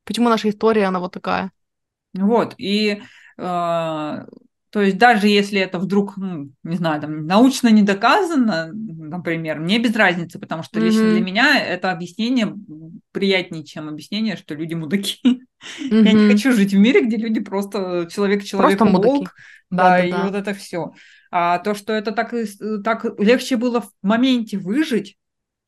Почему 0.06 0.28
наша 0.28 0.50
история, 0.50 0.86
она 0.86 0.98
вот 0.98 1.12
такая. 1.12 1.52
Вот, 2.14 2.56
и 2.58 3.00
э, 3.36 4.24
то 4.70 4.82
есть 4.82 4.98
даже 4.98 5.28
если 5.28 5.60
это 5.60 5.78
вдруг, 5.78 6.16
ну, 6.18 6.52
не 6.62 6.76
знаю, 6.76 7.00
там, 7.00 7.26
научно 7.26 7.68
не 7.68 7.82
доказано, 7.82 8.70
например, 8.74 9.60
мне 9.60 9.78
без 9.78 9.96
разницы, 9.96 10.38
потому 10.38 10.62
что 10.62 10.78
mm-hmm. 10.78 10.84
лично 10.84 11.10
для 11.10 11.20
меня 11.20 11.58
это 11.58 11.90
объяснение 11.90 12.54
приятнее, 13.12 13.64
чем 13.64 13.88
объяснение, 13.88 14.36
что 14.36 14.54
люди 14.54 14.74
мудаки. 14.74 15.18
Mm-hmm. 15.24 15.40
Я 16.04 16.12
не 16.12 16.30
хочу 16.30 16.52
жить 16.52 16.72
в 16.72 16.78
мире, 16.78 17.04
где 17.04 17.16
люди 17.16 17.40
просто 17.40 18.08
человек 18.12 18.44
человек 18.44 18.80
волк, 18.80 19.34
да, 19.70 19.90
да, 19.90 20.04
и 20.04 20.10
да. 20.10 20.24
вот 20.24 20.34
это 20.34 20.52
все. 20.52 20.92
А 21.30 21.58
то, 21.58 21.74
что 21.74 21.94
это 21.94 22.12
так, 22.12 22.34
так 22.84 23.06
легче 23.18 23.56
было 23.56 23.80
в 23.80 23.90
моменте 24.02 24.58
выжить, 24.58 25.16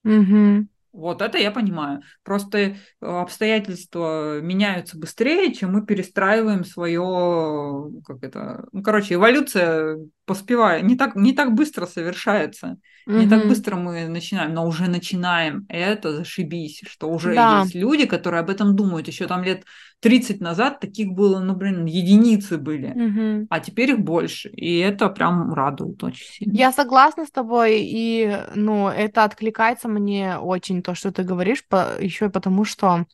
mm-hmm. 0.07 0.67
Вот 0.93 1.23
это 1.23 1.39
я 1.39 1.51
понимаю. 1.51 2.03
Просто 2.23 2.59
э, 2.59 2.75
обстоятельства 3.01 4.41
меняются 4.41 4.99
быстрее, 4.99 5.55
чем 5.55 5.73
мы 5.73 5.87
перестраиваем 5.87 6.65
свое, 6.65 7.91
как 8.05 8.23
это, 8.23 8.67
ну, 8.73 8.83
короче, 8.83 9.15
эволюция 9.15 9.99
поспевает, 10.31 10.85
не 10.85 10.95
так, 10.95 11.17
не 11.17 11.33
так 11.33 11.55
быстро 11.55 11.87
совершается, 11.87 12.77
угу. 13.05 13.17
не 13.17 13.29
так 13.29 13.49
быстро 13.49 13.75
мы 13.75 14.07
начинаем, 14.07 14.55
но 14.55 14.65
уже 14.65 14.89
начинаем. 14.89 15.67
Это 15.69 16.13
зашибись, 16.13 16.83
что 16.87 17.11
уже 17.11 17.35
да. 17.35 17.63
есть 17.63 17.75
люди, 17.75 18.07
которые 18.07 18.39
об 18.39 18.49
этом 18.49 18.77
думают. 18.77 19.09
Еще 19.09 19.27
там 19.27 19.43
лет 19.43 19.65
30 19.99 20.41
назад 20.41 20.79
таких 20.79 21.09
было, 21.09 21.41
ну, 21.41 21.57
блин, 21.57 21.85
единицы 21.85 22.59
были, 22.59 22.91
угу. 22.93 23.47
а 23.51 23.59
теперь 23.59 23.91
их 23.91 23.99
больше, 23.99 24.51
и 24.51 24.79
это 24.79 25.09
прям 25.09 25.53
радует 25.53 26.01
очень 26.05 26.27
сильно. 26.27 26.57
Я 26.57 26.71
согласна 26.71 27.27
с 27.27 27.31
тобой, 27.33 27.81
и, 27.83 28.39
ну, 28.55 28.87
это 28.87 29.25
откликается 29.25 29.89
мне 29.89 30.37
очень 30.39 30.85
то, 30.85 30.95
что 30.95 31.11
ты 31.11 31.25
говоришь, 31.25 31.65
по, 31.67 32.01
еще 32.01 32.27
и 32.27 32.31
потому, 32.31 32.65
что 32.65 33.05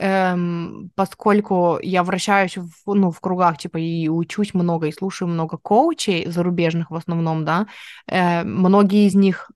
эм, 0.00 0.90
поскольку 0.96 1.78
я 1.82 2.02
вращаюсь 2.02 2.56
в, 2.56 2.94
ну, 2.94 3.10
в 3.12 3.20
кругах, 3.20 3.58
типа, 3.58 3.78
и 3.78 4.08
учусь 4.08 4.54
много, 4.54 4.88
и 4.88 4.92
слушаю 4.92 5.28
много 5.28 5.58
коучей 5.58 6.26
зарубежных 6.30 6.90
в 6.90 6.96
основном, 6.96 7.44
да, 7.44 7.66
э, 8.08 8.42
многие 8.44 9.06
из 9.06 9.14
них 9.14 9.50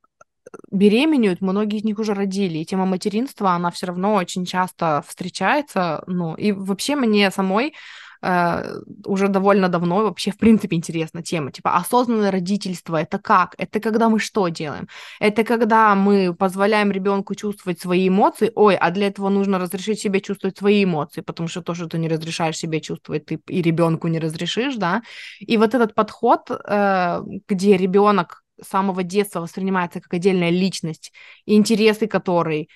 беременеют, 0.71 1.41
многие 1.41 1.79
из 1.79 1.85
них 1.85 1.99
уже 1.99 2.15
родили, 2.15 2.59
и 2.59 2.65
тема 2.67 2.87
материнства, 2.87 3.53
она 3.53 3.71
все 3.71 3.87
равно 3.87 4.15
очень 4.15 4.45
часто 4.45 5.05
встречается, 5.07 6.05
ну, 6.07 6.35
и 6.35 6.53
вообще 6.53 6.97
мне 6.97 7.31
самой 7.31 7.75
э, 8.25 8.81
уже 9.07 9.29
довольно 9.29 9.69
давно 9.69 9.97
вообще, 9.97 10.31
в 10.31 10.39
принципе, 10.39 10.77
интересна 10.77 11.23
тема. 11.23 11.51
Типа, 11.53 11.77
осознанное 11.77 12.31
родительство— 12.31 12.97
это 13.03 13.19
как? 13.19 13.55
Это 13.59 13.81
когда 13.81 14.09
мы 14.09 14.19
что 14.19 14.49
делаем? 14.49 14.89
Это 15.21 15.45
когда 15.45 15.95
мы 15.95 16.35
позволяем 16.35 16.93
ребенку 16.93 17.35
чувствовать 17.35 17.81
свои 17.81 18.09
эмоции. 18.09 18.53
Ой, 18.55 18.77
а 18.77 18.91
для 18.91 19.07
этого 19.09 19.29
нужно 19.29 19.59
разрешить 19.59 20.01
себе 20.01 20.21
чувствовать 20.21 20.59
свои 20.59 20.85
эмоции, 20.85 21.23
потому 21.23 21.49
что 21.49 21.63
то, 21.63 21.75
что 21.75 21.87
ты 21.87 21.99
не 21.99 22.09
разрешаешь 22.09 22.57
себе 22.57 22.81
чувствовать, 22.81 23.27
ты 23.27 23.41
и 23.49 23.63
ребенку 23.63 24.09
не 24.09 24.19
разрешишь, 24.19 24.77
да? 24.77 25.03
И 25.41 25.57
вот 25.57 25.75
этот 25.75 25.95
подход, 25.95 26.51
э, 26.51 27.21
где 27.49 27.77
ребенок 27.77 28.45
с 28.63 28.69
самого 28.69 29.03
детства 29.03 29.41
воспринимается 29.41 30.01
как 30.01 30.15
отдельная 30.15 30.51
личность, 30.51 31.13
интересы 31.47 32.07
которой 32.07 32.69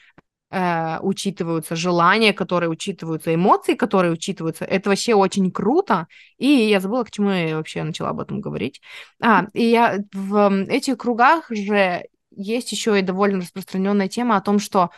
э, 0.50 0.98
учитываются, 1.00 1.76
желания, 1.76 2.32
которые 2.32 2.70
учитываются, 2.70 3.34
эмоции, 3.34 3.74
которые 3.74 4.12
учитываются. 4.12 4.64
Это 4.64 4.90
вообще 4.90 5.14
очень 5.14 5.50
круто. 5.50 6.06
И 6.38 6.46
я 6.46 6.80
забыла, 6.80 7.04
к 7.04 7.10
чему 7.10 7.30
я 7.30 7.56
вообще 7.56 7.82
начала 7.82 8.10
об 8.10 8.20
этом 8.20 8.40
говорить. 8.40 8.80
А, 9.20 9.46
и 9.52 9.64
я 9.64 9.98
в 10.12 10.64
этих 10.68 10.98
кругах 10.98 11.50
же 11.50 12.04
есть 12.30 12.72
еще 12.72 12.98
и 12.98 13.02
довольно 13.02 13.40
распространенная 13.40 14.08
тема 14.08 14.36
о 14.36 14.40
том, 14.40 14.58
что 14.58 14.90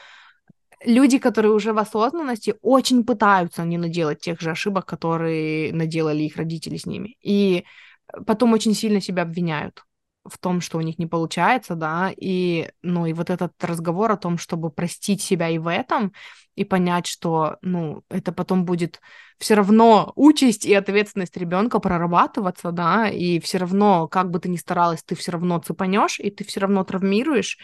люди, 0.85 1.19
которые 1.19 1.53
уже 1.53 1.73
в 1.73 1.79
осознанности, 1.79 2.55
очень 2.63 3.05
пытаются 3.05 3.65
не 3.65 3.79
наделать 3.79 4.21
тех 4.21 4.41
же 4.41 4.51
ошибок, 4.51 4.87
которые 4.87 5.73
наделали 5.73 6.23
их 6.23 6.37
родители 6.37 6.77
с 6.77 6.87
ними. 6.87 7.17
И 7.23 7.65
потом 8.27 8.53
очень 8.53 8.75
сильно 8.75 9.01
себя 9.01 9.23
обвиняют 9.23 9.85
в 10.25 10.39
том, 10.39 10.61
что 10.61 10.79
у 10.79 10.81
них 10.83 10.99
не 10.99 11.07
получается, 11.07 11.75
да, 11.75 12.13
и, 12.17 12.71
ну, 12.83 13.07
и 13.07 13.13
вот 13.13 13.31
этот 13.31 13.53
разговор 13.65 14.13
о 14.13 14.17
том, 14.17 14.39
чтобы 14.39 14.71
простить 14.71 15.23
себя 15.23 15.49
и 15.49 15.59
в 15.59 15.71
этом, 15.71 16.13
и 16.57 16.65
понять, 16.65 17.07
что, 17.07 17.57
ну, 17.63 18.03
это 18.11 18.33
потом 18.33 18.65
будет 18.65 19.01
все 19.39 19.55
равно 19.55 20.13
участь 20.17 20.67
и 20.67 20.75
ответственность 20.75 21.37
ребенка 21.39 21.79
прорабатываться, 21.79 22.73
да, 22.73 23.09
и 23.09 23.41
все 23.41 23.59
равно, 23.59 24.09
как 24.09 24.31
бы 24.31 24.39
ты 24.41 24.51
ни 24.51 24.57
старалась, 24.57 25.03
ты 25.03 25.15
все 25.15 25.33
равно 25.33 25.59
цепанешь, 25.59 26.21
и 26.21 26.31
ты 26.31 26.45
все 26.45 26.61
равно 26.61 26.85
травмируешь, 26.85 27.57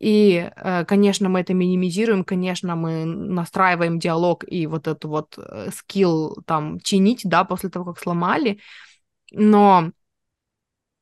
и, 0.00 0.50
э, 0.56 0.84
конечно, 0.86 1.28
мы 1.28 1.40
это 1.40 1.52
минимизируем, 1.52 2.24
конечно, 2.24 2.74
мы 2.76 3.04
настраиваем 3.04 3.98
диалог 3.98 4.44
и 4.46 4.66
вот 4.66 4.86
эту 4.86 5.08
вот 5.08 5.34
э, 5.36 5.70
скилл 5.74 6.36
там 6.46 6.80
чинить, 6.80 7.22
да, 7.24 7.44
после 7.44 7.68
того, 7.68 7.84
как 7.92 8.02
сломали, 8.02 8.60
но 9.32 9.90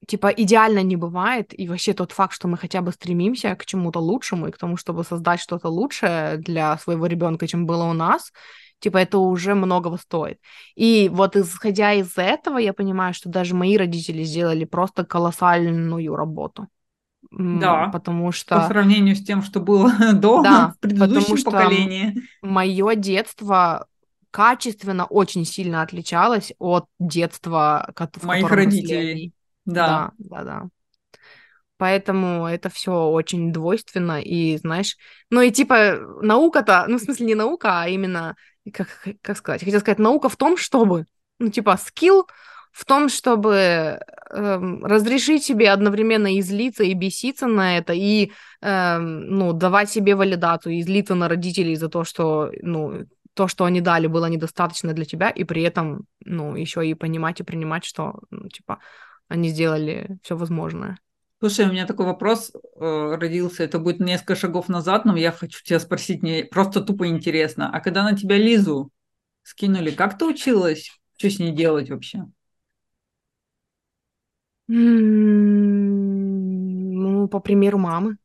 типа 0.07 0.29
идеально 0.29 0.83
не 0.83 0.97
бывает, 0.97 1.59
и 1.59 1.69
вообще 1.69 1.93
тот 1.93 2.13
факт, 2.13 2.35
что 2.35 2.49
мы 2.49 2.57
хотя 2.57 2.81
бы 2.83 2.93
стремимся 2.93 3.55
к 3.55 3.65
чему-то 3.65 4.01
лучшему 4.01 4.49
и 4.49 4.51
к 4.51 4.59
тому, 4.59 4.77
чтобы 4.77 5.05
создать 5.05 5.41
что-то 5.41 5.69
лучшее 5.69 6.37
для 6.39 6.77
своего 6.79 7.07
ребенка, 7.07 7.47
чем 7.47 7.67
было 7.67 7.85
у 7.85 7.93
нас, 7.93 8.33
типа 8.79 8.99
это 8.99 9.19
уже 9.19 9.55
многого 9.55 9.97
стоит. 9.97 10.39
И 10.75 11.11
вот 11.13 11.37
исходя 11.37 11.93
из 11.93 12.17
этого, 12.17 12.59
я 12.59 12.73
понимаю, 12.73 13.15
что 13.15 13.29
даже 13.29 13.55
мои 13.55 13.77
родители 13.77 14.23
сделали 14.23 14.65
просто 14.65 15.05
колоссальную 15.05 16.15
работу. 16.15 16.69
Да, 17.31 17.89
потому 17.89 18.33
что... 18.33 18.57
По 18.57 18.67
сравнению 18.67 19.17
с 19.17 19.25
тем, 19.25 19.43
что 19.43 19.61
было 19.61 19.93
до, 20.13 20.43
да, 20.43 20.75
в 20.77 20.81
предыдущем 20.81 21.43
поколении. 21.43 22.23
Мое 22.43 22.95
детство 22.95 23.87
качественно 24.31 25.07
очень 25.07 25.45
сильно 25.45 25.83
отличалось 25.83 26.53
от 26.59 26.87
детства, 26.99 27.93
в 27.97 28.25
моих 28.25 28.51
родителей. 28.51 29.33
Да. 29.67 29.87
Да, 29.87 30.13
да, 30.19 30.45
да. 30.45 30.69
Поэтому 31.79 32.47
это 32.47 32.71
все 32.71 32.93
очень 33.09 33.53
двойственно, 33.53 34.23
и 34.23 34.57
знаешь, 34.57 34.97
ну 35.29 35.43
и 35.43 35.51
типа 35.51 35.99
наука-то, 36.23 36.87
ну 36.89 36.97
в 36.97 37.03
смысле 37.03 37.27
не 37.27 37.35
наука, 37.35 37.83
а 37.83 37.89
именно, 37.89 38.35
как, 38.73 38.89
как 39.21 39.37
сказать, 39.37 39.61
я 39.61 39.67
хотела 39.67 39.81
сказать, 39.81 39.99
наука 39.99 40.31
в 40.31 40.37
том, 40.37 40.57
чтобы, 40.57 41.05
ну 41.39 41.51
типа 41.51 41.77
скилл 41.77 42.27
в 42.73 42.85
том, 42.87 43.09
чтобы 43.11 44.01
эм, 44.31 44.85
разрешить 44.85 45.45
себе 45.45 45.71
одновременно 45.71 46.35
и 46.35 46.41
злиться, 46.41 46.83
и 46.85 46.95
беситься 46.95 47.47
на 47.47 47.77
это, 47.79 47.93
и 47.93 48.33
эм, 48.63 49.27
ну, 49.29 49.53
давать 49.53 49.91
себе 49.91 50.15
валидацию, 50.15 50.75
и 50.75 50.83
злиться 50.83 51.15
на 51.15 51.29
родителей 51.29 51.77
за 51.77 51.89
то, 51.89 52.05
что 52.05 52.51
ну, 52.63 53.05
то, 53.35 53.49
что 53.49 53.65
они 53.65 53.81
дали, 53.83 54.07
было 54.07 54.27
недостаточно 54.27 54.93
для 54.95 55.05
тебя, 55.05 55.31
и 55.31 55.45
при 55.45 55.63
этом, 55.63 56.07
ну, 56.25 56.55
еще 56.55 56.87
и 56.87 56.95
понимать 56.95 57.41
и 57.41 57.45
принимать, 57.45 57.85
что, 57.85 58.21
ну, 58.31 58.49
типа, 58.49 58.79
они 59.29 59.49
сделали 59.49 60.19
все 60.23 60.37
возможное. 60.37 60.99
Слушай, 61.39 61.67
у 61.67 61.73
меня 61.73 61.87
такой 61.87 62.07
вопрос 62.07 62.51
э, 62.55 63.15
родился, 63.17 63.63
это 63.65 63.79
будет 63.79 64.01
несколько 64.01 64.35
шагов 64.35 64.69
назад, 64.69 65.05
но 65.05 65.17
я 65.17 65.33
хочу 65.33 65.63
тебя 65.63 65.79
спросить, 65.81 66.23
мне 66.23 66.45
просто 66.45 66.81
тупо 66.81 67.07
интересно. 67.09 67.71
А 67.71 67.81
когда 67.81 68.05
на 68.05 68.17
тебя 68.17 68.39
Лизу 68.39 68.91
скинули, 69.43 69.91
как 69.91 70.17
ты 70.17 70.25
училась? 70.25 70.91
Что 71.17 71.31
с 71.31 71.39
ней 71.39 71.53
делать 71.53 71.91
вообще? 71.91 72.25
Ну, 74.69 74.79
по 77.29 77.39
примеру 77.41 77.79
мамы. 77.79 78.17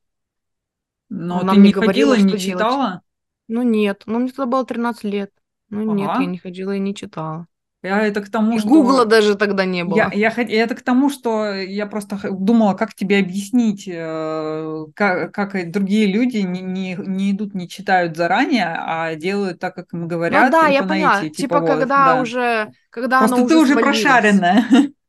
Но 1.10 1.42
Она 1.42 1.54
ты 1.54 1.60
не 1.60 1.74
ходила 1.74 2.18
и 2.18 2.24
не 2.24 2.40
читала? 2.40 3.02
Ну, 3.48 3.64
нет. 3.64 4.04
Ну, 4.06 4.20
мне 4.20 4.30
тогда 4.30 4.46
было 4.46 4.66
13 4.66 5.04
лет. 5.04 5.34
Ну, 5.70 5.92
ага. 5.92 5.94
нет, 5.94 6.10
я 6.20 6.26
не 6.26 6.38
ходила 6.38 6.72
и 6.76 6.80
не 6.80 6.96
читала. 6.96 7.48
Я 7.84 8.06
это 8.06 8.22
к 8.22 8.30
тому, 8.30 8.58
и 8.58 8.60
что... 8.60 8.70
Гугла 8.70 9.06
даже 9.06 9.36
тогда 9.36 9.66
не 9.66 9.84
было. 9.84 9.98
Я, 9.98 10.12
я, 10.14 10.30
это 10.30 10.76
к 10.76 10.82
тому, 10.82 11.10
что 11.10 11.52
я 11.52 11.88
просто 11.88 12.20
думала, 12.30 12.76
как 12.76 12.94
тебе 12.94 13.18
объяснить, 13.18 13.90
э, 13.92 14.86
как, 14.94 15.34
как 15.34 15.72
другие 15.72 16.06
люди 16.06 16.38
не, 16.38 16.62
не, 16.62 16.96
не 16.96 17.32
идут, 17.32 17.56
не 17.56 17.68
читают 17.68 18.16
заранее, 18.16 18.76
а 18.78 19.16
делают 19.16 19.60
так, 19.60 19.74
как 19.74 19.94
им 19.94 20.08
говорят. 20.08 20.46
Ну 20.46 20.52
да, 20.52 20.68
я 20.68 20.84
поняла. 20.84 21.22
Типа, 21.22 21.36
типа 21.36 21.60
вот, 21.60 21.70
когда 21.70 22.16
да. 22.16 22.22
уже... 22.22 22.72
Когда 22.92 23.20
просто 23.20 23.48
ты 23.48 23.56
уже, 23.58 23.74
уже 23.74 23.76
прошаренная. 23.76 24.66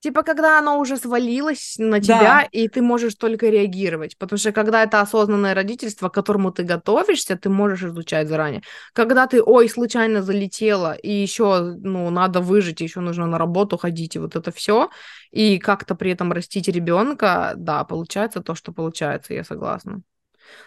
Типа, 0.00 0.22
когда 0.22 0.58
оно 0.58 0.78
уже 0.78 0.96
свалилось 0.96 1.74
на 1.78 2.00
тебя, 2.00 2.20
да. 2.20 2.48
и 2.52 2.68
ты 2.68 2.80
можешь 2.80 3.14
только 3.16 3.50
реагировать. 3.50 4.16
Потому 4.16 4.38
что 4.38 4.50
когда 4.50 4.82
это 4.82 5.02
осознанное 5.02 5.54
родительство, 5.54 6.08
к 6.08 6.14
которому 6.14 6.52
ты 6.52 6.62
готовишься, 6.62 7.36
ты 7.36 7.50
можешь 7.50 7.82
изучать 7.82 8.26
заранее. 8.28 8.62
Когда 8.94 9.26
ты, 9.26 9.42
ой, 9.42 9.68
случайно 9.68 10.22
залетела, 10.22 10.94
и 10.94 11.10
еще, 11.12 11.74
ну, 11.82 12.08
надо 12.08 12.40
выжить, 12.40 12.80
еще 12.80 13.00
нужно 13.00 13.26
на 13.26 13.36
работу 13.36 13.76
ходить, 13.76 14.16
и 14.16 14.18
вот 14.18 14.36
это 14.36 14.50
все, 14.52 14.88
и 15.30 15.58
как-то 15.58 15.94
при 15.94 16.12
этом 16.12 16.32
растить 16.32 16.68
ребенка, 16.68 17.52
да, 17.56 17.84
получается 17.84 18.40
то, 18.40 18.54
что 18.54 18.72
получается, 18.72 19.34
я 19.34 19.44
согласна. 19.44 20.00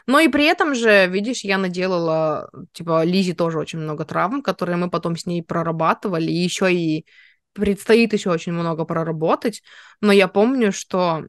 Но 0.06 0.20
и 0.20 0.28
при 0.28 0.46
этом 0.46 0.76
же, 0.76 1.08
видишь, 1.08 1.44
я 1.44 1.58
наделала, 1.58 2.50
типа, 2.72 3.04
Лизе 3.04 3.34
тоже 3.34 3.60
очень 3.60 3.80
много 3.80 4.06
травм, 4.06 4.42
которые 4.42 4.78
мы 4.78 4.90
потом 4.90 5.18
с 5.18 5.26
ней 5.26 5.42
прорабатывали, 5.44 6.32
и 6.32 6.36
еще 6.36 6.72
и 6.72 7.06
предстоит 7.54 8.14
еще 8.14 8.32
очень 8.32 8.54
много 8.54 8.86
проработать, 8.86 9.62
но 10.02 10.12
я 10.12 10.28
помню, 10.28 10.72
что 10.72 11.26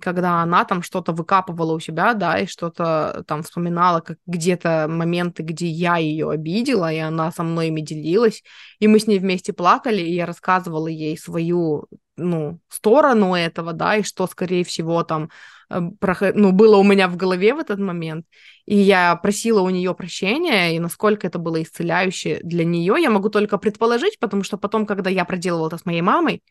когда 0.00 0.42
она 0.42 0.64
там 0.64 0.82
что-то 0.82 1.12
выкапывала 1.12 1.72
у 1.74 1.80
себя, 1.80 2.14
да, 2.14 2.38
и 2.38 2.46
что-то 2.46 3.24
там 3.26 3.42
вспоминала, 3.42 4.00
как 4.00 4.18
где-то 4.26 4.86
моменты, 4.88 5.42
где 5.42 5.66
я 5.68 5.96
ее 5.96 6.30
обидела, 6.30 6.92
и 6.92 6.98
она 6.98 7.32
со 7.32 7.42
мной 7.42 7.68
ими 7.68 7.80
делилась, 7.80 8.42
и 8.80 8.88
мы 8.88 8.98
с 8.98 9.06
ней 9.06 9.18
вместе 9.18 9.52
плакали, 9.52 10.02
и 10.02 10.14
я 10.14 10.26
рассказывала 10.26 10.88
ей 10.88 11.16
свою, 11.16 11.86
ну, 12.16 12.60
сторону 12.68 13.34
этого, 13.34 13.72
да, 13.72 13.96
и 13.96 14.02
что, 14.02 14.26
скорее 14.26 14.64
всего, 14.64 15.02
там 15.04 15.30
ну, 15.70 16.52
было 16.52 16.76
у 16.76 16.84
меня 16.84 17.08
в 17.08 17.16
голове 17.16 17.54
в 17.54 17.58
этот 17.58 17.78
момент. 17.78 18.26
И 18.66 18.76
я 18.76 19.16
просила 19.16 19.60
у 19.60 19.70
нее 19.70 19.94
прощения, 19.94 20.76
и 20.76 20.78
насколько 20.78 21.26
это 21.26 21.38
было 21.38 21.62
исцеляюще 21.62 22.40
для 22.42 22.64
нее, 22.64 22.96
я 22.98 23.10
могу 23.10 23.28
только 23.30 23.58
предположить, 23.58 24.18
потому 24.18 24.42
что 24.42 24.58
потом, 24.58 24.86
когда 24.86 25.10
я 25.10 25.24
проделывала 25.24 25.68
это 25.68 25.78
с 25.78 25.86
моей 25.86 26.02
мамой, 26.02 26.42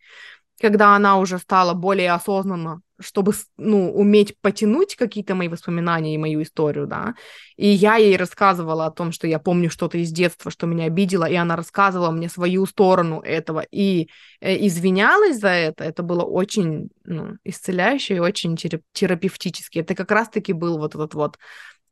когда 0.59 0.95
она 0.95 1.17
уже 1.17 1.37
стала 1.37 1.73
более 1.73 2.11
осознанно, 2.11 2.81
чтобы, 2.99 3.33
ну, 3.57 3.91
уметь 3.91 4.35
потянуть 4.41 4.95
какие-то 4.95 5.35
мои 5.35 5.47
воспоминания 5.47 6.15
и 6.15 6.17
мою 6.17 6.41
историю, 6.41 6.87
да, 6.87 7.13
и 7.55 7.67
я 7.67 7.97
ей 7.97 8.17
рассказывала 8.17 8.87
о 8.87 8.91
том, 8.91 9.11
что 9.11 9.27
я 9.27 9.37
помню 9.37 9.69
что-то 9.69 9.99
из 9.99 10.11
детства, 10.11 10.49
что 10.49 10.65
меня 10.65 10.85
обидело, 10.85 11.25
и 11.25 11.35
она 11.35 11.55
рассказывала 11.55 12.09
мне 12.11 12.27
свою 12.27 12.65
сторону 12.65 13.21
этого 13.21 13.63
и 13.71 14.09
э, 14.41 14.65
извинялась 14.65 15.39
за 15.39 15.49
это, 15.49 15.83
это 15.83 16.01
было 16.01 16.23
очень, 16.23 16.89
ну, 17.07 17.37
исцеляюще 17.43 18.17
и 18.17 18.19
очень 18.19 18.55
терапевтически. 18.55 19.79
Это 19.79 19.95
как 19.95 20.11
раз-таки 20.11 20.53
был 20.53 20.77
вот 20.77 20.93
этот 20.93 21.15
вот, 21.15 21.39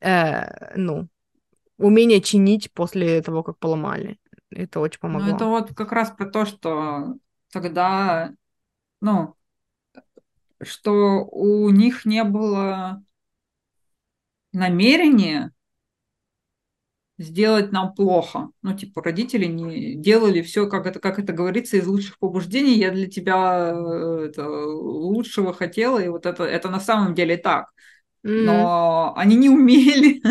э, 0.01 0.75
ну, 0.75 1.07
умение 1.77 2.21
чинить 2.21 2.71
после 2.73 3.21
того, 3.21 3.41
как 3.41 3.57
поломали. 3.57 4.19
Это 4.51 4.79
очень 4.79 4.99
ну, 5.01 5.09
помогло. 5.09 5.29
Ну, 5.29 5.35
это 5.35 5.45
вот 5.45 5.73
как 5.73 5.91
раз 5.91 6.11
про 6.11 6.27
то, 6.27 6.45
что 6.45 7.15
тогда 7.51 8.31
ну, 9.01 9.35
что 10.61 11.25
у 11.25 11.69
них 11.69 12.05
не 12.05 12.23
было 12.23 13.03
намерения 14.51 15.51
сделать 17.17 17.71
нам 17.71 17.93
плохо. 17.93 18.49
Ну, 18.61 18.73
типа, 18.75 19.01
родители 19.01 19.45
не 19.45 19.95
делали 19.95 20.41
все, 20.41 20.67
как 20.67 20.85
это, 20.85 20.99
как 20.99 21.19
это 21.19 21.33
говорится, 21.33 21.77
из 21.77 21.87
лучших 21.87 22.19
побуждений. 22.19 22.77
Я 22.77 22.91
для 22.91 23.09
тебя 23.09 23.71
э, 23.73 24.27
это, 24.29 24.47
лучшего 24.47 25.53
хотела, 25.53 25.99
и 25.99 26.09
вот 26.09 26.25
это, 26.25 26.43
это 26.43 26.69
на 26.69 26.79
самом 26.79 27.15
деле 27.15 27.37
так. 27.37 27.71
Но 28.23 29.13
mm. 29.15 29.21
они 29.21 29.35
не 29.35 29.49
умели. 29.49 30.21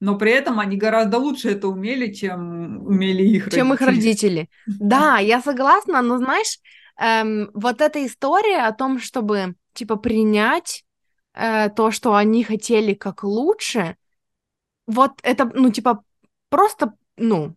Но 0.00 0.18
при 0.18 0.32
этом 0.32 0.58
они 0.58 0.76
гораздо 0.76 1.18
лучше 1.18 1.50
это 1.50 1.68
умели, 1.68 2.12
чем 2.12 2.84
умели 2.84 3.22
их 3.22 3.44
родители. 3.44 3.60
Чем 3.60 3.72
их 3.72 3.80
родители. 3.80 4.50
Да, 4.66 5.18
я 5.18 5.40
согласна, 5.40 6.02
но 6.02 6.18
знаешь, 6.18 6.58
эм, 7.00 7.50
вот 7.54 7.80
эта 7.80 8.04
история 8.04 8.66
о 8.66 8.72
том, 8.72 8.98
чтобы, 8.98 9.54
типа, 9.74 9.94
принять 9.94 10.84
э, 11.34 11.70
то, 11.70 11.92
что 11.92 12.16
они 12.16 12.42
хотели 12.42 12.94
как 12.94 13.22
лучше, 13.22 13.96
вот 14.86 15.12
это, 15.22 15.50
ну, 15.54 15.70
типа, 15.70 16.04
просто, 16.48 16.94
ну, 17.16 17.56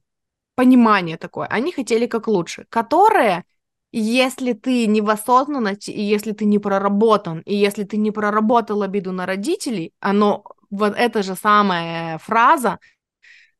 понимание 0.55 1.17
такое. 1.17 1.47
Они 1.47 1.71
хотели 1.71 2.05
как 2.07 2.27
лучше, 2.27 2.65
которое, 2.69 3.45
если 3.91 4.53
ты 4.53 4.87
не 4.87 5.01
в 5.01 5.09
осознанности, 5.09 5.91
и 5.91 6.01
если 6.01 6.31
ты 6.31 6.45
не 6.45 6.59
проработан, 6.59 7.39
и 7.39 7.55
если 7.55 7.83
ты 7.83 7.97
не 7.97 8.11
проработал 8.11 8.81
обиду 8.81 9.11
на 9.11 9.25
родителей, 9.25 9.93
оно, 9.99 10.43
вот 10.69 10.95
эта 10.97 11.23
же 11.23 11.35
самая 11.35 12.17
фраза, 12.19 12.79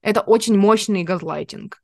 это 0.02 0.22
очень 0.22 0.58
мощный 0.58 1.04
газлайтинг. 1.04 1.82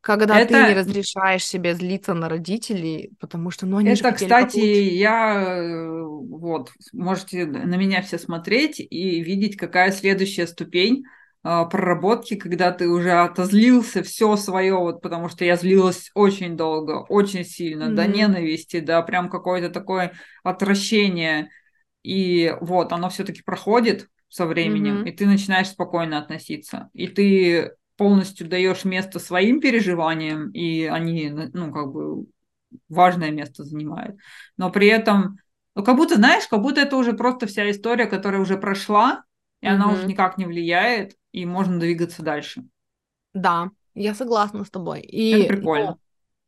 Когда 0.00 0.40
это... 0.40 0.54
ты 0.54 0.68
не 0.68 0.74
разрешаешь 0.74 1.44
себе 1.44 1.74
злиться 1.74 2.14
на 2.14 2.28
родителей, 2.28 3.12
потому 3.20 3.50
что, 3.50 3.66
ну, 3.66 3.76
они 3.76 3.90
Это, 3.90 4.12
кстати, 4.12 4.58
я, 4.58 5.58
э, 5.58 6.02
вот, 6.02 6.72
можете 6.94 7.44
на 7.44 7.76
меня 7.76 8.00
все 8.00 8.18
смотреть 8.18 8.80
и 8.80 9.20
видеть, 9.20 9.56
какая 9.56 9.92
следующая 9.92 10.46
ступень 10.46 11.04
проработки, 11.42 12.36
когда 12.36 12.70
ты 12.70 12.88
уже 12.88 13.12
отозлился 13.12 14.02
все 14.02 14.36
свое, 14.36 14.74
вот, 14.74 15.00
потому 15.00 15.28
что 15.28 15.44
я 15.44 15.56
злилась 15.56 16.10
очень 16.14 16.56
долго, 16.56 17.04
очень 17.08 17.44
сильно, 17.44 17.84
mm-hmm. 17.84 17.94
до 17.94 18.06
ненависти, 18.06 18.80
до 18.80 19.02
прям 19.02 19.30
какое-то 19.30 19.70
такое 19.70 20.12
отвращение, 20.42 21.48
и 22.02 22.54
вот, 22.60 22.92
оно 22.92 23.08
все-таки 23.08 23.42
проходит 23.42 24.08
со 24.28 24.46
временем, 24.46 25.02
mm-hmm. 25.02 25.08
и 25.08 25.12
ты 25.12 25.26
начинаешь 25.26 25.68
спокойно 25.68 26.18
относиться, 26.18 26.90
и 26.92 27.08
ты 27.08 27.72
полностью 27.96 28.46
даешь 28.46 28.84
место 28.84 29.18
своим 29.18 29.60
переживаниям, 29.60 30.50
и 30.50 30.84
они, 30.84 31.30
ну, 31.30 31.72
как 31.72 31.92
бы 31.92 32.26
важное 32.88 33.30
место 33.30 33.64
занимают. 33.64 34.16
Но 34.56 34.70
при 34.70 34.88
этом, 34.88 35.38
ну, 35.74 35.82
как 35.84 35.96
будто, 35.96 36.16
знаешь, 36.16 36.46
как 36.48 36.60
будто 36.60 36.80
это 36.80 36.96
уже 36.96 37.12
просто 37.14 37.46
вся 37.46 37.70
история, 37.70 38.06
которая 38.06 38.40
уже 38.40 38.56
прошла, 38.56 39.24
и 39.60 39.66
mm-hmm. 39.66 39.70
она 39.70 39.90
уже 39.90 40.06
никак 40.06 40.38
не 40.38 40.46
влияет, 40.46 41.14
и 41.32 41.46
можно 41.46 41.78
двигаться 41.78 42.22
дальше. 42.22 42.64
Да, 43.34 43.70
я 43.94 44.14
согласна 44.14 44.64
с 44.64 44.70
тобой. 44.70 45.00
И, 45.00 45.42
это 45.42 45.54
прикольно. 45.54 45.98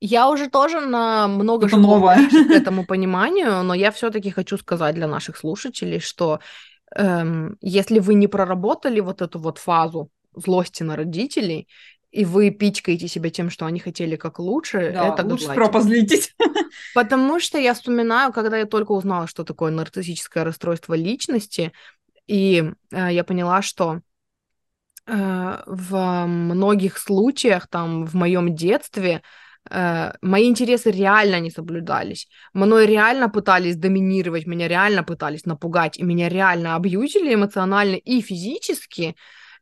Я 0.01 0.29
уже 0.29 0.51
тоже 0.51 0.81
на 0.81 1.29
много 1.29 1.69
шагов 1.69 2.03
ближе 2.17 2.49
к 2.49 2.51
этому 2.51 2.85
пониманию, 2.85 3.63
но 3.63 3.73
я 3.73 3.93
все-таки 3.93 4.31
хочу 4.31 4.59
сказать 4.59 4.97
для 4.97 5.07
наших 5.07 5.37
слушателей, 5.37 6.01
что 6.01 6.41
эм, 6.97 7.57
если 7.61 8.01
вы 8.01 8.15
не 8.15 8.27
проработали 8.27 8.99
вот 8.99 9.23
эту 9.23 9.39
вот 9.39 9.59
фазу 9.59 10.11
злости 10.35 10.83
на 10.83 10.97
родителей, 10.97 11.69
и 12.11 12.25
вы 12.25 12.51
пичкаете 12.51 13.09
себя 13.09 13.31
тем, 13.31 13.49
что 13.49 13.65
они 13.65 13.79
хотели 13.79 14.17
как 14.17 14.39
лучше, 14.39 14.91
да, 14.93 15.15
это 15.15 15.27
лучше 15.27 15.47
про 15.55 15.69
позлитесь. 15.69 16.35
Потому 16.95 17.41
что 17.41 17.59
я 17.59 17.73
вспоминаю, 17.73 18.33
когда 18.33 18.59
я 18.59 18.67
только 18.67 18.93
узнала, 18.93 19.27
что 19.27 19.45
такое 19.45 19.71
нарциссическое 19.71 20.45
расстройство 20.45 20.95
личности, 20.95 21.73
и 22.27 22.73
э, 22.91 23.09
я 23.13 23.25
поняла, 23.25 23.63
что 23.63 24.01
в 25.07 26.27
многих 26.27 26.99
случаях, 26.99 27.67
там, 27.69 28.07
в 28.07 28.15
моем 28.15 28.55
детстве, 28.55 29.23
э, 29.71 30.13
мои 30.23 30.49
интересы 30.49 30.91
реально 30.91 31.41
не 31.41 31.51
соблюдались. 31.51 32.29
Мной 32.55 32.87
реально 32.87 33.29
пытались 33.29 33.77
доминировать, 33.77 34.47
меня 34.47 34.69
реально 34.69 35.03
пытались 35.05 35.45
напугать, 35.47 35.99
и 35.99 36.05
меня 36.05 36.29
реально 36.29 36.77
абьюзили 36.77 37.35
эмоционально 37.35 37.97
и 37.97 38.21
физически, 38.21 39.17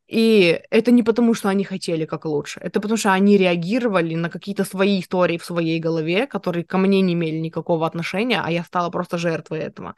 и 0.08 0.60
это 0.70 0.90
не 0.90 1.02
потому, 1.04 1.34
что 1.34 1.48
они 1.48 1.64
хотели 1.64 2.04
как 2.04 2.24
лучше, 2.26 2.60
это 2.60 2.80
потому, 2.80 2.96
что 2.98 3.12
они 3.12 3.38
реагировали 3.38 4.16
на 4.16 4.28
какие-то 4.28 4.64
свои 4.64 5.00
истории 5.00 5.38
в 5.38 5.44
своей 5.44 5.78
голове, 5.80 6.26
которые 6.26 6.64
ко 6.64 6.78
мне 6.78 7.00
не 7.00 7.14
имели 7.14 7.36
никакого 7.38 7.86
отношения, 7.86 8.42
а 8.44 8.50
я 8.50 8.64
стала 8.64 8.90
просто 8.90 9.18
жертвой 9.18 9.60
этого. 9.60 9.94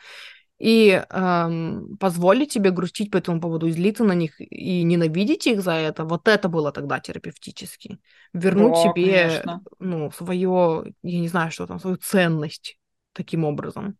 И 0.62 1.02
эм, 1.10 1.96
позволить 1.98 2.52
себе 2.52 2.70
грустить 2.70 3.10
по 3.10 3.16
этому 3.16 3.40
поводу, 3.40 3.68
злиться 3.68 4.04
на 4.04 4.12
них 4.12 4.40
и 4.40 4.84
ненавидеть 4.84 5.48
их 5.48 5.60
за 5.60 5.72
это, 5.72 6.04
вот 6.04 6.28
это 6.28 6.48
было 6.48 6.70
тогда 6.70 7.00
терапевтически. 7.00 7.98
Вернуть 8.32 8.74
О, 8.76 8.94
себе, 8.94 9.22
конечно. 9.22 9.60
ну, 9.80 10.12
свое, 10.12 10.94
я 11.02 11.20
не 11.20 11.26
знаю, 11.26 11.50
что 11.50 11.66
там, 11.66 11.80
свою 11.80 11.96
ценность 11.96 12.78
таким 13.12 13.44
образом. 13.44 13.96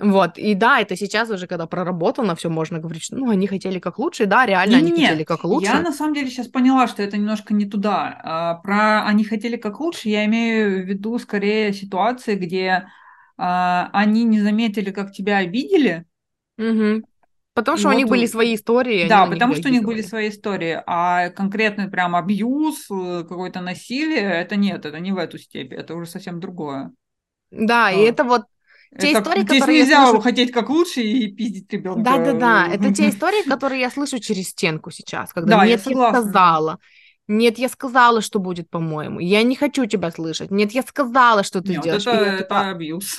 Вот, 0.00 0.38
и 0.38 0.54
да, 0.54 0.80
это 0.80 0.96
сейчас 0.96 1.28
уже, 1.28 1.46
когда 1.46 1.66
проработано, 1.66 2.34
все 2.36 2.48
можно 2.48 2.78
говорить, 2.78 3.02
что, 3.02 3.16
ну, 3.16 3.28
они 3.28 3.46
хотели 3.46 3.78
как 3.78 3.98
лучше, 3.98 4.24
да, 4.24 4.46
реально 4.46 4.76
Нет, 4.76 4.92
они 4.92 5.02
хотели 5.06 5.24
как 5.24 5.44
лучше. 5.44 5.72
Я 5.72 5.82
на 5.82 5.92
самом 5.92 6.14
деле 6.14 6.30
сейчас 6.30 6.48
поняла, 6.48 6.86
что 6.86 7.02
это 7.02 7.18
немножко 7.18 7.52
не 7.52 7.66
туда. 7.66 8.18
А, 8.24 8.54
про 8.56 9.04
они 9.04 9.24
хотели 9.24 9.56
как 9.56 9.78
лучше, 9.78 10.08
я 10.08 10.24
имею 10.24 10.84
в 10.84 10.88
виду 10.88 11.18
скорее 11.18 11.74
ситуации, 11.74 12.34
где 12.34 12.88
а, 13.36 13.90
они 13.92 14.24
не 14.24 14.40
заметили, 14.40 14.90
как 14.90 15.12
тебя 15.12 15.38
обидели. 15.38 16.04
Угу. 16.58 17.06
Потому 17.56 17.78
что 17.78 17.90
и 17.90 17.94
у 17.94 17.96
них 17.96 18.08
были 18.08 18.26
свои 18.26 18.54
истории. 18.54 19.08
Да, 19.08 19.26
потому 19.26 19.54
что 19.54 19.68
у 19.68 19.72
них 19.72 19.82
были 19.82 20.02
свои 20.02 20.28
истории. 20.28 20.82
А 20.86 21.30
конкретный 21.30 21.88
прям 21.88 22.14
абьюз, 22.14 22.86
э, 22.90 23.24
какое-то 23.26 23.62
насилие, 23.62 24.20
это 24.20 24.56
нет, 24.56 24.84
это 24.84 25.00
не 25.00 25.12
в 25.12 25.16
эту 25.16 25.38
степень, 25.38 25.78
это 25.78 25.94
уже 25.94 26.06
совсем 26.10 26.38
другое. 26.38 26.92
Да, 27.50 27.86
а. 27.86 27.92
и 27.92 28.00
это 28.00 28.24
вот 28.24 28.42
те 28.98 29.12
это, 29.12 29.20
истории, 29.20 29.40
здесь 29.40 29.60
которые 29.60 29.82
нельзя 29.82 30.06
слышу... 30.06 30.20
хотеть 30.20 30.52
как 30.52 30.68
лучше 30.68 31.00
и 31.00 31.28
пиздить 31.28 31.72
ребенка. 31.72 32.02
Да-да-да, 32.02 32.68
это 32.68 32.92
те 32.92 33.08
истории, 33.10 33.48
которые 33.48 33.80
я 33.80 33.90
слышу 33.90 34.18
через 34.18 34.48
стенку 34.48 34.90
сейчас, 34.90 35.32
когда 35.32 35.58
да, 35.58 35.64
я, 35.64 35.72
я 35.72 35.78
сказала. 35.78 36.78
Нет, 37.28 37.58
я 37.58 37.68
сказала, 37.68 38.20
что 38.20 38.38
будет, 38.38 38.70
по-моему. 38.70 39.20
Я 39.20 39.42
не 39.42 39.56
хочу 39.56 39.86
тебя 39.86 40.10
слышать. 40.10 40.50
Нет, 40.50 40.72
я 40.72 40.82
сказала, 40.82 41.42
что 41.42 41.60
ты 41.60 41.72
Нет, 41.72 41.82
делаешь. 41.82 42.06
Это, 42.06 42.16
это 42.16 42.70
абьюз. 42.70 43.16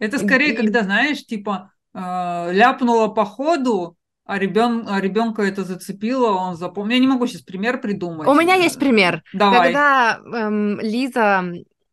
Это 0.00 0.18
скорее, 0.18 0.54
когда, 0.54 0.84
знаешь, 0.84 1.26
типа, 1.26 1.72
э, 1.92 2.52
ляпнула 2.52 3.08
по 3.08 3.24
ходу, 3.24 3.96
а, 4.24 4.38
ребен... 4.38 4.86
а 4.88 5.00
ребенка 5.00 5.42
это 5.42 5.64
зацепило, 5.64 6.28
он 6.28 6.54
запомнил. 6.54 6.94
Я 6.94 7.00
не 7.00 7.08
могу 7.08 7.26
сейчас 7.26 7.42
пример 7.42 7.80
придумать. 7.80 8.28
У 8.28 8.34
меня 8.34 8.54
есть 8.54 8.78
пример. 8.78 9.24
Давай. 9.32 9.72
Когда 9.72 10.20
эм, 10.24 10.78
Лиза 10.80 11.42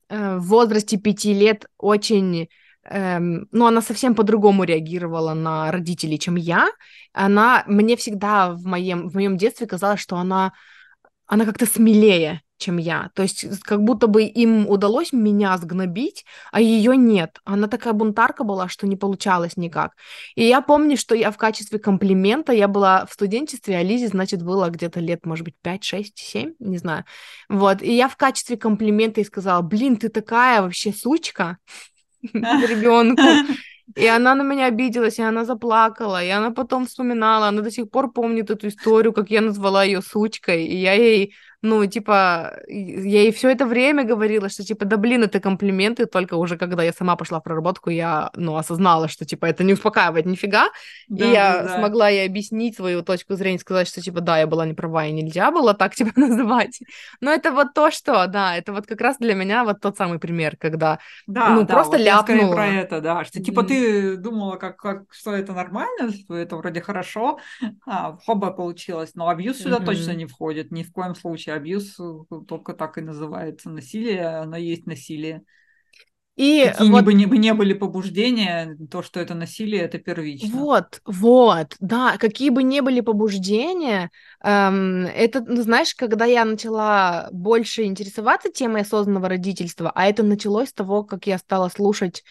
Э, 0.07 0.37
в 0.37 0.47
возрасте 0.47 0.97
пяти 0.97 1.33
лет 1.33 1.65
очень 1.77 2.49
эм, 2.89 3.47
ну, 3.51 3.65
она 3.65 3.81
совсем 3.81 4.15
по-другому 4.15 4.63
реагировала 4.63 5.33
на 5.33 5.71
родителей, 5.71 6.19
чем 6.19 6.35
я. 6.35 6.69
Она, 7.13 7.63
мне 7.67 7.95
всегда 7.95 8.51
в 8.51 8.65
моем, 8.65 9.09
в 9.09 9.15
моем 9.15 9.37
детстве 9.37 9.67
казалось, 9.67 9.99
что 9.99 10.17
она, 10.17 10.53
она 11.27 11.45
как-то 11.45 11.65
смелее, 11.65 12.41
чем 12.57 12.77
я. 12.77 13.09
То 13.15 13.23
есть 13.23 13.45
как 13.63 13.83
будто 13.83 14.07
бы 14.07 14.23
им 14.23 14.67
удалось 14.67 15.11
меня 15.11 15.57
сгнобить, 15.57 16.25
а 16.51 16.61
ее 16.61 16.95
нет. 16.95 17.39
Она 17.43 17.67
такая 17.67 17.93
бунтарка 17.93 18.43
была, 18.43 18.69
что 18.69 18.87
не 18.87 18.95
получалось 18.95 19.57
никак. 19.57 19.93
И 20.35 20.43
я 20.43 20.61
помню, 20.61 20.97
что 20.97 21.15
я 21.15 21.31
в 21.31 21.37
качестве 21.37 21.79
комплимента, 21.79 22.53
я 22.53 22.67
была 22.67 23.05
в 23.05 23.13
студенчестве, 23.13 23.77
а 23.77 23.83
Лизе, 23.83 24.07
значит, 24.07 24.41
было 24.43 24.69
где-то 24.69 24.99
лет, 24.99 25.25
может 25.25 25.45
быть, 25.45 25.55
5, 25.61 25.83
6, 25.83 26.17
7, 26.17 26.53
не 26.59 26.77
знаю. 26.77 27.05
Вот, 27.49 27.81
и 27.81 27.93
я 27.95 28.07
в 28.07 28.15
качестве 28.15 28.57
комплимента 28.57 29.19
ей 29.19 29.25
сказала, 29.25 29.61
блин, 29.61 29.97
ты 29.97 30.09
такая 30.09 30.61
вообще 30.61 30.93
сучка 30.93 31.57
ребенку. 32.33 33.21
И 33.95 34.07
она 34.07 34.35
на 34.35 34.41
меня 34.43 34.65
обиделась, 34.65 35.19
и 35.19 35.21
она 35.21 35.45
заплакала, 35.45 36.23
и 36.23 36.29
она 36.29 36.51
потом 36.51 36.85
вспоминала, 36.87 37.47
она 37.47 37.61
до 37.61 37.71
сих 37.71 37.89
пор 37.89 38.11
помнит 38.11 38.49
эту 38.49 38.67
историю, 38.67 39.13
как 39.13 39.29
я 39.29 39.41
назвала 39.41 39.83
ее 39.83 40.01
сучкой, 40.01 40.65
и 40.65 40.75
я 40.75 40.93
ей 40.93 41.35
ну, 41.65 41.85
типа, 41.87 42.59
я 42.67 43.21
ей 43.21 43.31
все 43.31 43.49
это 43.49 43.65
время 43.65 44.03
говорила, 44.03 44.49
что, 44.49 44.63
типа, 44.63 44.85
да 44.85 44.97
блин, 44.97 45.23
это 45.23 45.39
комплименты, 45.39 46.05
только 46.05 46.35
уже 46.35 46.57
когда 46.57 46.83
я 46.83 46.93
сама 46.93 47.15
пошла 47.15 47.39
в 47.39 47.43
проработку, 47.43 47.89
я, 47.89 48.29
ну, 48.35 48.55
осознала, 48.55 49.07
что, 49.07 49.25
типа, 49.25 49.47
это 49.47 49.63
не 49.63 49.73
успокаивает 49.73 50.27
нифига, 50.27 50.69
да, 51.07 51.25
и 51.25 51.31
я 51.31 51.63
да, 51.63 51.79
смогла 51.79 52.09
ей 52.09 52.27
объяснить 52.27 52.75
свою 52.75 53.01
точку 53.01 53.33
зрения, 53.33 53.57
сказать, 53.57 53.87
что, 53.87 53.99
типа, 53.99 54.21
да, 54.21 54.37
я 54.37 54.47
была 54.47 54.67
не 54.67 54.75
права, 54.75 55.05
и 55.05 55.11
нельзя 55.11 55.49
было 55.49 55.73
так, 55.73 55.95
типа, 55.95 56.11
называть. 56.19 56.79
Но 57.19 57.31
это 57.31 57.51
вот 57.51 57.73
то, 57.73 57.89
что, 57.89 58.27
да, 58.27 58.55
это 58.55 58.71
вот 58.71 58.85
как 58.85 59.01
раз 59.01 59.17
для 59.17 59.33
меня 59.33 59.63
вот 59.63 59.81
тот 59.81 59.97
самый 59.97 60.19
пример, 60.19 60.57
когда, 60.57 60.99
да, 61.25 61.49
ну, 61.49 61.61
да, 61.63 61.73
просто 61.73 61.97
вот 61.97 62.05
ляпнула. 62.05 62.53
про 62.53 62.67
это, 62.67 63.01
да, 63.01 63.25
что, 63.25 63.41
типа, 63.41 63.61
mm-hmm. 63.61 63.67
ты 63.67 64.17
думала, 64.17 64.57
как, 64.57 64.77
как, 64.77 65.03
что 65.09 65.31
это 65.33 65.53
нормально, 65.53 66.11
что 66.11 66.35
это 66.35 66.57
вроде 66.57 66.81
хорошо, 66.81 67.39
а, 67.87 68.17
хоба 68.23 68.51
получилось, 68.51 69.15
но 69.15 69.29
абьюз 69.29 69.57
сюда 69.57 69.77
mm-hmm. 69.77 69.85
точно 69.85 70.11
не 70.11 70.25
входит, 70.27 70.71
ни 70.71 70.83
в 70.83 70.91
коем 70.91 71.15
случае 71.15 71.54
абьюз 71.55 71.99
э, 71.99 72.19
только 72.47 72.73
так 72.73 72.97
и 72.97 73.01
называется. 73.01 73.69
Насилие, 73.69 74.25
оно 74.25 74.57
есть 74.57 74.85
насилие. 74.85 75.43
И 76.35 76.69
Какие 76.69 76.91
вот... 76.91 77.05
бы 77.05 77.13
бы 77.13 77.37
не 77.37 77.53
были 77.53 77.73
побуждения, 77.73 78.77
то, 78.91 79.01
что 79.01 79.21
это 79.21 79.35
насилие, 79.35 79.83
это 79.83 79.99
первично. 79.99 80.49
Вот, 80.57 80.99
вот, 81.05 81.75
да, 81.79 82.17
какие 82.17 82.49
бы 82.49 82.61
ни 82.61 82.81
были 82.81 82.99
побуждения, 82.99 84.11
эм, 84.43 85.05
это, 85.05 85.39
ну, 85.41 85.61
знаешь, 85.61 85.95
когда 85.95 86.25
я 86.25 86.43
начала 86.43 87.29
больше 87.31 87.83
интересоваться 87.83 88.51
темой 88.51 88.81
осознанного 88.81 89.29
родительства, 89.29 89.93
а 89.95 90.07
это 90.07 90.23
началось 90.23 90.69
с 90.69 90.73
того, 90.73 91.05
как 91.05 91.25
я 91.25 91.37
стала 91.37 91.69
слушать, 91.69 92.25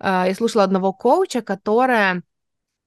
э, 0.00 0.24
я 0.28 0.34
слушала 0.34 0.64
одного 0.64 0.94
коуча, 0.94 1.42
которая 1.42 2.22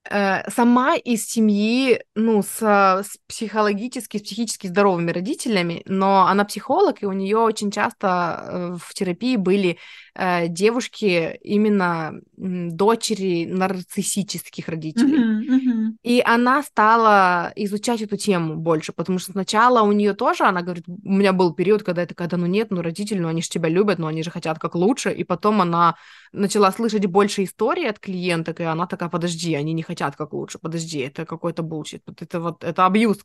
сама 0.08 0.96
из 0.96 1.26
семьи, 1.26 2.00
ну, 2.16 2.44
с, 2.44 2.62
с 2.62 3.18
психологически, 3.28 4.18
с 4.18 4.22
психически 4.22 4.68
здоровыми 4.68 5.12
родителями, 5.12 5.82
но 5.86 6.28
она 6.28 6.46
психолог, 6.46 7.02
и 7.02 7.06
у 7.06 7.12
нее 7.12 7.38
очень 7.38 7.72
часто 7.72 8.40
э, 8.42 8.78
в 8.80 8.94
терапии 8.94 9.36
были 9.36 9.78
э, 10.14 10.48
девушки 10.48 11.40
именно 11.42 12.14
дочери 12.38 13.46
нарциссических 13.46 14.68
родителей. 14.68 15.18
Uh-huh, 15.18 15.75
И 16.04 16.22
она 16.26 16.64
стала 16.64 17.52
изучать 17.56 18.02
эту 18.02 18.18
тему 18.18 18.56
больше, 18.56 18.94
потому 18.94 19.20
что 19.20 19.32
сначала 19.32 19.82
у 19.82 19.92
нее 19.92 20.14
тоже, 20.14 20.44
она 20.44 20.62
говорит, 20.62 20.86
у 20.88 21.12
меня 21.12 21.34
был 21.34 21.54
период, 21.54 21.84
когда 21.84 22.04
это 22.04 22.16
когда, 22.16 22.38
ну 22.38 22.46
нет, 22.46 22.72
ну 22.72 22.82
родители, 22.82 23.20
ну 23.20 23.28
они 23.28 23.42
же 23.42 23.50
тебя 23.50 23.70
любят, 23.70 24.00
но 24.00 24.08
они 24.08 24.24
же 24.24 24.32
хотят 24.32 24.60
как 24.60 24.76
лучше, 24.76 25.12
и 25.12 25.24
потом 25.24 25.62
она 25.62 25.96
начала 26.32 26.72
слышать 26.72 27.06
больше 27.06 27.44
историй 27.44 27.90
от 27.90 28.00
клиенток, 28.00 28.60
и 28.60 28.64
она 28.64 28.88
такая, 28.88 29.10
подожди, 29.10 29.54
они 29.56 29.74
не 29.74 29.84
хотят 29.84 30.16
как 30.16 30.34
лучше, 30.34 30.60
подожди, 30.60 31.00
это 31.00 31.26
какой-то 31.26 31.64
bullshit, 31.64 32.04
это 32.20 32.40
вот, 32.40 32.64
это 32.64 32.86
абьюз, 32.86 33.18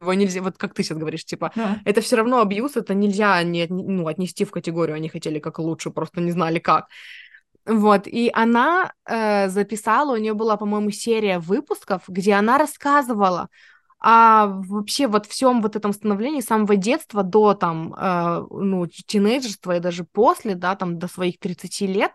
его 0.00 0.14
нельзя, 0.14 0.42
вот 0.42 0.58
как 0.58 0.74
ты 0.74 0.82
сейчас 0.82 0.98
говоришь, 0.98 1.24
типа, 1.24 1.52
да. 1.56 1.80
это 1.84 2.00
все 2.00 2.16
равно 2.16 2.40
абьюз, 2.40 2.76
это 2.76 2.94
нельзя 2.94 3.42
не, 3.42 3.66
ну, 3.68 4.06
отнести 4.06 4.44
в 4.44 4.50
категорию, 4.50 4.96
они 4.96 5.08
хотели 5.08 5.38
как 5.38 5.58
лучше, 5.58 5.90
просто 5.90 6.20
не 6.20 6.32
знали 6.32 6.58
как. 6.58 6.88
Вот, 7.66 8.06
и 8.06 8.30
она 8.32 8.92
э, 9.06 9.48
записала, 9.48 10.14
у 10.14 10.16
нее 10.16 10.34
была, 10.34 10.56
по-моему, 10.56 10.90
серия 10.90 11.40
выпусков, 11.40 12.04
где 12.06 12.34
она 12.34 12.58
рассказывала 12.58 13.48
о 13.98 14.46
вообще 14.46 15.08
вот 15.08 15.26
всем 15.26 15.62
вот 15.62 15.74
этом 15.74 15.92
становлении 15.92 16.40
с 16.40 16.46
самого 16.46 16.76
детства 16.76 17.24
до 17.24 17.54
там, 17.54 17.92
э, 17.94 18.46
ну, 18.50 18.86
тинейджерства 18.86 19.76
и 19.76 19.80
даже 19.80 20.04
после, 20.04 20.54
да, 20.54 20.76
там, 20.76 20.98
до 20.98 21.08
своих 21.08 21.40
30 21.40 21.86
лет, 21.86 22.12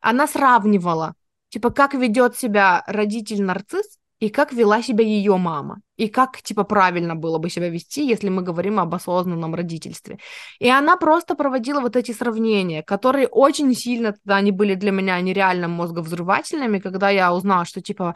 она 0.00 0.26
сравнивала, 0.26 1.14
типа, 1.48 1.70
как 1.70 1.94
ведет 1.94 2.36
себя 2.36 2.84
родитель-нарцисс 2.86 3.99
и 4.20 4.28
как 4.28 4.52
вела 4.52 4.82
себя 4.82 5.02
ее 5.02 5.36
мама, 5.36 5.80
и 5.96 6.08
как, 6.08 6.42
типа, 6.42 6.64
правильно 6.64 7.16
было 7.16 7.38
бы 7.38 7.50
себя 7.50 7.70
вести, 7.70 8.06
если 8.06 8.28
мы 8.28 8.42
говорим 8.42 8.78
об 8.78 8.94
осознанном 8.94 9.54
родительстве. 9.54 10.18
И 10.58 10.68
она 10.68 10.96
просто 10.96 11.34
проводила 11.34 11.80
вот 11.80 11.96
эти 11.96 12.12
сравнения, 12.12 12.82
которые 12.82 13.26
очень 13.28 13.74
сильно 13.74 14.12
тогда 14.12 14.36
они 14.36 14.52
были 14.52 14.74
для 14.74 14.90
меня 14.92 15.20
нереально 15.20 15.68
мозговзрывательными, 15.68 16.78
когда 16.80 17.10
я 17.10 17.32
узнала, 17.32 17.64
что, 17.64 17.80
типа, 17.80 18.14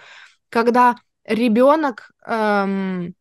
когда 0.51 0.97
ребенок 1.25 2.11
эм, 2.27 3.15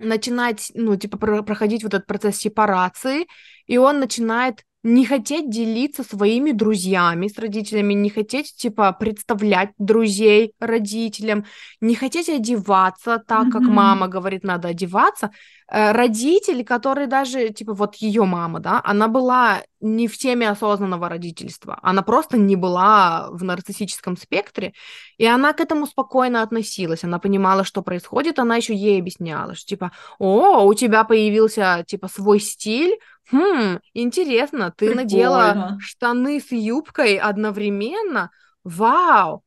начинает, 0.00 0.60
ну, 0.74 0.96
типа, 0.96 1.16
проходить 1.16 1.84
вот 1.84 1.94
этот 1.94 2.06
процесс 2.06 2.36
сепарации, 2.36 3.26
и 3.66 3.78
он 3.78 4.00
начинает 4.00 4.64
не 4.82 5.06
хотеть 5.06 5.48
делиться 5.48 6.02
своими 6.02 6.52
друзьями 6.52 7.28
с 7.28 7.38
родителями, 7.38 7.94
не 7.94 8.10
хотеть, 8.10 8.54
типа, 8.56 8.92
представлять 8.92 9.70
друзей 9.78 10.54
родителям, 10.60 11.44
не 11.80 11.94
хотеть 11.94 12.28
одеваться 12.28 13.22
так, 13.26 13.46
mm-hmm. 13.46 13.52
как 13.52 13.62
мама 13.62 14.08
говорит, 14.08 14.42
надо 14.44 14.68
одеваться. 14.68 15.30
Э, 15.68 15.92
родители, 15.92 16.62
которые 16.62 17.06
даже, 17.06 17.48
типа, 17.50 17.74
вот 17.74 17.94
ее 17.96 18.24
мама, 18.24 18.60
да, 18.60 18.80
она 18.84 19.08
была 19.08 19.62
не 19.80 20.06
в 20.08 20.18
теме 20.18 20.50
осознанного 20.50 21.08
родительства, 21.08 21.78
она 21.82 22.02
просто 22.02 22.36
не 22.36 22.56
была 22.56 23.28
в 23.30 23.42
нарциссическом 23.42 24.16
спектре, 24.16 24.74
и 25.16 25.24
она 25.24 25.52
к 25.52 25.60
этому 25.60 25.86
спокойно 25.86 26.42
относилась, 26.42 27.04
она 27.04 27.18
понимала, 27.18 27.64
что 27.64 27.82
происходит, 27.82 28.38
она 28.38 28.56
еще 28.56 28.74
ей 28.74 29.00
объясняла, 29.00 29.54
что, 29.54 29.66
типа, 29.66 29.92
о, 30.18 30.64
у 30.66 30.74
тебя 30.74 31.04
появился, 31.04 31.84
типа, 31.86 32.08
свой 32.08 32.40
стиль, 32.40 32.98
Хм, 33.30 33.78
интересно, 33.94 34.72
ты 34.76 34.86
Прикольно. 34.86 35.02
надела 35.02 35.76
штаны 35.80 36.40
с 36.40 36.52
юбкой 36.52 37.16
одновременно? 37.16 38.30
Вау! 38.64 39.42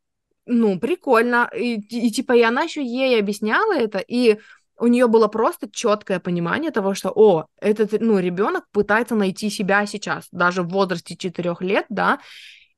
Ну, 0.46 0.80
прикольно. 0.80 1.50
И, 1.56 1.80
и, 1.80 2.08
и 2.08 2.12
типа, 2.12 2.34
и 2.34 2.42
она 2.42 2.64
еще 2.64 2.84
ей 2.84 3.20
объясняла 3.20 3.74
это, 3.76 4.00
и 4.00 4.40
у 4.78 4.88
нее 4.88 5.08
было 5.08 5.28
просто 5.28 5.70
четкое 5.70 6.20
понимание 6.20 6.72
того, 6.72 6.94
что, 6.94 7.12
о, 7.16 7.46
этот, 7.60 7.94
ну, 8.02 8.20
ребенок 8.20 8.66
пытается 8.72 9.16
найти 9.16 9.50
себя 9.50 9.86
сейчас, 9.86 10.28
даже 10.32 10.64
в 10.64 10.70
возрасте 10.70 11.16
4 11.16 11.62
лет, 11.62 11.86
да, 11.90 12.20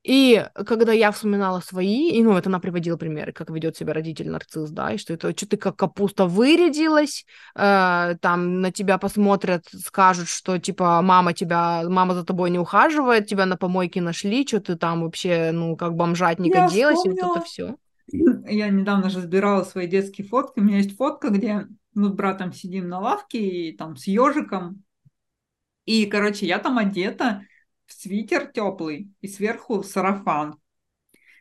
и 0.08 0.42
когда 0.54 0.92
я 0.92 1.12
вспоминала 1.12 1.60
свои, 1.60 2.08
и, 2.08 2.22
ну, 2.24 2.34
это 2.34 2.48
она 2.48 2.60
приводила 2.60 2.96
примеры, 2.96 3.32
как 3.32 3.50
ведет 3.50 3.76
себя 3.76 3.92
родитель-нарцисс, 3.92 4.70
да, 4.70 4.92
и 4.92 4.96
что 4.96 5.12
это, 5.12 5.36
что 5.36 5.46
ты 5.46 5.58
как 5.58 5.76
капуста 5.76 6.24
вырядилась, 6.24 7.26
э, 7.54 8.14
там 8.22 8.62
на 8.62 8.72
тебя 8.72 8.96
посмотрят, 8.96 9.66
скажут, 9.84 10.28
что, 10.28 10.56
типа, 10.56 11.02
мама 11.02 11.34
тебя, 11.34 11.82
мама 11.86 12.14
за 12.14 12.24
тобой 12.24 12.48
не 12.48 12.58
ухаживает, 12.58 13.26
тебя 13.26 13.44
на 13.44 13.58
помойке 13.58 14.00
нашли, 14.00 14.46
что 14.46 14.60
ты 14.60 14.76
там 14.76 15.02
вообще, 15.02 15.50
ну, 15.52 15.76
как 15.76 15.94
бомжатника 15.94 16.60
я 16.60 16.68
делаешь, 16.68 17.04
и 17.04 17.10
вот 17.10 17.18
это 17.18 17.44
все. 17.44 17.76
Я 18.10 18.70
недавно 18.70 19.10
же 19.10 19.20
сбирала 19.20 19.62
свои 19.64 19.86
детские 19.86 20.26
фотки, 20.26 20.60
у 20.60 20.62
меня 20.62 20.78
есть 20.78 20.96
фотка, 20.96 21.28
где 21.28 21.66
мы 21.92 22.08
с 22.08 22.12
братом 22.12 22.54
сидим 22.54 22.88
на 22.88 22.98
лавке, 22.98 23.40
и 23.40 23.76
там 23.76 23.94
с 23.94 24.06
ежиком, 24.06 24.84
и, 25.84 26.06
короче, 26.06 26.46
я 26.46 26.58
там 26.58 26.78
одета, 26.78 27.42
свитер 27.88 28.46
теплый 28.46 29.10
и 29.20 29.28
сверху 29.28 29.82
сарафан. 29.82 30.58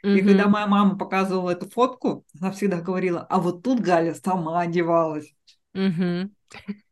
Mm-hmm. 0.03 0.17
И 0.17 0.21
когда 0.21 0.47
моя 0.47 0.67
мама 0.67 0.97
показывала 0.97 1.51
эту 1.51 1.69
фотку, 1.69 2.25
она 2.39 2.51
всегда 2.51 2.81
говорила, 2.81 3.21
а 3.29 3.39
вот 3.39 3.63
тут 3.63 3.79
Галя 3.79 4.13
сама 4.13 4.61
одевалась. 4.61 5.33
Mm-hmm. 5.75 6.29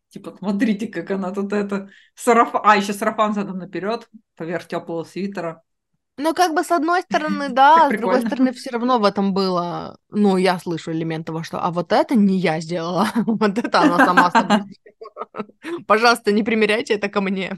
Типа, 0.10 0.36
смотрите, 0.38 0.88
как 0.88 1.12
она 1.12 1.32
тут 1.32 1.54
это 1.54 1.90
сарафан, 2.16 2.62
а 2.64 2.78
еще 2.78 2.94
сарафан 2.94 3.34
задом 3.34 3.58
наперед 3.58 4.10
поверх 4.36 4.68
теплого 4.68 5.04
свитера. 5.04 5.62
Ну, 6.18 6.34
как 6.34 6.54
бы 6.54 6.64
с 6.64 6.72
одной 6.72 7.02
стороны, 7.02 7.50
да, 7.52 7.90
с 7.90 7.98
другой 7.98 8.22
стороны, 8.22 8.54
все 8.54 8.70
равно 8.72 9.00
в 9.00 9.04
этом 9.04 9.34
было, 9.34 9.98
ну, 10.10 10.38
я 10.38 10.60
слышу 10.60 10.92
элемент 10.92 11.28
того, 11.28 11.44
что, 11.44 11.60
а 11.62 11.72
вот 11.72 11.92
это 11.92 12.16
не 12.16 12.38
я 12.38 12.60
сделала, 12.62 13.10
вот 13.26 13.58
это 13.58 13.82
она 13.82 14.06
сама. 14.06 14.66
Пожалуйста, 15.88 16.32
не 16.32 16.44
примеряйте 16.44 16.94
это 16.94 17.10
ко 17.10 17.22
мне. 17.22 17.58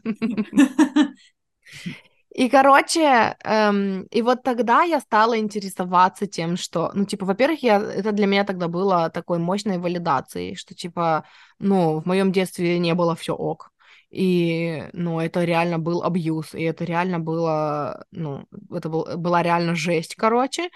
И, 2.37 2.49
короче, 2.49 3.35
эм, 3.43 4.03
и 4.11 4.21
вот 4.21 4.43
тогда 4.43 4.83
я 4.83 4.99
стала 4.99 5.39
интересоваться 5.39 6.27
тем, 6.27 6.55
что, 6.55 6.91
ну, 6.93 7.05
типа, 7.05 7.25
во-первых, 7.25 7.63
я, 7.63 7.81
это 7.81 8.11
для 8.11 8.27
меня 8.27 8.43
тогда 8.43 8.67
было 8.67 9.09
такой 9.09 9.39
мощной 9.39 9.79
валидацией, 9.79 10.55
что, 10.55 10.75
типа, 10.75 11.25
ну, 11.57 11.99
в 11.99 12.05
моем 12.05 12.31
детстве 12.31 12.77
не 12.77 12.93
было 12.93 13.15
все 13.15 13.33
ок. 13.33 13.71
И, 14.11 14.83
ну, 14.93 15.19
это 15.19 15.43
реально 15.45 15.79
был 15.79 16.03
абьюз, 16.03 16.53
и 16.53 16.61
это 16.61 16.85
реально 16.85 17.19
было, 17.19 18.05
ну, 18.11 18.45
это 18.71 18.89
был, 18.89 19.07
была 19.17 19.41
реально 19.41 19.73
жесть, 19.75 20.15
короче. 20.15 20.69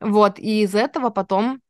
Вот, 0.00 0.38
и 0.38 0.62
из 0.62 0.74
этого 0.74 1.10
потом 1.10 1.60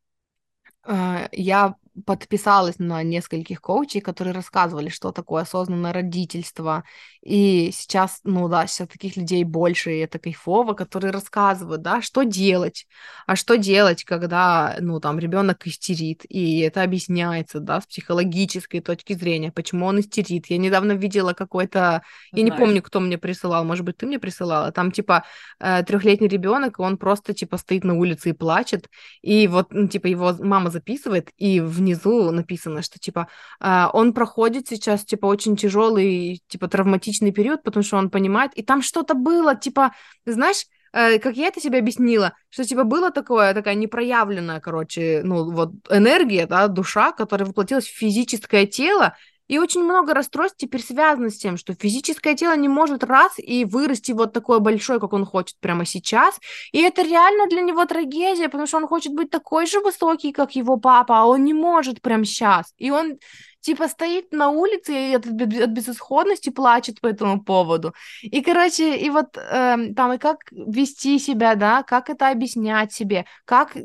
э, 0.86 1.28
я 1.32 1.74
подписалась 2.04 2.78
на 2.78 3.02
нескольких 3.02 3.60
коучей, 3.60 4.00
которые 4.00 4.34
рассказывали, 4.34 4.88
что 4.88 5.12
такое 5.12 5.42
осознанное 5.42 5.92
родительство. 5.92 6.84
И 7.22 7.70
сейчас, 7.72 8.20
ну 8.24 8.48
да, 8.48 8.66
сейчас 8.66 8.88
таких 8.88 9.16
людей 9.16 9.44
больше, 9.44 9.92
и 9.92 9.98
это 9.98 10.18
кайфово, 10.18 10.74
которые 10.74 11.10
рассказывают, 11.10 11.82
да, 11.82 12.02
что 12.02 12.22
делать. 12.22 12.86
А 13.26 13.36
что 13.36 13.56
делать, 13.56 14.04
когда, 14.04 14.76
ну, 14.80 15.00
там, 15.00 15.18
ребенок 15.18 15.66
истерит, 15.66 16.24
и 16.28 16.60
это 16.60 16.82
объясняется, 16.82 17.60
да, 17.60 17.80
с 17.80 17.86
психологической 17.86 18.80
точки 18.80 19.14
зрения, 19.14 19.50
почему 19.50 19.86
он 19.86 20.00
истерит. 20.00 20.46
Я 20.46 20.58
недавно 20.58 20.92
видела 20.92 21.32
какой-то, 21.32 22.02
я 22.32 22.42
не 22.42 22.52
помню, 22.52 22.82
кто 22.82 23.00
мне 23.00 23.18
присылал, 23.18 23.64
может 23.64 23.84
быть, 23.84 23.96
ты 23.96 24.06
мне 24.06 24.18
присылала, 24.18 24.70
там, 24.72 24.92
типа, 24.92 25.24
э, 25.58 25.82
трехлетний 25.82 26.28
ребенок, 26.28 26.78
он 26.78 26.98
просто, 26.98 27.34
типа, 27.34 27.56
стоит 27.56 27.84
на 27.84 27.94
улице 27.94 28.30
и 28.30 28.32
плачет, 28.32 28.88
и 29.22 29.48
вот, 29.48 29.72
ну, 29.72 29.88
типа, 29.88 30.06
его 30.06 30.34
мама 30.40 30.70
записывает, 30.70 31.30
и 31.36 31.60
внизу 31.86 32.30
написано, 32.32 32.82
что, 32.82 32.98
типа, 32.98 33.28
э, 33.60 33.84
он 33.92 34.12
проходит 34.12 34.68
сейчас, 34.68 35.04
типа, 35.04 35.26
очень 35.26 35.56
тяжелый, 35.56 36.42
типа, 36.48 36.68
травматичный 36.68 37.32
период, 37.32 37.62
потому 37.62 37.84
что 37.84 37.96
он 37.96 38.10
понимает, 38.10 38.52
и 38.54 38.62
там 38.62 38.82
что-то 38.82 39.14
было, 39.14 39.54
типа, 39.54 39.92
знаешь, 40.26 40.64
э, 40.92 41.18
как 41.18 41.36
я 41.36 41.48
это 41.48 41.60
себе 41.60 41.78
объяснила, 41.78 42.32
что, 42.50 42.64
типа, 42.64 42.84
было 42.84 43.10
такое, 43.10 43.54
такая 43.54 43.74
непроявленная, 43.74 44.60
короче, 44.60 45.22
ну, 45.24 45.50
вот, 45.52 45.70
энергия, 45.90 46.46
да, 46.46 46.68
душа, 46.68 47.12
которая 47.12 47.48
воплотилась 47.48 47.86
в 47.86 47.96
физическое 47.96 48.66
тело, 48.66 49.14
и 49.48 49.58
очень 49.58 49.82
много 49.82 50.14
расстройств 50.14 50.58
теперь 50.58 50.82
связано 50.82 51.30
с 51.30 51.36
тем, 51.36 51.56
что 51.56 51.74
физическое 51.74 52.34
тело 52.34 52.56
не 52.56 52.68
может 52.68 53.04
раз 53.04 53.34
и 53.38 53.64
вырасти 53.64 54.12
вот 54.12 54.32
такое 54.32 54.58
большое, 54.58 55.00
как 55.00 55.12
он 55.12 55.24
хочет 55.24 55.56
прямо 55.60 55.84
сейчас. 55.84 56.38
И 56.72 56.80
это 56.80 57.02
реально 57.02 57.46
для 57.48 57.60
него 57.60 57.84
трагедия, 57.84 58.48
потому 58.48 58.66
что 58.66 58.78
он 58.78 58.86
хочет 58.86 59.12
быть 59.12 59.30
такой 59.30 59.66
же 59.66 59.80
высокий, 59.80 60.32
как 60.32 60.56
его 60.56 60.76
папа, 60.76 61.20
а 61.20 61.26
он 61.26 61.44
не 61.44 61.54
может 61.54 62.02
прямо 62.02 62.24
сейчас. 62.24 62.72
И 62.78 62.90
он 62.90 63.18
типа 63.60 63.88
стоит 63.88 64.32
на 64.32 64.50
улице 64.50 65.14
от, 65.14 65.26
от 65.26 65.70
безысходности 65.70 66.50
плачет 66.50 67.00
по 67.00 67.08
этому 67.08 67.42
поводу. 67.42 67.94
И, 68.22 68.42
короче, 68.42 68.96
и 68.96 69.10
вот 69.10 69.36
э, 69.36 69.92
там 69.94 70.12
и 70.12 70.18
как 70.18 70.38
вести 70.52 71.18
себя, 71.18 71.54
да, 71.54 71.82
как 71.82 72.10
это 72.10 72.30
объяснять 72.30 72.92
себе, 72.92 73.26
как, 73.44 73.76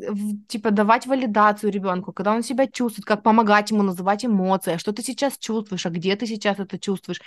типа, 0.47 0.71
давать 0.71 1.07
валидацию 1.07 1.71
ребенку, 1.71 2.13
когда 2.13 2.31
он 2.33 2.43
себя 2.43 2.67
чувствует, 2.67 3.05
как 3.05 3.23
помогать 3.23 3.71
ему 3.71 3.83
называть 3.83 4.25
эмоции, 4.25 4.73
а 4.73 4.79
что 4.79 4.93
ты 4.93 5.03
сейчас 5.03 5.37
чувствуешь, 5.37 5.85
а 5.85 5.89
где 5.89 6.15
ты 6.15 6.27
сейчас 6.27 6.59
это 6.59 6.79
чувствуешь. 6.79 7.21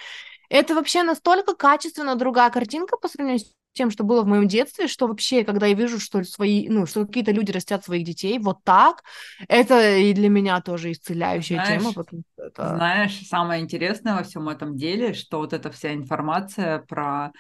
Это 0.49 0.75
вообще 0.75 1.03
настолько 1.03 1.55
качественно 1.55 2.15
другая 2.17 2.51
картинка 2.51 2.97
по 2.97 3.09
сравнению 3.09 3.41
с 3.41 3.64
тем, 3.75 3.91
что 3.91 4.05
было 4.05 4.23
в 4.23 4.27
моем 4.27 4.49
детстве, 4.49 4.89
что 4.89 5.07
вообще, 5.07 5.45
когда 5.45 5.67
я 5.67 5.75
вижу, 5.75 6.01
что 6.01 6.23
свои, 6.25 6.69
ну, 6.69 6.87
что 6.87 7.07
какие-то 7.07 7.33
люди 7.33 7.51
растят 7.51 7.85
своих 7.85 8.05
детей 8.05 8.39
вот 8.39 8.59
так, 8.65 9.03
это 9.49 9.97
и 9.97 10.13
для 10.13 10.29
меня 10.29 10.61
тоже 10.61 10.93
исцеляющая 10.93 11.57
знаешь, 11.57 11.83
тема. 11.83 11.93
Потому 11.93 12.23
что 12.33 12.43
это... 12.45 12.77
Знаешь, 12.77 13.21
самое 13.27 13.63
интересное 13.63 14.15
во 14.15 14.23
всем 14.23 14.49
этом 14.49 14.77
деле, 14.77 15.13
что 15.13 15.39
вот 15.39 15.53
эта 15.53 15.71
вся 15.71 15.93
информация 15.93 16.79
про 16.79 17.33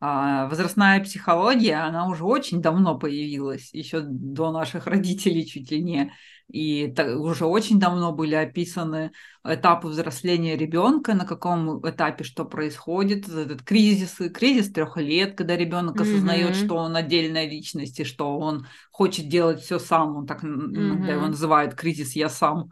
а, 0.00 0.46
возрастная 0.46 1.02
психология, 1.02 1.76
она 1.76 2.06
уже 2.06 2.24
очень 2.24 2.62
давно 2.62 2.96
появилась, 2.96 3.72
еще 3.72 4.00
до 4.00 4.52
наших 4.52 4.86
родителей 4.86 5.44
чуть 5.44 5.70
ли 5.72 5.82
не. 5.82 6.12
И 6.50 6.94
уже 7.16 7.44
очень 7.44 7.78
давно 7.78 8.12
были 8.12 8.34
описаны 8.34 9.12
этапы 9.44 9.88
взросления 9.88 10.56
ребенка, 10.56 11.12
на 11.12 11.26
каком 11.26 11.86
этапе 11.86 12.24
что 12.24 12.46
происходит, 12.46 13.28
этот 13.28 13.62
кризис, 13.62 14.16
кризис 14.32 14.72
трех 14.72 14.96
лет, 14.96 15.36
когда 15.36 15.56
ребенок 15.56 16.00
осознает, 16.00 16.52
mm-hmm. 16.52 16.64
что 16.64 16.76
он 16.76 16.96
отдельная 16.96 17.46
личность 17.46 18.00
и 18.00 18.04
что 18.04 18.38
он 18.38 18.66
хочет 18.90 19.28
делать 19.28 19.60
все 19.60 19.78
сам, 19.78 20.16
он 20.16 20.26
так 20.26 20.42
mm-hmm. 20.42 21.10
его 21.10 21.26
называют 21.26 21.74
кризис 21.74 22.16
я 22.16 22.30
сам, 22.30 22.70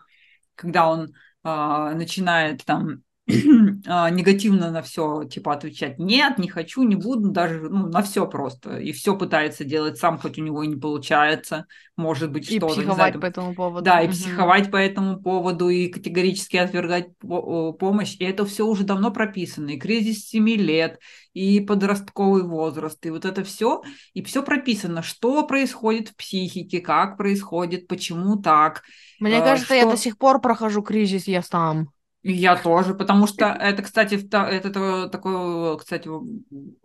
когда 0.55 0.89
он 0.89 1.13
э, 1.45 1.95
начинает 1.95 2.65
там 2.65 3.03
негативно 3.29 4.71
на 4.71 4.83
все 4.83 5.25
типа 5.25 5.55
отвечать 5.55 5.99
нет, 5.99 6.39
не 6.39 6.49
хочу, 6.49 6.85
не 6.85 6.95
буду, 6.95 7.31
даже 7.31 7.59
ну, 7.69 7.89
на 7.89 8.01
все 8.03 8.25
просто. 8.29 8.79
И 8.79 8.93
все 8.93 9.17
пытается 9.17 9.65
делать 9.65 9.99
сам, 9.99 10.17
хоть 10.17 10.39
у 10.39 10.43
него 10.43 10.63
и 10.63 10.69
не 10.69 10.77
получается. 10.77 11.67
Может 11.97 12.31
быть, 12.31 12.49
что-то. 12.49 12.67
И 12.67 12.71
психовать 12.71 12.97
знаю, 12.97 13.21
по 13.21 13.27
этому 13.27 13.55
поводу. 13.55 13.85
Да, 13.85 14.01
и 14.01 14.07
угу. 14.07 14.13
психовать 14.13 14.71
по 14.71 14.77
этому 14.77 15.21
поводу, 15.21 15.69
и 15.69 15.89
категорически 15.89 16.57
отвергать 16.57 17.09
помощь. 17.19 18.15
И 18.21 18.25
это 18.25 18.47
все 18.47 18.65
уже 18.65 18.85
давно 18.85 19.11
прописано. 19.11 19.71
И 19.71 19.79
кризис 19.79 20.29
7 20.29 20.49
лет, 20.51 21.01
и 21.33 21.59
подростковый 21.59 22.45
возраст, 22.45 23.05
и 23.07 23.11
вот 23.11 23.25
это 23.25 23.43
все. 23.43 23.83
И 24.15 24.23
все 24.23 24.45
прописано, 24.45 25.03
что 25.03 25.45
происходит 25.45 26.11
в 26.11 26.17
психике, 26.17 26.81
как 26.81 27.17
происходит, 27.17 27.89
почему 27.89 28.37
так. 28.37 28.85
Мне 29.19 29.41
кажется, 29.41 29.65
что... 29.65 29.75
я 29.75 29.87
до 29.87 29.97
сих 29.97 30.17
пор 30.17 30.41
прохожу 30.41 30.83
кризис 30.83 31.27
я 31.27 31.43
сам. 31.43 31.89
Я 32.29 32.57
тоже, 32.57 32.95
потому 32.95 33.27
что 33.29 33.47
это, 33.47 33.83
кстати, 33.83 34.17
это 34.17 35.09
такой, 35.09 35.79
кстати, 35.79 36.09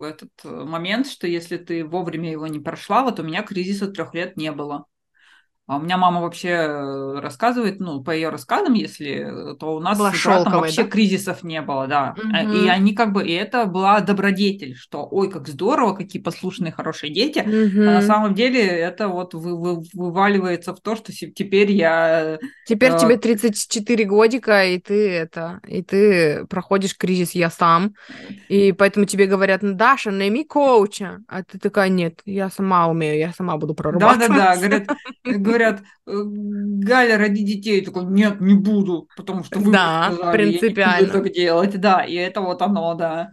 этот 0.00 0.30
момент, 0.44 1.08
что 1.08 1.26
если 1.26 1.56
ты 1.56 1.84
вовремя 1.84 2.30
его 2.30 2.46
не 2.46 2.60
прошла, 2.60 3.02
вот 3.02 3.18
у 3.18 3.24
меня 3.24 3.42
кризиса 3.42 3.88
трех 3.90 4.14
лет 4.14 4.36
не 4.36 4.52
было. 4.52 4.86
А 5.72 5.76
у 5.76 5.80
меня 5.80 5.96
мама 5.96 6.20
вообще 6.20 6.48
э, 6.50 7.20
рассказывает, 7.20 7.80
ну, 7.80 8.02
по 8.02 8.10
ее 8.10 8.28
рассказам, 8.28 8.74
если, 8.74 9.56
то 9.58 9.74
у 9.74 9.80
нас 9.80 9.96
была 9.96 10.12
шелковой, 10.12 10.60
вообще 10.60 10.82
да? 10.82 10.88
кризисов 10.90 11.42
не 11.42 11.62
было, 11.62 11.86
да. 11.86 12.14
Угу. 12.18 12.52
И 12.52 12.68
они 12.68 12.94
как 12.94 13.12
бы, 13.12 13.26
и 13.26 13.32
это 13.32 13.64
была 13.64 14.00
добродетель, 14.00 14.76
что, 14.76 15.08
ой, 15.10 15.30
как 15.30 15.48
здорово, 15.48 15.94
какие 15.94 16.20
послушные, 16.20 16.72
хорошие 16.72 17.10
дети. 17.10 17.38
Угу. 17.38 17.88
А 17.88 17.94
на 17.94 18.02
самом 18.02 18.34
деле 18.34 18.60
это 18.60 19.08
вот 19.08 19.32
вы, 19.32 19.58
вы, 19.58 19.82
вываливается 19.94 20.74
в 20.74 20.80
то, 20.80 20.94
что 20.94 21.10
теперь 21.10 21.72
я... 21.72 22.38
Теперь 22.66 22.92
э... 22.92 22.98
тебе 22.98 23.16
34 23.16 24.04
годика, 24.04 24.66
и 24.66 24.78
ты 24.78 25.10
это, 25.10 25.60
и 25.66 25.82
ты 25.82 26.44
проходишь 26.50 26.98
кризис 26.98 27.32
«я 27.32 27.48
сам», 27.48 27.94
и 28.48 28.72
поэтому 28.72 29.06
тебе 29.06 29.24
говорят, 29.24 29.62
ну, 29.62 29.72
Даша, 29.72 30.10
найми 30.10 30.44
коуча, 30.44 31.20
а 31.28 31.42
ты 31.42 31.58
такая, 31.58 31.88
нет, 31.88 32.20
я 32.26 32.50
сама 32.50 32.88
умею, 32.88 33.18
я 33.18 33.32
сама 33.32 33.56
буду 33.56 33.72
прорабатывать. 33.72 34.28
Да-да-да, 34.28 34.56
говорят, 34.58 34.88
говорят, 35.62 35.82
«Э, 36.06 36.22
Галя, 36.24 37.18
роди 37.18 37.44
детей. 37.44 37.80
Я 37.80 37.84
такой, 37.84 38.04
нет, 38.04 38.40
не 38.40 38.54
буду, 38.54 39.08
потому 39.16 39.44
что 39.44 39.58
вы 39.58 39.72
да, 39.72 40.10
сказали, 40.12 40.36
принципиально. 40.36 40.94
я 40.94 41.00
не 41.00 41.06
буду 41.06 41.24
так 41.24 41.32
делать. 41.32 41.80
Да, 41.80 42.04
и 42.04 42.14
это 42.14 42.40
вот 42.40 42.62
оно, 42.62 42.94
да. 42.94 43.32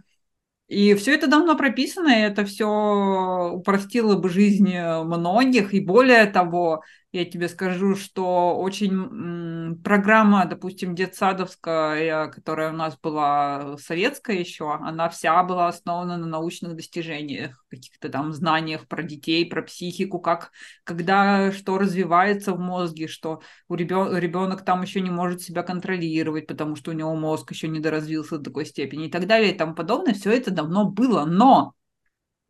И 0.68 0.94
все 0.94 1.14
это 1.14 1.26
давно 1.26 1.56
прописано, 1.56 2.08
и 2.10 2.22
это 2.22 2.44
все 2.44 3.50
упростило 3.54 4.16
бы 4.16 4.28
жизнь 4.28 4.72
многих. 4.72 5.74
И 5.74 5.80
более 5.80 6.26
того, 6.26 6.82
я 7.12 7.24
тебе 7.24 7.48
скажу, 7.48 7.96
что 7.96 8.56
очень 8.56 9.80
программа, 9.82 10.44
допустим, 10.44 10.94
детсадовская, 10.94 12.28
которая 12.28 12.72
у 12.72 12.76
нас 12.76 12.96
была 12.96 13.76
советская 13.78 14.36
еще, 14.36 14.72
она 14.72 15.08
вся 15.08 15.42
была 15.42 15.66
основана 15.66 16.16
на 16.16 16.26
научных 16.26 16.76
достижениях, 16.76 17.64
каких-то 17.68 18.10
там 18.10 18.32
знаниях 18.32 18.86
про 18.86 19.02
детей, 19.02 19.44
про 19.44 19.62
психику, 19.62 20.20
как, 20.20 20.52
когда 20.84 21.50
что 21.50 21.78
развивается 21.78 22.52
в 22.52 22.60
мозге, 22.60 23.08
что 23.08 23.40
у 23.68 23.74
ребен, 23.74 24.16
ребенок 24.16 24.64
там 24.64 24.82
еще 24.82 25.00
не 25.00 25.10
может 25.10 25.42
себя 25.42 25.64
контролировать, 25.64 26.46
потому 26.46 26.76
что 26.76 26.92
у 26.92 26.94
него 26.94 27.16
мозг 27.16 27.50
еще 27.50 27.66
не 27.66 27.80
доразвился 27.80 28.38
до 28.38 28.44
такой 28.44 28.66
степени 28.66 29.06
и 29.06 29.10
так 29.10 29.26
далее 29.26 29.52
и 29.52 29.56
тому 29.56 29.74
подобное. 29.74 30.14
Все 30.14 30.30
это 30.30 30.52
давно 30.52 30.84
было, 30.84 31.24
но... 31.24 31.74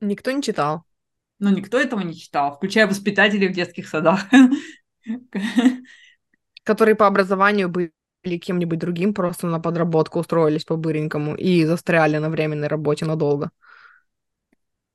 Никто 0.01 0.31
не 0.33 0.43
читал 0.43 0.85
но 1.41 1.51
никто 1.51 1.79
этого 1.79 2.01
не 2.01 2.15
читал, 2.15 2.55
включая 2.55 2.87
воспитателей 2.87 3.49
в 3.49 3.53
детских 3.53 3.89
садах. 3.89 4.27
Которые 6.65 6.95
по 6.95 7.07
образованию 7.07 7.69
были 7.69 7.93
кем-нибудь 8.39 8.79
другим, 8.79 9.15
просто 9.15 9.47
на 9.47 9.61
подработку 9.61 10.21
устроились 10.21 10.65
по-быренькому 10.65 11.35
и 11.35 11.65
застряли 11.65 12.19
на 12.19 12.29
временной 12.29 12.69
работе 12.69 13.07
надолго. 13.07 13.51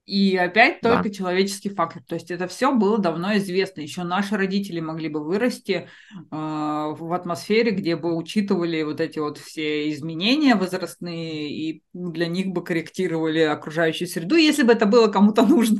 И 0.06 0.38
опять 0.38 0.80
да. 0.84 0.96
только 0.96 1.10
человеческий 1.10 1.70
фактор. 1.70 2.04
То 2.04 2.14
есть 2.14 2.30
это 2.30 2.48
все 2.48 2.72
было 2.72 3.00
давно 3.00 3.36
известно. 3.38 3.82
Еще 3.82 4.04
наши 4.04 4.38
родители 4.38 4.80
могли 4.80 5.10
бы 5.10 5.24
вырасти 5.24 5.88
э, 6.14 6.20
в 6.30 7.12
атмосфере, 7.12 7.72
где 7.72 7.96
бы 7.96 8.16
учитывали 8.16 8.84
вот 8.84 9.02
эти 9.02 9.18
вот 9.18 9.40
все 9.40 9.90
изменения 9.92 10.56
возрастные 10.56 11.50
и 11.50 11.84
для 11.94 12.28
них 12.28 12.48
бы 12.48 12.64
корректировали 12.64 13.40
окружающую 13.40 14.08
среду, 14.08 14.36
если 14.36 14.62
бы 14.62 14.74
это 14.74 14.86
было 14.86 15.08
кому-то 15.08 15.42
нужно, 15.48 15.80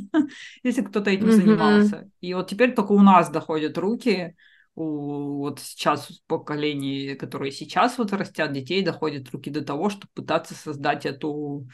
если 0.64 0.82
кто-то 0.82 1.08
этим 1.10 1.28
mm-hmm. 1.28 1.32
занимался. 1.32 2.10
И 2.20 2.34
вот 2.34 2.50
теперь 2.50 2.74
только 2.74 2.92
у 2.92 3.00
нас 3.00 3.30
доходят 3.30 3.78
руки 3.78 4.34
у 4.74 5.38
вот 5.38 5.60
сейчас 5.60 6.10
поколений, 6.26 7.14
которые 7.14 7.50
сейчас 7.50 7.96
вот 7.96 8.12
растят 8.12 8.52
детей, 8.52 8.84
доходят 8.84 9.30
руки 9.30 9.50
до 9.50 9.64
того, 9.64 9.88
чтобы 9.88 10.10
пытаться 10.14 10.54
создать 10.54 11.06
эту 11.06 11.66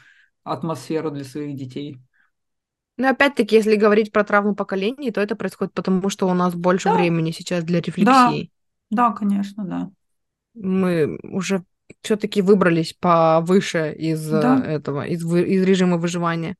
атмосферу 0.43 1.11
для 1.11 1.25
своих 1.25 1.55
детей. 1.55 1.97
Но 2.97 3.09
опять-таки, 3.09 3.55
если 3.55 3.75
говорить 3.75 4.11
про 4.11 4.23
травму 4.23 4.55
поколений, 4.55 5.11
то 5.11 5.19
это 5.21 5.35
происходит 5.35 5.73
потому, 5.73 6.09
что 6.09 6.27
у 6.27 6.33
нас 6.33 6.53
больше 6.53 6.89
Да. 6.89 6.95
времени 6.95 7.31
сейчас 7.31 7.63
для 7.63 7.81
рефлексии. 7.81 8.51
Да, 8.91 9.11
конечно, 9.11 9.65
да. 9.65 9.89
Мы 10.53 11.17
уже 11.23 11.63
все-таки 12.01 12.41
выбрались 12.41 12.93
повыше 12.93 13.93
из 13.97 14.27
да. 14.27 14.61
этого, 14.65 15.05
из, 15.05 15.23
из 15.23 15.63
режима 15.63 15.97
выживания. 15.97 16.55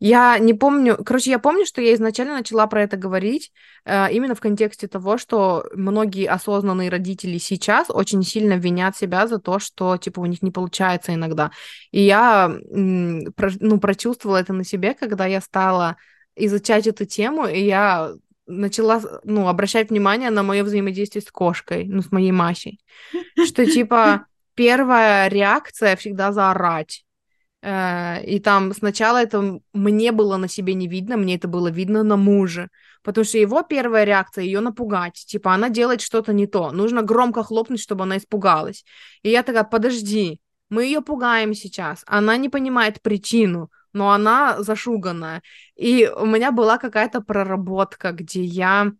Я 0.00 0.38
не 0.38 0.54
помню, 0.54 0.98
короче, 1.04 1.30
я 1.30 1.38
помню, 1.38 1.64
что 1.64 1.80
я 1.80 1.94
изначально 1.94 2.34
начала 2.34 2.66
про 2.66 2.82
это 2.82 2.96
говорить 2.96 3.52
э, 3.84 4.12
именно 4.12 4.34
в 4.34 4.40
контексте 4.40 4.88
того, 4.88 5.16
что 5.18 5.64
многие 5.74 6.26
осознанные 6.26 6.90
родители 6.90 7.38
сейчас 7.38 7.86
очень 7.88 8.22
сильно 8.22 8.54
винят 8.54 8.96
себя 8.96 9.26
за 9.26 9.38
то, 9.38 9.58
что 9.58 9.96
типа 9.96 10.20
у 10.20 10.26
них 10.26 10.42
не 10.42 10.50
получается 10.50 11.14
иногда. 11.14 11.52
И 11.92 12.02
я 12.02 12.52
ну, 12.70 13.78
прочувствовала 13.80 14.38
это 14.38 14.52
на 14.52 14.64
себе, 14.64 14.94
когда 14.94 15.26
я 15.26 15.40
стала 15.40 15.96
изучать 16.36 16.86
эту 16.86 17.04
тему, 17.04 17.46
и 17.46 17.60
я 17.60 18.12
начала, 18.46 19.00
ну, 19.24 19.46
обращать 19.46 19.90
внимание 19.90 20.30
на 20.30 20.42
мое 20.42 20.64
взаимодействие 20.64 21.22
с 21.22 21.30
кошкой, 21.30 21.84
ну, 21.86 22.02
с 22.02 22.10
моей 22.10 22.32
Масей. 22.32 22.80
Что, 23.46 23.64
типа, 23.64 24.26
первая 24.60 25.28
реакция 25.28 25.96
всегда 25.96 26.32
заорать. 26.32 27.06
Э, 27.62 28.22
и 28.22 28.40
там 28.40 28.74
сначала 28.74 29.22
это 29.22 29.60
мне 29.72 30.12
было 30.12 30.36
на 30.36 30.48
себе 30.48 30.74
не 30.74 30.86
видно, 30.86 31.16
мне 31.16 31.36
это 31.36 31.48
было 31.48 31.68
видно 31.70 32.02
на 32.02 32.16
муже. 32.16 32.68
Потому 33.02 33.24
что 33.24 33.38
его 33.38 33.62
первая 33.62 34.04
реакция 34.04 34.44
ее 34.44 34.60
напугать. 34.60 35.14
Типа, 35.14 35.54
она 35.54 35.70
делает 35.70 36.02
что-то 36.02 36.34
не 36.34 36.46
то. 36.46 36.72
Нужно 36.72 37.00
громко 37.00 37.42
хлопнуть, 37.42 37.80
чтобы 37.80 38.02
она 38.04 38.18
испугалась. 38.18 38.84
И 39.22 39.30
я 39.30 39.42
такая, 39.42 39.64
подожди, 39.64 40.40
мы 40.68 40.84
ее 40.84 41.00
пугаем 41.00 41.54
сейчас. 41.54 42.02
Она 42.06 42.36
не 42.36 42.50
понимает 42.50 43.00
причину 43.00 43.70
но 43.92 44.12
она 44.12 44.62
зашуганная. 44.62 45.42
И 45.74 46.08
у 46.16 46.24
меня 46.24 46.52
была 46.52 46.78
какая-то 46.78 47.22
проработка, 47.22 48.12
где 48.12 48.44
я, 48.44 48.92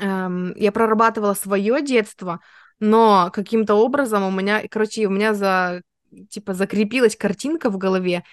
эм, 0.00 0.52
я 0.56 0.72
прорабатывала 0.72 1.34
свое 1.34 1.80
детство, 1.80 2.40
но 2.80 3.30
каким-то 3.32 3.74
образом 3.74 4.24
у 4.24 4.30
меня, 4.30 4.66
короче, 4.68 5.06
у 5.06 5.10
меня 5.10 5.34
за, 5.34 5.82
типа, 6.30 6.54
закрепилась 6.54 7.16
картинка 7.16 7.70
в 7.70 7.78
голове. 7.78 8.24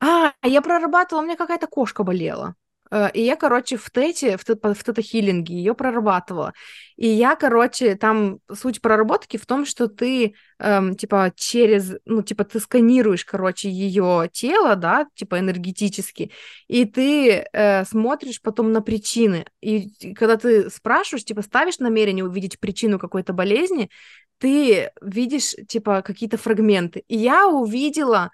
А, 0.00 0.32
я 0.44 0.62
прорабатывала, 0.62 1.22
у 1.22 1.26
меня 1.26 1.36
какая-то 1.36 1.66
кошка 1.68 2.04
болела. 2.04 2.54
Э, 2.90 3.10
и 3.12 3.22
я, 3.22 3.36
короче, 3.36 3.76
в 3.76 3.90
тете, 3.90 4.36
в, 4.36 4.44
в 4.44 4.84
тета-хиллинге 4.84 5.54
ее 5.54 5.74
прорабатывала. 5.74 6.52
И 6.96 7.06
я, 7.08 7.36
короче, 7.36 7.94
там 7.94 8.38
суть 8.52 8.80
проработки 8.80 9.36
в 9.36 9.46
том, 9.46 9.64
что 9.66 9.88
ты, 9.88 10.34
эм, 10.58 10.96
типа, 10.96 11.32
через, 11.36 11.94
ну, 12.04 12.22
типа, 12.22 12.44
ты 12.44 12.60
сканируешь, 12.60 13.24
короче, 13.24 13.70
ее 13.70 14.28
тело, 14.32 14.74
да, 14.76 15.06
типа, 15.14 15.38
энергетически, 15.38 16.32
и 16.66 16.84
ты 16.84 17.46
э, 17.52 17.84
смотришь 17.84 18.42
потом 18.42 18.72
на 18.72 18.82
причины. 18.82 19.46
И 19.60 20.14
когда 20.14 20.36
ты 20.36 20.70
спрашиваешь, 20.70 21.24
типа, 21.24 21.42
ставишь 21.42 21.78
намерение 21.78 22.24
увидеть 22.24 22.58
причину 22.58 22.98
какой-то 22.98 23.32
болезни, 23.32 23.90
ты 24.38 24.90
видишь, 25.02 25.54
типа, 25.68 26.02
какие-то 26.02 26.36
фрагменты. 26.36 27.04
И 27.08 27.16
я 27.16 27.48
увидела 27.48 28.30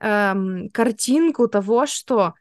эм, 0.00 0.68
картинку 0.70 1.48
того, 1.48 1.86
что 1.86 2.34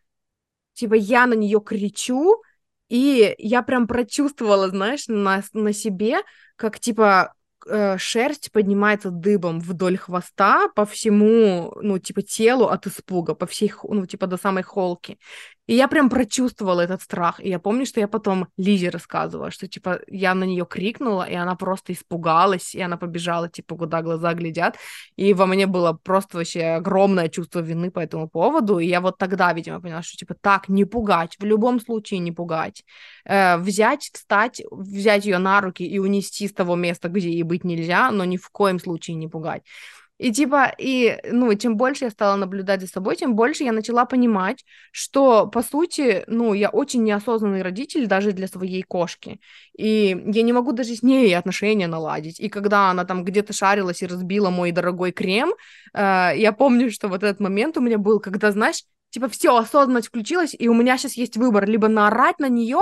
типа 0.78 0.94
я 0.94 1.26
на 1.26 1.34
нее 1.34 1.60
кричу, 1.60 2.42
и 2.90 3.36
я 3.38 3.64
прям 3.64 3.88
прочувствовала, 3.88 4.70
знаешь, 4.70 5.08
на, 5.08 5.44
на 5.54 5.74
себе, 5.74 6.20
как 6.56 6.80
типа 6.80 7.34
э, 7.68 7.98
шерсть 7.98 8.52
поднимается 8.52 9.10
дыбом 9.10 9.60
вдоль 9.60 9.98
хвоста 9.98 10.70
по 10.76 10.86
всему, 10.86 11.74
ну, 11.82 12.00
типа, 12.00 12.22
телу 12.22 12.68
от 12.68 12.88
испуга, 12.88 13.36
по 13.36 13.46
всей, 13.46 13.74
ну, 13.84 14.06
типа, 14.06 14.28
до 14.28 14.38
самой 14.38 14.64
холки. 14.64 15.20
И 15.68 15.76
я 15.76 15.88
прям 15.88 16.10
прочувствовала 16.10 16.82
этот 16.82 17.02
страх. 17.02 17.40
И 17.40 17.50
я 17.50 17.60
помню, 17.60 17.86
что 17.86 18.00
я 18.00 18.08
потом 18.08 18.48
Лизе 18.58 18.90
рассказывала, 18.90 19.52
что, 19.52 19.68
типа, 19.68 20.00
я 20.08 20.34
на 20.34 20.46
нее 20.46 20.66
крикнула, 20.66 21.30
и 21.30 21.36
она 21.36 21.56
просто 21.56 21.94
испугалась, 21.94 22.74
и 22.74 22.82
она 22.82 22.98
побежала, 22.98 23.50
типа, 23.50 23.76
куда 23.76 24.02
глаза 24.02 24.34
глядят. 24.34 24.78
И 25.18 25.34
во 25.34 25.46
мне 25.46 25.68
было 25.68 25.94
просто 25.94 26.38
вообще 26.38 26.78
огромное 26.78 27.28
чувство 27.28 27.60
вины 27.60 27.92
по 27.92 28.00
этому 28.00 28.30
поводу. 28.30 28.80
И 28.80 28.88
я 28.88 29.02
вот 29.02 29.18
тогда, 29.18 29.52
видимо, 29.54 29.82
поняла, 29.82 30.02
что, 30.02 30.18
типа, 30.18 30.36
так, 30.40 30.70
не 30.70 30.86
пугать, 30.86 31.36
в 31.38 31.44
любом 31.44 31.82
случае 31.82 32.20
не 32.20 32.32
пугать. 32.32 32.84
Э, 33.26 33.58
взять, 33.58 34.10
встать, 34.14 34.62
взять 34.72 35.26
ее 35.26 35.38
на 35.38 35.60
руки 35.60 35.86
и 35.86 36.00
унести 36.00 36.48
с 36.48 36.54
того 36.54 36.76
места, 36.76 37.10
где 37.10 37.30
ей 37.30 37.44
быть 37.44 37.66
нельзя, 37.66 38.10
но 38.12 38.24
ни 38.24 38.38
в 38.38 38.50
коем 38.50 38.80
случае 38.80 39.16
не 39.16 39.28
пугать. 39.28 39.64
И 40.18 40.32
типа, 40.32 40.74
и, 40.80 41.20
ну, 41.32 41.54
чем 41.56 41.78
больше 41.78 42.06
я 42.06 42.10
стала 42.10 42.36
наблюдать 42.36 42.82
за 42.82 42.88
собой, 42.88 43.16
тем 43.16 43.36
больше 43.36 43.64
я 43.64 43.72
начала 43.72 44.06
понимать, 44.06 44.66
что, 44.92 45.46
по 45.48 45.62
сути, 45.62 46.24
ну, 46.28 46.54
я 46.54 46.70
очень 46.70 47.04
неосознанный 47.04 47.62
родитель 47.62 48.08
даже 48.08 48.32
для 48.32 48.48
своей 48.48 48.82
кошки. 48.82 49.40
И 49.78 50.18
я 50.26 50.42
не 50.42 50.54
могу 50.54 50.72
даже 50.72 50.96
с 50.96 51.04
ней 51.04 51.38
отношения 51.38 51.88
наладить. 51.88 52.40
И 52.40 52.50
когда 52.50 52.90
она 52.90 53.06
там 53.06 53.24
где-то 53.24 53.54
шарилась 53.54 54.02
и 54.02 54.08
разбила 54.08 54.50
мой 54.50 54.72
дорогой 54.72 55.12
крем, 55.12 55.54
э, 55.94 56.32
я 56.36 56.52
помню, 56.52 56.90
что 56.90 57.10
вот 57.10 57.24
этот 57.24 57.40
момент 57.40 57.78
у 57.78 57.82
меня 57.82 58.00
был, 58.00 58.20
когда, 58.20 58.52
знаешь, 58.52 58.84
типа, 59.12 59.30
все, 59.30 59.56
осознанность 59.56 60.08
включилась, 60.08 60.56
и 60.58 60.68
у 60.68 60.74
меня 60.74 60.98
сейчас 60.98 61.14
есть 61.14 61.38
выбор, 61.38 61.68
либо 61.68 61.88
наорать 61.88 62.40
на 62.40 62.50
нее, 62.50 62.80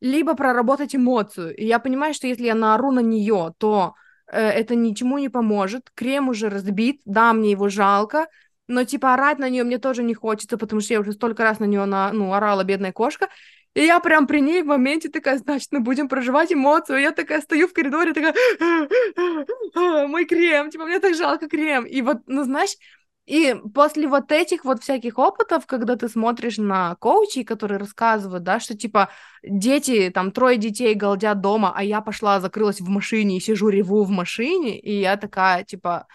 либо 0.00 0.34
проработать 0.34 0.94
эмоцию. 0.94 1.56
И 1.56 1.64
я 1.64 1.78
понимаю, 1.78 2.12
что 2.12 2.26
если 2.26 2.44
я 2.44 2.54
наору 2.54 2.92
на 2.92 3.00
нее, 3.00 3.54
то 3.58 3.94
это 4.30 4.74
ничему 4.74 5.18
не 5.18 5.28
поможет. 5.28 5.90
Крем 5.94 6.28
уже 6.28 6.48
разбит, 6.48 7.00
да, 7.04 7.32
мне 7.32 7.50
его 7.50 7.68
жалко, 7.68 8.28
но 8.66 8.84
типа 8.84 9.14
орать 9.14 9.38
на 9.38 9.48
нее 9.48 9.64
мне 9.64 9.78
тоже 9.78 10.02
не 10.02 10.14
хочется, 10.14 10.58
потому 10.58 10.80
что 10.80 10.94
я 10.94 11.00
уже 11.00 11.12
столько 11.12 11.42
раз 11.42 11.58
на 11.58 11.64
нее 11.64 11.84
на, 11.86 12.12
ну, 12.12 12.32
орала, 12.32 12.64
бедная 12.64 12.92
кошка. 12.92 13.28
И 13.74 13.82
я 13.82 14.00
прям 14.00 14.26
при 14.26 14.40
ней 14.40 14.62
в 14.62 14.66
моменте 14.66 15.08
такая, 15.08 15.38
значит, 15.38 15.68
мы 15.70 15.80
будем 15.80 16.08
проживать 16.08 16.52
эмоцию. 16.52 17.00
Я 17.00 17.12
такая 17.12 17.40
стою 17.40 17.68
в 17.68 17.72
коридоре, 17.72 18.12
такая, 18.12 18.34
мой 20.08 20.24
крем, 20.24 20.70
типа, 20.70 20.84
мне 20.84 20.98
так 20.98 21.14
жалко 21.14 21.48
крем. 21.48 21.84
И 21.84 22.02
вот, 22.02 22.18
ну, 22.26 22.44
знаешь, 22.44 22.74
и 23.28 23.54
после 23.74 24.08
вот 24.08 24.32
этих 24.32 24.64
вот 24.64 24.82
всяких 24.82 25.18
опытов, 25.18 25.66
когда 25.66 25.96
ты 25.96 26.08
смотришь 26.08 26.56
на 26.56 26.94
коучей, 26.96 27.44
которые 27.44 27.78
рассказывают, 27.78 28.42
да, 28.42 28.58
что 28.58 28.76
типа 28.76 29.10
дети, 29.42 30.10
там 30.14 30.32
трое 30.32 30.56
детей 30.56 30.94
галдят 30.94 31.40
дома, 31.42 31.72
а 31.76 31.84
я 31.84 32.00
пошла, 32.00 32.40
закрылась 32.40 32.80
в 32.80 32.88
машине 32.88 33.36
и 33.36 33.40
сижу 33.40 33.68
реву 33.68 34.04
в 34.04 34.10
машине, 34.10 34.78
и 34.80 35.00
я 35.00 35.16
такая, 35.18 35.64
типа, 35.64 36.06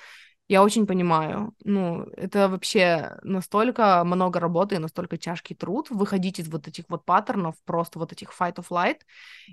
я 0.53 0.63
очень 0.63 0.85
понимаю. 0.85 1.55
Ну, 1.63 2.05
это 2.15 2.47
вообще 2.47 3.17
настолько 3.23 4.03
много 4.05 4.39
работы 4.39 4.75
и 4.75 4.77
настолько 4.77 5.17
тяжкий 5.17 5.55
труд 5.55 5.89
выходить 5.89 6.39
из 6.39 6.47
вот 6.47 6.67
этих 6.67 6.85
вот 6.89 7.05
паттернов, 7.05 7.55
просто 7.65 7.97
вот 7.97 8.11
этих 8.11 8.29
fight 8.39 8.57
of 8.57 8.65
light, 8.69 8.97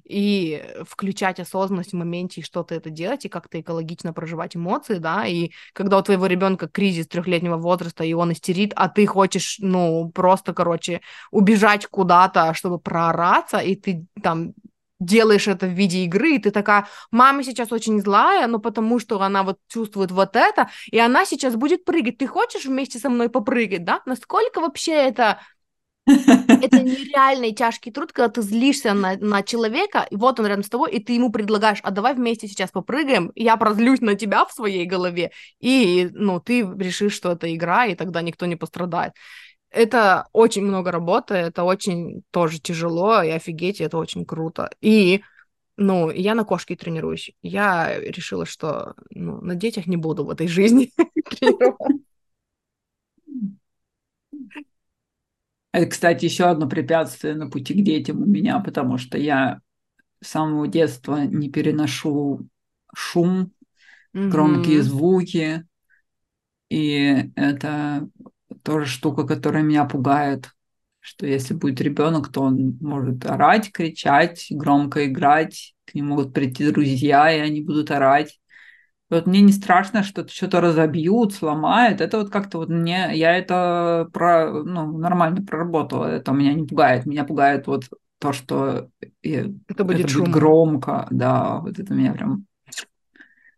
и 0.05 0.63
включать 0.87 1.41
осознанность 1.41 1.93
в 1.93 1.97
моменте 1.97 2.43
и 2.43 2.45
что-то 2.45 2.75
это 2.75 2.91
делать, 2.91 3.25
и 3.25 3.31
как-то 3.31 3.59
экологично 3.59 4.13
проживать 4.13 4.57
эмоции, 4.57 4.99
да, 4.99 5.27
и 5.27 5.53
когда 5.73 5.97
у 5.97 6.03
твоего 6.03 6.27
ребенка 6.27 6.69
кризис 6.69 7.07
трехлетнего 7.07 7.57
возраста, 7.57 8.05
и 8.05 8.13
он 8.13 8.33
истерит, 8.33 8.75
а 8.77 8.91
ты 8.91 9.07
хочешь, 9.07 9.57
ну, 9.59 10.11
просто, 10.11 10.53
короче, 10.53 11.01
убежать 11.31 11.87
куда-то, 11.87 12.53
чтобы 12.53 12.79
проораться, 12.79 13.57
и 13.59 13.75
ты 13.75 14.05
там 14.23 14.53
делаешь 15.01 15.49
это 15.49 15.67
в 15.67 15.71
виде 15.71 16.05
игры, 16.05 16.37
и 16.37 16.39
ты 16.39 16.51
такая, 16.51 16.87
мама 17.11 17.43
сейчас 17.43 17.73
очень 17.73 18.01
злая, 18.01 18.47
но 18.47 18.59
потому 18.59 18.99
что 18.99 19.21
она 19.21 19.43
вот 19.43 19.59
чувствует 19.69 20.11
вот 20.11 20.37
это, 20.37 20.71
и 20.91 20.99
она 20.99 21.25
сейчас 21.25 21.57
будет 21.57 21.85
прыгать. 21.85 22.19
Ты 22.19 22.27
хочешь 22.27 22.67
вместе 22.67 22.99
со 22.99 23.09
мной 23.09 23.29
попрыгать, 23.29 23.85
да? 23.85 24.03
Насколько 24.07 24.61
вообще 24.61 24.93
это 24.93 25.41
это 26.07 26.81
нереальный 26.83 27.53
тяжкий 27.53 27.91
труд, 27.91 28.13
когда 28.13 28.29
ты 28.29 28.43
злишься 28.43 28.95
на, 28.95 29.17
на 29.17 29.43
человека, 29.43 30.07
и 30.11 30.17
вот 30.17 30.41
он 30.41 30.47
рядом 30.47 30.65
с 30.65 30.69
тобой, 30.69 30.91
и 30.93 31.03
ты 31.03 31.13
ему 31.15 31.31
предлагаешь, 31.31 31.81
а 31.83 31.91
давай 31.91 32.15
вместе 32.15 32.49
сейчас 32.49 32.71
попрыгаем, 32.71 33.33
я 33.35 33.57
прозлюсь 33.57 34.01
на 34.01 34.15
тебя 34.15 34.45
в 34.45 34.53
своей 34.53 34.87
голове, 34.87 35.31
и, 35.61 36.09
ну, 36.13 36.41
ты 36.41 36.63
решишь, 36.79 37.15
что 37.15 37.33
это 37.33 37.55
игра, 37.55 37.87
и 37.87 37.95
тогда 37.95 38.23
никто 38.23 38.47
не 38.47 38.57
пострадает 38.57 39.13
это 39.71 40.29
очень 40.33 40.63
много 40.65 40.91
работы, 40.91 41.35
это 41.35 41.65
очень 41.65 42.23
тоже 42.31 42.59
тяжело, 42.59 43.23
и 43.23 43.31
офигеть, 43.31 43.81
это 43.81 43.99
очень 43.99 44.25
круто. 44.25 44.71
И, 44.81 45.23
ну, 45.77 46.11
я 46.11 46.35
на 46.35 46.45
кошке 46.45 46.77
тренируюсь. 46.77 47.33
Я 47.43 47.99
решила, 48.01 48.47
что 48.47 48.95
ну, 49.11 49.41
на 49.41 49.55
детях 49.55 49.87
не 49.87 49.97
буду 49.97 50.25
в 50.25 50.31
этой 50.31 50.49
жизни 50.49 50.93
Это, 55.73 55.87
кстати, 55.87 56.25
еще 56.25 56.45
одно 56.45 56.69
препятствие 56.69 57.35
на 57.35 57.49
пути 57.49 57.75
к 57.75 57.85
детям 57.85 58.23
у 58.23 58.27
меня, 58.27 58.59
потому 58.59 58.99
что 58.99 59.17
я 59.17 59.61
с 60.21 60.29
самого 60.29 60.67
детства 60.67 61.25
не 61.25 61.49
переношу 61.49 62.49
шум, 62.93 63.53
громкие 64.13 64.83
звуки, 64.83 65.65
и 66.71 67.31
это 67.37 68.09
тоже 68.63 68.87
штука, 68.87 69.27
которая 69.27 69.63
меня 69.63 69.85
пугает, 69.85 70.51
что 71.01 71.27
если 71.27 71.55
будет 71.55 71.81
ребенок, 71.81 72.31
то 72.31 72.43
он 72.43 72.79
может 72.81 73.25
орать, 73.27 73.73
кричать, 73.73 74.47
громко 74.51 75.07
играть, 75.07 75.75
к 75.87 75.95
нему 75.95 76.11
могут 76.11 76.33
прийти 76.33 76.71
друзья, 76.71 77.33
и 77.33 77.41
они 77.41 77.63
будут 77.63 77.91
орать. 77.91 78.39
Вот 79.09 79.27
мне 79.27 79.41
не 79.41 79.53
страшно, 79.53 80.05
что 80.05 80.27
что-то 80.29 80.61
разобьют, 80.61 81.35
сломают. 81.35 82.01
Это 82.01 82.19
вот 82.19 82.31
как-то 82.31 82.59
вот 82.59 82.69
мне, 82.69 83.11
я 83.15 83.37
это 83.37 84.09
про, 84.13 84.63
ну, 84.63 84.97
нормально 84.99 85.45
проработала. 85.45 86.07
Это 86.07 86.31
меня 86.31 86.55
не 86.55 86.65
пугает. 86.65 87.07
Меня 87.07 87.25
пугает 87.25 87.67
вот 87.67 87.87
то, 88.21 88.33
что 88.33 88.89
это 89.23 89.85
будет, 89.85 90.07
это 90.07 90.13
будет 90.13 90.29
громко. 90.29 91.09
Да, 91.11 91.59
вот 91.59 91.79
это 91.81 91.93
меня 91.93 92.13
прям 92.13 92.47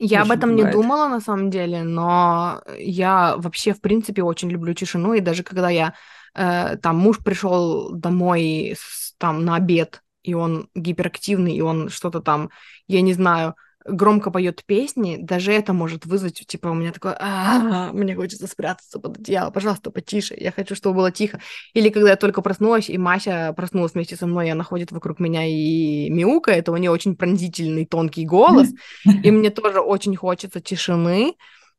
Я 0.05 0.23
об 0.23 0.33
этом 0.33 0.57
не 0.57 0.63
пугает. 0.63 0.75
думала 0.75 1.09
на 1.09 1.21
самом 1.21 1.51
деле, 1.51 1.85
но 1.85 2.63
я 2.79 3.37
вообще, 3.37 3.73
в 3.73 3.81
принципе, 3.81 4.23
очень 4.23 4.51
люблю 4.51 4.75
тишину, 4.75 5.15
и 5.15 5.21
даже 5.21 5.43
когда 5.45 5.71
я 5.71 5.95
э, 6.35 6.77
там 6.79 6.97
муж 6.99 7.19
пришел 7.25 7.91
домой 7.93 8.75
с- 8.77 9.15
там 9.19 9.45
на 9.45 9.55
обед, 9.57 10.03
и 10.25 10.35
он 10.35 10.69
гиперактивный, 10.75 11.55
и 11.55 11.61
он 11.61 11.89
что-то 11.89 12.21
там, 12.21 12.51
я 12.89 13.01
не 13.03 13.13
знаю, 13.13 13.55
громко 13.85 14.31
поет 14.31 14.65
песни, 14.65 15.19
даже 15.21 15.53
это 15.53 15.73
может 15.73 16.07
вызвать, 16.07 16.47
типа, 16.47 16.69
у 16.69 16.75
меня 16.75 16.93
такое, 16.93 17.17
«А, 17.19 17.93
мне 17.93 18.15
хочется 18.15 18.47
спрятаться 18.47 18.99
под 18.99 19.19
одеяло, 19.19 19.51
пожалуйста, 19.51 19.91
потише, 19.91 20.35
я 20.39 20.53
хочу, 20.53 20.75
чтобы 20.75 20.97
было 20.97 21.11
тихо. 21.11 21.41
Или 21.75 21.89
когда 21.89 22.11
я 22.11 22.17
только 22.17 22.43
проснулась, 22.43 22.89
и 22.89 22.99
Мася 22.99 23.53
проснулась 23.57 23.95
вместе 23.95 24.17
со 24.17 24.27
мной, 24.27 24.49
и 24.49 24.51
она 24.51 24.65
ходит 24.65 24.93
вокруг 24.93 25.21
меня 25.21 25.45
и 25.45 26.11
мяукает, 26.11 26.69
у 26.69 26.77
нее 26.77 26.91
очень 26.91 27.17
пронзительный, 27.17 27.87
тонкий 27.87 28.25
голос, 28.25 28.69
и 29.05 29.31
мне 29.31 29.51
тоже 29.51 29.81
очень 29.81 30.17
хочется 30.17 30.61
тишины. 30.61 31.35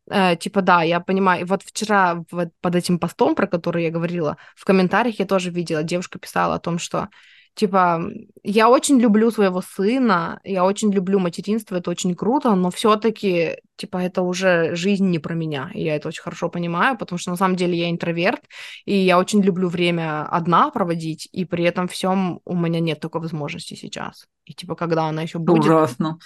Э, 0.10 0.36
типа, 0.36 0.62
да, 0.62 0.84
я 0.84 1.00
понимаю. 1.00 1.42
И 1.42 1.44
вот 1.46 1.64
вчера 1.64 2.24
вот 2.32 2.50
под 2.62 2.76
этим 2.76 3.00
постом, 3.00 3.36
про 3.36 3.48
который 3.48 3.84
я 3.84 3.92
говорила, 3.92 4.38
в 4.56 4.66
комментариях 4.66 5.20
я 5.20 5.26
тоже 5.26 5.50
видела, 5.50 5.84
девушка 5.84 6.20
писала 6.20 6.56
о 6.56 6.60
том, 6.60 6.78
что, 6.80 7.10
типа, 7.56 8.02
я 8.44 8.70
очень 8.70 9.00
люблю 9.00 9.32
своего 9.32 9.62
сына, 9.62 10.40
я 10.44 10.66
очень 10.66 10.92
люблю 10.92 11.20
материнство, 11.20 11.76
это 11.76 11.92
очень 11.92 12.16
круто, 12.16 12.56
но 12.56 12.72
все-таки, 12.72 13.58
типа, 13.76 13.98
это 13.98 14.22
уже 14.22 14.76
жизнь 14.76 15.08
не 15.10 15.20
про 15.20 15.34
меня. 15.36 15.72
И 15.74 15.84
я 15.84 15.96
это 15.96 16.08
очень 16.08 16.24
хорошо 16.24 16.50
понимаю, 16.50 16.98
потому 16.98 17.20
что 17.20 17.32
на 17.32 17.38
самом 17.38 17.56
деле 17.56 17.78
я 17.78 17.90
интроверт, 17.90 18.42
и 18.86 18.96
я 18.96 19.20
очень 19.20 19.42
люблю 19.42 19.70
время 19.70 20.26
одна 20.26 20.70
проводить, 20.72 21.30
и 21.32 21.46
при 21.46 21.64
этом 21.64 21.88
всем 21.88 22.40
у 22.46 22.56
меня 22.56 22.80
нет 22.80 23.00
такой 23.00 23.22
возможности 23.22 23.76
сейчас. 23.76 24.28
И 24.46 24.54
типа, 24.54 24.76
когда 24.76 25.06
она 25.06 25.22
еще 25.22 25.40
будет, 25.40 25.64
ужасно. 25.64 26.20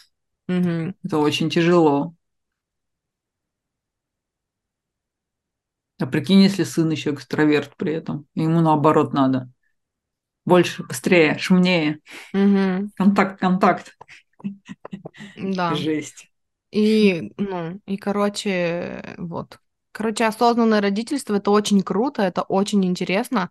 Мгм. 0.48 0.96
Это 1.04 1.18
очень 1.18 1.50
тяжело. 1.50 2.14
А 6.00 6.06
прикинь, 6.06 6.42
если 6.42 6.64
сын 6.64 6.90
еще 6.92 7.12
экстраверт 7.12 7.76
при 7.76 7.94
этом, 7.94 8.28
ему 8.36 8.62
наоборот 8.62 9.14
надо. 9.14 9.50
Больше, 10.48 10.84
быстрее, 10.84 11.38
шумнее. 11.38 12.00
Мгм. 12.34 12.92
Контакт, 12.96 13.40
контакт. 13.40 13.98
Да. 15.36 15.76
Жесть. 15.76 16.32
И, 16.72 17.34
ну, 17.38 17.82
и, 17.86 17.98
короче, 17.98 19.16
вот. 19.18 19.60
Короче, 19.92 20.26
осознанное 20.26 20.80
родительство 20.80 21.36
это 21.36 21.52
очень 21.52 21.82
круто, 21.82 22.22
это 22.22 22.44
очень 22.44 22.86
интересно. 22.86 23.50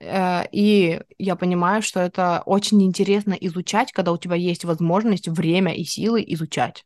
Э, 0.00 0.44
И 0.52 1.00
я 1.18 1.36
понимаю, 1.36 1.82
что 1.82 2.00
это 2.00 2.42
очень 2.46 2.82
интересно 2.82 3.34
изучать, 3.34 3.92
когда 3.92 4.12
у 4.12 4.18
тебя 4.18 4.36
есть 4.36 4.64
возможность, 4.64 5.28
время 5.28 5.74
и 5.74 5.84
силы 5.84 6.24
изучать. 6.28 6.84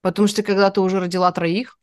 Потому 0.00 0.28
что 0.28 0.42
когда 0.42 0.70
ты 0.70 0.80
уже 0.80 1.00
родила 1.00 1.30
троих, 1.32 1.78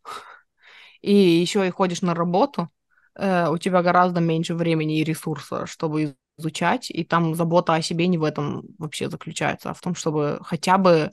и 1.01 1.13
еще 1.13 1.67
и 1.67 1.71
ходишь 1.71 2.01
на 2.01 2.13
работу, 2.13 2.69
э, 3.15 3.49
у 3.49 3.57
тебя 3.57 3.81
гораздо 3.81 4.19
меньше 4.21 4.55
времени 4.55 4.99
и 4.99 5.03
ресурса, 5.03 5.65
чтобы 5.65 6.15
изучать, 6.37 6.89
и 6.91 7.03
там 7.03 7.35
забота 7.35 7.75
о 7.75 7.81
себе 7.81 8.07
не 8.07 8.17
в 8.17 8.23
этом 8.23 8.63
вообще 8.77 9.09
заключается, 9.09 9.69
а 9.69 9.73
в 9.73 9.81
том, 9.81 9.95
чтобы 9.95 10.39
хотя 10.43 10.77
бы 10.77 11.11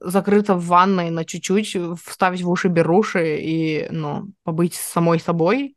закрыто 0.00 0.54
в 0.54 0.66
ванной 0.66 1.10
на 1.10 1.24
чуть-чуть, 1.24 1.76
вставить 2.04 2.42
в 2.42 2.50
уши 2.50 2.68
беруши 2.68 3.38
и, 3.40 3.88
ну, 3.90 4.30
побыть 4.44 4.74
с 4.74 4.80
самой 4.80 5.20
собой. 5.20 5.76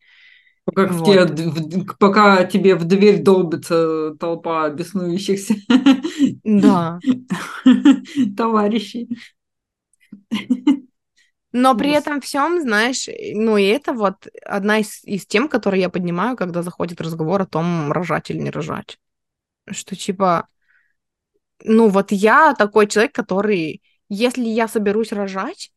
Пока, 0.64 0.88
Вот. 0.88 1.30
тебе 1.36 1.84
пока 2.00 2.46
тебе 2.46 2.76
в 2.76 2.86
дверь 2.86 3.24
долбится 3.24 4.16
толпа 4.20 4.70
беснующихся 4.70 5.56
Да. 6.44 7.02
товарищей. 8.38 9.08
Но 11.52 11.76
при 11.76 11.92
этом 11.92 12.22
всем, 12.22 12.62
знаешь, 12.62 13.08
ну 13.34 13.58
и 13.58 13.66
это 13.66 13.94
вот 13.94 14.28
одна 14.46 14.80
из, 14.80 15.04
из 15.04 15.26
тем, 15.26 15.50
которые 15.50 15.82
я 15.82 15.90
поднимаю, 15.90 16.38
когда 16.38 16.64
заходит 16.64 17.02
разговор 17.02 17.42
о 17.42 17.46
том, 17.46 17.92
рожать 17.92 18.30
или 18.30 18.38
не 18.40 18.52
рожать. 18.52 18.98
Что 19.70 19.96
типа, 19.96 20.48
ну 21.64 21.90
вот 21.90 22.12
я 22.12 22.56
такой 22.56 22.88
человек, 22.88 23.14
который, 23.14 23.82
если 24.08 24.44
я 24.44 24.68
соберусь 24.68 25.12
рожать, 25.12 25.72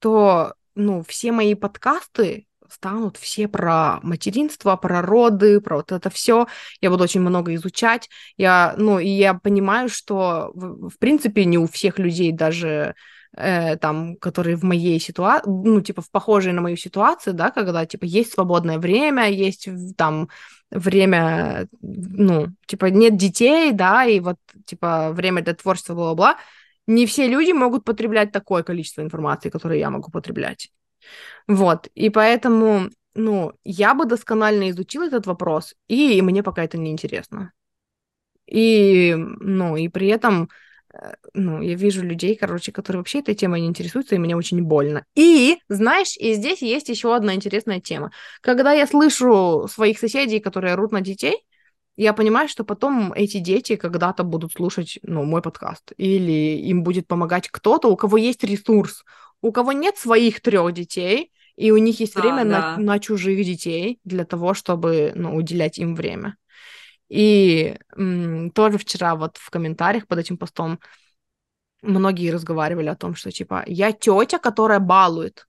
то, 0.00 0.54
ну, 0.74 1.02
все 1.02 1.32
мои 1.32 1.54
подкасты 1.54 2.46
станут 2.68 3.16
все 3.16 3.46
про 3.48 4.00
материнство, 4.02 4.76
про 4.76 5.00
роды, 5.00 5.60
про 5.60 5.76
вот 5.76 5.92
это 5.92 6.10
все. 6.10 6.46
Я 6.80 6.90
буду 6.90 7.04
очень 7.04 7.20
много 7.20 7.54
изучать. 7.54 8.10
Я, 8.36 8.74
ну, 8.76 8.98
и 8.98 9.08
я 9.08 9.34
понимаю, 9.34 9.88
что, 9.88 10.50
в, 10.54 10.90
в 10.90 10.98
принципе, 10.98 11.44
не 11.44 11.56
у 11.56 11.66
всех 11.66 11.98
людей 11.98 12.32
даже 12.32 12.94
э, 13.36 13.76
там, 13.76 14.16
которые 14.16 14.56
в 14.56 14.64
моей 14.64 15.00
ситуации, 15.00 15.48
ну, 15.48 15.80
типа, 15.80 16.02
в 16.02 16.10
похожей 16.10 16.52
на 16.52 16.60
мою 16.60 16.76
ситуацию, 16.76 17.34
да, 17.34 17.50
когда, 17.50 17.86
типа, 17.86 18.04
есть 18.04 18.32
свободное 18.32 18.78
время, 18.78 19.28
есть 19.30 19.68
там 19.96 20.28
время, 20.70 21.68
ну, 21.80 22.48
типа, 22.66 22.86
нет 22.86 23.16
детей, 23.16 23.72
да, 23.72 24.04
и 24.04 24.20
вот, 24.20 24.36
типа, 24.66 25.12
время 25.12 25.42
для 25.42 25.54
творчества, 25.54 25.94
бла-бла-бла, 25.94 26.36
не 26.86 27.06
все 27.06 27.28
люди 27.28 27.52
могут 27.52 27.84
потреблять 27.84 28.32
такое 28.32 28.62
количество 28.62 29.02
информации, 29.02 29.50
которое 29.50 29.78
я 29.78 29.90
могу 29.90 30.10
потреблять. 30.10 30.70
Вот, 31.46 31.88
и 31.94 32.10
поэтому, 32.10 32.90
ну, 33.14 33.52
я 33.64 33.94
бы 33.94 34.06
досконально 34.06 34.70
изучила 34.70 35.06
этот 35.06 35.26
вопрос, 35.26 35.74
и 35.88 36.22
мне 36.22 36.42
пока 36.42 36.64
это 36.64 36.78
не 36.78 36.90
интересно. 36.90 37.52
И, 38.46 39.14
ну, 39.16 39.76
и 39.76 39.88
при 39.88 40.08
этом, 40.08 40.48
ну, 41.34 41.60
я 41.60 41.74
вижу 41.74 42.02
людей, 42.02 42.36
короче, 42.36 42.72
которые 42.72 43.00
вообще 43.00 43.20
этой 43.20 43.34
темой 43.34 43.60
не 43.60 43.66
интересуются, 43.68 44.14
и 44.14 44.18
мне 44.18 44.36
очень 44.36 44.62
больно. 44.62 45.04
И, 45.14 45.58
знаешь, 45.68 46.16
и 46.16 46.34
здесь 46.34 46.62
есть 46.62 46.88
еще 46.88 47.14
одна 47.14 47.34
интересная 47.34 47.80
тема. 47.80 48.10
Когда 48.40 48.72
я 48.72 48.86
слышу 48.86 49.66
своих 49.70 49.98
соседей, 49.98 50.40
которые 50.40 50.74
орут 50.74 50.92
на 50.92 51.00
детей, 51.00 51.44
я 51.96 52.12
понимаю, 52.12 52.48
что 52.48 52.64
потом 52.64 53.12
эти 53.12 53.38
дети 53.38 53.76
когда-то 53.76 54.24
будут 54.24 54.52
слушать, 54.52 54.98
ну, 55.02 55.24
мой 55.24 55.42
подкаст, 55.42 55.92
или 55.96 56.58
им 56.58 56.82
будет 56.82 57.06
помогать 57.06 57.48
кто-то, 57.48 57.88
у 57.88 57.96
кого 57.96 58.16
есть 58.16 58.42
ресурс, 58.42 59.04
у 59.42 59.52
кого 59.52 59.72
нет 59.72 59.96
своих 59.96 60.40
трех 60.40 60.72
детей, 60.72 61.30
и 61.56 61.70
у 61.70 61.76
них 61.76 62.00
есть 62.00 62.14
Да, 62.14 62.20
время 62.20 62.44
на, 62.44 62.76
да. 62.76 62.76
на 62.78 62.98
чужих 62.98 63.44
детей 63.44 64.00
для 64.04 64.24
того, 64.24 64.54
чтобы, 64.54 65.12
ну, 65.14 65.36
уделять 65.36 65.78
им 65.78 65.94
время. 65.94 66.36
И 67.14 67.78
м, 67.96 68.50
тоже 68.50 68.78
вчера 68.78 69.14
вот 69.14 69.36
в 69.36 69.50
комментариях 69.50 70.06
под 70.08 70.18
этим 70.18 70.36
постом 70.36 70.80
многие 71.82 72.30
разговаривали 72.30 72.88
о 72.88 72.96
том, 72.96 73.14
что 73.14 73.30
типа 73.30 73.64
я 73.66 73.92
тетя, 73.92 74.38
которая 74.38 74.80
балует. 74.80 75.46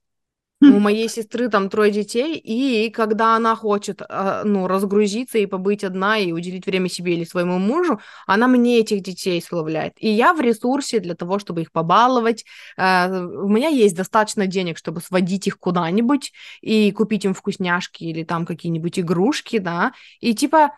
У 0.62 0.78
моей 0.80 1.08
сестры 1.08 1.48
там 1.50 1.70
трое 1.70 1.92
детей, 1.92 2.36
и 2.38 2.90
когда 2.90 3.36
она 3.36 3.56
хочет, 3.56 4.02
а, 4.08 4.44
ну, 4.44 4.66
разгрузиться 4.68 5.38
и 5.38 5.46
побыть 5.46 5.84
одна, 5.84 6.18
и 6.18 6.32
уделить 6.32 6.66
время 6.66 6.88
себе 6.88 7.14
или 7.14 7.24
своему 7.24 7.58
мужу, 7.58 8.00
она 8.26 8.48
мне 8.48 8.80
этих 8.80 9.02
детей 9.02 9.42
сплавляет. 9.42 9.94
И 9.98 10.08
я 10.10 10.34
в 10.34 10.40
ресурсе 10.40 11.00
для 11.00 11.14
того, 11.14 11.38
чтобы 11.38 11.62
их 11.62 11.72
побаловать. 11.72 12.44
А, 12.78 13.08
У 13.10 13.48
меня 13.48 13.68
есть 13.68 13.96
достаточно 13.96 14.46
денег, 14.46 14.78
чтобы 14.78 15.00
сводить 15.02 15.46
их 15.46 15.58
куда-нибудь 15.58 16.32
и 16.62 16.92
купить 16.92 17.24
им 17.26 17.34
вкусняшки 17.34 18.04
или 18.04 18.24
там 18.24 18.46
какие-нибудь 18.46 18.98
игрушки, 19.00 19.58
да. 19.58 19.92
И 20.20 20.34
типа 20.34 20.72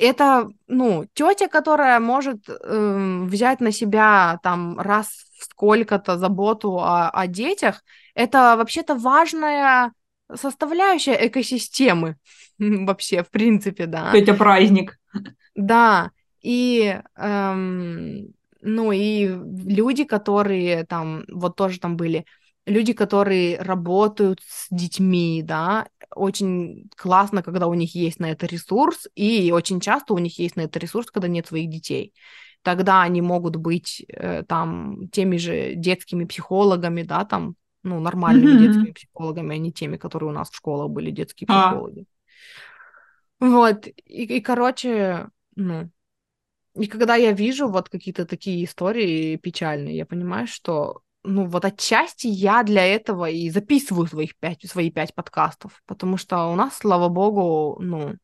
это, 0.00 0.48
ну, 0.66 1.06
тетя, 1.14 1.48
которая 1.48 2.00
может 2.00 2.48
эм, 2.48 3.26
взять 3.28 3.60
на 3.60 3.72
себя 3.72 4.38
там 4.42 4.78
раз 4.78 5.08
в 5.38 5.44
сколько-то 5.44 6.18
заботу 6.18 6.78
о, 6.78 7.10
о 7.10 7.26
детях, 7.26 7.82
это 8.14 8.56
вообще-то 8.56 8.94
важная 8.94 9.92
составляющая 10.34 11.26
экосистемы 11.26 12.16
вообще, 12.58 13.22
в 13.22 13.30
принципе, 13.30 13.86
да. 13.86 14.12
Тетя 14.12 14.34
праздник. 14.34 14.98
Да, 15.54 16.10
и, 16.42 17.00
эм, 17.16 18.28
ну, 18.62 18.92
и 18.92 19.26
люди, 19.26 20.04
которые 20.04 20.84
там, 20.84 21.24
вот 21.28 21.56
тоже 21.56 21.80
там 21.80 21.96
были, 21.96 22.24
люди, 22.66 22.92
которые 22.92 23.60
работают 23.60 24.40
с 24.46 24.68
детьми, 24.70 25.42
да, 25.44 25.86
очень 26.14 26.90
классно, 26.96 27.42
когда 27.42 27.66
у 27.66 27.74
них 27.74 27.94
есть 27.94 28.20
на 28.20 28.30
это 28.30 28.46
ресурс, 28.46 29.06
и 29.14 29.52
очень 29.52 29.80
часто 29.80 30.14
у 30.14 30.18
них 30.18 30.38
есть 30.38 30.56
на 30.56 30.62
это 30.62 30.78
ресурс, 30.78 31.10
когда 31.10 31.28
нет 31.28 31.46
своих 31.46 31.70
детей. 31.70 32.14
Тогда 32.62 33.02
они 33.02 33.22
могут 33.22 33.56
быть 33.56 34.04
э, 34.08 34.42
там 34.44 35.08
теми 35.10 35.36
же 35.38 35.74
детскими 35.74 36.24
психологами, 36.24 37.02
да, 37.02 37.24
там, 37.24 37.56
ну, 37.82 38.00
нормальными 38.00 38.54
Мгм. 38.54 38.56
детскими 38.56 38.92
психологами, 38.92 39.54
а 39.56 39.58
не 39.58 39.72
теми, 39.72 39.96
которые 39.96 40.30
у 40.30 40.32
нас 40.32 40.50
в 40.50 40.56
школах 40.56 40.90
были 40.90 41.10
детские 41.10 41.48
А. 41.48 41.48
психологи. 41.48 42.06
Вот, 43.38 43.86
и, 43.86 43.92
и, 44.36 44.40
короче, 44.40 45.28
ну, 45.56 45.90
и 46.74 46.86
когда 46.88 47.16
я 47.16 47.32
вижу 47.32 47.68
вот 47.68 47.88
какие-то 47.88 48.26
такие 48.26 48.64
истории 48.64 49.36
печальные, 49.36 49.96
я 49.96 50.06
понимаю, 50.06 50.46
что, 50.46 51.02
ну, 51.22 51.46
вот 51.46 51.64
отчасти 51.64 52.26
я 52.26 52.62
для 52.62 52.84
этого 52.84 53.28
и 53.28 53.50
записываю 53.50 54.06
своих 54.06 54.36
пять, 54.36 54.68
свои 54.68 54.90
пять 54.90 55.14
подкастов, 55.14 55.82
потому 55.86 56.16
что 56.16 56.46
у 56.46 56.54
нас, 56.54 56.78
слава 56.78 57.08
богу, 57.08 57.80
ну, 57.80 58.16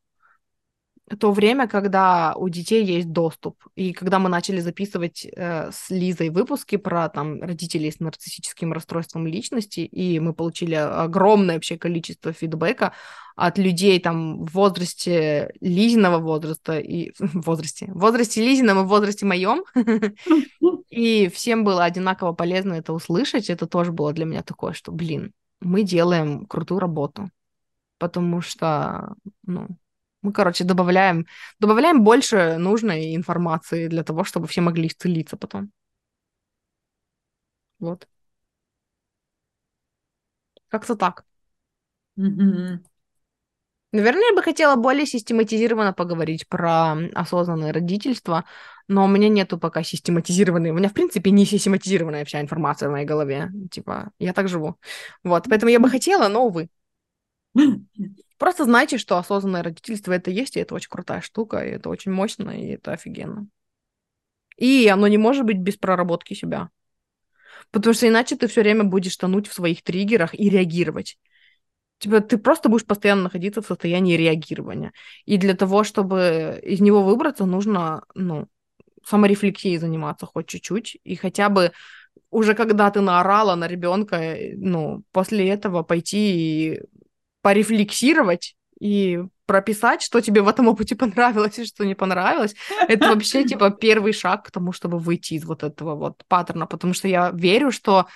то 1.15 1.31
время, 1.31 1.69
когда 1.69 2.35
у 2.35 2.49
детей 2.49 2.85
есть 2.85 3.12
доступ. 3.12 3.57
И 3.77 3.93
когда 3.93 4.19
мы 4.19 4.28
начали 4.28 4.59
записывать 4.59 5.24
э, 5.24 5.70
с 5.70 5.89
Лизой 5.91 6.31
выпуски 6.31 6.77
про 6.77 7.09
там 7.09 7.41
родителей 7.43 7.93
с 7.93 8.01
нарциссическим 8.01 8.73
расстройством 8.73 9.27
личности, 9.27 9.81
и 9.81 10.19
мы 10.19 10.35
получили 10.35 10.74
огромное 10.74 11.55
вообще 11.55 11.78
количество 11.78 12.33
фидбэка 12.33 12.93
от 13.37 13.57
людей 13.59 14.01
там 14.01 14.45
в 14.45 14.53
возрасте 14.53 15.53
Лизиного 15.61 16.19
возраста 16.19 16.81
и 16.81 17.12
в 17.19 17.47
возрасте, 17.47 17.87
в 17.87 18.01
возрасте 18.01 18.43
Лизином 18.43 18.81
и 18.81 18.83
в 18.83 18.89
возрасте 18.89 19.27
моем. 19.27 19.65
И 20.89 21.28
всем 21.28 21.62
было 21.65 21.85
одинаково 21.85 22.33
полезно 22.33 22.73
это 22.74 22.93
услышать. 22.93 23.51
Это 23.51 23.66
тоже 23.66 23.93
было 23.93 24.12
для 24.12 24.24
меня 24.24 24.43
такое, 24.43 24.73
что, 24.73 24.93
блин, 24.93 25.33
мы 25.61 25.83
делаем 25.83 26.47
крутую 26.47 26.81
работу. 26.81 27.28
Потому 27.99 28.41
что, 28.41 29.15
ну, 29.45 29.69
мы, 30.27 30.32
короче, 30.32 30.65
добавляем, 30.65 31.27
добавляем 31.61 32.03
больше 32.05 32.57
нужной 32.59 33.15
информации 33.16 33.89
для 33.89 34.03
того, 34.05 34.24
чтобы 34.24 34.47
все 34.48 34.61
могли 34.61 34.89
исцелиться 34.89 35.36
потом. 35.36 35.70
Вот. 37.78 38.07
Как-то 40.69 40.94
так. 40.97 41.27
Наверное, 43.93 44.28
я 44.31 44.35
бы 44.35 44.43
хотела 44.43 44.77
более 44.77 45.07
систематизированно 45.07 45.93
поговорить 45.93 46.47
про 46.48 46.93
осознанное 47.15 47.73
родительство, 47.73 48.44
но 48.89 49.05
у 49.05 49.09
меня 49.09 49.28
нету 49.28 49.59
пока 49.59 49.82
систематизированной. 49.82 50.70
У 50.70 50.74
меня, 50.74 50.89
в 50.89 50.93
принципе, 50.93 51.31
не 51.31 51.47
систематизированная 51.47 52.24
вся 52.24 52.40
информация 52.40 52.89
в 52.89 52.93
моей 52.93 53.07
голове. 53.07 53.51
Типа, 53.70 54.11
я 54.19 54.32
так 54.35 54.48
живу. 54.48 54.77
Вот, 55.24 55.44
поэтому 55.48 55.70
я 55.70 55.81
бы 55.81 55.89
хотела, 55.89 56.28
но, 56.28 56.47
увы. 56.47 56.69
Просто 58.38 58.64
знайте, 58.64 58.98
что 58.98 59.16
осознанное 59.18 59.62
родительство 59.62 60.12
это 60.12 60.30
есть, 60.30 60.56
и 60.56 60.60
это 60.60 60.74
очень 60.74 60.90
крутая 60.90 61.20
штука, 61.20 61.58
и 61.58 61.70
это 61.70 61.88
очень 61.88 62.12
мощно, 62.12 62.50
и 62.50 62.68
это 62.68 62.92
офигенно. 62.92 63.48
И 64.56 64.88
оно 64.88 65.06
не 65.08 65.18
может 65.18 65.44
быть 65.44 65.58
без 65.58 65.76
проработки 65.76 66.34
себя. 66.34 66.70
Потому 67.70 67.94
что 67.94 68.08
иначе 68.08 68.36
ты 68.36 68.46
все 68.46 68.62
время 68.62 68.84
будешь 68.84 69.16
тонуть 69.16 69.48
в 69.48 69.54
своих 69.54 69.82
триггерах 69.82 70.34
и 70.34 70.48
реагировать. 70.48 71.18
Типа, 71.98 72.20
ты 72.20 72.36
просто 72.36 72.68
будешь 72.68 72.84
постоянно 72.84 73.24
находиться 73.24 73.62
в 73.62 73.66
состоянии 73.66 74.16
реагирования. 74.16 74.92
И 75.24 75.38
для 75.38 75.54
того, 75.54 75.82
чтобы 75.82 76.60
из 76.62 76.80
него 76.80 77.02
выбраться, 77.02 77.46
нужно, 77.46 78.04
ну, 78.14 78.48
саморефлексией 79.04 79.78
заниматься 79.78 80.26
хоть 80.26 80.46
чуть-чуть. 80.46 80.98
И 81.04 81.16
хотя 81.16 81.48
бы 81.48 81.72
уже 82.30 82.54
когда 82.54 82.90
ты 82.90 83.00
наорала 83.00 83.54
на 83.54 83.66
ребенка, 83.68 84.16
э, 84.16 84.54
ну, 84.56 85.02
после 85.12 85.48
этого 85.48 85.82
пойти 85.82 86.74
и 86.74 86.82
порефлексировать 87.47 88.56
и 88.81 89.20
прописать, 89.47 90.02
что 90.02 90.20
тебе 90.20 90.43
в 90.43 90.48
этом 90.48 90.66
опыте 90.66 90.97
понравилось 90.97 91.60
и 91.60 91.64
что 91.64 91.85
не 91.85 91.94
понравилось, 91.94 92.56
это 92.89 93.09
вообще, 93.09 93.44
типа, 93.48 93.70
первый 93.70 94.12
шаг 94.12 94.47
к 94.47 94.51
тому, 94.51 94.73
чтобы 94.73 94.98
выйти 94.98 95.35
из 95.35 95.44
вот 95.44 95.62
этого 95.62 95.94
вот 95.94 96.24
паттерна, 96.27 96.66
потому 96.66 96.93
что 96.93 97.06
я 97.06 97.31
верю, 97.31 97.70
что 97.70 98.06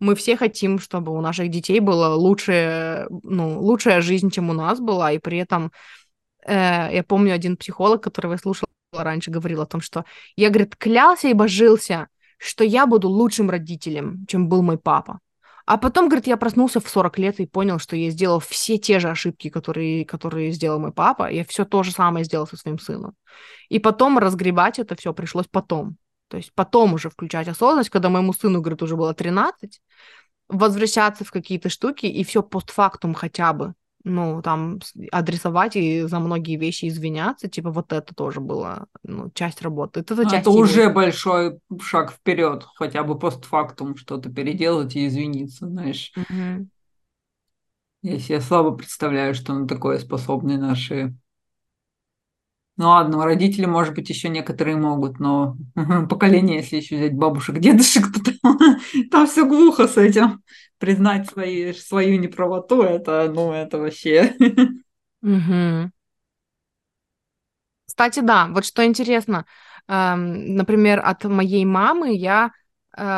мы 0.00 0.14
все 0.14 0.38
хотим, 0.38 0.78
чтобы 0.78 1.12
у 1.12 1.20
наших 1.20 1.50
детей 1.50 1.80
была 1.80 2.14
лучшая, 2.14 3.08
ну, 3.10 3.60
лучшая 3.60 4.00
жизнь, 4.00 4.30
чем 4.30 4.48
у 4.48 4.54
нас 4.54 4.80
была, 4.80 5.12
и 5.12 5.18
при 5.18 5.36
этом 5.36 5.70
э, 6.46 6.88
я 6.90 7.04
помню 7.06 7.34
один 7.34 7.58
психолог, 7.58 8.02
которого 8.02 8.32
я 8.32 8.38
слушала 8.38 8.70
раньше, 8.94 9.30
говорил 9.30 9.60
о 9.60 9.66
том, 9.66 9.82
что 9.82 10.06
я, 10.34 10.48
говорит, 10.48 10.76
клялся 10.76 11.28
и 11.28 11.34
божился, 11.34 12.08
что 12.38 12.64
я 12.64 12.86
буду 12.86 13.10
лучшим 13.10 13.50
родителем, 13.50 14.24
чем 14.26 14.48
был 14.48 14.62
мой 14.62 14.78
папа. 14.78 15.20
А 15.70 15.76
потом, 15.76 16.08
говорит, 16.08 16.26
я 16.26 16.38
проснулся 16.38 16.80
в 16.80 16.88
40 16.88 17.18
лет 17.18 17.40
и 17.40 17.46
понял, 17.46 17.78
что 17.78 17.94
я 17.94 18.08
сделал 18.08 18.40
все 18.40 18.78
те 18.78 19.00
же 19.00 19.10
ошибки, 19.10 19.50
которые, 19.50 20.06
которые 20.06 20.50
сделал 20.50 20.78
мой 20.78 20.92
папа. 20.92 21.30
Я 21.30 21.44
все 21.44 21.66
то 21.66 21.82
же 21.82 21.92
самое 21.92 22.24
сделал 22.24 22.46
со 22.46 22.56
своим 22.56 22.78
сыном. 22.78 23.14
И 23.68 23.78
потом 23.78 24.16
разгребать 24.16 24.78
это 24.78 24.96
все 24.96 25.12
пришлось 25.12 25.44
потом. 25.46 25.98
То 26.28 26.38
есть 26.38 26.54
потом 26.54 26.94
уже 26.94 27.10
включать 27.10 27.48
осознанность, 27.48 27.90
когда 27.90 28.08
моему 28.08 28.32
сыну, 28.32 28.62
говорит, 28.62 28.82
уже 28.82 28.96
было 28.96 29.12
13, 29.12 29.82
возвращаться 30.48 31.26
в 31.26 31.30
какие-то 31.30 31.68
штуки 31.68 32.06
и 32.06 32.24
все 32.24 32.42
постфактум 32.42 33.12
хотя 33.12 33.52
бы 33.52 33.74
ну, 34.04 34.42
там, 34.42 34.80
адресовать 35.12 35.76
и 35.76 36.02
за 36.02 36.20
многие 36.20 36.56
вещи 36.56 36.88
извиняться, 36.88 37.48
типа, 37.48 37.70
вот 37.70 37.92
это 37.92 38.14
тоже 38.14 38.40
было, 38.40 38.86
ну, 39.02 39.30
часть 39.34 39.62
работы. 39.62 40.00
Это, 40.00 40.16
часть 40.24 40.34
это 40.34 40.50
уже 40.50 40.90
большой 40.90 41.58
шаг 41.80 42.12
вперед, 42.12 42.64
хотя 42.76 43.02
бы 43.02 43.18
постфактум 43.18 43.96
что-то 43.96 44.30
переделать 44.30 44.96
и 44.96 45.06
извиниться, 45.06 45.66
знаешь. 45.66 46.12
Угу. 46.16 46.68
Я 48.02 48.18
себе 48.18 48.40
слабо 48.40 48.72
представляю, 48.72 49.34
что 49.34 49.54
на 49.54 49.66
такое 49.66 49.98
способны 49.98 50.56
наши 50.56 51.14
ну 52.78 52.88
ладно, 52.88 53.24
родители, 53.24 53.66
может 53.66 53.94
быть, 53.94 54.08
еще 54.08 54.28
некоторые 54.28 54.76
могут, 54.76 55.18
но 55.20 55.56
поколение, 56.08 56.58
если 56.58 56.76
еще 56.76 56.96
взять 56.96 57.14
бабушек, 57.14 57.58
дедушек, 57.58 58.04
то 58.12 58.32
там, 58.42 58.58
там 59.10 59.26
все 59.26 59.44
глухо 59.46 59.88
с 59.88 59.96
этим. 59.96 60.42
Признать 60.78 61.28
свои, 61.28 61.72
свою 61.72 62.18
неправоту, 62.18 62.82
это, 62.82 63.30
ну, 63.34 63.52
это 63.52 63.78
вообще... 63.78 64.34
Угу. 65.20 65.90
Кстати, 67.86 68.20
да, 68.20 68.46
вот 68.48 68.64
что 68.64 68.84
интересно, 68.84 69.44
эм, 69.88 70.54
например, 70.54 71.00
от 71.04 71.24
моей 71.24 71.64
мамы 71.64 72.14
я 72.14 72.52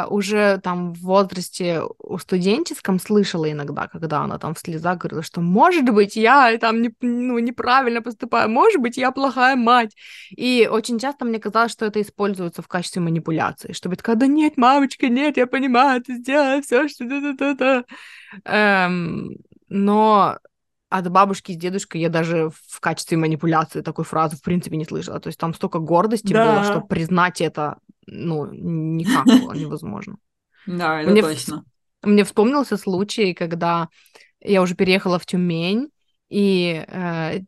уже 0.09 0.59
там 0.63 0.93
в 0.93 1.01
возрасте 1.01 1.83
у 1.99 2.19
студенческом 2.19 3.01
слышала 3.01 3.51
иногда, 3.51 3.89
когда 3.89 4.21
она 4.21 4.39
там 4.39 4.55
в 4.55 4.59
слезах 4.59 4.99
говорила, 4.99 5.23
что, 5.23 5.41
может 5.41 5.89
быть, 5.89 6.17
я 6.17 6.57
там 6.59 6.83
не, 6.83 6.95
ну, 7.01 7.39
неправильно 7.39 8.03
поступаю, 8.03 8.51
может 8.51 8.81
быть, 8.81 8.97
я 8.97 9.11
плохая 9.11 9.57
мать. 9.57 9.97
И 10.31 10.69
очень 10.71 10.99
часто 10.99 11.25
мне 11.25 11.39
казалось, 11.39 11.73
что 11.73 11.87
это 11.87 12.01
используется 12.01 12.63
в 12.63 12.69
качестве 12.69 13.01
манипуляции, 13.01 13.73
чтобы 13.73 13.97
такая, 13.97 14.17
да 14.17 14.27
нет, 14.27 14.57
мамочка, 14.57 15.09
нет, 15.09 15.37
я 15.37 15.47
понимаю, 15.47 16.03
ты 16.03 16.17
сделала 16.17 16.61
все, 16.63 16.89
что... 16.89 17.05
Да-да-да-да. 17.05 17.85
Эм, 18.45 19.37
но 19.69 20.39
от 20.91 21.09
бабушки 21.09 21.53
с 21.53 21.57
дедушкой 21.57 22.01
я 22.01 22.09
даже 22.09 22.51
в 22.51 22.81
качестве 22.81 23.17
манипуляции 23.17 23.81
такой 23.81 24.05
фразы 24.05 24.37
в 24.37 24.43
принципе 24.43 24.77
не 24.77 24.85
слышала. 24.85 25.21
То 25.21 25.29
есть 25.29 25.39
там 25.39 25.55
столько 25.55 25.79
гордости 25.79 26.33
да. 26.33 26.53
было, 26.53 26.65
что 26.65 26.81
признать 26.81 27.41
это, 27.41 27.79
ну, 28.11 28.47
никак 28.53 29.25
было 29.25 29.53
невозможно. 29.53 30.17
Да, 30.67 31.01
это 31.01 31.23
точно. 31.23 31.65
Мне 32.03 32.23
вспомнился 32.23 32.77
случай, 32.77 33.33
когда 33.33 33.89
я 34.41 34.61
уже 34.61 34.75
переехала 34.75 35.19
в 35.19 35.25
Тюмень, 35.25 35.89
и, 36.29 36.85
э, 36.87 37.41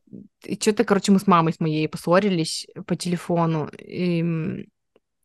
и 0.45 0.55
что-то, 0.59 0.85
короче, 0.85 1.13
мы 1.13 1.19
с 1.19 1.27
мамой 1.27 1.53
с 1.53 1.61
моей 1.61 1.89
поссорились 1.89 2.67
по 2.87 2.97
телефону, 2.97 3.69
и 3.79 4.67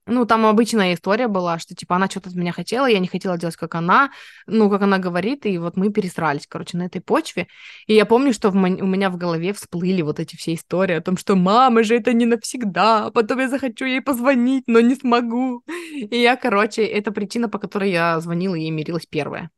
ну, 0.07 0.25
там 0.25 0.45
обычная 0.45 0.93
история 0.93 1.27
была, 1.27 1.59
что, 1.59 1.75
типа, 1.75 1.95
она 1.95 2.09
что-то 2.09 2.29
от 2.29 2.35
меня 2.35 2.51
хотела, 2.51 2.85
я 2.87 2.99
не 2.99 3.07
хотела 3.07 3.37
делать, 3.37 3.55
как 3.55 3.75
она, 3.75 4.11
ну, 4.45 4.69
как 4.69 4.81
она 4.81 4.97
говорит, 4.97 5.45
и 5.45 5.57
вот 5.57 5.77
мы 5.77 5.91
пересрались, 5.91 6.47
короче, 6.47 6.77
на 6.77 6.83
этой 6.83 7.01
почве. 7.01 7.47
И 7.87 7.93
я 7.93 8.05
помню, 8.05 8.33
что 8.33 8.49
в 8.49 8.55
мо- 8.55 8.67
у 8.69 8.85
меня 8.87 9.09
в 9.09 9.17
голове 9.17 9.53
всплыли 9.53 10.01
вот 10.01 10.19
эти 10.19 10.35
все 10.35 10.53
истории 10.53 10.95
о 10.95 11.01
том, 11.01 11.17
что 11.17 11.35
мама 11.35 11.83
же 11.83 11.95
это 11.95 12.13
не 12.13 12.25
навсегда, 12.25 13.05
а 13.07 13.11
потом 13.11 13.39
я 13.39 13.49
захочу 13.49 13.85
ей 13.85 14.01
позвонить, 14.01 14.63
но 14.67 14.79
не 14.79 14.95
смогу. 14.95 15.63
И 15.93 16.17
я, 16.21 16.35
короче, 16.35 16.83
это 16.85 17.11
причина, 17.11 17.49
по 17.49 17.59
которой 17.59 17.91
я 17.91 18.19
звонила 18.19 18.55
и 18.55 18.69
мирилась 18.71 19.05
первая 19.05 19.49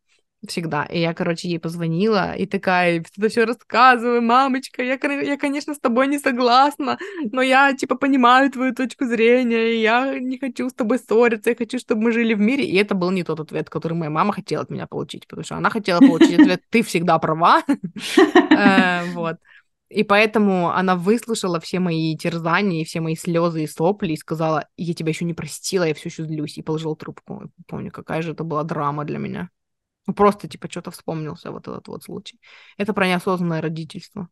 всегда. 0.48 0.86
И 0.86 1.00
я, 1.00 1.14
короче, 1.14 1.50
ей 1.50 1.60
позвонила 1.60 2.36
и 2.36 2.46
такая, 2.46 3.00
это 3.00 3.30
все 3.30 3.46
рассказываю, 3.46 4.22
мамочка, 4.22 4.84
я, 4.84 4.98
я, 5.02 5.38
конечно, 5.38 5.74
с 5.74 5.80
тобой 5.80 6.08
не 6.08 6.20
согласна, 6.20 6.98
но 7.32 7.42
я, 7.42 7.74
типа, 7.74 7.96
понимаю 7.96 8.52
твою 8.52 8.74
точку 8.74 9.06
зрения, 9.06 9.74
и 9.74 9.82
я 9.82 10.20
не 10.20 10.38
хочу 10.38 10.70
с 10.70 10.74
тобой 10.74 11.00
ссориться, 11.00 11.50
я 11.50 11.56
хочу, 11.56 11.80
чтобы 11.80 12.04
мы 12.04 12.12
жили 12.12 12.34
в 12.34 12.40
мире. 12.40 12.66
И 12.66 12.76
это 12.78 12.96
был 12.96 13.12
не 13.12 13.24
тот 13.24 13.40
ответ, 13.40 13.70
который 13.70 13.94
моя 13.94 14.10
мама 14.10 14.34
хотела 14.34 14.64
от 14.64 14.70
меня 14.70 14.88
получить, 14.88 15.28
потому 15.28 15.44
что 15.44 15.56
она 15.56 15.70
хотела 15.70 16.00
получить 16.00 16.40
ответ 16.40 16.62
«ты 16.70 16.82
всегда 16.84 17.20
права». 17.20 17.64
Э, 18.52 19.04
вот. 19.14 19.38
И 19.90 20.04
поэтому 20.04 20.70
она 20.70 20.96
выслушала 20.96 21.60
все 21.60 21.80
мои 21.80 22.16
терзания, 22.16 22.86
все 22.86 23.02
мои 23.02 23.16
слезы 23.16 23.64
и 23.64 23.68
сопли 23.68 24.14
и 24.14 24.18
сказала, 24.18 24.68
я 24.78 24.94
тебя 24.94 25.10
еще 25.10 25.26
не 25.26 25.34
простила, 25.34 25.84
я 25.84 25.96
все 25.96 26.10
еще 26.10 26.26
злюсь, 26.26 26.58
и 26.58 26.62
положила 26.62 26.96
трубку. 26.96 27.52
Помню, 27.68 27.92
какая 27.92 28.22
же 28.22 28.34
это 28.34 28.44
была 28.44 28.64
драма 28.64 29.04
для 29.04 29.18
меня. 29.18 29.50
Ну, 30.10 30.16
просто, 30.16 30.48
типа, 30.48 30.68
что-то 30.72 30.90
вспомнился 30.90 31.52
вот 31.52 31.68
этот 31.68 31.88
вот 31.88 32.04
случай. 32.04 32.40
Это 32.78 32.94
про 32.96 33.08
неосознанное 33.08 33.62
родительство. 33.62 34.28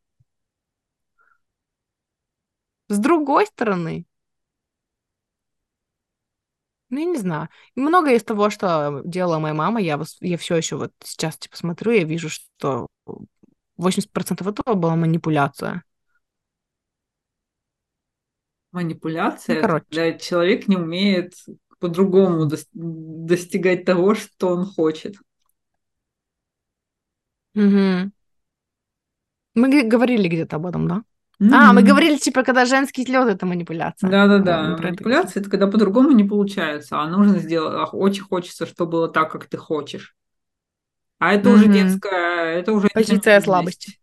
С 2.90 3.00
другой 3.00 3.46
стороны, 3.46 4.06
ну, 6.90 7.00
я 7.00 7.06
не 7.06 7.18
знаю. 7.18 7.50
Многое 7.76 8.16
из 8.16 8.24
того, 8.24 8.50
что 8.50 9.02
делала 9.06 9.40
моя 9.40 9.54
мама, 9.54 9.80
я, 9.82 10.00
я 10.22 10.38
все 10.38 10.56
еще 10.56 10.78
вот 10.78 10.92
сейчас, 11.04 11.38
типа, 11.38 11.58
смотрю, 11.58 11.92
я 11.92 12.04
вижу, 12.04 12.30
что 12.30 12.88
80% 13.76 14.48
этого 14.48 14.74
была 14.74 14.96
манипуляция. 14.96 15.84
Манипуляция? 18.72 19.56
Ну, 19.56 19.62
короче. 19.62 19.86
Когда 19.90 20.14
человек 20.14 20.68
не 20.68 20.78
умеет 20.78 21.34
по-другому 21.80 22.50
достигать 22.74 23.86
того, 23.86 24.16
что 24.16 24.50
он 24.50 24.66
хочет. 24.66 25.16
Угу. 27.58 28.12
Мы 29.56 29.84
говорили 29.84 30.28
где-то 30.28 30.58
об 30.58 30.68
этом, 30.68 30.88
да? 30.88 31.04
А, 31.40 31.74
мы 31.74 31.82
говорили, 31.82 32.18
типа, 32.18 32.44
когда 32.44 32.66
женские 32.66 33.06
слезы 33.06 33.32
это 33.32 33.46
манипуляция. 33.46 34.08
Мы 34.10 34.12
про 34.12 34.90
это 34.90 35.04
манипуляция 35.04 35.42
это 35.42 35.50
когда 35.50 35.68
по-другому 35.68 36.12
не 36.12 36.24
получается, 36.24 37.00
а 37.00 37.08
нужно 37.08 37.40
сделать, 37.40 37.90
очень 37.94 38.24
хочется, 38.24 38.66
чтобы 38.66 38.92
было 38.92 39.10
так, 39.10 39.32
как 39.32 39.46
ты 39.46 39.58
хочешь. 39.58 40.16
А 41.20 41.34
это 41.34 41.50
уже 41.50 41.66
Мгм. 41.66 41.74
детская, 41.74 42.60
это 42.60 42.74
уже 42.74 42.90
Позиция 42.94 43.42
слабости. 43.42 43.98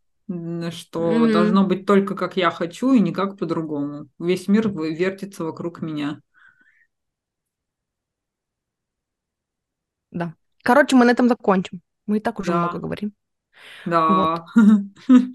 что 0.70 1.00
Мгм. 1.12 1.32
должно 1.32 1.64
быть 1.64 1.86
только 1.86 2.14
как 2.16 2.36
я 2.36 2.50
хочу 2.50 2.92
и 2.92 3.00
никак 3.00 3.38
по-другому. 3.38 4.08
Весь 4.18 4.48
мир 4.48 4.68
вертится 4.68 5.44
вокруг 5.44 5.82
меня. 5.82 6.20
Да. 10.10 10.34
Короче, 10.62 10.96
мы 10.96 11.04
на 11.04 11.10
этом 11.10 11.28
закончим. 11.28 11.80
Мы 12.06 12.16
и 12.16 12.20
так 12.20 12.40
уже 12.40 12.52
Да. 12.52 12.58
много 12.60 12.78
говорим. 12.78 13.12
Да. 13.84 14.44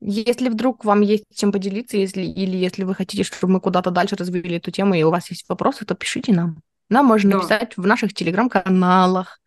Если 0.00 0.48
вдруг 0.50 0.84
вам 0.84 1.00
есть 1.00 1.24
чем 1.34 1.52
поделиться, 1.52 1.96
если, 1.96 2.22
или 2.22 2.56
если 2.56 2.84
вы 2.84 2.94
хотите, 2.94 3.24
чтобы 3.24 3.54
мы 3.54 3.60
куда-то 3.60 3.90
дальше 3.90 4.14
развили 4.16 4.56
эту 4.56 4.70
тему, 4.70 4.94
и 4.94 5.02
у 5.02 5.10
вас 5.10 5.30
есть 5.30 5.48
вопросы, 5.48 5.86
то 5.86 5.94
пишите 5.94 6.32
нам. 6.32 6.60
Нам 6.90 7.06
можно 7.06 7.30
Да. 7.30 7.36
написать 7.38 7.76
в 7.76 7.86
наших 7.86 8.12
телеграм-каналах, 8.14 9.40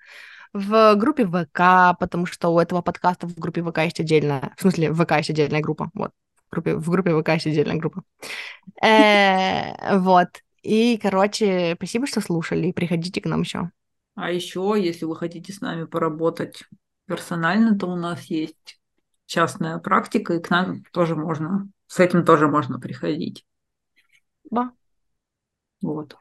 в 0.54 0.96
группе 0.96 1.26
ВК, 1.28 1.98
потому 2.00 2.26
что 2.26 2.50
у 2.50 2.60
этого 2.60 2.82
подкаста 2.82 3.28
в 3.28 3.36
группе 3.36 3.64
ВК 3.64 3.80
есть 3.80 4.00
отдельная, 4.00 4.54
в 4.58 4.62
смысле, 4.62 4.92
в 4.92 5.04
ВК 5.04 5.12
есть 5.18 5.30
отдельная 5.30 5.62
группа, 5.62 5.92
вот, 5.94 6.12
в 6.50 6.52
группе, 6.52 6.76
в 6.76 6.90
группе 6.90 7.20
ВК 7.22 7.30
есть 7.30 7.48
отдельная 7.48 7.78
группа. 7.78 8.04
Э, 8.84 9.98
Вот. 10.00 10.30
И, 10.64 10.98
короче, 11.02 11.76
спасибо, 11.78 12.08
что 12.08 12.22
слушали, 12.22 12.72
приходите 12.72 13.22
к 13.22 13.26
нам 13.26 13.42
еще. 13.42 13.72
А 14.16 14.32
еще, 14.32 14.76
если 14.78 15.06
вы 15.06 15.16
хотите 15.16 15.54
с 15.54 15.62
нами 15.62 15.86
поработать 15.86 16.64
персонально, 17.10 17.78
то 17.78 17.88
у 17.88 17.96
нас 17.96 18.26
есть 18.26 18.80
частная 19.26 19.80
практика, 19.80 20.36
и 20.36 20.42
к 20.42 20.50
нам 20.52 20.84
тоже 20.94 21.16
можно, 21.16 21.68
с 21.88 22.00
этим 22.00 22.24
тоже 22.24 22.48
можно 22.48 22.80
приходить. 22.80 23.46
Да. 24.50 24.72
Вот. 25.82 26.16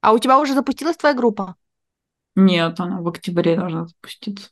А 0.00 0.12
у 0.12 0.18
тебя 0.18 0.40
уже 0.40 0.54
запустилась 0.54 0.96
твоя 0.96 1.14
группа? 1.14 1.56
Нет, 2.34 2.80
она 2.80 3.00
в 3.00 3.08
октябре 3.08 3.56
должна 3.56 3.86
запуститься. 3.86 4.50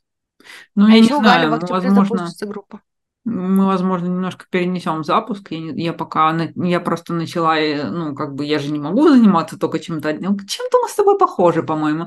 Ну, 0.76 0.86
а 0.86 0.90
я 0.90 1.00
не 1.00 1.04
еще 1.04 1.16
у 1.16 1.20
Гали 1.20 1.46
знаю, 1.46 1.48
в 1.48 1.50
мы, 1.50 1.56
октябре 1.56 1.90
возможно, 1.90 2.04
запустится 2.04 2.46
группа. 2.46 2.82
Мы, 3.24 3.66
возможно, 3.66 4.06
немножко 4.06 4.46
перенесем 4.50 5.04
запуск. 5.04 5.50
Я, 5.50 5.58
не- 5.60 5.82
я 5.84 5.92
пока, 5.92 6.32
на- 6.32 6.52
я 6.66 6.80
просто 6.80 7.12
начала, 7.12 7.58
э, 7.58 7.90
ну, 7.90 8.14
как 8.14 8.34
бы, 8.34 8.46
я 8.46 8.58
же 8.58 8.72
не 8.72 8.78
могу 8.78 9.08
заниматься 9.08 9.58
только 9.58 9.78
чем-то 9.78 10.08
одним. 10.08 10.38
Чем-то 10.38 10.78
мы 10.82 10.88
с 10.88 10.94
тобой 10.94 11.18
похожи, 11.18 11.62
по-моему. 11.62 12.06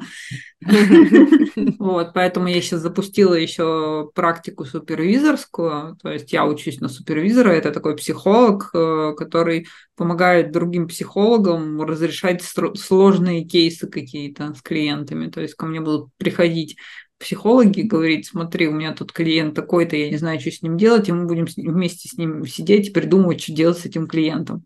Вот, 1.80 2.14
поэтому 2.14 2.48
я 2.48 2.62
сейчас 2.62 2.80
запустила 2.82 3.34
еще 3.36 4.10
практику 4.16 4.66
супервизорскую, 4.66 5.98
то 6.02 6.10
есть 6.10 6.32
я 6.34 6.46
учусь 6.46 6.80
на 6.80 6.88
супервизора, 6.90 7.50
это 7.50 7.72
такой 7.72 7.96
психолог, 7.96 8.70
э, 8.74 9.14
который 9.18 9.68
помогает 9.96 10.52
другим 10.52 10.88
психологам 10.88 11.82
разрешать 11.82 12.42
сложные 12.44 13.46
кейсы 13.46 13.88
какие-то 13.88 14.54
с 14.54 14.62
клиентами, 14.62 15.30
то 15.30 15.42
есть 15.42 15.56
ко 15.56 15.66
мне 15.66 15.82
будут 15.82 16.10
приходить 16.18 16.78
психологи 17.24 17.82
говорить, 17.82 18.28
смотри, 18.28 18.68
у 18.68 18.72
меня 18.74 18.94
тут 18.94 19.12
клиент 19.14 19.56
такой-то, 19.56 19.96
я 19.96 20.10
не 20.10 20.18
знаю, 20.18 20.40
что 20.40 20.52
с 20.52 20.62
ним 20.62 20.78
делать, 20.78 21.08
и 21.10 21.12
мы 21.14 21.26
будем 21.26 21.48
с 21.48 21.58
ним- 21.58 21.74
вместе 21.74 22.10
с 22.10 22.18
ним 22.18 22.46
сидеть 22.46 22.90
и 22.90 22.92
придумывать, 22.92 23.42
что 23.42 23.54
делать 23.54 23.78
с 23.80 23.86
этим 23.86 24.08
клиентом. 24.08 24.64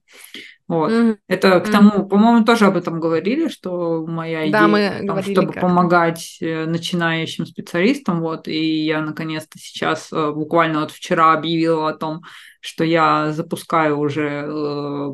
Вот. 0.67 0.91
Мгм. 0.91 1.17
Это 1.29 1.61
к 1.61 1.69
тому, 1.71 2.05
по-моему, 2.07 2.43
тоже 2.43 2.65
об 2.65 2.75
этом 2.75 2.99
говорили, 2.99 3.47
что 3.47 4.05
моя 4.05 4.41
идея 4.49 4.51
Да, 4.51 4.67
мы 4.67 4.89
в 4.89 4.97
том, 4.97 5.07
говорили 5.07 5.34
чтобы 5.34 5.47
как-то. 5.53 5.61
помогать 5.61 6.38
э, 6.41 6.65
начинающим 6.65 7.45
специалистам, 7.45 8.19
вот, 8.19 8.49
и 8.49 8.84
я 8.85 9.01
наконец-то 9.01 9.57
сейчас, 9.59 10.09
э, 10.11 10.31
буквально 10.31 10.81
вот 10.81 10.91
вчера 10.91 11.34
объявила 11.34 11.88
о 11.89 11.93
том, 11.93 12.21
что 12.59 12.84
я 12.84 13.31
запускаю 13.31 13.97
уже 13.97 14.43
э, 14.45 15.07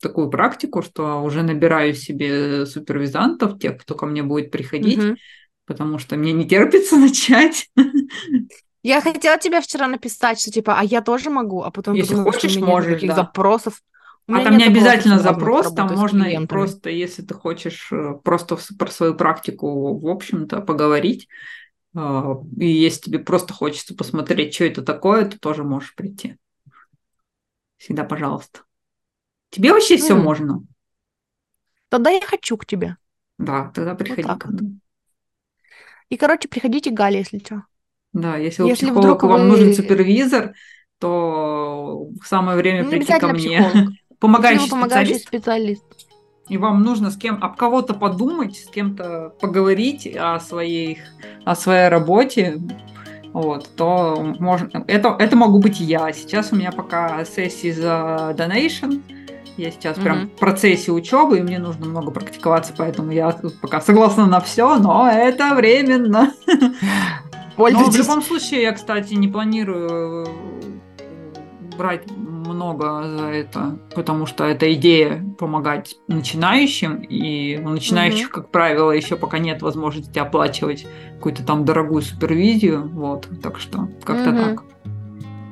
такую 0.00 0.28
практику, 0.28 0.82
что 0.82 1.22
уже 1.22 1.42
набираю 1.42 1.94
себе 1.94 2.66
супервизантов, 2.66 3.60
тех, 3.60 3.78
кто 3.78 3.94
ко 3.94 4.06
мне 4.06 4.24
будет 4.24 4.50
приходить, 4.50 4.98
Мгм. 4.98 5.16
Потому 5.68 5.98
что 5.98 6.16
мне 6.16 6.32
не 6.32 6.48
терпится 6.48 6.96
начать. 6.98 7.70
Я 8.82 9.00
хотела 9.00 9.38
тебе 9.38 9.60
вчера 9.60 9.86
написать, 9.86 10.40
что 10.40 10.50
типа, 10.50 10.78
а 10.78 10.82
я 10.82 11.02
тоже 11.02 11.30
могу, 11.30 11.62
а 11.62 11.70
потом 11.70 11.94
Если 11.94 12.14
подумала, 12.14 12.32
хочешь, 12.32 12.56
можешь, 12.56 12.90
никаких 12.90 13.10
да. 13.10 13.16
запросов. 13.16 13.82
А 14.30 14.42
там 14.42 14.58
не 14.58 14.64
обязательно 14.64 15.20
запрос, 15.20 15.72
там 15.72 15.94
можно 15.94 16.46
просто, 16.46 16.90
если 16.90 17.22
ты 17.22 17.32
хочешь 17.34 17.88
э, 17.92 18.14
просто 18.22 18.58
про 18.78 18.90
свою 18.90 19.14
практику, 19.14 19.98
в 19.98 20.06
общем-то, 20.06 20.60
поговорить, 20.60 21.28
э, 21.96 22.34
и 22.58 22.66
если 22.66 23.02
тебе 23.02 23.18
просто 23.20 23.54
хочется 23.54 23.94
посмотреть, 23.94 24.54
что 24.54 24.64
это 24.64 24.82
такое, 24.82 25.24
ты 25.24 25.38
тоже 25.38 25.64
можешь 25.64 25.94
прийти. 25.94 26.36
Всегда 27.78 28.04
пожалуйста. 28.04 28.60
Тебе 29.50 29.72
вообще 29.72 29.96
все 29.96 30.14
Мгм. 30.14 30.24
можно. 30.24 30.62
Тогда 31.88 32.10
я 32.10 32.20
хочу 32.20 32.58
к 32.58 32.66
тебе. 32.66 32.96
Да, 33.38 33.70
тогда 33.74 33.94
приходи 33.94 34.22
так 34.24 34.40
ко 34.42 34.48
вот. 34.48 34.60
мне. 34.60 34.78
И, 36.10 36.16
короче, 36.16 36.48
приходите 36.48 36.90
к 36.90 36.94
Гале, 36.94 37.18
если 37.18 37.38
что. 37.38 37.62
Да, 38.12 38.36
если 38.36 38.64
Если 38.66 38.86
психолог, 38.86 39.04
вдруг 39.04 39.24
и 39.24 39.26
вам 39.26 39.40
вы- 39.42 39.46
нужен 39.48 39.74
супервизор, 39.74 40.52
то 40.98 42.08
самое 42.24 42.56
время 42.58 42.82
Не 42.82 42.90
прийти 42.90 43.18
ко 43.18 43.28
мне. 43.28 43.62
психолог. 43.62 43.88
Помогающий 44.20 44.68
помогающий 44.68 45.14
специалист. 45.14 45.28
специалист. 45.84 45.84
и 46.48 46.56
вам 46.56 46.82
нужно 46.82 47.10
с 47.10 47.16
кем 47.16 47.42
об 47.44 47.56
кого-то 47.56 47.94
подумать, 47.94 48.56
с 48.56 48.68
кем-то 48.70 49.34
поговорить 49.40 50.08
о 50.16 50.40
своей, 50.40 50.98
о 51.44 51.54
своей 51.54 51.88
работе, 51.88 52.58
вот, 53.32 53.68
то 53.76 54.34
можно, 54.40 54.82
это, 54.88 55.14
это 55.18 55.36
могу 55.36 55.60
быть 55.60 55.78
я. 55.78 56.10
Сейчас 56.12 56.50
у 56.52 56.56
меня 56.56 56.72
пока 56.72 57.24
сессии 57.26 57.70
за 57.70 58.34
donation, 58.36 59.02
я 59.58 59.70
сейчас 59.70 59.98
прям 59.98 60.18
Мгм. 60.18 60.28
в 60.28 60.32
процессе 60.38 60.92
учебы, 60.92 61.38
и 61.38 61.42
мне 61.42 61.58
нужно 61.58 61.86
много 61.86 62.10
практиковаться, 62.10 62.72
поэтому 62.76 63.10
я 63.12 63.30
пока 63.60 63.80
согласна 63.80 64.26
на 64.26 64.40
все, 64.40 64.76
но 64.78 65.08
это 65.10 65.54
временно. 65.54 66.32
Но 66.46 67.64
в 67.64 67.74
Пользуйтесь. 67.74 67.98
любом 68.06 68.22
случае, 68.22 68.62
я, 68.62 68.72
кстати, 68.72 69.14
не 69.14 69.26
планирую 69.26 70.26
э, 70.28 71.76
брать 71.76 72.08
много 72.08 73.02
за 73.04 73.26
это, 73.26 73.78
потому 73.96 74.26
что 74.26 74.44
это 74.44 74.72
идея 74.74 75.24
помогать 75.40 75.96
начинающим, 76.06 76.98
и 76.98 77.58
у 77.58 77.68
начинающих, 77.70 78.30
как 78.30 78.52
правило, 78.52 78.92
еще 78.92 79.16
пока 79.16 79.38
нет 79.40 79.60
возможности 79.60 80.20
оплачивать 80.20 80.86
какую-то 81.16 81.42
там 81.44 81.64
дорогую 81.64 82.02
супервизию, 82.02 82.88
вот, 82.88 83.28
так 83.42 83.58
что 83.58 83.88
как-то 84.04 84.30
Мгм. 84.30 84.38
так. 84.44 84.62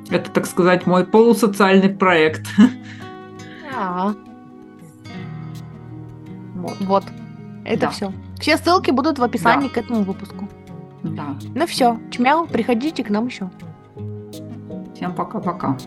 Это, 0.09 0.31
так 0.31 0.45
сказать, 0.45 0.85
мой 0.87 1.05
полусоциальный 1.05 1.89
проект. 1.89 2.43
Да. 3.77 4.15
Вот, 6.55 6.77
Вот. 6.81 7.03
Это 7.65 7.81
Да. 7.81 7.89
все. 7.89 8.11
Все 8.39 8.57
ссылки 8.57 8.91
будут 8.91 9.19
в 9.19 9.23
описании 9.23 9.67
к 9.67 9.77
этому 9.77 10.01
выпуску. 10.03 10.47
да. 11.03 11.35
Ну 11.55 11.65
все, 11.67 11.99
чмяу, 12.11 12.47
приходите 12.47 13.03
к 13.03 13.09
нам 13.09 13.27
еще. 13.27 13.49
Всем 14.95 15.13
пока-пока. 15.13 15.77